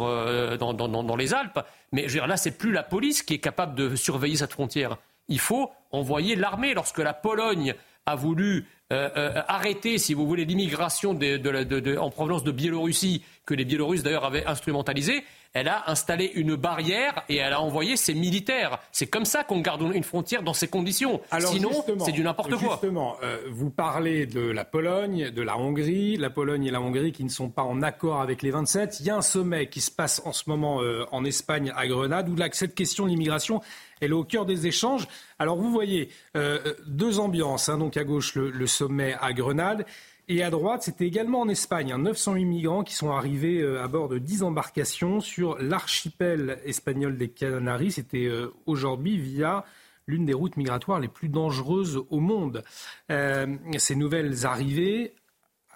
dans, 0.57 0.73
dans, 0.73 1.15
les 1.15 1.33
Alpes. 1.33 1.59
Mais 1.91 2.03
je 2.03 2.07
veux 2.07 2.19
dire, 2.19 2.27
là, 2.27 2.37
c'est 2.37 2.57
plus 2.57 2.71
la 2.71 2.83
police 2.83 3.23
qui 3.23 3.35
est 3.35 3.39
capable 3.39 3.75
de 3.75 3.95
surveiller 3.95 4.37
cette 4.37 4.53
frontière 4.53 4.97
il 5.29 5.39
faut 5.39 5.71
envoyer 5.91 6.35
l'armée. 6.35 6.73
Lorsque 6.73 6.97
la 6.97 7.13
Pologne 7.13 7.75
a 8.05 8.15
voulu 8.15 8.65
euh, 8.91 9.09
euh, 9.15 9.41
arrêter, 9.47 9.97
si 9.97 10.13
vous 10.13 10.27
voulez, 10.27 10.43
l'immigration 10.43 11.11
en 11.11 12.09
provenance 12.09 12.43
de 12.43 12.51
Biélorussie, 12.51 13.23
que 13.45 13.53
les 13.53 13.63
Biélorusses 13.63 14.03
d'ailleurs 14.03 14.25
avaient 14.25 14.45
instrumentalisé, 14.45 15.23
elle 15.53 15.67
a 15.67 15.89
installé 15.89 16.31
une 16.35 16.55
barrière 16.55 17.23
et 17.29 17.37
elle 17.37 17.53
a 17.53 17.61
envoyé 17.61 17.97
ses 17.97 18.13
militaires. 18.13 18.79
C'est 18.91 19.07
comme 19.07 19.25
ça 19.25 19.43
qu'on 19.43 19.61
garde 19.61 19.81
une 19.93 20.03
frontière 20.03 20.43
dans 20.43 20.53
ces 20.53 20.67
conditions. 20.67 21.21
Sinon, 21.39 21.71
c'est 22.05 22.11
du 22.11 22.23
n'importe 22.23 22.55
quoi. 22.55 22.69
Justement, 22.71 23.15
euh, 23.23 23.37
vous 23.49 23.69
parlez 23.69 24.25
de 24.25 24.41
la 24.41 24.65
Pologne, 24.65 25.31
de 25.31 25.41
la 25.41 25.57
Hongrie, 25.57 26.17
la 26.17 26.29
Pologne 26.29 26.65
et 26.65 26.71
la 26.71 26.81
Hongrie 26.81 27.11
qui 27.11 27.23
ne 27.23 27.29
sont 27.29 27.49
pas 27.49 27.63
en 27.63 27.81
accord 27.81 28.21
avec 28.21 28.41
les 28.41 28.51
27. 28.51 28.99
Il 28.99 29.07
y 29.07 29.09
a 29.09 29.15
un 29.15 29.21
sommet 29.21 29.67
qui 29.67 29.81
se 29.81 29.91
passe 29.91 30.21
en 30.25 30.33
ce 30.33 30.43
moment 30.47 30.81
en 31.11 31.25
Espagne, 31.25 31.73
à 31.75 31.87
Grenade, 31.87 32.29
où 32.29 32.35
là, 32.35 32.47
cette 32.51 32.75
question 32.75 33.05
de 33.05 33.09
l'immigration 33.09 33.61
elle 34.01 34.11
est 34.11 34.15
au 34.15 34.23
cœur 34.23 34.45
des 34.45 34.67
échanges. 34.67 35.07
Alors 35.37 35.57
vous 35.57 35.71
voyez 35.71 36.09
euh, 36.35 36.73
deux 36.87 37.19
ambiances. 37.19 37.69
Hein, 37.69 37.77
donc 37.77 37.97
à 37.97 38.03
gauche 38.03 38.35
le, 38.35 38.67
sommet 38.67 39.15
à 39.19 39.33
Grenade. 39.33 39.85
Et 40.31 40.43
à 40.43 40.51
droite, 40.51 40.83
c'était 40.83 41.07
également 41.07 41.41
en 41.41 41.49
Espagne, 41.49 41.93
908 41.95 42.41
hein, 42.41 42.45
migrants 42.45 42.83
qui 42.83 42.93
sont 42.93 43.09
arrivés 43.09 43.61
euh, 43.61 43.83
à 43.83 43.87
bord 43.87 44.07
de 44.07 44.19
10 44.19 44.43
embarcations 44.43 45.21
sur 45.21 45.57
l'archipel 45.59 46.59
espagnol 46.65 47.17
des 47.17 47.29
Canaries. 47.29 47.93
C'était 47.93 48.27
euh, 48.27 48.53
aujourd'hui 48.67 49.17
via 49.17 49.65
l'une 50.05 50.27
des 50.27 50.33
routes 50.33 50.55
migratoires 50.55 50.99
les 50.99 51.07
plus 51.07 51.29
dangereuses 51.29 52.03
au 52.09 52.19
monde. 52.19 52.63
ces 53.09 53.95
nouvelles 53.95 54.45
arrivées, 54.45 55.13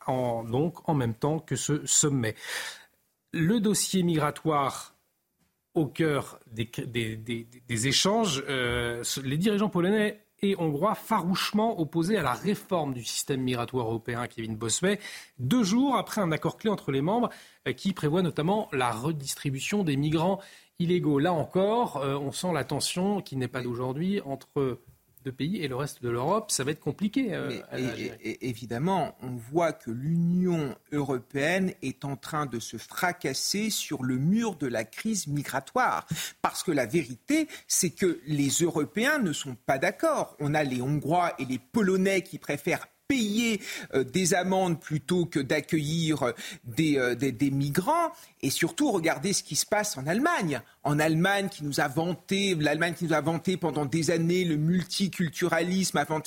en, 0.07 0.43
donc 0.43 0.87
en 0.87 0.93
même 0.93 1.13
temps 1.13 1.39
que 1.39 1.55
ce 1.55 1.85
sommet. 1.85 2.35
Le 3.31 3.59
dossier 3.59 4.03
migratoire 4.03 4.93
au 5.73 5.87
cœur 5.87 6.39
des, 6.51 7.87
échanges, 7.87 8.43
euh, 8.47 9.03
les 9.23 9.37
dirigeants 9.37 9.69
polonais 9.69 10.23
et 10.43 10.55
hongrois 10.59 10.93
farouchement 10.93 11.79
opposés 11.79 12.17
à 12.17 12.21
la 12.21 12.33
réforme 12.33 12.93
du 12.93 13.03
système 13.03 13.41
migratoire 13.41 13.87
européen, 13.87 14.27
Kevin 14.27 14.55
Bossuet, 14.55 14.99
deux 15.39 15.63
jours 15.63 15.95
après 15.95 16.21
un 16.21 16.31
accord 16.31 16.57
clé 16.57 16.69
entre 16.69 16.91
les 16.91 17.01
membres 17.01 17.29
euh, 17.67 17.73
qui 17.73 17.93
prévoit 17.93 18.21
notamment 18.21 18.67
la 18.73 18.91
redistribution 18.91 19.83
des 19.83 19.95
migrants 19.95 20.39
illégaux. 20.79 21.19
Là 21.19 21.33
encore, 21.33 21.97
euh, 21.97 22.17
on 22.17 22.31
sent 22.31 22.51
la 22.53 22.65
tension 22.65 23.21
qui 23.21 23.37
n'est 23.37 23.47
pas 23.47 23.61
d'aujourd'hui 23.61 24.21
entre 24.25 24.79
de 25.23 25.31
pays 25.31 25.57
et 25.57 25.67
le 25.67 25.75
reste 25.75 26.03
de 26.03 26.09
l'Europe, 26.09 26.51
ça 26.51 26.63
va 26.63 26.71
être 26.71 26.79
compliqué. 26.79 27.33
Euh, 27.33 27.51
évidemment, 28.41 29.15
on 29.21 29.31
voit 29.31 29.73
que 29.73 29.91
l'Union 29.91 30.75
européenne 30.91 31.73
est 31.81 32.05
en 32.05 32.15
train 32.15 32.45
de 32.45 32.59
se 32.59 32.77
fracasser 32.77 33.69
sur 33.69 34.03
le 34.03 34.17
mur 34.17 34.55
de 34.55 34.67
la 34.67 34.83
crise 34.83 35.27
migratoire. 35.27 36.07
Parce 36.41 36.63
que 36.63 36.71
la 36.71 36.85
vérité, 36.85 37.47
c'est 37.67 37.91
que 37.91 38.19
les 38.25 38.49
Européens 38.49 39.19
ne 39.19 39.33
sont 39.33 39.55
pas 39.55 39.77
d'accord. 39.77 40.35
On 40.39 40.53
a 40.53 40.63
les 40.63 40.81
Hongrois 40.81 41.33
et 41.39 41.45
les 41.45 41.59
Polonais 41.59 42.21
qui 42.21 42.37
préfèrent 42.37 42.87
payer 43.07 43.61
des 43.93 44.33
amendes 44.33 44.79
plutôt 44.79 45.25
que 45.25 45.39
d'accueillir 45.39 46.33
des, 46.63 47.15
des 47.15 47.51
migrants. 47.51 48.11
Et 48.41 48.49
surtout, 48.49 48.91
regardez 48.91 49.33
ce 49.33 49.43
qui 49.43 49.55
se 49.55 49.65
passe 49.65 49.97
en 49.97 50.07
Allemagne. 50.07 50.61
En 50.83 50.99
Allemagne, 50.99 51.49
qui 51.49 51.63
nous 51.63 51.79
a 51.79 51.87
vanté, 51.87 52.55
l'Allemagne 52.55 52.93
qui 52.93 53.05
nous 53.05 53.13
a 53.13 53.21
vanté 53.21 53.57
pendant 53.57 53.85
des 53.85 54.11
années 54.11 54.43
le 54.43 54.57
multiculturalisme 54.57 55.97
avant 55.97 56.19
de, 56.19 56.25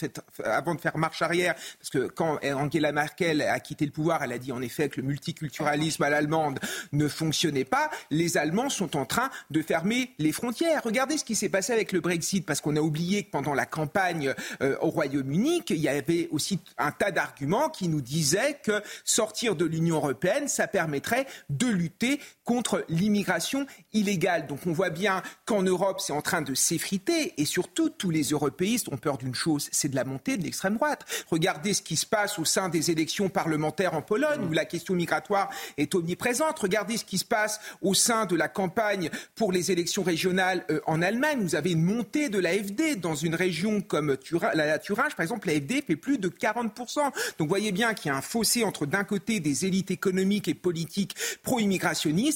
faire 0.80 0.98
marche 0.98 1.22
arrière. 1.22 1.54
Parce 1.78 1.90
que 1.90 2.08
quand 2.08 2.38
Angela 2.42 2.92
Merkel 2.92 3.42
a 3.42 3.60
quitté 3.60 3.84
le 3.84 3.92
pouvoir, 3.92 4.22
elle 4.22 4.32
a 4.32 4.38
dit 4.38 4.52
en 4.52 4.62
effet 4.62 4.88
que 4.88 5.00
le 5.00 5.06
multiculturalisme 5.06 6.02
à 6.02 6.10
l'allemande 6.10 6.58
ne 6.92 7.06
fonctionnait 7.08 7.64
pas. 7.64 7.90
Les 8.10 8.36
Allemands 8.36 8.70
sont 8.70 8.96
en 8.96 9.04
train 9.04 9.30
de 9.50 9.62
fermer 9.62 10.14
les 10.18 10.32
frontières. 10.32 10.82
Regardez 10.84 11.18
ce 11.18 11.24
qui 11.24 11.34
s'est 11.34 11.48
passé 11.48 11.72
avec 11.72 11.92
le 11.92 12.00
Brexit, 12.00 12.44
parce 12.46 12.60
qu'on 12.60 12.76
a 12.76 12.80
oublié 12.80 13.24
que 13.24 13.30
pendant 13.30 13.54
la 13.54 13.66
campagne 13.66 14.34
euh, 14.62 14.76
au 14.80 14.88
Royaume-Uni, 14.88 15.62
il 15.68 15.76
y 15.76 15.88
avait 15.88 16.28
aussi 16.30 16.60
un 16.78 16.92
tas 16.92 17.10
d'arguments 17.10 17.68
qui 17.68 17.88
nous 17.88 18.00
disaient 18.00 18.58
que 18.62 18.82
sortir 19.04 19.56
de 19.56 19.64
l'Union 19.64 19.96
européenne, 19.96 20.48
ça 20.48 20.66
permettrait 20.66 21.26
de 21.50 21.66
lutter 21.66 22.20
contre 22.46 22.84
l'immigration 22.88 23.66
illégale. 23.92 24.46
Donc 24.46 24.60
on 24.66 24.72
voit 24.72 24.88
bien 24.88 25.22
qu'en 25.44 25.62
Europe, 25.62 26.00
c'est 26.00 26.14
en 26.14 26.22
train 26.22 26.40
de 26.40 26.54
s'effriter 26.54 27.34
et 27.36 27.44
surtout, 27.44 27.90
tous 27.90 28.10
les 28.10 28.22
européistes 28.30 28.88
ont 28.88 28.96
peur 28.96 29.18
d'une 29.18 29.34
chose, 29.34 29.68
c'est 29.72 29.88
de 29.88 29.96
la 29.96 30.04
montée 30.04 30.38
de 30.38 30.44
l'extrême 30.44 30.76
droite. 30.76 31.04
Regardez 31.30 31.74
ce 31.74 31.82
qui 31.82 31.96
se 31.96 32.06
passe 32.06 32.38
au 32.38 32.44
sein 32.44 32.68
des 32.68 32.90
élections 32.90 33.28
parlementaires 33.28 33.94
en 33.94 34.02
Pologne, 34.02 34.46
où 34.48 34.52
la 34.52 34.64
question 34.64 34.94
migratoire 34.94 35.50
est 35.76 35.94
omniprésente. 35.94 36.58
Regardez 36.58 36.96
ce 36.96 37.04
qui 37.04 37.18
se 37.18 37.24
passe 37.24 37.60
au 37.82 37.94
sein 37.94 38.26
de 38.26 38.36
la 38.36 38.48
campagne 38.48 39.10
pour 39.34 39.52
les 39.52 39.72
élections 39.72 40.04
régionales 40.04 40.64
euh, 40.70 40.80
en 40.86 41.02
Allemagne. 41.02 41.40
Vous 41.40 41.56
avez 41.56 41.72
une 41.72 41.82
montée 41.82 42.28
de 42.28 42.38
l'AFD 42.38 43.00
dans 43.00 43.16
une 43.16 43.34
région 43.34 43.80
comme 43.80 44.16
la 44.54 44.78
Thuringe, 44.78 45.16
par 45.16 45.24
exemple, 45.24 45.48
l'AFD 45.48 45.82
fait 45.84 45.96
plus 45.96 46.18
de 46.18 46.28
40%. 46.28 46.70
Donc 47.02 47.12
vous 47.38 47.48
voyez 47.48 47.72
bien 47.72 47.94
qu'il 47.94 48.10
y 48.10 48.14
a 48.14 48.16
un 48.16 48.22
fossé 48.22 48.62
entre 48.62 48.86
d'un 48.86 49.04
côté 49.04 49.40
des 49.40 49.66
élites 49.66 49.90
économiques 49.90 50.46
et 50.46 50.54
politiques 50.54 51.16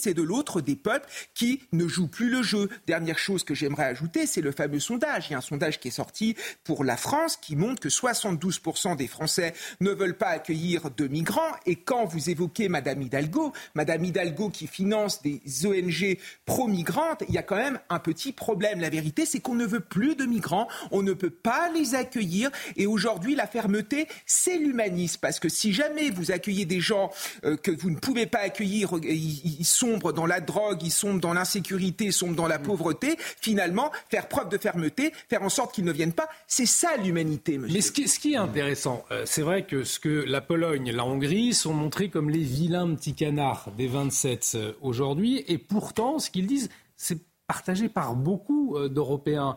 et 0.06 0.14
de 0.14 0.22
l'autre 0.22 0.60
des 0.60 0.76
peuples 0.76 1.08
qui 1.34 1.62
ne 1.72 1.86
jouent 1.86 2.08
plus 2.08 2.30
le 2.30 2.42
jeu. 2.42 2.68
Dernière 2.86 3.18
chose 3.18 3.44
que 3.44 3.54
j'aimerais 3.54 3.84
ajouter, 3.84 4.26
c'est 4.26 4.40
le 4.40 4.52
fameux 4.52 4.80
sondage. 4.80 5.28
Il 5.28 5.32
y 5.32 5.34
a 5.34 5.38
un 5.38 5.42
sondage 5.42 5.80
qui 5.80 5.88
est 5.88 5.92
sorti 5.92 6.36
pour 6.64 6.84
la 6.84 6.96
France 6.96 7.36
qui 7.36 7.56
montre 7.56 7.80
que 7.80 7.88
72% 7.88 8.96
des 8.96 9.06
Français 9.06 9.54
ne 9.80 9.90
veulent 9.90 10.16
pas 10.16 10.28
accueillir 10.28 10.90
de 10.90 11.06
migrants. 11.06 11.52
Et 11.66 11.76
quand 11.76 12.04
vous 12.04 12.30
évoquez 12.30 12.68
Madame 12.68 13.02
Hidalgo, 13.02 13.52
Madame 13.74 14.04
Hidalgo 14.04 14.50
qui 14.50 14.66
finance 14.66 15.22
des 15.22 15.40
ONG 15.64 16.18
pro-migrantes, 16.44 17.22
il 17.28 17.34
y 17.34 17.38
a 17.38 17.42
quand 17.42 17.56
même 17.56 17.80
un 17.88 17.98
petit 17.98 18.32
problème. 18.32 18.80
La 18.80 18.90
vérité, 18.90 19.26
c'est 19.26 19.40
qu'on 19.40 19.54
ne 19.54 19.66
veut 19.66 19.80
plus 19.80 20.16
de 20.16 20.24
migrants, 20.24 20.68
on 20.90 21.02
ne 21.02 21.12
peut 21.12 21.30
pas 21.30 21.70
les 21.70 21.94
accueillir. 21.94 22.50
Et 22.76 22.86
aujourd'hui, 22.86 23.34
la 23.34 23.46
fermeté, 23.46 24.06
c'est 24.26 24.58
l'humanisme. 24.58 25.18
Parce 25.20 25.40
que 25.40 25.48
si 25.48 25.72
jamais 25.72 26.10
vous 26.10 26.30
accueillez 26.30 26.64
des 26.64 26.80
gens 26.80 27.10
euh, 27.44 27.56
que 27.56 27.70
vous 27.70 27.90
ne 27.90 27.96
pouvez 27.96 28.26
pas 28.26 28.40
accueillir, 28.40 28.92
ils 29.02 29.64
sombrent 29.90 30.12
dans 30.12 30.26
la 30.26 30.40
drogue, 30.40 30.82
ils 30.82 30.90
sombrent 30.90 31.20
dans 31.20 31.32
l'insécurité, 31.32 32.06
ils 32.06 32.12
sombrent 32.12 32.36
dans 32.36 32.46
la 32.46 32.58
mm. 32.58 32.62
pauvreté, 32.62 33.16
finalement, 33.18 33.90
faire 34.08 34.28
preuve 34.28 34.48
de 34.48 34.58
fermeté, 34.58 35.12
faire 35.28 35.42
en 35.42 35.48
sorte 35.48 35.74
qu'ils 35.74 35.84
ne 35.84 35.92
viennent 35.92 36.12
pas, 36.12 36.28
c'est 36.46 36.66
ça 36.66 36.96
l'humanité, 36.96 37.58
monsieur. 37.58 37.74
Mais 37.74 37.80
ce 37.80 37.92
qui, 37.92 38.08
ce 38.08 38.18
qui 38.18 38.34
est 38.34 38.36
intéressant, 38.36 39.04
euh, 39.10 39.24
c'est 39.26 39.42
vrai 39.42 39.66
que 39.66 39.84
ce 39.84 39.98
que 39.98 40.24
la 40.26 40.40
Pologne, 40.40 40.90
la 40.92 41.04
Hongrie 41.04 41.54
sont 41.54 41.74
montrés 41.74 42.08
comme 42.08 42.30
les 42.30 42.42
vilains 42.42 42.94
petits 42.94 43.14
canards 43.14 43.70
des 43.76 43.86
27 43.86 44.52
euh, 44.54 44.72
aujourd'hui, 44.80 45.44
et 45.48 45.58
pourtant, 45.58 46.18
ce 46.18 46.30
qu'ils 46.30 46.46
disent, 46.46 46.68
c'est 46.96 47.18
partagé 47.46 47.88
par 47.88 48.14
beaucoup 48.14 48.76
euh, 48.76 48.88
d'Européens 48.88 49.56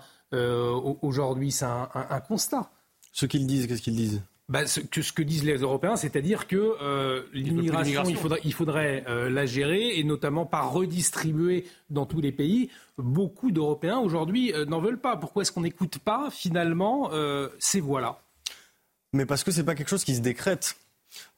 aujourd'hui, 1.03 1.51
c'est 1.51 1.65
un, 1.65 1.87
un 1.93 2.19
constat. 2.19 2.71
Ce 3.11 3.27
qu'ils 3.27 3.45
disent, 3.45 3.67
qu'est-ce 3.67 3.83
qu'ils 3.83 3.95
disent? 3.95 4.23
Bah, 4.49 4.67
ce, 4.67 4.81
que, 4.81 5.01
ce 5.01 5.13
que 5.13 5.23
disent 5.23 5.45
les 5.45 5.57
Européens, 5.57 5.95
c'est-à-dire 5.95 6.47
que 6.47 6.75
euh, 6.81 7.23
l'immigration, 7.33 8.03
il 8.05 8.17
faudrait, 8.17 8.41
il 8.43 8.53
faudrait 8.53 9.05
euh, 9.07 9.29
la 9.29 9.45
gérer 9.45 9.97
et 9.97 10.03
notamment 10.03 10.45
pas 10.45 10.61
redistribuer 10.61 11.65
dans 11.89 12.05
tous 12.05 12.19
les 12.19 12.33
pays. 12.33 12.69
Beaucoup 12.97 13.51
d'Européens 13.51 13.99
aujourd'hui 13.99 14.53
euh, 14.53 14.65
n'en 14.65 14.81
veulent 14.81 14.99
pas. 14.99 15.15
Pourquoi 15.15 15.43
est-ce 15.43 15.51
qu'on 15.51 15.61
n'écoute 15.61 15.97
pas 15.99 16.29
finalement 16.29 17.11
ces 17.59 17.79
voix-là? 17.79 18.19
Mais 19.13 19.25
parce 19.25 19.43
que 19.43 19.51
c'est 19.51 19.63
pas 19.63 19.75
quelque 19.75 19.89
chose 19.89 20.03
qui 20.03 20.15
se 20.15 20.21
décrète. 20.21 20.75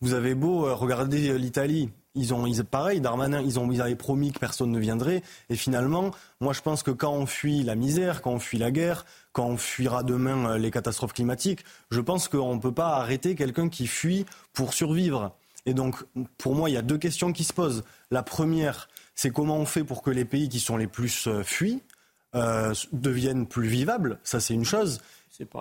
Vous 0.02 0.14
avez 0.14 0.34
beau 0.34 0.74
regarder 0.74 1.38
l'Italie, 1.38 1.90
ils 2.16 2.34
ont, 2.34 2.46
ils, 2.46 2.64
pareil, 2.64 3.02
Darmanin, 3.02 3.42
ils, 3.42 3.60
ont, 3.60 3.70
ils 3.72 3.82
avaient 3.82 3.96
promis 3.96 4.32
que 4.32 4.40
personne 4.40 4.72
ne 4.72 4.80
viendrait. 4.80 5.22
Et 5.50 5.56
finalement, 5.56 6.12
moi 6.40 6.54
je 6.54 6.62
pense 6.62 6.82
que 6.82 6.92
quand 6.92 7.12
on 7.12 7.26
fuit 7.26 7.62
la 7.64 7.76
misère, 7.76 8.22
quand 8.22 8.32
on 8.32 8.40
fuit 8.40 8.58
la 8.58 8.72
guerre, 8.72 9.06
quand 9.36 9.48
on 9.48 9.58
fuira 9.58 10.02
demain 10.04 10.52
euh, 10.52 10.58
les 10.58 10.72
catastrophes 10.72 11.12
climatiques, 11.12 11.66
je 11.92 12.00
pense 12.00 12.30
qu'on 12.30 12.56
ne 12.56 12.60
peut 12.62 12.72
pas 12.72 12.96
arrêter 12.96 13.36
quelqu'un 13.36 13.68
qui 13.68 13.86
fuit 13.86 14.26
pour 14.54 14.74
survivre. 14.74 15.36
Et 15.66 15.74
donc, 15.74 15.98
pour 16.38 16.56
moi, 16.56 16.70
il 16.70 16.74
y 16.74 16.78
a 16.78 16.82
deux 16.82 16.98
questions 16.98 17.34
qui 17.34 17.44
se 17.44 17.52
posent. 17.52 17.84
La 18.12 18.24
première, 18.24 18.88
c'est 19.14 19.32
comment 19.32 19.58
on 19.58 19.66
fait 19.66 19.84
pour 19.84 20.02
que 20.04 20.10
les 20.10 20.24
pays 20.24 20.48
qui 20.48 20.62
sont 20.62 20.78
les 20.78 20.88
plus 20.88 21.28
euh, 21.28 21.44
fuis 21.44 21.82
euh, 22.34 22.74
deviennent 22.94 23.46
plus 23.46 23.68
vivables? 23.68 24.20
Ça, 24.24 24.40
c'est 24.40 24.54
une 24.54 24.64
chose. 24.64 25.02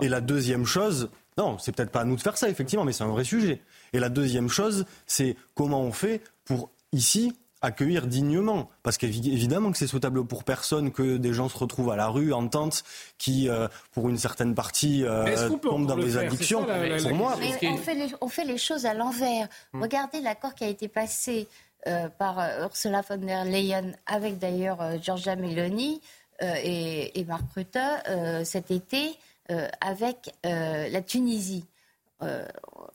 Et 0.01 0.07
la 0.07 0.21
deuxième 0.21 0.65
chose, 0.65 1.09
non, 1.37 1.57
c'est 1.57 1.75
peut-être 1.75 1.91
pas 1.91 2.01
à 2.01 2.05
nous 2.05 2.15
de 2.15 2.21
faire 2.21 2.37
ça, 2.37 2.47
effectivement, 2.47 2.85
mais 2.85 2.93
c'est 2.93 3.03
un 3.03 3.09
vrai 3.09 3.25
sujet. 3.25 3.61
Et 3.91 3.99
la 3.99 4.07
deuxième 4.07 4.47
chose, 4.47 4.85
c'est 5.05 5.35
comment 5.53 5.81
on 5.81 5.91
fait 5.91 6.21
pour 6.45 6.69
ici 6.93 7.33
accueillir 7.65 8.07
dignement. 8.07 8.69
Parce 8.83 8.97
qu'évidemment 8.97 9.71
que 9.71 9.77
c'est 9.77 9.87
souhaitable 9.87 10.25
pour 10.25 10.43
personne 10.43 10.91
que 10.91 11.17
des 11.17 11.33
gens 11.33 11.49
se 11.49 11.57
retrouvent 11.57 11.91
à 11.91 11.95
la 11.95 12.07
rue 12.07 12.33
en 12.33 12.47
tente, 12.47 12.83
qui, 13.17 13.49
euh, 13.49 13.67
pour 13.91 14.09
une 14.09 14.17
certaine 14.17 14.55
partie, 14.55 15.03
euh, 15.03 15.49
tombent 15.57 15.87
dans 15.87 15.97
des 15.97 16.17
addictions. 16.17 16.65
pour 16.65 17.13
moi, 17.13 17.35
on, 17.35 17.77
fait 17.77 17.95
les, 17.95 18.13
on, 18.21 18.27
fait 18.27 18.45
les, 18.45 18.57
choses 18.57 18.85
à 18.85 18.93
l'envers. 18.93 19.47
Hmm. 19.73 19.81
Regardez 19.81 20.21
l'accord 20.21 20.55
qui 20.55 20.63
a 20.63 20.67
été 20.67 20.87
passé 20.87 21.47
euh, 21.87 22.07
par 22.09 22.39
Ursula 22.61 23.01
von 23.01 23.17
der 23.17 23.45
Leyen, 23.45 23.93
avec 24.05 24.39
d'ailleurs 24.39 24.79
Giorgia 25.01 25.35
Meloni 25.35 26.01
et, 26.41 27.19
et, 27.19 27.23
Mark 27.25 27.45
Rutte 27.55 27.77
cet 28.43 28.71
été, 28.71 29.15
avec 29.81 30.33
la 30.43 31.01
Tunisie. 31.01 31.65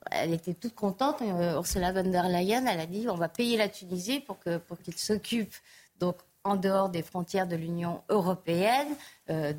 Euh, 0.07 0.17
elle 0.23 0.33
était 0.33 0.55
toute 0.55 0.75
contente. 0.75 1.23
Euh, 1.23 1.55
Ursula 1.55 1.93
von 1.93 2.09
der 2.11 2.29
Leyen, 2.29 2.67
elle 2.67 2.81
a 2.81 2.87
dit 2.87 3.07
on 3.09 3.17
va 3.17 3.29
payer 3.29 3.57
la 3.57 3.69
Tunisie 3.69 4.21
pour 4.21 4.41
qu'il 4.41 4.59
pour 4.61 4.79
qu'il 4.81 4.97
s'occupe, 4.97 5.55
donc 5.99 6.17
en 6.43 6.57
dehors 6.57 6.89
des 6.89 7.03
frontières 7.03 7.47
de 7.47 7.55
l'Union 7.55 8.01
européenne, 8.09 8.89
euh, 9.29 9.53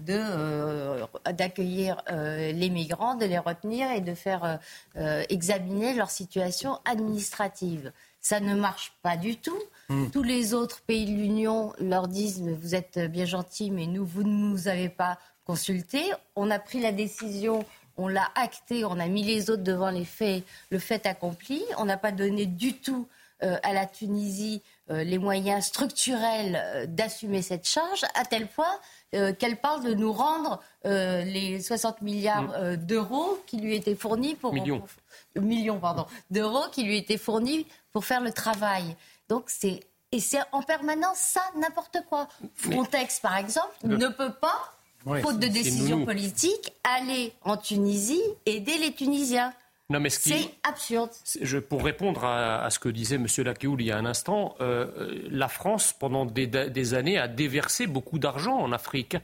d'accueillir 1.32 2.02
les 2.10 2.70
migrants, 2.72 3.14
de 3.14 3.26
les 3.26 3.38
retenir 3.38 3.92
et 3.92 4.02
de 4.02 4.16
faire 4.16 4.60
examiner 5.30 5.94
leur 5.94 6.10
situation 6.10 6.80
administrative. 6.86 7.92
Ça 8.20 8.40
ne 8.40 8.56
marche 8.56 8.94
pas 9.04 9.16
du 9.16 9.38
tout. 9.38 9.62
Hmm. 9.90 10.10
Tous 10.10 10.24
les 10.24 10.56
autres 10.56 10.82
pays 10.82 11.06
de 11.06 11.16
l'Union 11.16 11.72
leur 11.80 12.08
disent 12.08 12.42
vous 12.42 12.74
êtes 12.74 12.98
bien 12.98 13.26
gentils, 13.26 13.70
mais 13.70 13.86
nous, 13.86 14.04
vous 14.04 14.24
ne 14.24 14.50
nous 14.50 14.68
avez 14.68 14.90
pas 14.90 15.20
consultés. 15.46 16.12
On 16.36 16.50
a 16.50 16.58
pris 16.58 16.80
la 16.80 16.92
décision 16.92 17.64
on 18.02 18.08
l'a 18.08 18.32
acté, 18.36 18.84
on 18.86 19.00
a 19.00 19.08
mis 19.08 19.24
les 19.24 19.50
autres 19.50 19.64
devant 19.64 19.90
les 19.90 20.06
faits, 20.06 20.44
le 20.70 20.80
fait 20.80 21.06
accompli. 21.06 21.64
On 21.78 21.86
n'a 21.86 21.98
pas 21.98 22.12
donné 22.12 22.46
du 22.46 22.74
tout 22.74 23.08
euh, 23.44 23.58
à 23.64 23.74
la 23.74 23.88
Tunisie 23.88 24.62
euh, 24.92 25.04
les 25.04 25.18
moyens 25.18 25.66
structurels 25.66 26.62
euh, 26.64 26.86
d'assumer 26.88 27.42
cette 27.42 27.68
charge, 27.68 28.04
à 28.14 28.24
tel 28.24 28.48
point 28.48 28.80
qu'elle 29.12 29.58
parle 29.58 29.84
de 29.84 29.94
nous 29.94 30.14
rendre 30.14 30.62
les 30.86 31.60
60 31.62 32.02
milliards 32.02 32.48
mm. 32.48 32.76
d'euros 32.78 33.38
qui 33.46 33.58
lui 33.58 33.76
étaient 33.76 33.96
fournis 33.96 34.36
pour 34.36 34.54
millions, 34.54 34.82
millions 35.36 35.80
pardon 35.82 36.06
d'euros 36.30 36.64
qui 36.72 36.84
lui 36.84 36.96
étaient 36.96 37.18
fournis 37.18 37.68
pour 37.92 38.06
faire 38.06 38.22
le 38.22 38.32
travail. 38.32 38.96
Donc 39.28 39.46
c'est 39.48 39.82
et 40.14 40.22
c'est 40.22 40.40
en 40.54 40.62
permanence 40.62 41.18
ça 41.18 41.42
n'importe 41.58 41.98
quoi. 42.08 42.30
Frontex 42.56 43.20
par 43.20 43.36
exemple 43.36 43.74
ne 43.84 44.08
peut 44.08 44.32
pas 44.32 44.78
faute 45.06 45.40
de 45.40 45.48
décision 45.48 46.06
politique, 46.06 46.74
aller 46.84 47.34
en 47.44 47.58
Tunisie, 47.58 48.22
aider 48.46 48.78
les 48.78 48.94
Tunisiens. 48.94 49.54
C'est 50.10 50.50
absurde. 50.64 51.10
Je, 51.42 51.58
pour 51.58 51.84
répondre 51.84 52.24
à, 52.24 52.70
ce 52.70 52.80
que 52.80 52.90
disait 52.90 53.16
M. 53.16 53.28
Lakéoul 53.40 53.82
il 53.82 53.88
y 53.88 53.92
a 53.92 53.98
un 53.98 54.06
instant, 54.06 54.56
euh, 54.62 55.22
la 55.30 55.48
France, 55.48 55.94
pendant 55.98 56.26
des, 56.26 56.94
années, 56.94 57.18
a 57.18 57.28
déversé 57.28 57.88
beaucoup 57.88 58.20
d'argent 58.20 58.58
en 58.58 58.72
Afrique. 58.72 59.18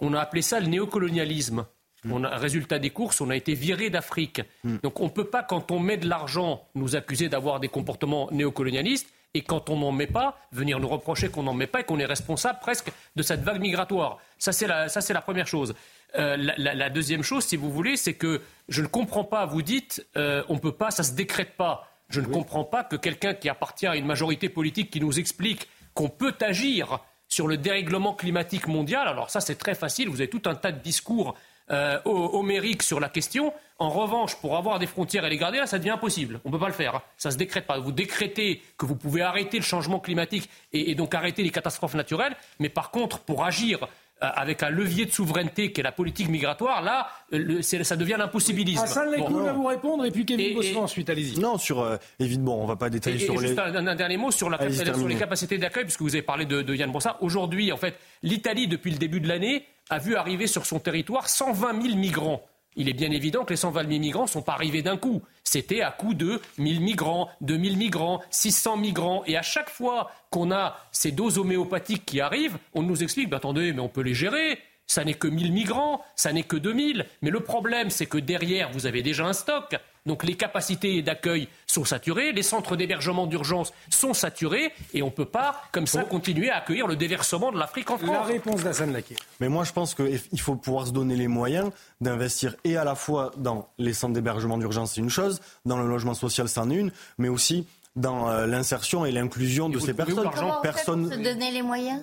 On 0.00 0.14
a 0.14 0.20
appelé 0.20 0.42
ça 0.42 0.60
le 0.60 0.66
néocolonialisme. 0.66 1.66
Mm. 2.04 2.12
On 2.12 2.24
a, 2.24 2.36
résultat 2.36 2.78
des 2.78 2.90
courses, 2.90 3.20
on 3.20 3.30
a 3.30 3.36
été 3.36 3.54
viré 3.54 3.90
d'Afrique. 3.90 4.42
Mm. 4.64 4.76
Donc 4.82 5.00
on 5.00 5.04
ne 5.04 5.10
peut 5.10 5.28
pas, 5.28 5.42
quand 5.42 5.70
on 5.70 5.80
met 5.80 5.96
de 5.96 6.08
l'argent, 6.08 6.64
nous 6.74 6.96
accuser 6.96 7.28
d'avoir 7.28 7.60
des 7.60 7.68
comportements 7.68 8.28
néocolonialistes 8.30 9.08
et 9.34 9.42
quand 9.42 9.70
on 9.70 9.76
n'en 9.76 9.92
met 9.92 10.06
pas, 10.06 10.38
venir 10.52 10.80
nous 10.80 10.88
reprocher 10.88 11.28
qu'on 11.28 11.44
n'en 11.44 11.54
met 11.54 11.66
pas 11.66 11.80
et 11.80 11.84
qu'on 11.84 11.98
est 11.98 12.06
responsable 12.06 12.58
presque 12.60 12.90
de 13.14 13.22
cette 13.22 13.42
vague 13.42 13.60
migratoire. 13.60 14.18
Ça, 14.38 14.52
c'est 14.52 14.66
la, 14.66 14.88
ça, 14.88 15.00
c'est 15.00 15.12
la 15.12 15.20
première 15.20 15.46
chose. 15.46 15.74
Euh, 16.18 16.36
la, 16.36 16.90
deuxième 16.90 17.22
chose, 17.22 17.44
si 17.44 17.56
vous 17.56 17.70
voulez, 17.70 17.96
c'est 17.96 18.14
que 18.14 18.42
je 18.68 18.82
ne 18.82 18.88
comprends 18.88 19.24
pas, 19.24 19.46
vous 19.46 19.62
dites, 19.62 20.04
euh, 20.16 20.42
on 20.48 20.54
ne 20.54 20.58
peut 20.58 20.72
pas, 20.72 20.90
ça 20.90 21.04
ne 21.04 21.08
se 21.08 21.12
décrète 21.12 21.56
pas. 21.56 21.88
Je 22.08 22.20
ne 22.20 22.26
comprends 22.26 22.64
pas 22.64 22.82
que 22.82 22.96
quelqu'un 22.96 23.34
qui 23.34 23.48
appartient 23.48 23.86
à 23.86 23.94
une 23.94 24.06
majorité 24.06 24.48
politique 24.48 24.90
qui 24.90 25.00
nous 25.00 25.20
explique 25.20 25.68
qu'on 25.94 26.08
peut 26.08 26.34
agir 26.40 26.98
sur 27.28 27.46
le 27.46 27.56
dérèglement 27.56 28.14
climatique 28.14 28.66
mondial, 28.66 29.06
alors 29.06 29.30
ça 29.30 29.40
c'est 29.40 29.54
très 29.54 29.76
facile, 29.76 30.08
vous 30.08 30.20
avez 30.20 30.28
tout 30.28 30.42
un 30.46 30.56
tas 30.56 30.72
de 30.72 30.80
discours 30.80 31.36
euh, 31.70 31.98
homérique 32.04 32.82
sur 32.82 33.00
la 33.00 33.08
question. 33.08 33.52
En 33.78 33.90
revanche, 33.90 34.36
pour 34.36 34.56
avoir 34.56 34.78
des 34.78 34.86
frontières 34.86 35.24
et 35.24 35.30
les 35.30 35.38
garder, 35.38 35.58
là, 35.58 35.66
ça 35.66 35.78
devient 35.78 35.90
impossible. 35.90 36.40
On 36.44 36.48
ne 36.48 36.52
peut 36.52 36.60
pas 36.60 36.68
le 36.68 36.74
faire. 36.74 36.96
Hein. 36.96 37.02
Ça 37.16 37.30
ne 37.30 37.32
se 37.32 37.38
décrète 37.38 37.66
pas. 37.66 37.78
Vous 37.78 37.92
décrétez 37.92 38.62
que 38.76 38.86
vous 38.86 38.96
pouvez 38.96 39.22
arrêter 39.22 39.56
le 39.56 39.64
changement 39.64 40.00
climatique 40.00 40.50
et, 40.72 40.90
et 40.90 40.94
donc 40.94 41.14
arrêter 41.14 41.42
les 41.42 41.50
catastrophes 41.50 41.94
naturelles. 41.94 42.36
Mais 42.58 42.68
par 42.68 42.90
contre, 42.90 43.20
pour 43.20 43.44
agir 43.44 43.88
euh, 44.22 44.28
avec 44.34 44.62
un 44.62 44.68
levier 44.68 45.06
de 45.06 45.10
souveraineté 45.10 45.72
qui 45.72 45.80
est 45.80 45.82
la 45.82 45.92
politique 45.92 46.28
migratoire, 46.28 46.82
là, 46.82 47.08
le, 47.30 47.62
ça 47.62 47.96
devient 47.96 48.16
l'impossibilisme. 48.18 48.84
Hassan 48.84 49.08
bon, 49.16 49.30
va 49.30 49.52
vous 49.54 49.64
répondre 49.64 50.04
et 50.04 50.10
puis 50.10 50.26
Kevin 50.26 50.56
Bossuet 50.56 50.76
ensuite, 50.76 51.08
allez-y. 51.08 51.40
Non, 51.40 51.56
sur 51.56 51.80
euh, 51.80 51.96
évidemment, 52.18 52.62
on 52.62 52.66
va 52.66 52.76
pas 52.76 52.90
détailler 52.90 53.18
sur 53.18 53.32
et 53.32 53.38
les. 53.38 53.46
Juste 53.48 53.58
un, 53.58 53.86
un, 53.86 53.94
dernier 53.94 54.18
mot 54.18 54.30
sur, 54.30 54.50
la, 54.50 54.58
sur 54.70 55.08
les 55.08 55.16
capacités 55.16 55.56
d'accueil, 55.56 55.84
puisque 55.84 56.02
vous 56.02 56.14
avez 56.14 56.22
parlé 56.22 56.44
de, 56.44 56.60
de 56.60 56.74
Yann 56.74 56.90
Brossard. 56.90 57.16
Aujourd'hui, 57.22 57.72
en 57.72 57.78
fait, 57.78 57.98
l'Italie, 58.22 58.68
depuis 58.68 58.90
le 58.90 58.98
début 58.98 59.20
de 59.20 59.28
l'année, 59.28 59.64
a 59.90 59.98
vu 59.98 60.16
arriver 60.16 60.46
sur 60.46 60.66
son 60.66 60.78
territoire 60.78 61.28
120 61.28 61.82
000 61.82 61.96
migrants. 61.96 62.42
Il 62.76 62.88
est 62.88 62.94
bien 62.94 63.10
évident 63.10 63.44
que 63.44 63.50
les 63.50 63.56
120 63.56 63.88
000 63.88 64.00
migrants 64.00 64.22
ne 64.22 64.28
sont 64.28 64.42
pas 64.42 64.52
arrivés 64.52 64.82
d'un 64.82 64.96
coup. 64.96 65.22
C'était 65.42 65.82
à 65.82 65.90
coup 65.90 66.14
de 66.14 66.40
1000 66.58 66.80
migrants, 66.80 67.28
2000 67.40 67.76
migrants, 67.76 68.22
600 68.30 68.76
migrants. 68.76 69.24
Et 69.26 69.36
à 69.36 69.42
chaque 69.42 69.68
fois 69.68 70.10
qu'on 70.30 70.52
a 70.52 70.76
ces 70.92 71.10
doses 71.10 71.38
homéopathiques 71.38 72.06
qui 72.06 72.20
arrivent, 72.20 72.58
on 72.74 72.82
nous 72.82 73.02
explique, 73.02 73.28
bah, 73.28 73.38
attendez, 73.38 73.72
mais 73.72 73.80
on 73.80 73.88
peut 73.88 74.02
les 74.02 74.14
gérer 74.14 74.58
ça 74.90 75.04
n'est 75.04 75.14
que 75.14 75.28
1000 75.28 75.52
migrants, 75.52 76.02
ça 76.16 76.32
n'est 76.32 76.42
que 76.42 76.56
2000. 76.56 77.06
Mais 77.22 77.30
le 77.30 77.38
problème, 77.38 77.90
c'est 77.90 78.06
que 78.06 78.18
derrière, 78.18 78.72
vous 78.72 78.86
avez 78.86 79.02
déjà 79.02 79.24
un 79.24 79.32
stock. 79.32 79.76
Donc 80.06 80.24
les 80.24 80.34
capacités 80.34 81.02
d'accueil 81.02 81.48
sont 81.66 81.84
saturées, 81.84 82.32
les 82.32 82.42
centres 82.42 82.74
d'hébergement 82.76 83.26
d'urgence 83.26 83.72
sont 83.90 84.14
saturés, 84.14 84.72
et 84.94 85.02
on 85.02 85.06
ne 85.06 85.10
peut 85.10 85.26
pas, 85.26 85.62
comme 85.72 85.86
ça, 85.86 86.04
continuer 86.04 86.50
à 86.50 86.56
accueillir 86.56 86.86
le 86.86 86.96
déversement 86.96 87.52
de 87.52 87.58
l'Afrique 87.58 87.90
en 87.90 87.98
France. 87.98 88.10
La 88.10 88.22
réponse 88.22 88.62
Laké. 88.64 89.16
Mais 89.40 89.48
moi, 89.48 89.64
je 89.64 89.72
pense 89.72 89.94
qu'il 89.94 90.40
faut 90.40 90.56
pouvoir 90.56 90.86
se 90.86 90.92
donner 90.92 91.16
les 91.16 91.28
moyens 91.28 91.70
d'investir 92.00 92.56
et 92.64 92.76
à 92.76 92.84
la 92.84 92.94
fois 92.94 93.32
dans 93.36 93.68
les 93.78 93.92
centres 93.92 94.14
d'hébergement 94.14 94.56
d'urgence, 94.56 94.94
c'est 94.94 95.00
une 95.00 95.10
chose, 95.10 95.40
dans 95.64 95.76
le 95.76 95.86
logement 95.86 96.14
social, 96.14 96.48
c'en 96.48 96.70
est 96.70 96.76
une, 96.76 96.92
mais 97.18 97.28
aussi 97.28 97.66
dans 97.96 98.30
euh, 98.30 98.46
l'insertion 98.46 99.04
et 99.04 99.12
l'inclusion 99.12 99.68
de 99.68 99.78
ces 99.78 99.92
personnes. 99.92 100.30
Comment 100.34 100.60
Personne... 100.62 101.10
se 101.10 101.16
donner 101.16 101.50
les 101.50 101.62
moyens? 101.62 102.02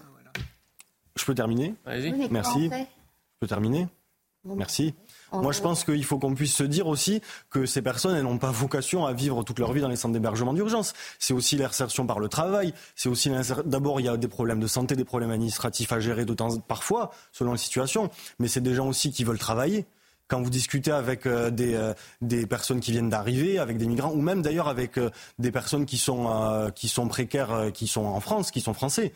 Je 1.16 1.26
peux 1.26 1.34
terminer? 1.34 1.74
Merci. 2.30 2.70
Je 2.70 3.40
peux 3.40 3.48
terminer? 3.48 3.88
Merci. 4.46 4.94
Moi, 5.34 5.52
je 5.52 5.62
pense 5.62 5.84
qu'il 5.84 6.04
faut 6.06 6.18
qu'on 6.20 6.34
puisse 6.34 6.56
se 6.56 6.64
dire 6.64 6.88
aussi 6.88 7.22
que 7.50 7.66
ces 7.66 7.82
personnes, 7.82 8.16
elles 8.16 8.24
n'ont 8.24 8.38
pas 8.38 8.52
vocation 8.52 9.06
à 9.06 9.14
vivre 9.14 9.44
toute 9.44 9.60
leur 9.60 9.74
vie 9.74 9.82
dans 9.82 9.90
les 9.90 9.96
centres 9.96 10.14
d'hébergement 10.14 10.54
d'urgence. 10.54 10.94
C'est 11.20 11.34
aussi 11.34 11.58
l'insertion 11.58 12.06
par 12.06 12.20
le 12.20 12.30
travail. 12.30 12.74
C'est 12.96 13.10
aussi 13.10 13.30
d'abord, 13.66 14.00
il 14.00 14.06
y 14.06 14.10
a 14.10 14.18
des 14.18 14.28
problèmes 14.28 14.60
de 14.60 14.68
santé, 14.68 14.96
des 14.96 15.06
problèmes 15.06 15.32
administratifs 15.32 15.92
à 15.92 16.00
gérer 16.00 16.26
de 16.26 16.34
temps, 16.34 16.58
parfois, 16.60 17.12
selon 17.32 17.52
la 17.52 17.58
situation. 17.58 18.10
Mais 18.40 18.48
c'est 18.48 18.62
des 18.62 18.74
gens 18.74 18.88
aussi 18.88 19.12
qui 19.12 19.24
veulent 19.24 19.40
travailler 19.40 19.86
quand 20.28 20.42
vous 20.42 20.50
discutez 20.50 20.92
avec 20.92 21.26
euh, 21.26 21.50
des, 21.50 21.74
euh, 21.74 21.94
des, 22.22 22.46
personnes 22.46 22.80
qui 22.80 22.92
viennent 22.92 23.10
d'arriver, 23.10 23.60
avec 23.60 23.78
des 23.78 23.88
migrants, 23.88 24.12
ou 24.12 24.22
même 24.22 24.42
d'ailleurs 24.42 24.68
avec 24.68 24.98
euh, 24.98 25.10
des 25.40 25.52
personnes 25.52 25.86
qui 25.86 25.98
sont, 25.98 26.72
qui 26.76 26.88
sont 26.88 27.08
précaires, 27.08 27.72
qui 27.74 27.88
sont 27.88 28.06
en 28.06 28.20
France, 28.20 28.52
qui 28.52 28.62
sont 28.62 28.74
français 28.74 29.14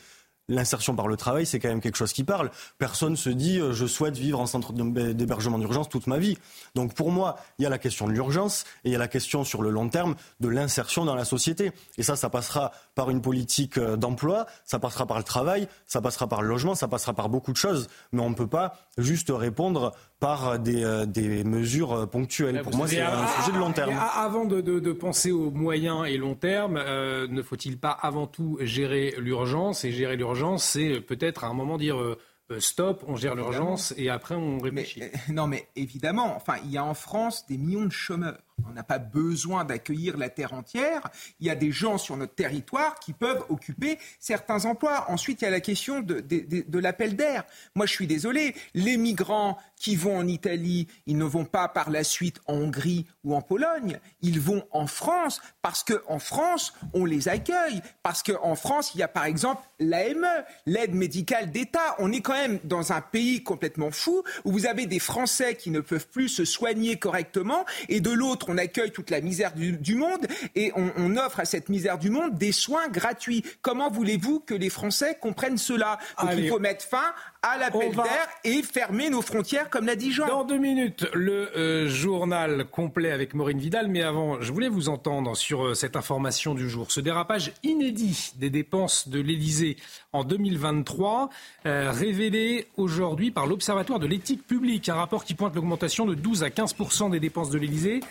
l'insertion 0.48 0.96
par 0.96 1.08
le 1.08 1.18
travail, 1.18 1.46
c'est 1.46 1.60
quand 1.60 1.70
même 1.70 1.82
quelque 1.82 1.98
chose 1.98 2.14
qui 2.14 2.24
parle. 2.24 2.52
Personne 2.78 3.16
se 3.16 3.30
dit 3.30 3.60
euh, 3.60 3.74
je 3.74 3.86
souhaite 3.86 4.18
vivre 4.18 4.40
en 4.40 4.46
centre 4.46 4.74
d'hébergement 4.74 5.58
d'urgence 5.58 5.90
toute 5.90 6.08
ma 6.08 6.18
vie. 6.18 6.38
Donc 6.76 6.94
pour 6.94 7.12
moi, 7.12 7.38
il 7.60 7.64
y 7.64 7.66
a 7.66 7.70
la 7.70 7.78
question 7.78 8.08
de 8.08 8.12
l'urgence 8.12 8.66
et 8.84 8.90
il 8.90 8.92
y 8.92 8.96
a 8.96 9.00
la 9.00 9.08
question 9.08 9.44
sur 9.44 9.62
le 9.62 9.70
long 9.70 9.90
terme 9.90 10.16
de 10.40 10.50
l'insertion 10.50 11.06
dans 11.06 11.16
la 11.16 11.26
société. 11.26 11.72
Et 11.98 12.04
ça, 12.04 12.16
ça 12.16 12.30
passera 12.30 12.72
par 12.96 13.10
une 13.10 13.22
politique 13.22 13.78
euh, 13.78 13.96
d'emploi, 13.96 14.46
ça 14.66 14.80
passera 14.80 15.06
par 15.06 15.18
le 15.18 15.24
travail, 15.24 15.68
ça 15.86 16.02
passera 16.02 16.28
par 16.28 16.42
le 16.42 16.48
logement, 16.48 16.76
ça 16.76 16.88
passera 16.88 17.14
par 17.14 17.30
beaucoup 17.30 17.52
de 17.52 17.58
choses. 17.58 17.88
Mais 18.12 18.22
on 18.22 18.30
ne 18.30 18.36
peut 18.36 18.48
pas 18.48 18.74
juste 18.98 19.32
répondre 19.34 19.94
par 20.22 20.58
des, 20.58 20.86
euh, 20.86 21.06
des 21.06 21.44
mesures 21.44 22.08
ponctuelles. 22.10 22.62
Pour 22.62 22.78
moi, 22.78 22.88
c'est 22.88 23.02
un 23.02 23.28
sujet 23.28 23.52
de 23.52 23.58
long 23.58 23.74
terme. 23.74 23.94
Avant 24.16 24.46
de, 24.46 24.62
de, 24.62 24.80
de, 24.80 24.92
penser 24.94 25.32
au 25.32 25.52
moyen 25.52 26.06
et 26.06 26.18
long 26.18 26.36
terme, 26.36 26.76
ne 26.78 27.42
faut-il 27.42 27.78
pas 27.78 27.92
avant 27.92 28.28
tout 28.28 28.58
gérer 28.62 29.16
l'urgence 29.18 29.84
et 29.84 29.92
gérer 29.92 30.16
l'urgence 30.16 30.32
c'est 30.60 31.02
peut-être 31.02 31.44
à 31.44 31.48
un 31.48 31.54
moment 31.54 31.78
dire 31.78 32.00
euh, 32.00 32.18
euh, 32.52 32.60
stop, 32.60 33.04
on 33.08 33.16
gère 33.16 33.36
l'urgence 33.36 33.94
et 33.98 34.10
après 34.10 34.36
on 34.36 34.60
réfléchit. 34.60 35.04
Euh, 35.04 35.10
non, 35.30 35.48
mais 35.48 35.68
évidemment, 35.76 36.36
enfin, 36.36 36.56
il 36.66 36.72
y 36.72 36.78
a 36.78 36.84
en 36.84 36.94
France 36.94 37.46
des 37.48 37.58
millions 37.58 37.86
de 37.86 37.92
chômeurs. 37.92 38.40
On 38.70 38.74
n'a 38.74 38.84
pas 38.84 39.00
besoin 39.00 39.66
d'accueillir 39.66 40.18
la 40.18 40.30
terre 40.30 40.54
entière. 40.54 41.10
Il 41.40 41.48
y 41.48 41.50
a 41.50 41.56
des 41.56 41.72
gens 41.72 41.98
sur 41.98 42.18
notre 42.18 42.36
territoire 42.36 43.00
qui 43.00 43.14
peuvent 43.14 43.44
occuper 43.50 43.98
certains 44.20 44.66
emplois. 44.66 45.10
Ensuite, 45.10 45.42
il 45.42 45.46
y 45.46 45.48
a 45.48 45.52
la 45.52 45.62
question 45.62 46.02
de, 46.02 46.80
l'appel 46.80 47.16
d'air. 47.16 47.44
Moi, 47.76 47.86
je 47.86 47.94
suis 47.94 48.08
désolé, 48.08 48.56
les 48.74 48.98
migrants 48.98 49.58
qui 49.76 49.96
vont 49.96 50.18
en 50.18 50.28
Italie, 50.28 50.88
ils 51.08 51.18
ne 51.18 51.26
vont 51.26 51.46
pas 51.46 51.68
par 51.68 51.90
la 51.90 52.04
suite 52.04 52.40
en 52.46 52.56
Hongrie 52.56 53.08
ou 53.24 53.36
en 53.36 53.42
Pologne. 53.42 54.00
Ils 54.22 54.40
vont 54.40 54.64
en 54.72 54.88
France 54.88 55.42
parce 55.62 55.84
qu'en 55.84 56.20
France, 56.20 56.74
on 56.94 57.06
les 57.06 57.28
accueille. 57.28 57.82
Parce 58.04 58.24
qu'en 58.24 58.56
France, 58.56 58.92
il 58.94 59.00
y 59.00 59.04
a 59.04 59.08
par 59.08 59.26
exemple 59.26 59.62
l'AME, 59.80 60.28
l'aide 60.66 60.94
médicale 60.94 61.52
d'État. 61.52 61.96
On 62.00 62.12
est 62.12 62.22
quand 62.22 62.34
même 62.34 62.60
dans 62.64 62.92
un 62.92 63.02
pays 63.02 63.44
complètement 63.44 63.92
fou 63.92 64.24
où 64.46 64.52
vous 64.52 64.66
avez 64.66 64.86
des 64.86 65.00
Français 65.00 65.56
qui 65.56 65.72
ne 65.72 65.80
peuvent 65.80 66.08
plus 66.08 66.30
se 66.30 66.46
soigner 66.46 66.98
correctement 66.98 67.66
et 67.90 68.02
de 68.02 68.12
l'autre, 68.12 68.51
on 68.52 68.58
accueille 68.58 68.92
toute 68.92 69.10
la 69.10 69.22
misère 69.22 69.54
du, 69.54 69.96
monde 69.96 70.28
et 70.56 70.72
on, 70.76 70.92
on, 70.98 71.18
offre 71.18 71.40
à 71.40 71.46
cette 71.46 71.70
misère 71.70 71.98
du 71.98 72.10
monde 72.10 72.38
des 72.38 72.52
soins 72.52 72.90
gratuits. 72.90 73.44
Comment 73.62 73.90
voulez-vous 73.90 74.42
que 74.42 74.54
les 74.54 74.70
Français 74.70 75.18
comprennent 75.20 75.58
cela? 75.58 76.00
Donc 76.22 76.32
il 76.38 76.50
faut 76.50 76.60
mettre 76.60 76.86
fin 76.86 77.14
à 77.44 77.58
l'appel 77.58 77.92
d'air 77.96 78.28
et 78.44 78.62
fermer 78.62 79.10
nos 79.10 79.24
frontières, 79.24 79.70
comme 79.70 79.88
l'a 79.88 79.96
dit 79.96 80.12
Jean. 80.12 80.28
Dans 80.28 80.44
deux 80.44 80.60
minutes, 80.60 81.08
le 81.14 81.50
euh, 81.58 81.90
journal 81.90 82.66
complet 82.66 83.12
avec 83.12 83.34
Maureen 83.34 83.58
Vidal. 83.58 83.88
Mais 83.88 84.04
avant, 84.04 84.40
je 84.42 84.54
voulais 84.54 84.70
vous 84.70 84.90
entendre 84.90 85.36
sur 85.36 85.66
euh, 85.66 85.74
cette 85.74 85.96
information 85.96 86.54
du 86.54 86.70
jour. 86.70 86.92
Ce 86.92 87.00
dérapage 87.00 87.52
inédit 87.64 88.34
des 88.36 88.52
dépenses 88.52 89.08
de 89.08 89.20
l'Élysée 89.20 89.78
en 90.14 90.24
2023, 90.24 91.30
euh, 91.66 91.92
révélé 91.92 92.68
aujourd'hui 92.78 93.32
par 93.32 93.48
l'Observatoire 93.48 93.98
de 93.98 94.08
l'éthique 94.08 94.46
publique. 94.46 94.88
Un 94.90 94.96
rapport 94.96 95.26
qui 95.26 95.34
pointe 95.34 95.56
l'augmentation 95.56 96.06
de 96.06 96.14
12 96.14 96.44
à 96.44 96.50
15% 96.50 97.10
des 97.10 97.20
dépenses 97.20 97.50
de 97.50 97.58
l'Élysée 97.58 98.02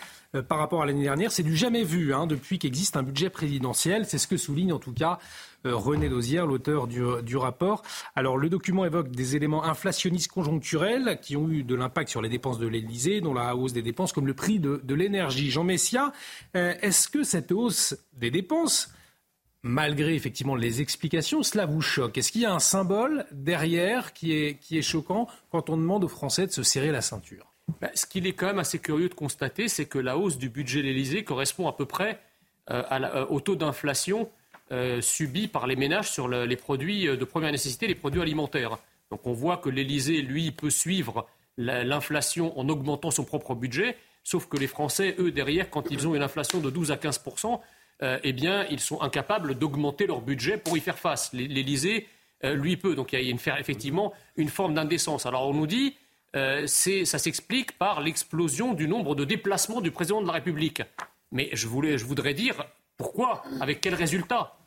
par 0.47 0.59
rapport 0.59 0.81
à 0.81 0.85
l'année 0.85 1.03
dernière. 1.03 1.31
C'est 1.31 1.43
du 1.43 1.57
jamais 1.57 1.83
vu 1.83 2.13
hein, 2.13 2.25
depuis 2.25 2.57
qu'existe 2.57 2.95
un 2.95 3.03
budget 3.03 3.29
présidentiel. 3.29 4.05
C'est 4.05 4.17
ce 4.17 4.27
que 4.27 4.37
souligne 4.37 4.71
en 4.71 4.79
tout 4.79 4.93
cas 4.93 5.19
René 5.63 6.09
Dosière, 6.09 6.45
l'auteur 6.45 6.87
du, 6.87 7.37
rapport. 7.37 7.83
Alors 8.15 8.37
le 8.37 8.49
document 8.49 8.85
évoque 8.85 9.11
des 9.11 9.35
éléments 9.35 9.63
inflationnistes 9.63 10.31
conjoncturels 10.31 11.19
qui 11.21 11.35
ont 11.37 11.49
eu 11.49 11.63
de 11.63 11.75
l'impact 11.75 12.09
sur 12.09 12.21
les 12.21 12.29
dépenses 12.29 12.59
de 12.59 12.67
l'Élysée, 12.67 13.21
dont 13.21 13.33
la 13.33 13.55
hausse 13.55 13.73
des 13.73 13.81
dépenses 13.81 14.13
comme 14.13 14.27
le 14.27 14.33
prix 14.33 14.59
de, 14.59 14.93
l'énergie. 14.93 15.49
Jean 15.51 15.63
Messia, 15.63 16.11
euh, 16.55 16.73
est-ce 16.81 17.07
que 17.07 17.23
cette 17.23 17.51
hausse 17.51 17.95
des 18.13 18.31
dépenses 18.31 18.91
malgré 19.63 20.15
effectivement 20.15 20.55
les 20.55 20.81
explications, 20.81 21.43
cela 21.43 21.65
vous 21.65 21.81
choque? 21.81 22.17
Est-ce 22.17 22.31
qu'il 22.31 22.41
y 22.41 22.45
a 22.45 22.53
un 22.53 22.59
symbole 22.59 23.25
derrière 23.31 24.13
qui 24.13 24.33
est, 24.33 24.81
choquant 24.81 25.27
quand 25.51 25.69
on 25.69 25.77
demande 25.77 26.03
aux 26.03 26.09
Français 26.09 26.47
de 26.47 26.51
se 26.51 26.63
serrer 26.63 26.91
la 26.91 27.01
ceinture? 27.01 27.53
Bah, 27.79 27.89
ce 27.93 28.05
qu'il 28.05 28.27
est 28.27 28.33
quand 28.33 28.47
même 28.47 28.59
assez 28.59 28.79
curieux 28.79 29.09
de 29.09 29.13
constater, 29.13 29.67
c'est 29.67 29.85
que 29.85 29.99
la 29.99 30.17
hausse 30.17 30.37
du 30.37 30.49
budget 30.49 30.79
de 30.79 30.87
l'Élysée 30.87 31.23
correspond 31.23 31.67
à 31.67 31.73
peu 31.73 31.85
près 31.85 32.19
euh, 32.69 32.83
euh, 32.91 33.25
au 33.27 33.39
taux 33.39 33.55
d'inflation 33.55 34.29
euh, 34.71 35.01
subi 35.01 35.47
par 35.47 35.67
les 35.67 35.75
ménages 35.75 36.11
sur 36.11 36.27
les 36.27 36.55
produits 36.55 37.05
de 37.05 37.25
première 37.25 37.51
nécessité, 37.51 37.87
les 37.87 37.95
produits 37.95 38.21
alimentaires. 38.21 38.77
Donc 39.09 39.27
on 39.27 39.33
voit 39.33 39.57
que 39.57 39.69
l'Élysée, 39.69 40.21
lui, 40.21 40.51
peut 40.51 40.69
suivre 40.69 41.27
l'inflation 41.57 42.57
en 42.57 42.69
augmentant 42.69 43.11
son 43.11 43.25
propre 43.25 43.55
budget, 43.55 43.97
sauf 44.23 44.47
que 44.47 44.57
les 44.57 44.67
Français, 44.67 45.15
eux, 45.19 45.31
derrière, 45.31 45.69
quand 45.69 45.91
ils 45.91 46.07
ont 46.07 46.15
une 46.15 46.23
inflation 46.23 46.59
de 46.59 46.69
12 46.69 46.91
à 46.91 46.97
15 46.97 47.21
eh 48.23 48.33
bien, 48.33 48.65
ils 48.71 48.79
sont 48.79 49.01
incapables 49.01 49.55
d'augmenter 49.55 50.07
leur 50.07 50.21
budget 50.21 50.57
pour 50.57 50.75
y 50.77 50.79
faire 50.79 50.97
face. 50.97 51.33
L'Élysée, 51.33 52.07
lui, 52.43 52.77
peut. 52.77 52.95
Donc 52.95 53.13
il 53.13 53.21
y 53.21 53.31
a 53.31 53.59
effectivement 53.59 54.13
une 54.37 54.49
forme 54.49 54.73
d'indécence. 54.73 55.25
Alors 55.25 55.47
on 55.47 55.53
nous 55.53 55.67
dit 55.67 55.95
euh, 56.35 56.65
ça 56.67 57.19
s'explique 57.19 57.77
par 57.77 58.01
l'explosion 58.01 58.73
du 58.73 58.87
nombre 58.87 59.15
de 59.15 59.25
déplacements 59.25 59.81
du 59.81 59.91
président 59.91 60.21
de 60.21 60.27
la 60.27 60.33
République. 60.33 60.81
Mais 61.31 61.49
je, 61.53 61.67
voudrais 61.67 62.33
dire 62.33 62.65
pourquoi? 62.97 63.43
Avec 63.59 63.81
quel 63.81 63.95
résultat? 63.95 64.57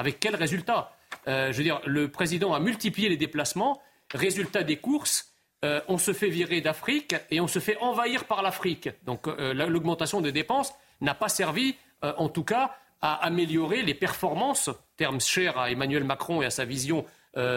Avec 0.00 0.18
quel 0.18 0.34
résultat 0.34 0.96
euh, 1.28 1.52
Je 1.52 1.58
veux 1.58 1.62
dire, 1.62 1.80
le 1.84 2.08
président 2.08 2.54
a 2.54 2.58
multiplié 2.58 3.10
les 3.10 3.18
déplacements. 3.18 3.82
Résultat 4.14 4.62
des 4.62 4.76
courses, 4.76 5.34
euh, 5.62 5.82
on 5.88 5.98
se 5.98 6.14
fait 6.14 6.30
virer 6.30 6.62
d'Afrique 6.62 7.14
et 7.30 7.38
on 7.40 7.46
se 7.46 7.58
fait 7.58 7.76
envahir 7.82 8.24
par 8.24 8.40
l'Afrique. 8.40 8.88
Donc 9.04 9.26
l'augmentation 9.26 10.22
des 10.22 10.32
dépenses 10.32 10.72
n'a 11.02 11.14
pas 11.14 11.28
servi, 11.28 11.76
en 12.02 12.30
tout 12.30 12.44
cas, 12.44 12.74
à 13.02 13.14
améliorer 13.26 13.82
les 13.82 13.94
performances, 13.94 14.70
terme 14.96 15.20
cher 15.20 15.58
à 15.58 15.70
Emmanuel 15.70 16.04
Macron 16.04 16.40
et 16.40 16.46
à 16.46 16.50
sa 16.50 16.64
vision 16.64 17.04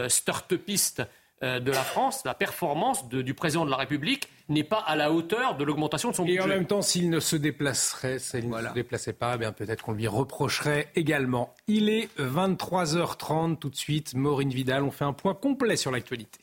start-upiste 0.07 0.99
euh, 0.99 1.06
de 1.44 1.72
la 1.72 1.84
France, 1.84 2.22
la 2.24 2.34
performance 2.34 3.07
du 3.10 3.34
président 3.34 3.65
de 3.65 3.70
la 3.70 3.76
République 3.76 4.30
n'est 4.49 4.64
pas 4.64 4.80
à 4.80 4.95
la 4.95 5.11
hauteur 5.11 5.57
de 5.57 5.64
l'augmentation 5.64 6.10
de 6.10 6.15
son 6.15 6.24
budget. 6.24 6.38
Et 6.38 6.41
en 6.41 6.48
même 6.48 6.65
temps, 6.65 6.82
s'il 6.82 7.10
ne 7.10 7.20
se 7.20 7.36
déplacerait, 7.36 8.18
s'il 8.18 8.49
ne 8.49 8.61
se 8.61 8.74
déplaçait 8.74 9.14
pas, 9.14 9.38
eh 9.40 9.52
peut-être 9.52 9.84
qu'on 9.84 9.94
lui 9.94 10.07
reprocherait 10.07 10.90
également. 10.95 11.53
Il 11.68 11.90
est 11.90 12.10
23h30 12.18 13.57
tout 13.57 13.70
de 13.70 13.76
suite. 13.76 14.14
Maureen 14.15 14.49
Vidal, 14.49 14.84
on 14.84 14.91
fait 14.91 15.06
un 15.06 15.14
point 15.14 15.34
complet 15.34 15.76
sur 15.76 15.91
l'actualité. 15.91 16.40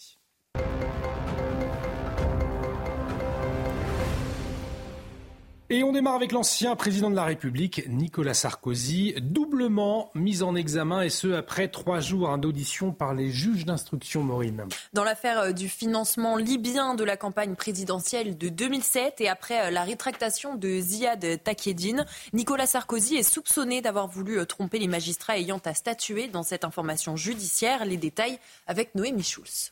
Et 5.72 5.84
on 5.84 5.92
démarre 5.92 6.16
avec 6.16 6.32
l'ancien 6.32 6.74
président 6.74 7.10
de 7.10 7.14
la 7.14 7.22
République, 7.22 7.84
Nicolas 7.88 8.34
Sarkozy, 8.34 9.14
doublement 9.20 10.10
mis 10.16 10.42
en 10.42 10.56
examen, 10.56 11.02
et 11.02 11.10
ce 11.10 11.28
après 11.28 11.68
trois 11.68 12.00
jours 12.00 12.36
d'audition 12.38 12.90
par 12.90 13.14
les 13.14 13.30
juges 13.30 13.66
d'instruction, 13.66 14.24
Maureen. 14.24 14.66
Dans 14.94 15.04
l'affaire 15.04 15.38
euh, 15.38 15.52
du 15.52 15.68
financement 15.68 16.34
libyen 16.34 16.96
de 16.96 17.04
la 17.04 17.16
campagne 17.16 17.54
présidentielle 17.54 18.36
de 18.36 18.48
2007 18.48 19.20
et 19.20 19.28
après 19.28 19.68
euh, 19.68 19.70
la 19.70 19.84
rétractation 19.84 20.56
de 20.56 20.80
Ziad 20.80 21.40
Takieddine, 21.44 22.04
Nicolas 22.32 22.66
Sarkozy 22.66 23.14
est 23.14 23.22
soupçonné 23.22 23.80
d'avoir 23.80 24.08
voulu 24.08 24.40
euh, 24.40 24.44
tromper 24.44 24.80
les 24.80 24.88
magistrats 24.88 25.38
ayant 25.38 25.60
à 25.64 25.72
statuer 25.72 26.26
dans 26.26 26.42
cette 26.42 26.64
information 26.64 27.14
judiciaire. 27.14 27.84
Les 27.84 27.96
détails 27.96 28.40
avec 28.66 28.96
Noémie 28.96 29.22
Schulz. 29.22 29.70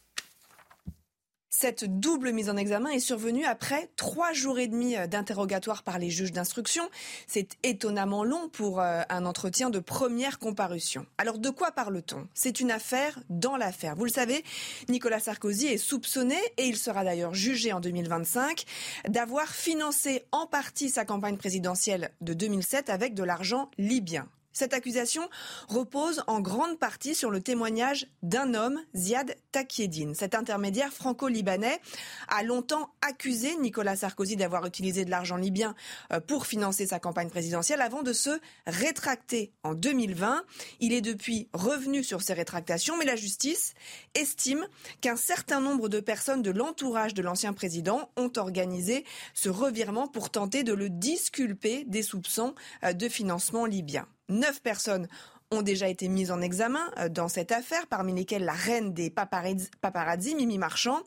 Cette 1.51 1.87
double 1.99 2.33
mise 2.33 2.51
en 2.51 2.59
examen 2.59 2.91
est 2.91 3.01
survenue 3.01 3.47
après 3.47 3.89
trois 3.97 4.35
jours 4.35 4.59
et 4.59 4.67
demi 4.67 4.97
euh, 4.97 5.07
d'interrogatoire 5.07 5.83
par 5.83 5.99
les 5.99 6.11
juges 6.11 6.33
d'instruction. 6.33 6.89
C'est 7.27 7.57
étonnamment 7.63 8.23
long 8.23 8.51
pour 8.51 8.81
euh, 8.81 9.01
un 9.09 9.25
entretien 9.25 9.71
de 9.71 9.79
première 9.79 10.39
comparution. 10.39 11.07
Alors 11.17 11.39
de 11.39 11.49
quoi 11.49 11.73
parle-t-on? 11.73 12.29
C'est 12.35 12.61
une 12.61 12.71
affaire 12.71 13.19
dans 13.31 13.57
l'affaire. 13.57 13.97
Vous 13.97 14.05
le 14.05 14.11
savez, 14.11 14.45
Nicolas 14.91 15.21
Sarkozy 15.21 15.69
est 15.69 15.79
soupçonné, 15.79 16.37
et 16.59 16.67
il 16.67 16.77
sera 16.77 17.03
d'ailleurs 17.03 17.33
jugé 17.33 17.73
en 17.73 17.81
2025, 17.81 18.65
d'avoir 19.09 19.49
financé 19.49 20.25
en 20.33 20.47
partie 20.47 20.91
sa 20.91 21.07
campagne 21.07 21.39
présidentielle 21.39 22.11
de 22.21 22.35
2007 22.35 22.91
avec 22.91 23.15
de 23.15 23.23
l'argent 23.23 23.71
libyen. 23.79 24.29
Cette 24.59 24.75
accusation 24.75 25.23
repose 25.69 26.25
en 26.27 26.41
grande 26.41 26.81
partie 26.81 27.15
sur 27.15 27.31
le 27.31 27.41
témoignage 27.41 28.09
d'un 28.25 28.55
homme, 28.55 28.81
Ziad 28.93 29.37
Takieddine. 29.53 30.17
Cet 30.17 30.35
intermédiaire 30.35 30.93
franco-libanais 30.93 31.81
a 32.27 32.43
longtemps 32.43 32.91
accusé 33.01 33.55
Nicolas 33.59 33.95
Sarkozy 33.95 34.35
d'avoir 34.35 34.67
utilisé 34.67 35.05
de 35.05 35.11
l'argent 35.11 35.37
libyen 35.37 35.77
euh, 36.13 36.19
pour 36.19 36.45
financer 36.49 36.89
sa 36.89 36.99
campagne 36.99 37.29
présidentielle 37.31 37.81
avant 37.81 38.03
de 38.03 38.13
se 38.13 38.41
rétracter 38.67 39.53
en 39.63 39.75
2020. 39.75 40.43
Il 40.81 40.93
est 40.93 41.03
depuis 41.03 41.49
revenu 41.53 42.03
sur 42.03 42.21
ces 42.21 42.33
rétractations, 42.33 42.97
mais 42.99 43.05
la 43.05 43.15
justice 43.15 43.75
estime 44.17 44.67
qu'un 45.01 45.15
certain 45.15 45.61
nombre 45.61 45.89
de 45.89 46.01
personnes 46.01 46.43
de 46.43 46.51
l'entourage 46.51 47.15
de 47.15 47.23
l'ancien 47.23 47.53
président 47.53 48.11
ont 48.17 48.33
organisé 48.37 49.05
ce 49.35 49.51
revirement 49.51 50.09
pour 50.09 50.31
tenter 50.31 50.65
de 50.65 50.73
le 50.73 50.91
disculper 50.91 51.85
des 51.85 52.03
soupçons 52.03 52.57
euh, 52.83 52.93
de 52.93 53.09
financement 53.09 53.65
libyen. 53.65 54.09
Neuf 54.29 54.63
personnes 54.63 55.09
ont 55.51 55.63
déjà 55.63 55.89
été 55.89 56.09
mises 56.09 56.31
en 56.31 56.43
examen 56.43 56.91
euh, 56.99 57.09
dans 57.09 57.29
cette 57.29 57.53
affaire, 57.53 57.87
parmi 57.87 58.13
lesquelles 58.13 58.45
la 58.45 58.53
reine 58.53 58.93
des 58.93 59.11
paparazzi, 59.11 60.35
Mimi 60.35 60.59
Marchand, 60.59 61.01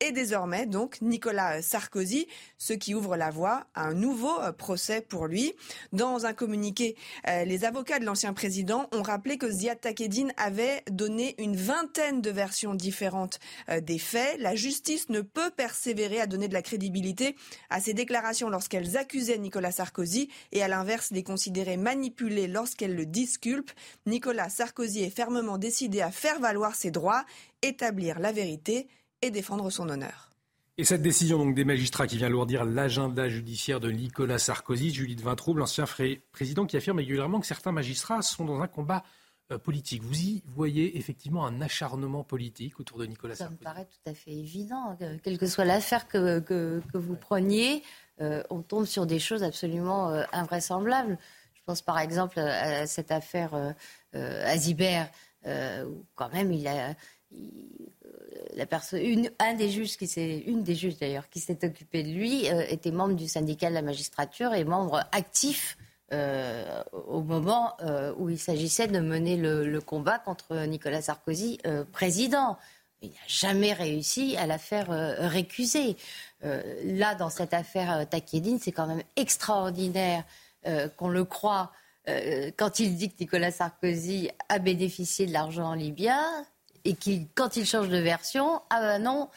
et 0.00 0.12
désormais 0.12 0.66
donc 0.66 1.00
Nicolas 1.00 1.62
Sarkozy, 1.62 2.26
ce 2.58 2.74
qui 2.74 2.94
ouvre 2.94 3.16
la 3.16 3.30
voie 3.30 3.66
à 3.74 3.84
un 3.84 3.94
nouveau 3.94 4.38
euh, 4.40 4.52
procès 4.52 5.00
pour 5.00 5.26
lui. 5.26 5.54
Dans 5.92 6.26
un 6.26 6.34
communiqué, 6.34 6.94
euh, 7.28 7.44
les 7.44 7.64
avocats 7.64 7.98
de 7.98 8.04
l'ancien 8.04 8.34
président 8.34 8.86
ont 8.92 9.02
rappelé 9.02 9.38
que 9.38 9.50
Ziad 9.50 9.80
Takedine 9.80 10.32
avait 10.36 10.82
donné 10.90 11.34
une 11.38 11.56
vingtaine 11.56 12.20
de 12.20 12.30
versions 12.30 12.74
différentes 12.74 13.38
des 13.82 13.98
faits. 13.98 14.38
La 14.40 14.54
justice 14.54 15.08
ne 15.08 15.20
peut 15.20 15.50
persévérer 15.50 16.20
à 16.20 16.26
donner 16.26 16.48
de 16.48 16.54
la 16.54 16.62
crédibilité 16.62 17.36
à 17.70 17.80
ces 17.80 17.94
déclarations 17.94 18.50
lorsqu'elles 18.50 18.96
accusaient 18.96 19.38
Nicolas 19.38 19.72
Sarkozy 19.72 20.28
et 20.52 20.62
à 20.62 20.68
l'inverse 20.68 21.10
les 21.10 21.22
considérer 21.22 21.76
manipulées 21.76 22.46
lorsqu'elles 22.46 22.94
le 22.94 23.06
disculpent. 23.06 23.72
Nicolas 24.06 24.48
Sarkozy 24.48 25.02
est 25.02 25.10
fermement 25.10 25.58
décidé 25.58 26.00
à 26.00 26.10
faire 26.10 26.40
valoir 26.40 26.74
ses 26.74 26.90
droits, 26.90 27.24
établir 27.62 28.18
la 28.18 28.32
vérité 28.32 28.88
et 29.22 29.30
défendre 29.30 29.70
son 29.70 29.88
honneur. 29.88 30.30
Et 30.78 30.84
cette 30.84 31.00
décision 31.00 31.38
donc 31.38 31.54
des 31.54 31.64
magistrats 31.64 32.06
qui 32.06 32.18
vient 32.18 32.28
lourdir 32.28 32.66
l'agenda 32.66 33.30
judiciaire 33.30 33.80
de 33.80 33.90
Nicolas 33.90 34.38
Sarkozy, 34.38 34.92
Judith 34.92 35.22
Vintraube, 35.22 35.56
l'ancien 35.56 35.86
président 36.32 36.66
qui 36.66 36.76
affirme 36.76 36.98
régulièrement 36.98 37.40
que 37.40 37.46
certains 37.46 37.72
magistrats 37.72 38.20
sont 38.20 38.44
dans 38.44 38.60
un 38.60 38.66
combat 38.66 39.02
euh, 39.52 39.58
politique. 39.58 40.02
Vous 40.02 40.20
y 40.20 40.42
voyez 40.44 40.98
effectivement 40.98 41.46
un 41.46 41.62
acharnement 41.62 42.24
politique 42.24 42.78
autour 42.78 42.98
de 42.98 43.06
Nicolas 43.06 43.34
Sarkozy 43.34 43.58
Ça 43.62 43.70
me 43.70 43.74
paraît 43.74 43.86
tout 43.86 44.10
à 44.10 44.12
fait 44.12 44.32
évident. 44.32 44.98
quelle 45.22 45.38
que 45.38 45.46
soit 45.46 45.64
l'affaire 45.64 46.08
que, 46.08 46.82
vous 46.92 47.16
preniez, 47.16 47.82
euh, 48.20 48.42
on 48.50 48.60
tombe 48.60 48.84
sur 48.84 49.06
des 49.06 49.18
choses 49.18 49.42
absolument 49.42 50.10
euh, 50.10 50.24
invraisemblables. 50.32 51.16
Je 51.66 51.72
pense 51.72 51.82
par 51.82 51.98
exemple 51.98 52.38
à 52.38 52.86
cette 52.86 53.10
affaire 53.10 53.52
euh, 53.54 53.72
euh 54.14 54.46
Azibert, 54.46 55.10
euh, 55.48 55.84
où 55.84 56.04
quand 56.14 56.32
même 56.32 56.52
une, 56.52 56.94
un 59.40 59.54
des 59.54 59.68
juges 59.68 59.96
qui 59.96 60.06
s'est, 60.06 60.44
une 60.46 60.62
des 60.62 60.76
juges 60.76 60.96
d'ailleurs, 60.96 61.28
qui 61.28 61.40
s'est 61.40 61.58
occupée 61.64 62.04
de 62.04 62.10
lui, 62.10 62.48
euh, 62.48 62.62
était 62.68 62.92
membre 62.92 63.16
du 63.16 63.26
syndicat 63.26 63.68
de 63.68 63.74
la 63.74 63.82
magistrature 63.82 64.54
et 64.54 64.62
membre 64.62 65.02
actif 65.10 65.76
au 66.12 67.22
moment 67.22 67.76
où 68.16 68.30
il 68.30 68.38
s'agissait 68.38 68.86
de 68.86 69.00
mener 69.00 69.36
le, 69.36 69.80
combat 69.80 70.20
contre 70.20 70.54
Nicolas 70.66 71.02
Sarkozy, 71.02 71.58
président. 71.90 72.58
Il 73.02 73.08
n'a 73.08 73.16
jamais 73.26 73.72
réussi 73.72 74.36
à 74.36 74.46
la 74.46 74.58
faire 74.58 74.86
récuser. 75.18 75.96
là, 76.42 77.16
dans 77.16 77.28
cette 77.28 77.54
affaire 77.54 78.08
Takedine, 78.08 78.60
c'est 78.60 78.70
quand 78.70 78.86
même 78.86 79.02
extraordinaire 79.16 80.22
euh, 80.66 80.88
qu'on 80.88 81.08
le 81.08 81.24
croit 81.24 81.70
euh, 82.08 82.50
quand 82.56 82.80
il 82.80 82.96
dit 82.96 83.08
que 83.08 83.16
Nicolas 83.20 83.52
Sarkozy 83.52 84.30
a 84.48 84.58
bénéficié 84.58 85.26
de 85.26 85.32
l'argent 85.32 85.74
libyen 85.74 86.20
et 86.84 86.94
qu'il, 86.94 87.28
quand 87.34 87.56
il 87.56 87.64
change 87.66 87.88
de 87.88 87.98
version, 87.98 88.62
ah 88.70 88.80
ben 88.80 89.02
non, 89.02 89.28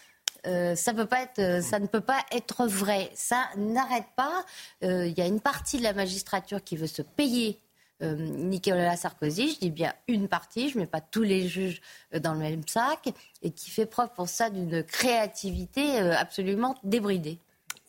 euh, 0.48 0.76
ça 0.76 0.94
ne 0.94 0.98
peut 0.98 2.02
pas 2.02 2.26
être 2.32 2.66
vrai. 2.66 3.12
Ça 3.14 3.48
n'arrête 3.58 4.08
pas. 4.16 4.44
Il 4.82 5.18
y 5.18 5.22
a 5.22 5.28
une 5.28 5.40
partie 5.40 5.78
de 5.78 5.84
la 5.84 5.94
magistrature 5.94 6.64
qui 6.64 6.78
veut 6.78 6.88
se 6.88 7.02
payer 7.02 7.60
Nicolas 8.02 8.96
Sarkozy, 8.96 9.56
je 9.56 9.60
dis 9.60 9.72
bien 9.72 9.94
une 10.08 10.30
partie, 10.30 10.70
je 10.70 10.76
ne 10.76 10.84
mets 10.84 10.88
pas 10.88 11.02
tous 11.02 11.24
les 11.24 11.50
juges 11.50 11.82
dans 12.18 12.32
le 12.34 12.40
même 12.40 12.66
sac, 12.66 13.10
et 13.42 13.52
qui 13.52 13.70
fait 13.70 13.86
preuve 13.86 14.14
pour 14.16 14.30
ça 14.30 14.50
d'une 14.50 14.84
créativité 14.84 16.00
absolument 16.00 16.76
débridée 16.84 17.40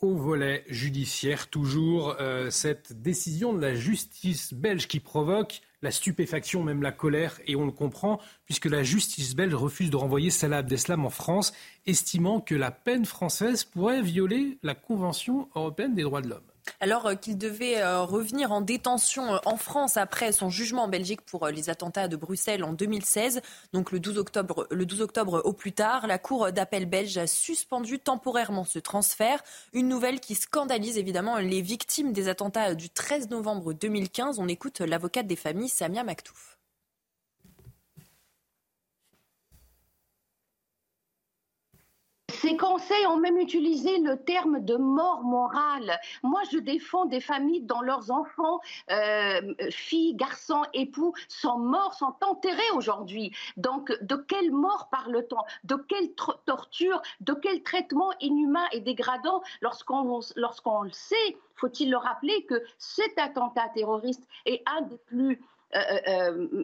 au 0.02 0.14
volet 0.14 0.64
judiciaire, 0.68 1.48
toujours 1.48 2.16
euh, 2.20 2.50
cette 2.50 3.02
décision 3.02 3.52
de 3.52 3.60
la 3.60 3.74
justice 3.74 4.54
belge 4.54 4.88
qui 4.88 5.00
provoque 5.00 5.60
la 5.82 5.90
stupéfaction, 5.90 6.62
même 6.62 6.82
la 6.82 6.92
colère, 6.92 7.40
et 7.46 7.56
on 7.56 7.64
le 7.64 7.72
comprend, 7.72 8.20
puisque 8.44 8.66
la 8.66 8.82
justice 8.82 9.34
belge 9.34 9.54
refuse 9.54 9.90
de 9.90 9.96
renvoyer 9.96 10.30
Salah 10.30 10.58
Abdeslam 10.58 11.04
en 11.04 11.10
France, 11.10 11.52
estimant 11.86 12.40
que 12.40 12.54
la 12.54 12.70
peine 12.70 13.04
française 13.04 13.64
pourrait 13.64 14.02
violer 14.02 14.58
la 14.62 14.74
Convention 14.74 15.48
européenne 15.54 15.94
des 15.94 16.02
droits 16.02 16.22
de 16.22 16.28
l'homme 16.28 16.49
alors 16.80 17.06
euh, 17.06 17.14
qu'il 17.14 17.38
devait 17.38 17.80
euh, 17.80 18.02
revenir 18.02 18.52
en 18.52 18.60
détention 18.60 19.34
euh, 19.34 19.38
en 19.44 19.56
France 19.56 19.96
après 19.96 20.32
son 20.32 20.50
jugement 20.50 20.84
en 20.84 20.88
Belgique 20.88 21.20
pour 21.22 21.46
les 21.48 21.70
attentats 21.70 22.08
de 22.08 22.16
Bruxelles 22.16 22.64
en 22.64 22.72
2016, 22.72 23.40
donc 23.72 23.92
le 23.92 24.00
12 24.00 24.18
octobre, 24.18 24.66
le 24.70 24.86
12 24.86 25.00
octobre 25.02 25.42
au 25.44 25.52
plus 25.52 25.72
tard. 25.72 26.06
La 26.06 26.18
Cour 26.18 26.52
d'appel 26.52 26.86
belge 26.86 27.16
a 27.18 27.26
suspendu 27.26 27.98
temporairement 27.98 28.64
ce 28.64 28.78
transfert, 28.78 29.42
une 29.72 29.88
nouvelle 29.88 30.20
qui 30.20 30.34
scandalise 30.34 30.98
évidemment 30.98 31.38
les 31.38 31.62
victimes 31.62 32.12
des 32.12 32.28
attentats 32.28 32.74
du 32.74 32.90
13 32.90 33.30
novembre 33.30 33.72
2015. 33.72 34.38
On 34.38 34.48
écoute 34.48 34.80
l'avocate 34.80 35.26
des 35.26 35.36
familles, 35.36 35.68
Samia 35.68 36.04
Maktouf. 36.04 36.49
Ces 42.40 42.56
conseils 42.56 43.06
ont 43.06 43.18
même 43.18 43.36
utilisé 43.36 43.98
le 43.98 44.16
terme 44.16 44.64
de 44.64 44.76
mort 44.76 45.22
morale. 45.24 46.00
Moi, 46.22 46.40
je 46.50 46.58
défends 46.58 47.04
des 47.04 47.20
familles 47.20 47.60
dont 47.60 47.82
leurs 47.82 48.10
enfants, 48.10 48.60
euh, 48.90 49.54
filles, 49.70 50.14
garçons, 50.14 50.62
époux, 50.72 51.12
sont 51.28 51.58
morts, 51.58 51.92
sont 51.92 52.14
enterrés 52.22 52.70
aujourd'hui. 52.74 53.30
Donc, 53.58 53.92
de 54.00 54.16
quelle 54.16 54.52
mort 54.52 54.88
parle-t-on? 54.90 55.42
De 55.64 55.74
quelle 55.74 56.14
torture? 56.46 57.02
De 57.20 57.34
quel 57.34 57.62
traitement 57.62 58.10
inhumain 58.20 58.64
et 58.72 58.80
dégradant? 58.80 59.42
Lorsqu'on 59.60 60.82
le 60.82 60.92
sait 60.92 61.36
faut-il 61.56 61.90
le 61.90 61.98
rappeler 61.98 62.46
que 62.46 62.62
cet 62.78 63.18
attentat 63.18 63.68
terroriste 63.74 64.26
est 64.46 64.62
un 64.64 64.80
des 64.80 64.96
plus 64.96 65.42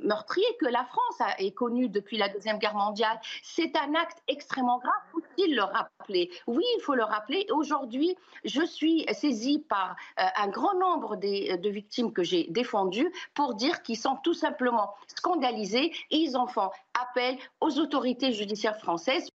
meurtrier 0.02 0.46
que 0.60 0.66
la 0.66 0.84
France 0.84 1.20
a, 1.20 1.40
est 1.40 1.52
connue 1.52 1.88
depuis 1.88 2.18
la 2.18 2.28
Deuxième 2.28 2.58
Guerre 2.58 2.74
mondiale. 2.74 3.18
C'est 3.42 3.76
un 3.76 3.94
acte 3.94 4.22
extrêmement 4.28 4.78
grave, 4.78 4.92
faut-il 5.12 5.54
le 5.54 5.62
rappeler? 5.62 6.30
Oui, 6.46 6.64
il 6.76 6.82
faut 6.82 6.94
le 6.94 7.04
rappeler. 7.04 7.46
Aujourd'hui, 7.52 8.16
je 8.44 8.64
suis 8.64 9.06
saisie 9.12 9.58
par 9.58 9.96
un 10.16 10.48
grand 10.48 10.74
nombre 10.74 11.16
de 11.16 11.68
victimes 11.68 12.12
que 12.12 12.22
j'ai 12.22 12.46
défendues 12.50 13.12
pour 13.34 13.54
dire 13.54 13.82
qu'ils 13.82 13.98
sont 13.98 14.16
tout 14.24 14.34
simplement 14.34 14.94
scandalisés 15.06 15.92
et 16.10 16.16
ils 16.16 16.36
en 16.36 16.46
font 16.46 16.70
appel 17.00 17.36
aux 17.60 17.78
autorités 17.78 18.32
judiciaires 18.32 18.78
françaises. 18.78 19.28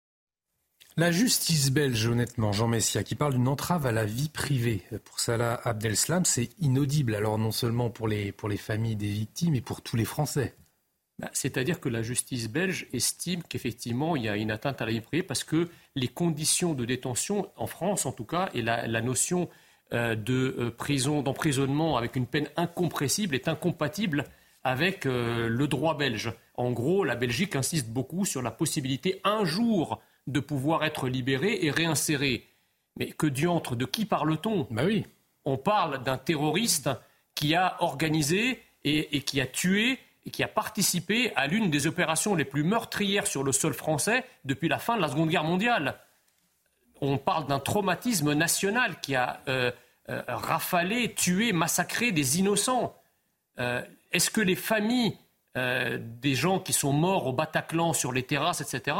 La 0.97 1.09
justice 1.09 1.71
belge, 1.71 2.05
honnêtement, 2.07 2.51
Jean 2.51 2.67
Messia, 2.67 3.03
qui 3.03 3.15
parle 3.15 3.33
d'une 3.33 3.47
entrave 3.47 3.85
à 3.85 3.93
la 3.93 4.03
vie 4.03 4.27
privée 4.27 4.81
pour 5.05 5.21
Salah 5.21 5.61
Abdeslam, 5.63 6.25
c'est 6.25 6.49
inaudible. 6.59 7.15
Alors 7.15 7.37
non 7.37 7.51
seulement 7.51 7.89
pour 7.89 8.09
les, 8.09 8.33
pour 8.33 8.49
les 8.49 8.57
familles 8.57 8.97
des 8.97 9.07
victimes, 9.07 9.53
mais 9.53 9.61
pour 9.61 9.81
tous 9.81 9.95
les 9.95 10.03
Français. 10.03 10.53
Bah, 11.17 11.29
c'est-à-dire 11.31 11.79
que 11.79 11.87
la 11.87 12.01
justice 12.01 12.49
belge 12.49 12.87
estime 12.91 13.41
qu'effectivement 13.43 14.17
il 14.17 14.23
y 14.23 14.29
a 14.29 14.35
une 14.35 14.51
atteinte 14.51 14.81
à 14.81 14.85
la 14.85 14.91
vie 14.91 14.99
privée 14.99 15.23
parce 15.23 15.45
que 15.45 15.69
les 15.95 16.09
conditions 16.09 16.73
de 16.73 16.83
détention, 16.83 17.49
en 17.55 17.67
France 17.67 18.05
en 18.05 18.11
tout 18.11 18.25
cas, 18.25 18.49
et 18.53 18.61
la, 18.61 19.01
notion 19.01 19.47
de 19.93 20.73
prison, 20.77 21.21
d'emprisonnement 21.21 21.95
avec 21.95 22.17
une 22.17 22.25
peine 22.25 22.49
incompressible 22.57 23.35
est 23.35 23.47
incompatible 23.47 24.25
avec 24.63 25.05
le 25.05 25.65
droit 25.67 25.97
belge. 25.97 26.33
En 26.55 26.71
gros, 26.71 27.03
la 27.05 27.15
Belgique 27.15 27.55
insiste 27.55 27.87
beaucoup 27.87 28.25
sur 28.25 28.41
la 28.41 28.51
possibilité 28.51 29.21
un 29.23 29.45
jour 29.45 30.01
de 30.31 30.39
pouvoir 30.39 30.83
être 30.83 31.07
libéré 31.07 31.59
et 31.61 31.71
réinséré. 31.71 32.47
Mais 32.97 33.11
que 33.11 33.27
diantre, 33.27 33.75
de 33.75 33.85
qui 33.85 34.05
parle-t-on? 34.05 34.67
Bah 34.71 34.83
oui. 34.85 35.05
On 35.45 35.57
parle 35.57 36.03
d'un 36.03 36.17
terroriste 36.17 36.89
qui 37.35 37.55
a 37.55 37.77
organisé 37.79 38.61
et, 38.83 39.21
qui 39.21 39.41
a 39.41 39.47
tué 39.47 39.99
et 40.25 40.29
qui 40.29 40.43
a 40.43 40.47
participé 40.47 41.33
à 41.35 41.47
l'une 41.47 41.69
des 41.69 41.87
opérations 41.87 42.35
les 42.35 42.45
plus 42.45 42.63
meurtrières 42.63 43.27
sur 43.27 43.43
le 43.43 43.51
sol 43.51 43.73
français 43.73 44.23
depuis 44.45 44.69
la 44.69 44.77
fin 44.77 44.95
de 44.95 45.01
la 45.01 45.07
Seconde 45.07 45.29
Guerre 45.29 45.43
mondiale. 45.43 45.99
On 46.99 47.17
parle 47.17 47.47
d'un 47.47 47.59
traumatisme 47.59 48.33
national 48.33 48.99
qui 49.01 49.15
a 49.15 49.41
euh, 49.47 49.71
euh, 50.09 50.21
rafalé, 50.27 51.13
tué, 51.13 51.51
massacré 51.53 52.11
des 52.11 52.39
innocents. 52.39 52.95
Euh, 53.59 53.81
est-ce 54.11 54.29
que 54.29 54.41
les 54.41 54.55
familles 54.55 55.17
des 55.53 56.33
gens 56.33 56.59
qui 56.59 56.71
sont 56.71 56.93
morts 56.93 57.27
au 57.27 57.33
Bataclan, 57.33 57.91
sur 57.91 58.13
les 58.13 58.23
terrasses, 58.23 58.61
etc., 58.61 58.95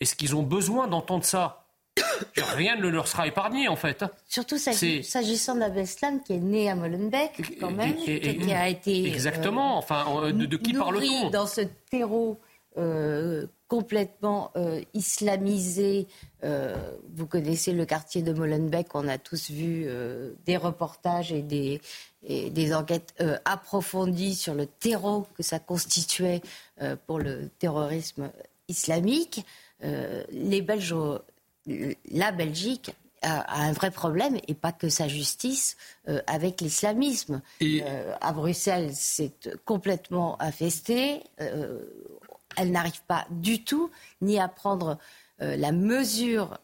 est-ce 0.00 0.14
qu'ils 0.14 0.34
ont 0.34 0.42
besoin 0.42 0.86
d'entendre 0.88 1.24
ça 1.24 1.64
Rien 2.36 2.76
ne 2.76 2.88
leur 2.88 3.06
sera 3.06 3.26
épargné, 3.26 3.68
en 3.68 3.76
fait. 3.76 4.04
Surtout 4.28 4.58
s'agissant 4.58 5.54
d'Abeslam, 5.54 6.22
qui 6.22 6.34
est 6.34 6.38
né 6.38 6.70
à 6.70 6.74
Molenbeek, 6.74 7.58
quand 7.60 7.70
même, 7.70 7.96
qui 7.96 8.52
a 8.52 8.68
été... 8.68 9.06
Exactement. 9.06 9.76
enfin, 9.78 10.04
euh, 10.22 10.32
de, 10.32 10.56
qui 10.56 10.72
parle-t-on 10.72 11.30
dans 11.30 11.46
ce 11.46 11.62
terreau 11.90 12.38
euh, 12.76 13.46
complètement 13.68 14.50
euh, 14.56 14.80
islamisé. 14.94 16.06
vous 16.42 17.26
connaissez 17.26 17.72
le 17.72 17.86
quartier 17.86 18.22
de 18.22 18.32
Molenbeek, 18.32 18.94
on 18.94 19.08
a 19.08 19.18
tous 19.18 19.50
vu 19.50 19.86
des 20.44 20.56
reportages 20.56 21.32
et 21.32 21.42
des, 21.42 21.80
et 22.22 22.50
des 22.50 22.74
enquêtes 22.74 23.14
approfondies 23.44 24.34
sur 24.34 24.54
le 24.54 24.66
terreau 24.66 25.26
que 25.36 25.42
ça 25.42 25.58
constituait 25.58 26.42
pour 27.06 27.18
le 27.18 27.48
terrorisme 27.58 28.30
islamique. 28.68 29.44
Les 30.30 30.62
Belges 30.62 30.94
la 31.66 32.32
Belgique 32.32 32.90
a, 33.22 33.62
un 33.62 33.72
vrai 33.72 33.90
problème 33.90 34.38
et 34.48 34.54
pas 34.54 34.72
que 34.72 34.88
sa 34.88 35.08
justice 35.08 35.76
euh, 36.08 36.20
avec 36.26 36.60
l'islamisme. 36.60 37.40
Euh, 37.62 38.14
à 38.20 38.32
Bruxelles, 38.32 38.90
c'est 38.92 39.50
complètement 39.64 40.40
infesté. 40.42 41.22
Euh, 41.40 41.80
elle 42.56 42.70
n'arrive 42.70 43.02
pas 43.06 43.26
du 43.30 43.64
tout 43.64 43.90
ni 44.20 44.38
à 44.38 44.48
prendre 44.48 44.98
la 45.38 45.72
mesure 45.72 46.58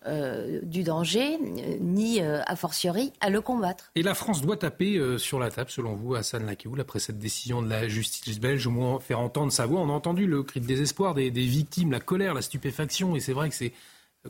du 0.62 0.82
danger, 0.82 1.38
ni 1.80 2.20
a 2.20 2.56
fortiori 2.56 3.12
à 3.20 3.28
le 3.28 3.40
combattre. 3.40 3.90
Et 3.94 4.02
la 4.02 4.14
France 4.14 4.42
doit 4.42 4.56
taper 4.56 5.18
sur 5.18 5.38
la 5.38 5.50
table, 5.50 5.70
selon 5.70 5.94
vous, 5.94 6.14
Hassan 6.14 6.46
Lakéoul, 6.46 6.80
après 6.80 7.00
cette 7.00 7.18
décision 7.18 7.62
de 7.62 7.68
la 7.68 7.88
justice 7.88 8.38
belge, 8.40 8.66
au 8.66 8.70
moins 8.70 9.00
faire 9.00 9.20
entendre 9.20 9.52
sa 9.52 9.66
voix. 9.66 9.80
On 9.80 9.88
a 9.88 9.92
entendu 9.92 10.26
le 10.26 10.42
cri 10.42 10.60
de 10.60 10.66
désespoir 10.66 11.14
des 11.14 11.30
victimes, 11.30 11.90
la 11.90 12.00
colère, 12.00 12.32
la 12.34 12.42
stupéfaction, 12.42 13.16
et 13.16 13.20
c'est 13.20 13.32
vrai 13.32 13.48
que 13.48 13.54
c'est 13.54 13.72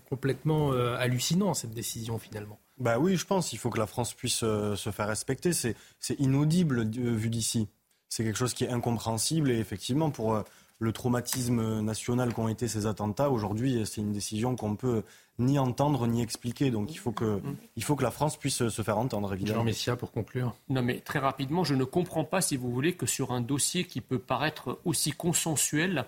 complètement 0.09 0.73
euh, 0.73 0.97
hallucinant 0.97 1.55
cette 1.55 1.73
décision 1.73 2.19
finalement. 2.19 2.59
Bah 2.79 2.99
oui, 2.99 3.17
je 3.17 3.27
pense. 3.27 3.53
Il 3.53 3.59
faut 3.59 3.71
que 3.71 3.79
la 3.79 3.87
France 3.87 4.15
puisse 4.15 4.43
euh, 4.43 4.77
se 4.77 4.91
faire 4.91 5.09
respecter. 5.09 5.53
C'est, 5.53 5.75
inaudible 6.19 6.81
euh, 6.81 7.15
vu 7.15 7.29
d'ici. 7.29 7.69
C'est 8.09 8.25
quelque 8.25 8.39
chose 8.39 8.55
qui 8.55 8.65
est 8.65 8.71
incompréhensible 8.71 9.51
et 9.51 9.59
effectivement 9.59 10.11
pour 10.11 10.43
le 10.81 10.93
traumatisme 10.93 11.81
national 11.81 12.35
qu'ont 12.35 12.49
été 12.49 12.67
ces 12.67 12.87
attentats, 12.87 13.31
aujourd'hui 13.31 13.87
c'est 13.87 14.01
une 14.01 14.13
décision 14.13 14.57
qu'on 14.57 14.75
peut 14.77 15.05
ni 15.39 15.59
entendre 15.59 16.07
ni 16.07 16.23
expliquer. 16.23 16.71
Donc 16.71 16.93
il 16.93 16.99
faut 16.99 17.13
que, 17.13 17.41
il 17.77 17.85
faut 17.85 17.97
que 17.97 18.03
la 18.03 18.11
France 18.11 18.37
puisse 18.37 18.69
se 18.69 18.83
faire 18.83 18.99
entendre, 18.99 19.33
évidemment. 19.33 19.61
Jean 19.61 19.65
Messia, 19.65 19.97
pour 19.97 20.11
conclure. 20.11 20.55
Non, 20.69 20.83
mais 20.83 21.01
très 21.01 21.19
rapidement, 21.19 21.65
je 21.65 21.75
ne 21.75 21.85
comprends 21.85 22.25
pas, 22.25 22.41
si 22.41 22.57
vous 22.57 22.73
voulez, 22.73 22.95
que 22.95 23.07
sur 23.07 23.31
un 23.33 23.41
dossier 23.41 23.85
qui 23.85 24.01
peut 24.01 24.19
paraître 24.19 24.81
aussi 24.85 25.13
consensuel, 25.13 26.07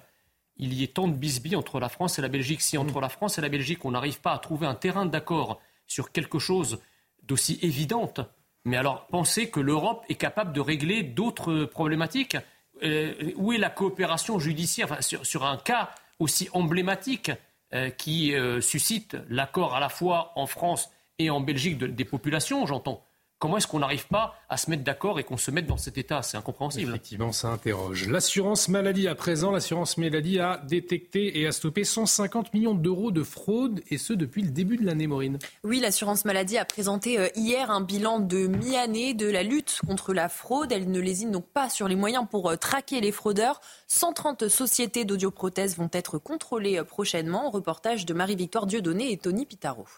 il 0.57 0.73
y 0.75 0.85
ait 0.85 0.89
tant 0.89 1.07
de 1.07 1.15
bisbilles 1.15 1.57
entre 1.57 1.79
la 1.79 1.89
France 1.89 2.19
et 2.19 2.23
la 2.23 2.29
Belgique. 2.29 2.63
Si 2.63 2.77
entre 2.79 3.01
la 3.01 3.09
France 3.09 3.39
et 3.39 3.41
la 3.43 3.49
Belgique, 3.49 3.85
on 3.85 3.91
n'arrive 3.91 4.21
pas 4.21 4.33
à 4.33 4.39
trouver 4.39 4.67
un 4.67 4.75
terrain 4.75 5.07
d'accord 5.07 5.61
sur 5.87 6.13
quelque 6.13 6.39
chose 6.39 6.81
d'aussi 7.25 7.59
évidente, 7.63 8.21
mais 8.65 8.77
alors 8.77 9.07
pensez 9.07 9.51
que 9.51 9.61
l'Europe 9.61 10.05
est 10.09 10.15
capable 10.15 10.53
de 10.53 10.61
régler 10.61 11.03
d'autres 11.03 11.65
problématiques? 11.65 12.37
Euh, 12.83 13.33
où 13.37 13.53
est 13.53 13.59
la 13.59 13.71
coopération 13.71 14.41
judiciaire 14.41 14.99
sur, 15.03 15.45
un 15.45 15.57
cas 15.57 15.91
aussi 16.19 16.49
emblématique 16.53 17.31
euh, 17.75 17.91
qui 17.91 18.35
euh, 18.35 18.61
suscite 18.61 19.17
l'accord 19.29 19.77
à 19.77 19.81
la 19.81 19.89
fois 19.89 20.33
en 20.35 20.47
France 20.47 20.91
et 21.19 21.31
en 21.31 21.41
Belgique 21.41 21.79
des 21.79 22.05
populations, 22.05 22.67
j'entends 22.67 23.05
Comment 23.43 23.57
est-ce 23.57 23.67
qu'on 23.67 23.81
n'arrive 23.81 24.07
pas 24.07 24.37
à 24.49 24.57
se 24.57 24.71
mettre 24.71 24.85
d'accord 24.85 25.19
et 25.19 25.25
qu'on 25.25 25.37
se 25.37 25.51
mette 25.51 25.67
dans 25.67 25.77
cet 25.77 25.99
état? 25.99 26.23
C'est 26.23 26.37
incompréhensible. 26.37 26.91
Effectivement, 26.91 27.33
ça 27.33 27.49
interroge. 27.49 28.07
L'assurance 28.07 28.69
maladie, 28.69 29.09
à 29.09 29.17
présent, 29.17 29.51
l'assurance 29.51 29.99
maladie 29.99 30.39
a 30.39 30.59
détecté 30.59 31.41
et 31.41 31.49
a 31.49 31.51
stoppé 31.51 31.83
150 31.83 32.55
millions 32.55 32.77
d'euros 32.77 33.11
de 33.11 33.25
fraude, 33.25 33.83
et 33.91 33.99
ce 33.99 34.13
depuis 34.13 34.43
le 34.43 34.51
début 34.51 34.77
de 34.77 34.87
l'année, 34.87 35.09
Maureen. 35.09 35.41
Oui, 35.65 35.81
l'assurance 35.81 36.25
maladie 36.25 36.57
a 36.57 36.65
présenté 36.65 37.19
euh, 37.19 37.27
hier 37.35 37.73
un 37.73 37.81
bilan 37.81 38.21
de 38.21 38.47
mi-année 38.47 39.13
de 39.13 39.29
la 39.29 39.43
lutte 39.43 39.81
contre 39.85 40.15
la 40.15 40.29
fraude. 40.29 40.71
Elle 40.71 40.89
ne 40.89 41.01
lésine 41.01 41.33
donc 41.33 41.47
pas 41.49 41.69
sur 41.69 41.89
les 41.89 41.97
moyens 41.97 42.29
pour 42.31 42.49
euh, 42.49 42.55
traquer 42.55 43.01
les 43.01 43.11
fraudeurs. 43.11 43.61
130 43.89 44.47
sociétés 44.47 45.05
d'audioprothèses 45.05 45.77
vont 45.77 45.91
être 45.93 46.17
contrôlées 46.19 46.79
euh, 46.79 46.85
prochainement. 46.85 47.51
Reportage 47.51 48.07
de 48.07 48.15
Marie-Victoire 48.15 48.67
Dieudonné 48.67 49.11
et 49.11 49.19
Tony 49.19 49.47
Pitaro. 49.47 49.89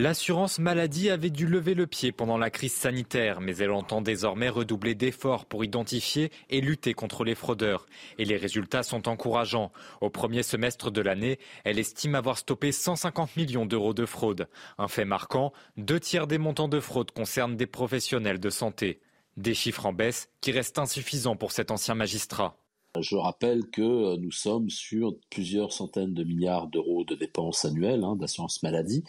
L'assurance 0.00 0.60
maladie 0.60 1.10
avait 1.10 1.28
dû 1.28 1.44
lever 1.44 1.74
le 1.74 1.88
pied 1.88 2.12
pendant 2.12 2.38
la 2.38 2.50
crise 2.50 2.72
sanitaire, 2.72 3.40
mais 3.40 3.56
elle 3.56 3.72
entend 3.72 4.00
désormais 4.00 4.48
redoubler 4.48 4.94
d'efforts 4.94 5.44
pour 5.44 5.64
identifier 5.64 6.30
et 6.50 6.60
lutter 6.60 6.94
contre 6.94 7.24
les 7.24 7.34
fraudeurs. 7.34 7.84
Et 8.16 8.24
les 8.24 8.36
résultats 8.36 8.84
sont 8.84 9.08
encourageants. 9.08 9.72
Au 10.00 10.08
premier 10.08 10.44
semestre 10.44 10.92
de 10.92 11.00
l'année, 11.00 11.40
elle 11.64 11.80
estime 11.80 12.14
avoir 12.14 12.38
stoppé 12.38 12.70
150 12.70 13.36
millions 13.36 13.66
d'euros 13.66 13.92
de 13.92 14.06
fraude. 14.06 14.46
Un 14.78 14.86
fait 14.86 15.04
marquant, 15.04 15.52
deux 15.76 15.98
tiers 15.98 16.28
des 16.28 16.38
montants 16.38 16.68
de 16.68 16.78
fraude 16.78 17.10
concernent 17.10 17.56
des 17.56 17.66
professionnels 17.66 18.38
de 18.38 18.50
santé. 18.50 19.00
Des 19.36 19.54
chiffres 19.54 19.84
en 19.84 19.92
baisse 19.92 20.28
qui 20.40 20.52
restent 20.52 20.78
insuffisants 20.78 21.34
pour 21.34 21.50
cet 21.50 21.72
ancien 21.72 21.96
magistrat. 21.96 22.56
Je 23.00 23.16
rappelle 23.16 23.66
que 23.70 23.82
euh, 23.82 24.16
nous 24.16 24.32
sommes 24.32 24.70
sur 24.70 25.14
plusieurs 25.30 25.72
centaines 25.72 26.14
de 26.14 26.24
milliards 26.24 26.68
d'euros 26.68 27.04
de 27.04 27.14
dépenses 27.14 27.64
annuelles 27.64 28.02
hein, 28.02 28.16
d'assurance 28.16 28.62
maladie, 28.62 29.04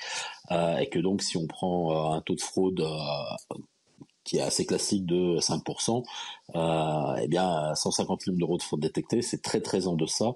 euh, 0.51 0.77
et 0.77 0.89
que 0.89 0.99
donc 0.99 1.21
si 1.21 1.37
on 1.37 1.47
prend 1.47 1.91
euh, 1.91 2.17
un 2.17 2.21
taux 2.21 2.35
de 2.35 2.41
fraude 2.41 2.85
qui 4.25 4.37
est 4.37 4.41
assez 4.41 4.65
classique 4.65 5.07
de 5.07 5.39
5%, 5.39 6.03
eh 7.23 7.27
bien 7.27 7.73
150 7.73 8.27
millions 8.27 8.37
d'euros 8.37 8.57
de 8.57 8.61
fraude 8.61 8.81
détectée, 8.81 9.23
c'est 9.23 9.41
très 9.41 9.59
très 9.59 9.87
en 9.87 9.95
deçà 9.95 10.33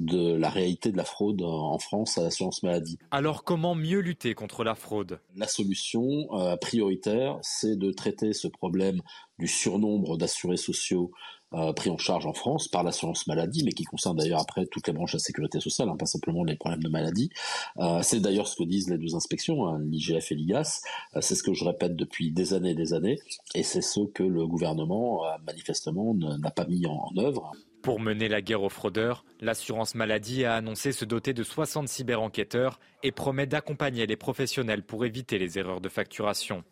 de 0.00 0.34
la 0.34 0.48
réalité 0.48 0.90
de 0.90 0.96
la 0.96 1.04
fraude 1.04 1.42
en 1.42 1.78
France 1.78 2.16
à 2.16 2.22
l'assurance 2.22 2.62
maladie. 2.62 2.98
Alors 3.10 3.44
comment 3.44 3.74
mieux 3.74 4.00
lutter 4.00 4.34
contre 4.34 4.64
la 4.64 4.74
fraude? 4.74 5.20
La 5.36 5.46
solution 5.46 6.28
prioritaire, 6.60 7.38
c'est 7.42 7.76
de 7.76 7.90
traiter 7.90 8.32
ce 8.32 8.48
problème 8.48 9.02
du 9.38 9.46
surnombre 9.46 10.16
d'assurés 10.16 10.56
sociaux 10.56 11.10
euh, 11.56 11.72
pris 11.72 11.90
en 11.90 11.98
charge 11.98 12.26
en 12.26 12.32
France 12.32 12.68
par 12.68 12.82
l'assurance 12.82 13.26
maladie, 13.26 13.64
mais 13.64 13.72
qui 13.72 13.84
concerne 13.84 14.16
d'ailleurs 14.16 14.40
après 14.40 14.66
toutes 14.66 14.86
les 14.86 14.92
branches 14.92 15.12
de 15.12 15.16
la 15.18 15.22
sécurité 15.22 15.60
sociale, 15.60 15.88
hein, 15.88 15.96
pas 15.96 16.06
simplement 16.06 16.44
les 16.44 16.56
problèmes 16.56 16.82
de 16.82 16.88
maladie. 16.88 17.30
Euh, 17.78 18.00
c'est 18.02 18.20
d'ailleurs 18.20 18.48
ce 18.48 18.56
que 18.56 18.64
disent 18.64 18.90
les 18.90 18.98
deux 18.98 19.14
inspections, 19.14 19.66
hein, 19.66 19.80
l'IGF 19.80 20.32
et 20.32 20.34
l'IGAS. 20.34 20.82
Euh, 21.16 21.20
c'est 21.20 21.34
ce 21.34 21.42
que 21.42 21.54
je 21.54 21.64
répète 21.64 21.96
depuis 21.96 22.32
des 22.32 22.54
années 22.54 22.70
et 22.70 22.74
des 22.74 22.92
années, 22.92 23.18
et 23.54 23.62
c'est 23.62 23.82
ce 23.82 24.00
que 24.00 24.22
le 24.22 24.46
gouvernement 24.46 25.22
manifestement 25.46 26.14
n'a 26.14 26.50
pas 26.50 26.66
mis 26.66 26.86
en, 26.86 27.10
en 27.12 27.18
œuvre. 27.18 27.52
Pour 27.82 28.00
mener 28.00 28.28
la 28.28 28.40
guerre 28.40 28.62
aux 28.62 28.70
fraudeurs, 28.70 29.26
l'assurance 29.40 29.94
maladie 29.94 30.46
a 30.46 30.54
annoncé 30.54 30.90
se 30.90 31.04
doter 31.04 31.34
de 31.34 31.42
60 31.42 31.86
cyber-enquêteurs 31.86 32.80
et 33.02 33.12
promet 33.12 33.46
d'accompagner 33.46 34.06
les 34.06 34.16
professionnels 34.16 34.82
pour 34.82 35.04
éviter 35.04 35.38
les 35.38 35.58
erreurs 35.58 35.82
de 35.82 35.90
facturation. 35.90 36.64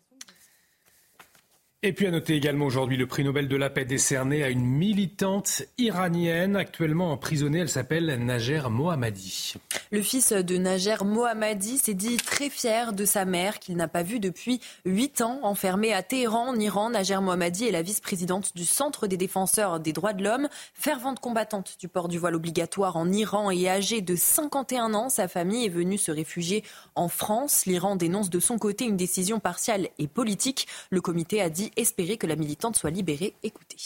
Et 1.85 1.91
puis 1.91 2.07
à 2.07 2.11
noter 2.11 2.35
également 2.35 2.65
aujourd'hui 2.65 2.95
le 2.95 3.07
prix 3.07 3.25
Nobel 3.25 3.49
de 3.49 3.57
la 3.57 3.69
paix 3.69 3.83
décerné 3.83 4.41
à 4.41 4.47
une 4.47 4.63
militante 4.63 5.63
iranienne 5.77 6.55
actuellement 6.55 7.11
emprisonnée. 7.11 7.59
Elle 7.59 7.67
s'appelle 7.67 8.05
Najer 8.23 8.69
Mohammadi. 8.69 9.55
Le 9.91 10.01
fils 10.01 10.31
de 10.31 10.57
Najer 10.57 11.03
Mohammadi 11.03 11.77
s'est 11.77 11.93
dit 11.93 12.15
très 12.15 12.49
fier 12.49 12.93
de 12.93 13.03
sa 13.03 13.25
mère 13.25 13.59
qu'il 13.59 13.75
n'a 13.75 13.89
pas 13.89 14.01
vue 14.01 14.21
depuis 14.21 14.61
huit 14.85 15.19
ans. 15.19 15.41
Enfermée 15.43 15.91
à 15.91 16.03
Téhéran, 16.03 16.51
en 16.51 16.55
Iran, 16.57 16.89
Najer 16.89 17.19
Mohammadi 17.19 17.67
est 17.67 17.71
la 17.71 17.81
vice-présidente 17.81 18.55
du 18.55 18.63
Centre 18.63 19.05
des 19.05 19.17
défenseurs 19.17 19.81
des 19.81 19.91
droits 19.91 20.13
de 20.13 20.23
l'homme. 20.23 20.47
Fervente 20.73 21.19
combattante 21.19 21.75
du 21.81 21.89
port 21.89 22.07
du 22.07 22.17
voile 22.17 22.35
obligatoire 22.35 22.95
en 22.95 23.11
Iran 23.11 23.51
et 23.51 23.67
âgée 23.67 23.99
de 23.99 24.15
51 24.15 24.93
ans, 24.93 25.09
sa 25.09 25.27
famille 25.27 25.65
est 25.65 25.69
venue 25.69 25.97
se 25.97 26.11
réfugier 26.11 26.63
en 26.95 27.09
France. 27.09 27.65
L'Iran 27.65 27.97
dénonce 27.97 28.29
de 28.29 28.39
son 28.39 28.57
côté 28.57 28.85
une 28.85 28.95
décision 28.95 29.41
partiale 29.41 29.89
et 29.99 30.07
politique. 30.07 30.65
Le 30.89 31.01
comité 31.01 31.41
a 31.41 31.49
dit 31.49 31.72
espérer 31.75 32.17
que 32.17 32.27
la 32.27 32.35
militante 32.35 32.75
soit 32.75 32.91
libérée. 32.91 33.33
Écoutez. 33.43 33.77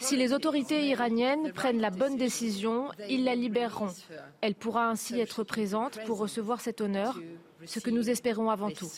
Si 0.00 0.16
les 0.16 0.32
autorités 0.32 0.86
iraniennes 0.86 1.52
prennent 1.52 1.80
la 1.80 1.90
bonne 1.90 2.16
décision, 2.16 2.88
ils 3.08 3.24
la 3.24 3.34
libéreront. 3.34 3.94
Elle 4.42 4.54
pourra 4.54 4.88
ainsi 4.88 5.18
être 5.18 5.44
présente 5.44 5.98
pour 6.04 6.18
recevoir 6.18 6.60
cet 6.60 6.80
honneur, 6.80 7.18
ce 7.64 7.80
que 7.80 7.90
nous 7.90 8.10
espérons 8.10 8.50
avant 8.50 8.70
tout. 8.70 8.90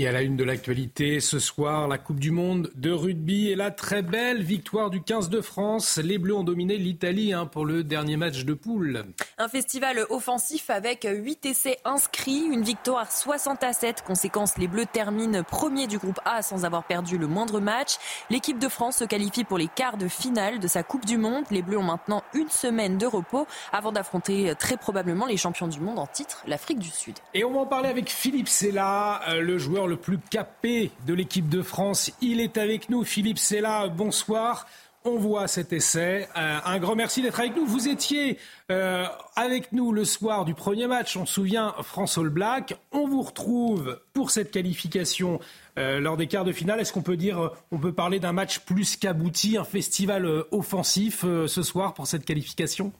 Et 0.00 0.06
à 0.06 0.12
la 0.12 0.22
une 0.22 0.36
de 0.36 0.44
l'actualité, 0.44 1.18
ce 1.18 1.40
soir, 1.40 1.88
la 1.88 1.98
Coupe 1.98 2.20
du 2.20 2.30
Monde 2.30 2.70
de 2.76 2.92
rugby 2.92 3.48
et 3.48 3.56
la 3.56 3.72
très 3.72 4.00
belle 4.00 4.44
victoire 4.44 4.90
du 4.90 5.02
15 5.02 5.28
de 5.28 5.40
France. 5.40 5.96
Les 5.96 6.18
Bleus 6.18 6.36
ont 6.36 6.44
dominé 6.44 6.76
l'Italie 6.76 7.32
hein, 7.32 7.46
pour 7.46 7.66
le 7.66 7.82
dernier 7.82 8.16
match 8.16 8.44
de 8.44 8.54
poule. 8.54 9.06
Un 9.38 9.48
festival 9.48 10.06
offensif 10.08 10.70
avec 10.70 11.04
8 11.10 11.46
essais 11.46 11.78
inscrits, 11.84 12.44
une 12.48 12.62
victoire 12.62 13.10
60 13.10 13.64
à 13.64 13.72
7. 13.72 14.04
Conséquence, 14.06 14.56
les 14.56 14.68
Bleus 14.68 14.86
terminent 14.86 15.42
premier 15.42 15.88
du 15.88 15.98
groupe 15.98 16.20
A 16.24 16.42
sans 16.42 16.64
avoir 16.64 16.84
perdu 16.84 17.18
le 17.18 17.26
moindre 17.26 17.58
match. 17.58 17.96
L'équipe 18.30 18.60
de 18.60 18.68
France 18.68 18.98
se 18.98 19.04
qualifie 19.04 19.42
pour 19.42 19.58
les 19.58 19.66
quarts 19.66 19.96
de 19.96 20.06
finale 20.06 20.60
de 20.60 20.68
sa 20.68 20.84
Coupe 20.84 21.06
du 21.06 21.18
Monde. 21.18 21.42
Les 21.50 21.62
Bleus 21.62 21.78
ont 21.78 21.82
maintenant 21.82 22.22
une 22.34 22.50
semaine 22.50 22.98
de 22.98 23.06
repos 23.06 23.48
avant 23.72 23.90
d'affronter 23.90 24.52
très 24.60 24.76
probablement 24.76 25.26
les 25.26 25.36
champions 25.36 25.66
du 25.66 25.80
monde 25.80 25.98
en 25.98 26.06
titre, 26.06 26.44
l'Afrique 26.46 26.78
du 26.78 26.90
Sud. 26.90 27.16
Et 27.34 27.42
on 27.42 27.50
va 27.50 27.58
en 27.58 27.66
parler 27.66 27.88
avec 27.88 28.10
Philippe 28.10 28.48
Sella, 28.48 29.22
euh, 29.30 29.40
le 29.40 29.58
joueur 29.58 29.87
le 29.88 29.96
plus 29.96 30.18
capé 30.30 30.90
de 31.06 31.14
l'équipe 31.14 31.48
de 31.48 31.62
France. 31.62 32.12
Il 32.20 32.40
est 32.40 32.58
avec 32.58 32.90
nous. 32.90 33.04
Philippe 33.04 33.38
Sella, 33.38 33.88
bonsoir. 33.88 34.66
On 35.04 35.16
voit 35.16 35.48
cet 35.48 35.72
essai. 35.72 36.28
Euh, 36.36 36.58
un 36.64 36.78
grand 36.78 36.94
merci 36.94 37.22
d'être 37.22 37.40
avec 37.40 37.56
nous. 37.56 37.66
Vous 37.66 37.88
étiez 37.88 38.38
euh, 38.70 39.06
avec 39.36 39.72
nous 39.72 39.92
le 39.92 40.04
soir 40.04 40.44
du 40.44 40.54
premier 40.54 40.86
match. 40.86 41.16
On 41.16 41.24
se 41.24 41.34
souvient, 41.34 41.74
France 41.82 42.18
All 42.18 42.28
Black. 42.28 42.76
On 42.92 43.08
vous 43.08 43.22
retrouve 43.22 44.00
pour 44.12 44.30
cette 44.30 44.50
qualification 44.50 45.40
euh, 45.78 46.00
lors 46.00 46.16
des 46.16 46.26
quarts 46.26 46.44
de 46.44 46.52
finale. 46.52 46.80
Est-ce 46.80 46.92
qu'on 46.92 47.02
peut 47.02 47.16
dire, 47.16 47.52
on 47.70 47.78
peut 47.78 47.92
parler 47.92 48.20
d'un 48.20 48.32
match 48.32 48.60
plus 48.60 48.96
qu'abouti, 48.96 49.56
un 49.56 49.64
festival 49.64 50.26
offensif 50.50 51.20
ce 51.22 51.62
soir 51.62 51.94
pour 51.94 52.06
cette 52.06 52.24
qualification? 52.24 52.92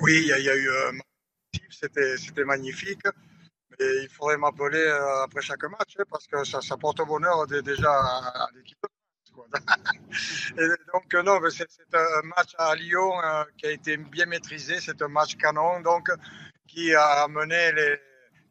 Oui, 0.00 0.22
il 0.22 0.24
y, 0.24 0.44
y, 0.44 0.48
a 0.48 0.56
eu. 0.56 0.68
C'était 1.70 2.44
magnifique 2.44 3.02
il 3.80 4.08
faudrait 4.10 4.36
m'appeler 4.36 4.78
euh, 4.78 5.22
après 5.24 5.42
chaque 5.42 5.62
match 5.64 5.96
hein, 5.98 6.04
parce 6.10 6.26
que 6.26 6.44
ça, 6.44 6.60
ça 6.60 6.76
porte 6.76 6.98
bonheur 7.06 7.46
déjà 7.46 7.90
à, 7.92 8.48
l'équipe 8.54 8.78
et 10.58 10.66
donc, 10.92 11.14
euh, 11.14 11.22
non, 11.22 11.38
c'est 11.48 11.68
un 11.94 12.22
match 12.36 12.54
à 12.58 12.74
Lyon 12.74 13.12
euh, 13.22 13.44
qui 13.56 13.66
a 13.66 13.70
été 13.70 13.96
bien 13.96 14.26
maîtrisé. 14.26 14.80
C'est 14.80 15.00
un 15.00 15.06
match 15.06 15.36
canon 15.36 15.80
donc, 15.80 16.10
qui 16.66 16.92
a 16.92 17.22
amené 17.22 17.70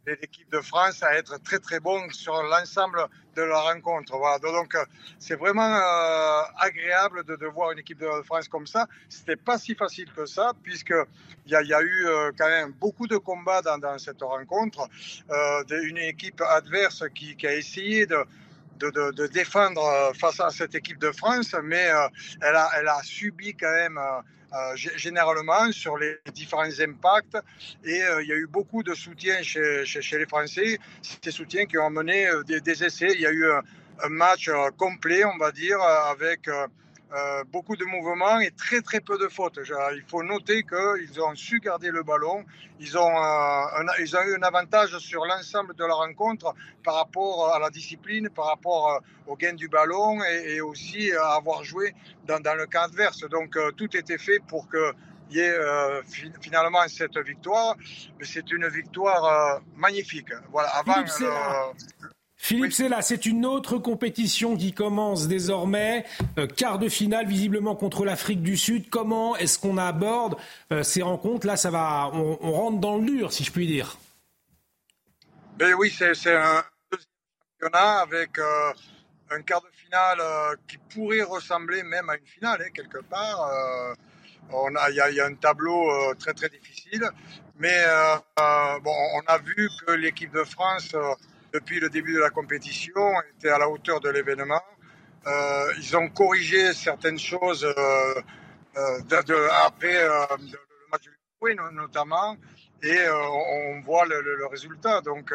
l'équipe 0.06 0.50
de 0.50 0.62
France 0.62 1.04
à 1.04 1.16
être 1.16 1.44
très 1.44 1.60
très 1.60 1.82
bon 1.82 2.10
sur 2.12 2.42
l'ensemble 2.42 3.06
de 3.38 3.44
la 3.44 3.60
rencontre. 3.60 4.18
Voilà. 4.18 4.40
Donc 4.40 4.76
c'est 5.20 5.36
vraiment 5.36 5.80
agréable 6.58 7.24
de, 7.24 7.46
voir 7.46 7.72
une 7.72 7.80
équipe 7.80 8.00
de 8.00 8.10
France 8.24 8.48
comme 8.48 8.68
ça. 8.68 8.88
C'était 9.10 9.36
pas 9.36 9.58
si 9.58 9.76
facile 9.76 10.12
que 10.14 10.26
ça 10.26 10.54
puisque 10.64 10.94
il 11.46 11.52
y, 11.52 11.74
a 11.74 11.82
eu 11.82 12.08
euh, 12.08 12.32
quand 12.38 12.50
même 12.50 12.72
beaucoup 12.74 13.08
de 13.08 13.18
combats 13.18 13.62
dans, 13.62 13.98
cette 13.98 14.22
rencontre. 14.22 14.88
Euh, 15.30 15.64
une 15.84 15.98
équipe 15.98 16.42
adverse 16.42 17.04
qui, 17.16 17.36
a 17.46 17.54
essayé 17.54 18.06
de, 18.06 18.26
de, 18.80 19.28
défendre 19.28 19.84
euh, 19.86 20.14
face 20.14 20.40
à 20.40 20.50
cette 20.50 20.76
équipe 20.76 21.00
de 21.00 21.12
France, 21.12 21.56
mais 21.64 21.88
elle, 22.42 22.56
a, 22.56 22.70
elle 22.78 22.88
a 22.88 23.02
subi 23.04 23.56
quand 23.56 23.72
même 23.72 24.00
généralement 24.76 25.72
sur 25.72 25.98
les 25.98 26.18
différents 26.34 26.80
impacts. 26.80 27.38
Et 27.84 28.02
il 28.22 28.28
y 28.28 28.32
a 28.32 28.36
eu 28.36 28.48
beaucoup 28.48 28.84
de 28.84 28.94
soutien 28.94 29.42
chez, 29.42 29.86
chez, 29.86 30.18
les 30.18 30.26
Français, 30.26 30.80
ces 31.22 31.32
soutiens 31.32 31.66
qui 31.66 31.78
ont 31.78 31.90
mené 31.90 32.28
des, 32.46 32.84
essais. 32.84 33.14
Il 33.14 33.22
y 33.22 33.26
a 33.26 33.32
eu 33.32 33.46
un 33.50 34.10
match 34.10 34.50
complet, 34.78 35.26
on 35.26 35.38
va 35.38 35.52
dire, 35.52 35.82
avec 35.82 36.48
euh, 37.14 37.46
beaucoup 37.46 37.78
de 37.78 37.86
mouvements 37.86 38.42
et 38.42 38.52
très 38.52 38.82
très 38.82 39.00
peu 39.00 39.18
de 39.18 39.30
fautes. 39.30 39.60
Il 39.96 40.04
faut 40.10 40.24
noter 40.24 40.64
qu'ils 40.64 41.22
ont 41.22 41.34
su 41.36 41.62
garder 41.62 41.90
le 41.90 42.04
ballon, 42.04 42.44
ils 42.82 42.98
ont, 42.98 43.24
euh, 43.24 43.84
ils 44.00 44.16
ont 44.18 44.22
eu 44.24 44.36
un 44.36 44.44
avantage 44.44 44.98
sur 44.98 45.26
l'ensemble 45.26 45.74
de 45.76 45.86
la 45.86 45.94
rencontre 45.94 46.54
par 46.84 46.96
rapport 46.96 47.54
à 47.54 47.60
la 47.60 47.70
discipline, 47.70 48.30
par 48.30 48.48
rapport 48.48 48.92
euh, 48.92 49.00
au 49.28 49.38
gain 49.38 49.54
du 49.54 49.70
ballon 49.70 50.22
et, 50.24 50.60
aussi 50.60 51.14
à 51.14 51.36
avoir 51.36 51.64
joué 51.64 51.96
dans, 52.26 52.42
dans, 52.42 52.56
le 52.56 52.66
camp 52.66 52.84
adverse. 52.84 53.22
Donc 53.30 53.58
tout 53.78 53.96
était 53.96 54.18
fait 54.18 54.40
pour 54.46 54.68
qu'il 54.70 55.38
y 55.38 55.40
ait 55.40 55.58
finalement 56.42 56.86
cette 56.90 57.18
victoire. 57.20 57.78
Mais 58.20 58.26
c'est 58.26 58.52
une 58.52 58.68
victoire 58.68 59.62
magnifique. 59.76 60.34
Voilà, 60.52 60.70
avant, 60.70 61.06
Philippe 61.06 62.17
c'est 62.38 62.90
là, 62.90 63.02
c'est 63.02 63.26
une 63.26 63.46
autre 63.46 63.78
compétition 63.78 64.56
qui 64.56 64.74
commence 64.74 65.28
désormais. 65.28 66.06
Euh, 66.38 66.48
quart 66.48 66.80
de 66.80 66.88
finale 66.88 67.28
visiblement 67.28 67.76
contre 67.76 68.06
l'Afrique 68.06 68.42
du 68.42 68.58
Sud. 68.58 68.90
Comment 68.90 69.36
est-ce 69.36 69.60
qu'on 69.60 69.78
aborde 69.78 70.38
euh, 70.72 70.84
ces 70.84 71.02
rencontres? 71.02 71.48
Là, 71.48 71.58
ça 71.58 71.72
va, 71.72 72.10
on, 72.14 72.52
rentre 72.52 72.80
dans 72.80 72.98
le 72.98 73.06
dur, 73.06 73.34
si 73.34 73.44
je 73.44 73.52
puis 73.52 73.68
dire. 73.68 73.98
Ben 75.58 75.74
oui, 75.74 75.92
c'est 75.92 76.36
un 76.36 76.64
championnat 77.60 78.00
avec 78.02 78.38
euh, 78.38 78.74
un 79.32 79.42
quart 79.42 79.62
de 79.62 79.70
finale 79.76 80.22
qui 80.68 80.78
pourrait 80.78 81.24
ressembler 81.24 81.84
même 81.84 82.10
à 82.10 82.16
une 82.16 82.28
finale, 82.28 82.62
hein, 82.62 82.70
quelque 82.74 83.00
part. 83.00 83.50
Il 84.50 84.94
y, 84.94 85.16
y, 85.16 85.20
a 85.20 85.26
un 85.26 85.34
tableau 85.34 86.14
très 86.16 86.34
très 86.34 86.48
difficile, 86.48 87.10
mais 87.58 87.84
bon, 88.82 88.94
on 89.16 89.22
a 89.28 89.38
vu 89.40 89.70
que 89.86 89.92
l'équipe 89.92 90.32
de 90.32 90.44
France 90.44 90.96
depuis 91.54 91.80
le 91.80 91.90
début 91.90 92.14
de 92.14 92.20
la 92.20 92.30
compétition, 92.30 93.02
était 93.38 93.50
à 93.50 93.58
la 93.58 93.70
hauteur 93.70 94.00
de 94.00 94.10
l'événement. 94.10 94.62
Euh, 95.26 95.74
ils 95.78 95.98
ont 95.98 96.10
corrigé 96.10 96.74
certaines 96.74 97.20
choses 97.20 97.66
euh, 97.66 98.22
euh, 98.78 99.50
après 99.66 100.04
le 100.04 100.58
match 100.92 101.04
du 101.04 101.76
notamment, 101.76 102.38
et 102.84 103.10
on 103.10 103.82
voit 103.82 104.06
le, 104.06 104.48
résultat. 104.48 105.02
Donc, 105.02 105.34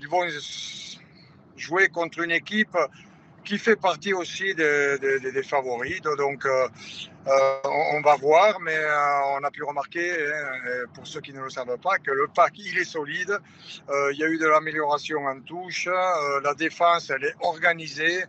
ils 0.00 0.08
vont 0.08 0.26
jouer 1.56 1.88
contre 1.88 2.20
une 2.20 2.30
équipe 2.30 2.76
qui 3.50 3.58
fait 3.58 3.74
partie 3.74 4.14
aussi 4.14 4.54
des, 4.54 5.42
favoris. 5.42 6.00
Donc, 6.02 6.46
euh, 6.46 6.68
on, 7.64 8.00
va 8.00 8.14
voir, 8.14 8.60
mais 8.60 8.76
euh, 8.76 9.40
on 9.40 9.42
a 9.42 9.50
pu 9.50 9.64
remarquer, 9.64 10.08
hein, 10.08 10.86
pour 10.94 11.04
ceux 11.04 11.20
qui 11.20 11.32
ne 11.32 11.42
le 11.42 11.50
savent 11.50 11.76
pas, 11.78 11.98
que 11.98 12.12
le 12.12 12.28
pack, 12.32 12.52
il 12.58 12.78
est 12.78 12.84
solide. 12.84 13.36
Euh, 13.88 14.12
il 14.12 14.20
y 14.20 14.22
a 14.22 14.28
eu 14.28 14.38
de 14.38 14.46
l'amélioration 14.46 15.26
en 15.26 15.40
touche. 15.40 15.88
la 16.44 16.54
défense, 16.54 17.10
elle 17.10 17.24
est 17.24 17.34
organisée. 17.40 18.22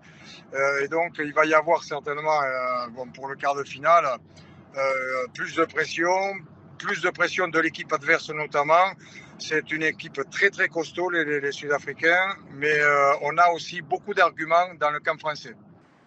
et 0.81 0.88
donc, 0.88 1.11
il 1.19 1.34
va 1.34 1.45
y 1.45 1.53
avoir 1.53 1.84
certainement, 1.84 2.41
pour 3.14 3.27
le 3.27 3.35
quart 3.35 3.53
de 3.53 3.64
finale, 3.64 4.07
plus 5.35 5.53
de 5.56 5.65
pression, 5.65 6.34
plus 6.80 6.99
de 7.02 7.11
pression 7.11 7.48
de 7.48 7.60
l'équipe 7.60 7.93
adverse 7.93 8.31
notamment. 8.31 8.88
C'est 9.41 9.72
une 9.72 9.84
équipe 9.84 10.22
très 10.30 10.49
très 10.49 10.68
costaud, 10.69 11.09
les, 11.09 11.51
Sud-Africains, 11.51 12.35
mais 12.53 12.80
on 13.23 13.38
a 13.38 13.49
aussi 13.49 13.81
beaucoup 13.81 14.13
d'arguments 14.13 14.73
dans 14.80 14.91
le 14.91 14.99
camp 14.99 15.19
français. 15.19 15.55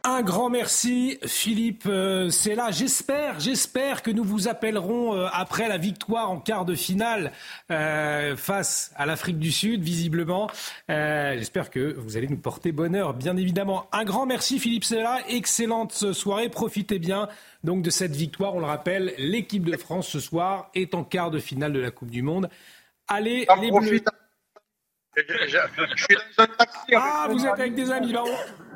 Un 0.07 0.21
grand 0.21 0.51
merci, 0.51 1.19
Philippe. 1.25 1.85
Euh, 1.87 2.29
c'est 2.29 2.55
là. 2.55 2.71
J'espère, 2.71 3.41
j'espère 3.41 4.03
que 4.03 4.11
nous 4.11 4.23
vous 4.23 4.49
appellerons 4.49 5.17
euh, 5.17 5.29
après 5.33 5.67
la 5.67 5.79
victoire 5.79 6.31
en 6.31 6.39
quart 6.41 6.67
de 6.67 6.75
finale 6.75 7.33
euh, 7.71 8.37
face 8.37 8.93
à 8.97 9.07
l'Afrique 9.07 9.39
du 9.39 9.51
Sud, 9.51 9.83
visiblement. 9.83 10.51
j'espère 10.91 11.71
que 11.71 11.95
vous 11.97 12.19
allez 12.19 12.29
nous 12.29 12.37
porter 12.37 12.71
bonheur, 12.71 13.15
bien 13.15 13.39
évidemment. 13.39 13.89
Un 13.93 14.05
grand 14.05 14.27
merci, 14.27 14.59
Philippe 14.59 14.85
là. 14.91 15.21
Excellente 15.31 16.13
soirée. 16.13 16.51
Profitez 16.51 16.99
bien 16.99 17.31
donc 17.63 17.81
de 17.81 17.89
cette 17.89 18.15
victoire. 18.15 18.55
On 18.57 18.61
le 18.61 18.67
rappelle, 18.67 19.15
l'équipe 19.17 19.65
de 19.65 19.75
France 19.79 20.07
ce 20.09 20.21
soir 20.21 20.69
est 20.75 20.95
en 20.95 21.03
quart 21.03 21.31
de 21.31 21.39
finale 21.39 21.73
de 21.73 21.81
la 21.81 21.91
Coupe 21.91 22.11
du 22.11 22.21
Monde. 22.21 22.51
Allez, 23.09 23.47
les 23.61 23.71
Bleus. 23.71 24.01
Ah, 26.97 27.29
vous 27.31 27.45
êtes 27.47 27.53
avec 27.53 27.75
des 27.75 27.91
amis. 27.91 28.13
Là, 28.13 28.25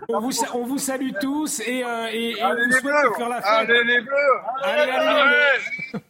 on, 0.08 0.20
vous, 0.20 0.30
on 0.54 0.64
vous 0.64 0.78
salue 0.78 1.10
tous 1.20 1.60
et, 1.60 1.84
euh, 1.84 2.08
et, 2.12 2.30
et 2.30 2.44
on 2.44 2.54
vous 2.54 2.72
souhaite 2.72 3.16
faire 3.16 3.28
la 3.28 3.42
fête. 3.42 3.70
Allez 3.70 3.84
les 3.84 4.00
bleus 4.00 4.14
Allez, 4.62 4.92
allez, 4.92 6.00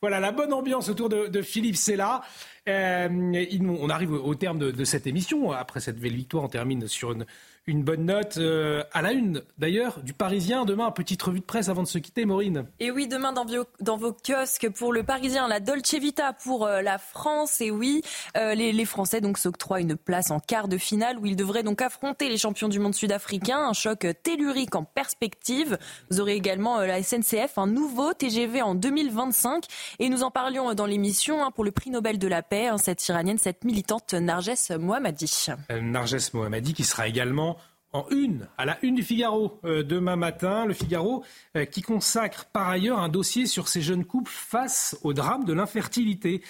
Voilà, 0.00 0.20
la 0.20 0.32
bonne 0.32 0.52
ambiance 0.52 0.88
autour 0.88 1.08
de, 1.08 1.28
de 1.28 1.42
Philippe 1.42 1.76
Sella. 1.76 2.20
Euh, 2.68 3.08
on 3.10 3.90
arrive 3.90 4.12
au 4.12 4.34
terme 4.34 4.58
de, 4.58 4.70
de, 4.70 4.84
cette 4.84 5.06
émission. 5.06 5.52
Après 5.52 5.80
cette 5.80 5.98
belle 5.98 6.14
victoire, 6.14 6.44
on 6.44 6.48
termine 6.48 6.86
sur 6.86 7.12
une, 7.12 7.24
une 7.66 7.82
bonne 7.84 8.06
note 8.06 8.38
euh, 8.38 8.82
à 8.92 9.02
la 9.02 9.12
une, 9.12 9.42
d'ailleurs, 9.58 10.00
du 10.02 10.12
Parisien. 10.12 10.64
Demain, 10.64 10.90
petite 10.90 11.22
revue 11.22 11.40
de 11.40 11.44
presse 11.44 11.68
avant 11.68 11.82
de 11.82 11.88
se 11.88 11.98
quitter, 11.98 12.24
Maureen. 12.24 12.66
Et 12.80 12.90
oui, 12.90 13.06
demain 13.06 13.32
dans, 13.32 13.46
dans 13.80 13.96
vos 13.96 14.12
kiosques 14.12 14.68
pour 14.70 14.92
le 14.92 15.02
Parisien, 15.02 15.46
la 15.46 15.60
Dolce 15.60 15.94
Vita 15.94 16.32
pour 16.32 16.66
euh, 16.66 16.82
la 16.82 16.98
France. 16.98 17.60
Et 17.60 17.70
oui, 17.70 18.02
euh, 18.36 18.54
les, 18.54 18.72
les, 18.72 18.84
Français 18.84 19.20
donc 19.20 19.38
s'octroient 19.38 19.80
une 19.80 19.96
place 19.96 20.30
en 20.30 20.40
quart 20.40 20.66
de 20.68 20.78
finale 20.78 21.18
où 21.18 21.26
ils 21.26 21.36
devraient 21.36 21.62
donc 21.62 21.80
affronter 21.80 22.28
les 22.28 22.38
champions 22.38 22.68
du 22.68 22.80
monde 22.80 22.94
sud-africain. 22.94 23.58
Un 23.58 23.72
choc 23.72 24.06
tellurique 24.22 24.74
en 24.74 24.84
perspective. 24.84 25.78
Vous 26.10 26.20
aurez 26.20 26.34
également 26.34 26.80
la 26.80 27.02
SNCF, 27.02 27.56
un 27.56 27.66
nouveau 27.66 28.14
TGV 28.14 28.62
en 28.62 28.74
2025. 28.74 29.64
Et 30.00 30.08
nous 30.08 30.24
en 30.24 30.30
parlions 30.30 30.74
dans 30.74 30.86
l'émission 30.86 31.44
hein, 31.44 31.50
pour 31.52 31.64
le 31.64 31.70
prix 31.70 31.90
Nobel 31.90 32.18
de 32.18 32.26
la 32.26 32.42
paix. 32.42 32.66
hein, 32.66 32.78
cette 32.78 33.06
Iranienne, 33.06 33.38
cette 33.38 33.64
militante 33.64 34.14
Narges 34.14 34.50
Mohammadi. 34.78 35.46
Euh, 35.70 35.80
Narges 35.80 36.32
Mohammadi 36.32 36.74
qui 36.74 36.84
sera 36.84 37.06
également 37.06 37.56
en 37.92 38.06
une, 38.10 38.46
à 38.56 38.64
la 38.64 38.78
une 38.82 38.94
du 38.94 39.02
Figaro 39.02 39.58
euh, 39.64 39.82
demain 39.82 40.16
matin. 40.16 40.64
Le 40.66 40.74
Figaro 40.74 41.24
euh, 41.56 41.64
qui 41.64 41.82
consacre 41.82 42.46
par 42.46 42.68
ailleurs 42.68 43.00
un 43.00 43.08
dossier 43.08 43.46
sur 43.46 43.68
ces 43.68 43.80
jeunes 43.80 44.04
couples 44.04 44.30
face 44.32 44.96
au 45.02 45.12
drame 45.12 45.44
de 45.44 45.52
l'infertilité. 45.52 46.42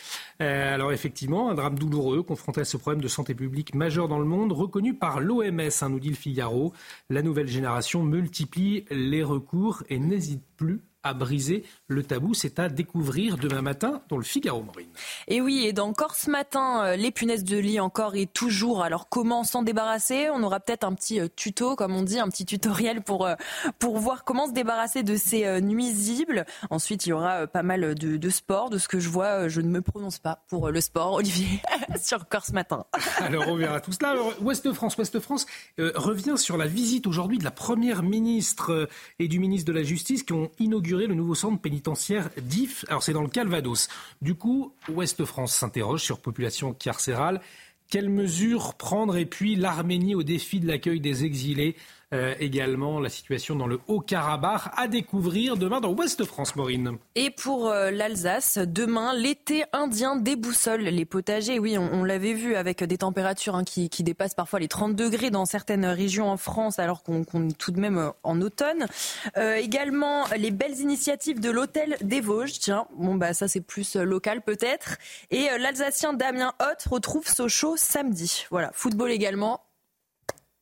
Euh, 0.43 0.75
alors 0.75 0.93
effectivement, 0.93 1.51
un 1.51 1.55
drame 1.55 1.79
douloureux 1.79 2.23
confronté 2.23 2.61
à 2.61 2.65
ce 2.65 2.77
problème 2.77 3.03
de 3.03 3.09
santé 3.09 3.35
publique 3.35 3.75
majeur 3.75 4.09
dans 4.09 4.19
le 4.19 4.27
monde, 4.27 4.53
reconnu 4.53 4.95
par 4.95 5.21
l'OMS, 5.21 5.71
hein, 5.81 5.89
nous 5.89 6.01
dit 6.01 6.11
le 6.11 6.15
Figaro. 6.15 6.73
La 7.09 7.23
nouvelle 7.23 7.49
génération 7.49 8.03
multiplie 8.03 8.85
les 8.91 9.23
recours 9.23 9.83
et 9.89 9.99
n'hésite 9.99 10.43
plus 10.57 10.83
à 11.03 11.15
briser 11.15 11.65
le 11.89 12.03
tabou. 12.03 12.35
C'est 12.35 12.59
à 12.59 12.69
découvrir 12.69 13.37
demain 13.39 13.63
matin 13.63 14.03
dans 14.09 14.17
le 14.17 14.23
Figaro, 14.23 14.63
Maureen. 14.63 14.89
Et 15.29 15.41
oui, 15.41 15.67
et 15.67 15.81
encore 15.81 16.15
ce 16.15 16.31
matin, 16.31 16.85
euh, 16.85 16.97
les 16.97 17.11
punaises 17.11 17.45
de 17.45 17.57
lit 17.57 17.81
encore 17.81 18.17
et 18.17 18.27
toujours. 18.27 18.83
Alors 18.83 19.09
comment 19.09 19.45
s'en 19.45 19.63
débarrasser? 19.63 20.29
On 20.31 20.43
aura 20.43 20.61
peut-être 20.61 20.85
un 20.85 20.95
petit 20.95 21.21
euh, 21.21 21.29
tuto, 21.35 21.77
comme 21.77 21.95
on 21.95 22.03
dit, 22.03 22.19
un 22.19 22.29
petit 22.29 22.45
tutoriel 22.45 23.03
pour, 23.03 23.27
euh, 23.27 23.35
pour 23.79 23.99
voir 23.99 24.25
comment 24.25 24.47
se 24.47 24.53
débarrasser 24.53 25.03
de 25.03 25.17
ces 25.17 25.61
nuisibles. 25.61 26.45
Ensuite, 26.71 27.07
il 27.07 27.11
y 27.11 27.13
aura 27.13 27.47
pas 27.47 27.63
mal 27.63 27.95
de, 27.95 28.17
de 28.17 28.31
sport. 28.31 28.71
De 28.71 28.79
ce 28.79 28.89
que 28.89 29.01
je 29.01 29.09
vois, 29.09 29.49
je 29.49 29.61
ne 29.61 29.69
me 29.69 29.81
prononce 29.81 30.19
pas 30.19 30.45
pour 30.49 30.71
le 30.71 30.81
sport, 30.81 31.13
Olivier, 31.21 31.61
sur 32.03 32.21
encore 32.21 32.45
ce 32.45 32.53
matin. 32.53 32.85
Alors 33.19 33.49
on 33.49 33.57
verra 33.57 33.81
tout 33.81 33.93
cela. 33.93 34.11
Alors, 34.11 34.35
Ouest 34.43 34.71
France, 34.73 34.97
Ouest 34.99 35.19
France 35.21 35.47
revient 35.79 36.37
sur 36.37 36.57
la 36.57 36.67
visite 36.67 37.07
aujourd'hui 37.07 37.39
de 37.39 37.45
la 37.45 37.51
première 37.51 38.03
ministre 38.03 38.89
et 39.19 39.29
du 39.29 39.39
ministre 39.39 39.73
de 39.73 39.77
la 39.77 39.83
Justice 39.83 40.23
qui 40.23 40.33
ont 40.33 40.51
inauguré 40.59 40.90
le 40.97 41.15
nouveau 41.15 41.35
centre 41.35 41.61
pénitentiaire 41.61 42.31
d'IF. 42.41 42.85
Alors 42.89 43.03
c'est 43.03 43.13
dans 43.13 43.23
le 43.23 43.29
Calvados. 43.29 43.89
Du 44.23 44.35
coup, 44.35 44.73
Ouest 44.89 45.25
France 45.25 45.55
s'interroge 45.55 46.03
sur 46.03 46.21
population 46.21 46.73
carcérale. 46.73 47.41
Quelles 47.89 48.11
mesures 48.11 48.75
prendre? 48.75 49.17
Et 49.17 49.27
puis 49.27 49.57
l'Arménie 49.57 50.15
au 50.15 50.23
défi 50.23 50.61
de 50.61 50.67
l'accueil 50.67 51.01
des 51.01 51.25
exilés. 51.25 51.77
Euh, 52.13 52.35
également 52.41 52.99
la 52.99 53.09
situation 53.09 53.55
dans 53.55 53.69
le 53.69 53.79
Haut-Karabakh 53.87 54.63
à 54.77 54.89
découvrir 54.89 55.57
demain 55.57 55.81
dans 55.81 55.93
Ouest 55.93 56.25
France, 56.25 56.57
Maureen. 56.57 56.99
Et 57.15 57.31
pour 57.31 57.69
euh, 57.69 57.93
l'Alsace, 57.93 58.59
demain, 58.59 59.15
l'été 59.15 59.63
indien 59.73 60.17
déboussole 60.17 60.81
les 60.81 61.05
potagers. 61.05 61.61
Oui, 61.61 61.79
on, 61.79 62.03
l'avait 62.03 62.33
vu 62.33 62.57
avec 62.57 62.83
des 62.83 62.99
températures 62.99 63.55
hein, 63.55 63.63
qui, 63.63 63.89
dépassent 64.03 64.35
parfois 64.35 64.59
les 64.59 64.67
30 64.67 64.97
degrés 64.97 65.31
dans 65.31 65.45
certaines 65.45 65.87
régions 65.87 66.29
en 66.29 66.37
France, 66.37 66.81
alors 66.81 67.05
qu'on 67.05 67.23
est 67.23 67.57
tout 67.57 67.71
de 67.71 67.79
même 67.79 67.99
euh, 67.99 68.11
en 68.25 68.41
automne. 68.41 68.89
également, 69.37 70.25
les 70.37 70.51
belles 70.51 70.81
initiatives 70.81 71.39
de 71.39 71.51
l'hôtel 71.51 71.97
des 72.01 72.21
Vosges. 72.21 72.59
Tiens, 72.59 72.89
bon, 72.97 73.15
bah, 73.15 73.35
ça, 73.35 73.47
c'est 73.47 73.61
plus 73.61 73.95
local 73.95 74.43
peut-être. 74.43 74.97
Et 75.31 75.47
l'Alsacien 75.61 76.13
Damien 76.13 76.55
Hoth 76.61 76.89
retrouve 76.91 77.29
Sochaux 77.29 77.77
samedi. 77.77 78.47
Voilà, 78.51 78.73
football 78.75 79.13
également 79.13 79.61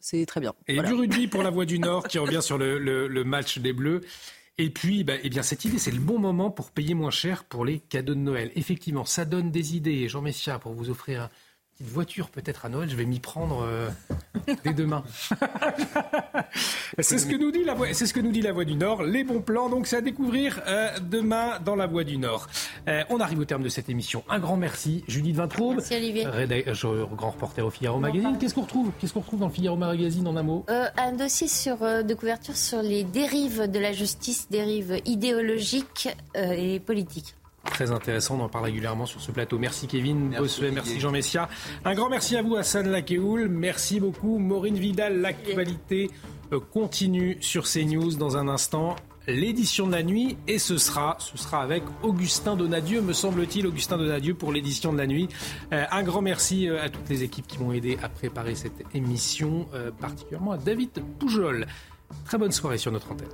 c'est 0.09 0.25
très 0.25 0.41
bien. 0.41 0.55
Et 0.67 0.81
du 0.81 0.95
rugby 0.95 1.27
pour 1.27 1.43
la 1.43 1.51
Voix 1.59 1.67
du 1.67 1.79
Nord 1.79 2.09
qui 2.09 2.19
revient 2.19 2.41
sur 2.41 2.57
le, 2.57 3.23
match 3.25 3.59
des 3.59 3.73
Bleus. 3.75 4.01
Et 4.57 4.71
puis, 4.71 5.05
bah, 5.05 5.15
eh 5.23 5.29
bien, 5.29 5.43
cette 5.43 5.65
idée, 5.65 5.79
c'est 5.79 5.91
le 5.91 6.01
bon 6.01 6.19
moment 6.19 6.51
pour 6.51 6.71
payer 6.71 6.95
moins 6.95 7.11
cher 7.11 7.45
pour 7.45 7.65
les 7.65 7.79
cadeaux 7.79 8.15
de 8.15 8.21
Noël. 8.21 8.51
Effectivement, 8.57 9.05
ça 9.05 9.25
donne 9.25 9.51
des 9.51 9.77
idées. 9.77 10.09
Jean 10.09 10.23
Messia, 10.23 10.59
pour 10.59 10.73
vous 10.73 10.91
offrir 10.91 11.29
petite 11.79 11.95
voiture 11.95 12.31
peut-être 12.31 12.65
à 12.65 12.69
Noël, 12.69 12.89
je 12.89 12.97
vais 12.97 13.05
m'y 13.05 13.21
prendre 13.21 13.63
euh, 13.63 13.89
dès 14.65 14.73
demain. 14.73 15.05
c'est 16.99 17.19
ce 17.19 17.27
que 17.27 17.37
nous 17.37 17.53
dit 17.53 17.63
la 17.63 17.75
voix, 17.75 17.93
c'est 17.93 18.07
ce 18.07 18.13
que 18.13 18.21
nous 18.21 18.33
dit 18.33 18.43
la 18.43 18.53
Voix 18.53 18.65
du 18.65 18.75
Nord. 18.75 19.05
Les 19.05 19.23
bons 19.23 19.41
plans, 19.41 19.69
donc 19.69 19.87
c'est 19.87 19.97
à 19.97 20.01
découvrir 20.01 20.61
euh, 20.67 20.91
demain 21.01 21.61
dans 21.65 21.77
la 21.77 21.87
Voix 21.87 22.05
du 22.05 22.19
Nord. 22.19 22.49
Euh, 22.89 23.05
on 23.11 23.21
arrive 23.21 23.39
au 23.39 23.45
terme 23.45 23.63
de 23.63 23.69
cette 23.69 23.89
émission. 23.89 24.25
Un 24.29 24.41
grand 24.41 24.57
merci, 24.57 25.05
Judith 25.07 25.37
Vintraube. 25.37 25.77
Merci 25.77 25.95
Olivier. 25.95 26.27
grand 27.17 27.31
reporter 27.31 27.65
au 27.65 27.71
Figaro 27.71 27.99
Magazine. 27.99 28.37
Qu'est-ce 28.41 28.55
qu'on 28.55 28.63
retrouve 28.63 28.91
Qu'est-ce 28.99 29.13
qu'on 29.13 29.21
retrouve 29.21 29.41
dans 29.41 29.49
le 29.49 29.53
Figaro 29.53 29.77
Magazine 29.77 30.27
en 30.27 30.37
un 30.37 30.43
mot? 30.43 30.67
Un 30.69 31.13
dossier 31.13 31.47
sur 31.47 31.79
de 31.79 32.15
couverture 32.15 32.57
sur 32.57 32.83
les 32.83 33.05
dérives 33.05 33.71
de 33.71 33.79
la 33.79 33.93
justice, 33.93 34.49
dérives 34.51 35.01
idéologiques 35.05 36.09
et 36.35 36.81
politiques. 36.81 37.38
Très 37.70 37.90
intéressant, 37.93 38.36
on 38.39 38.45
en 38.45 38.49
parle 38.49 38.66
régulièrement 38.66 39.07
sur 39.07 39.20
ce 39.20 39.31
plateau. 39.31 39.59
Merci 39.59 39.86
Kevin 39.86 40.31
merci, 40.31 40.62
merci 40.73 41.01
Jean 41.01 41.12
Messia. 41.12 41.49
Un 41.85 41.95
grand 41.95 42.09
merci 42.09 42.36
à 42.36 42.43
vous 42.43 42.57
Hassan 42.57 42.89
Lakeoul, 42.89 43.49
merci 43.49 44.01
beaucoup 44.01 44.39
Maureen 44.39 44.77
Vidal. 44.77 45.20
L'actualité 45.20 46.11
euh, 46.53 46.61
continue 46.61 47.39
sur 47.40 47.65
CNews 47.65 48.15
dans 48.15 48.36
un 48.36 48.49
instant. 48.49 48.97
L'édition 49.27 49.86
de 49.86 49.93
la 49.93 50.03
nuit 50.03 50.39
et 50.47 50.59
ce 50.59 50.78
sera, 50.78 51.16
ce 51.20 51.36
sera 51.36 51.62
avec 51.62 51.82
Augustin 52.03 52.57
Donadieu, 52.57 53.03
me 53.03 53.12
semble-t-il, 53.12 53.66
Augustin 53.66 53.99
Donadieu 53.99 54.35
pour 54.35 54.53
l'édition 54.53 54.93
de 54.93 54.99
la 54.99 55.07
nuit. 55.07 55.28
Euh, 55.73 55.85
un 55.90 56.03
grand 56.03 56.23
merci 56.23 56.69
euh, 56.69 56.82
à 56.82 56.89
toutes 56.89 57.09
les 57.11 57.23
équipes 57.23 57.47
qui 57.47 57.59
m'ont 57.59 57.73
aidé 57.73 57.99
à 58.03 58.09
préparer 58.09 58.55
cette 58.55 58.82
émission, 58.95 59.69
particulièrement 60.01 60.53
à 60.53 60.57
David 60.57 60.90
Poujol. 61.19 61.66
Très 62.24 62.39
bonne 62.39 62.53
soirée 62.53 62.78
sur 62.78 62.90
notre 62.90 63.12
antenne. 63.12 63.28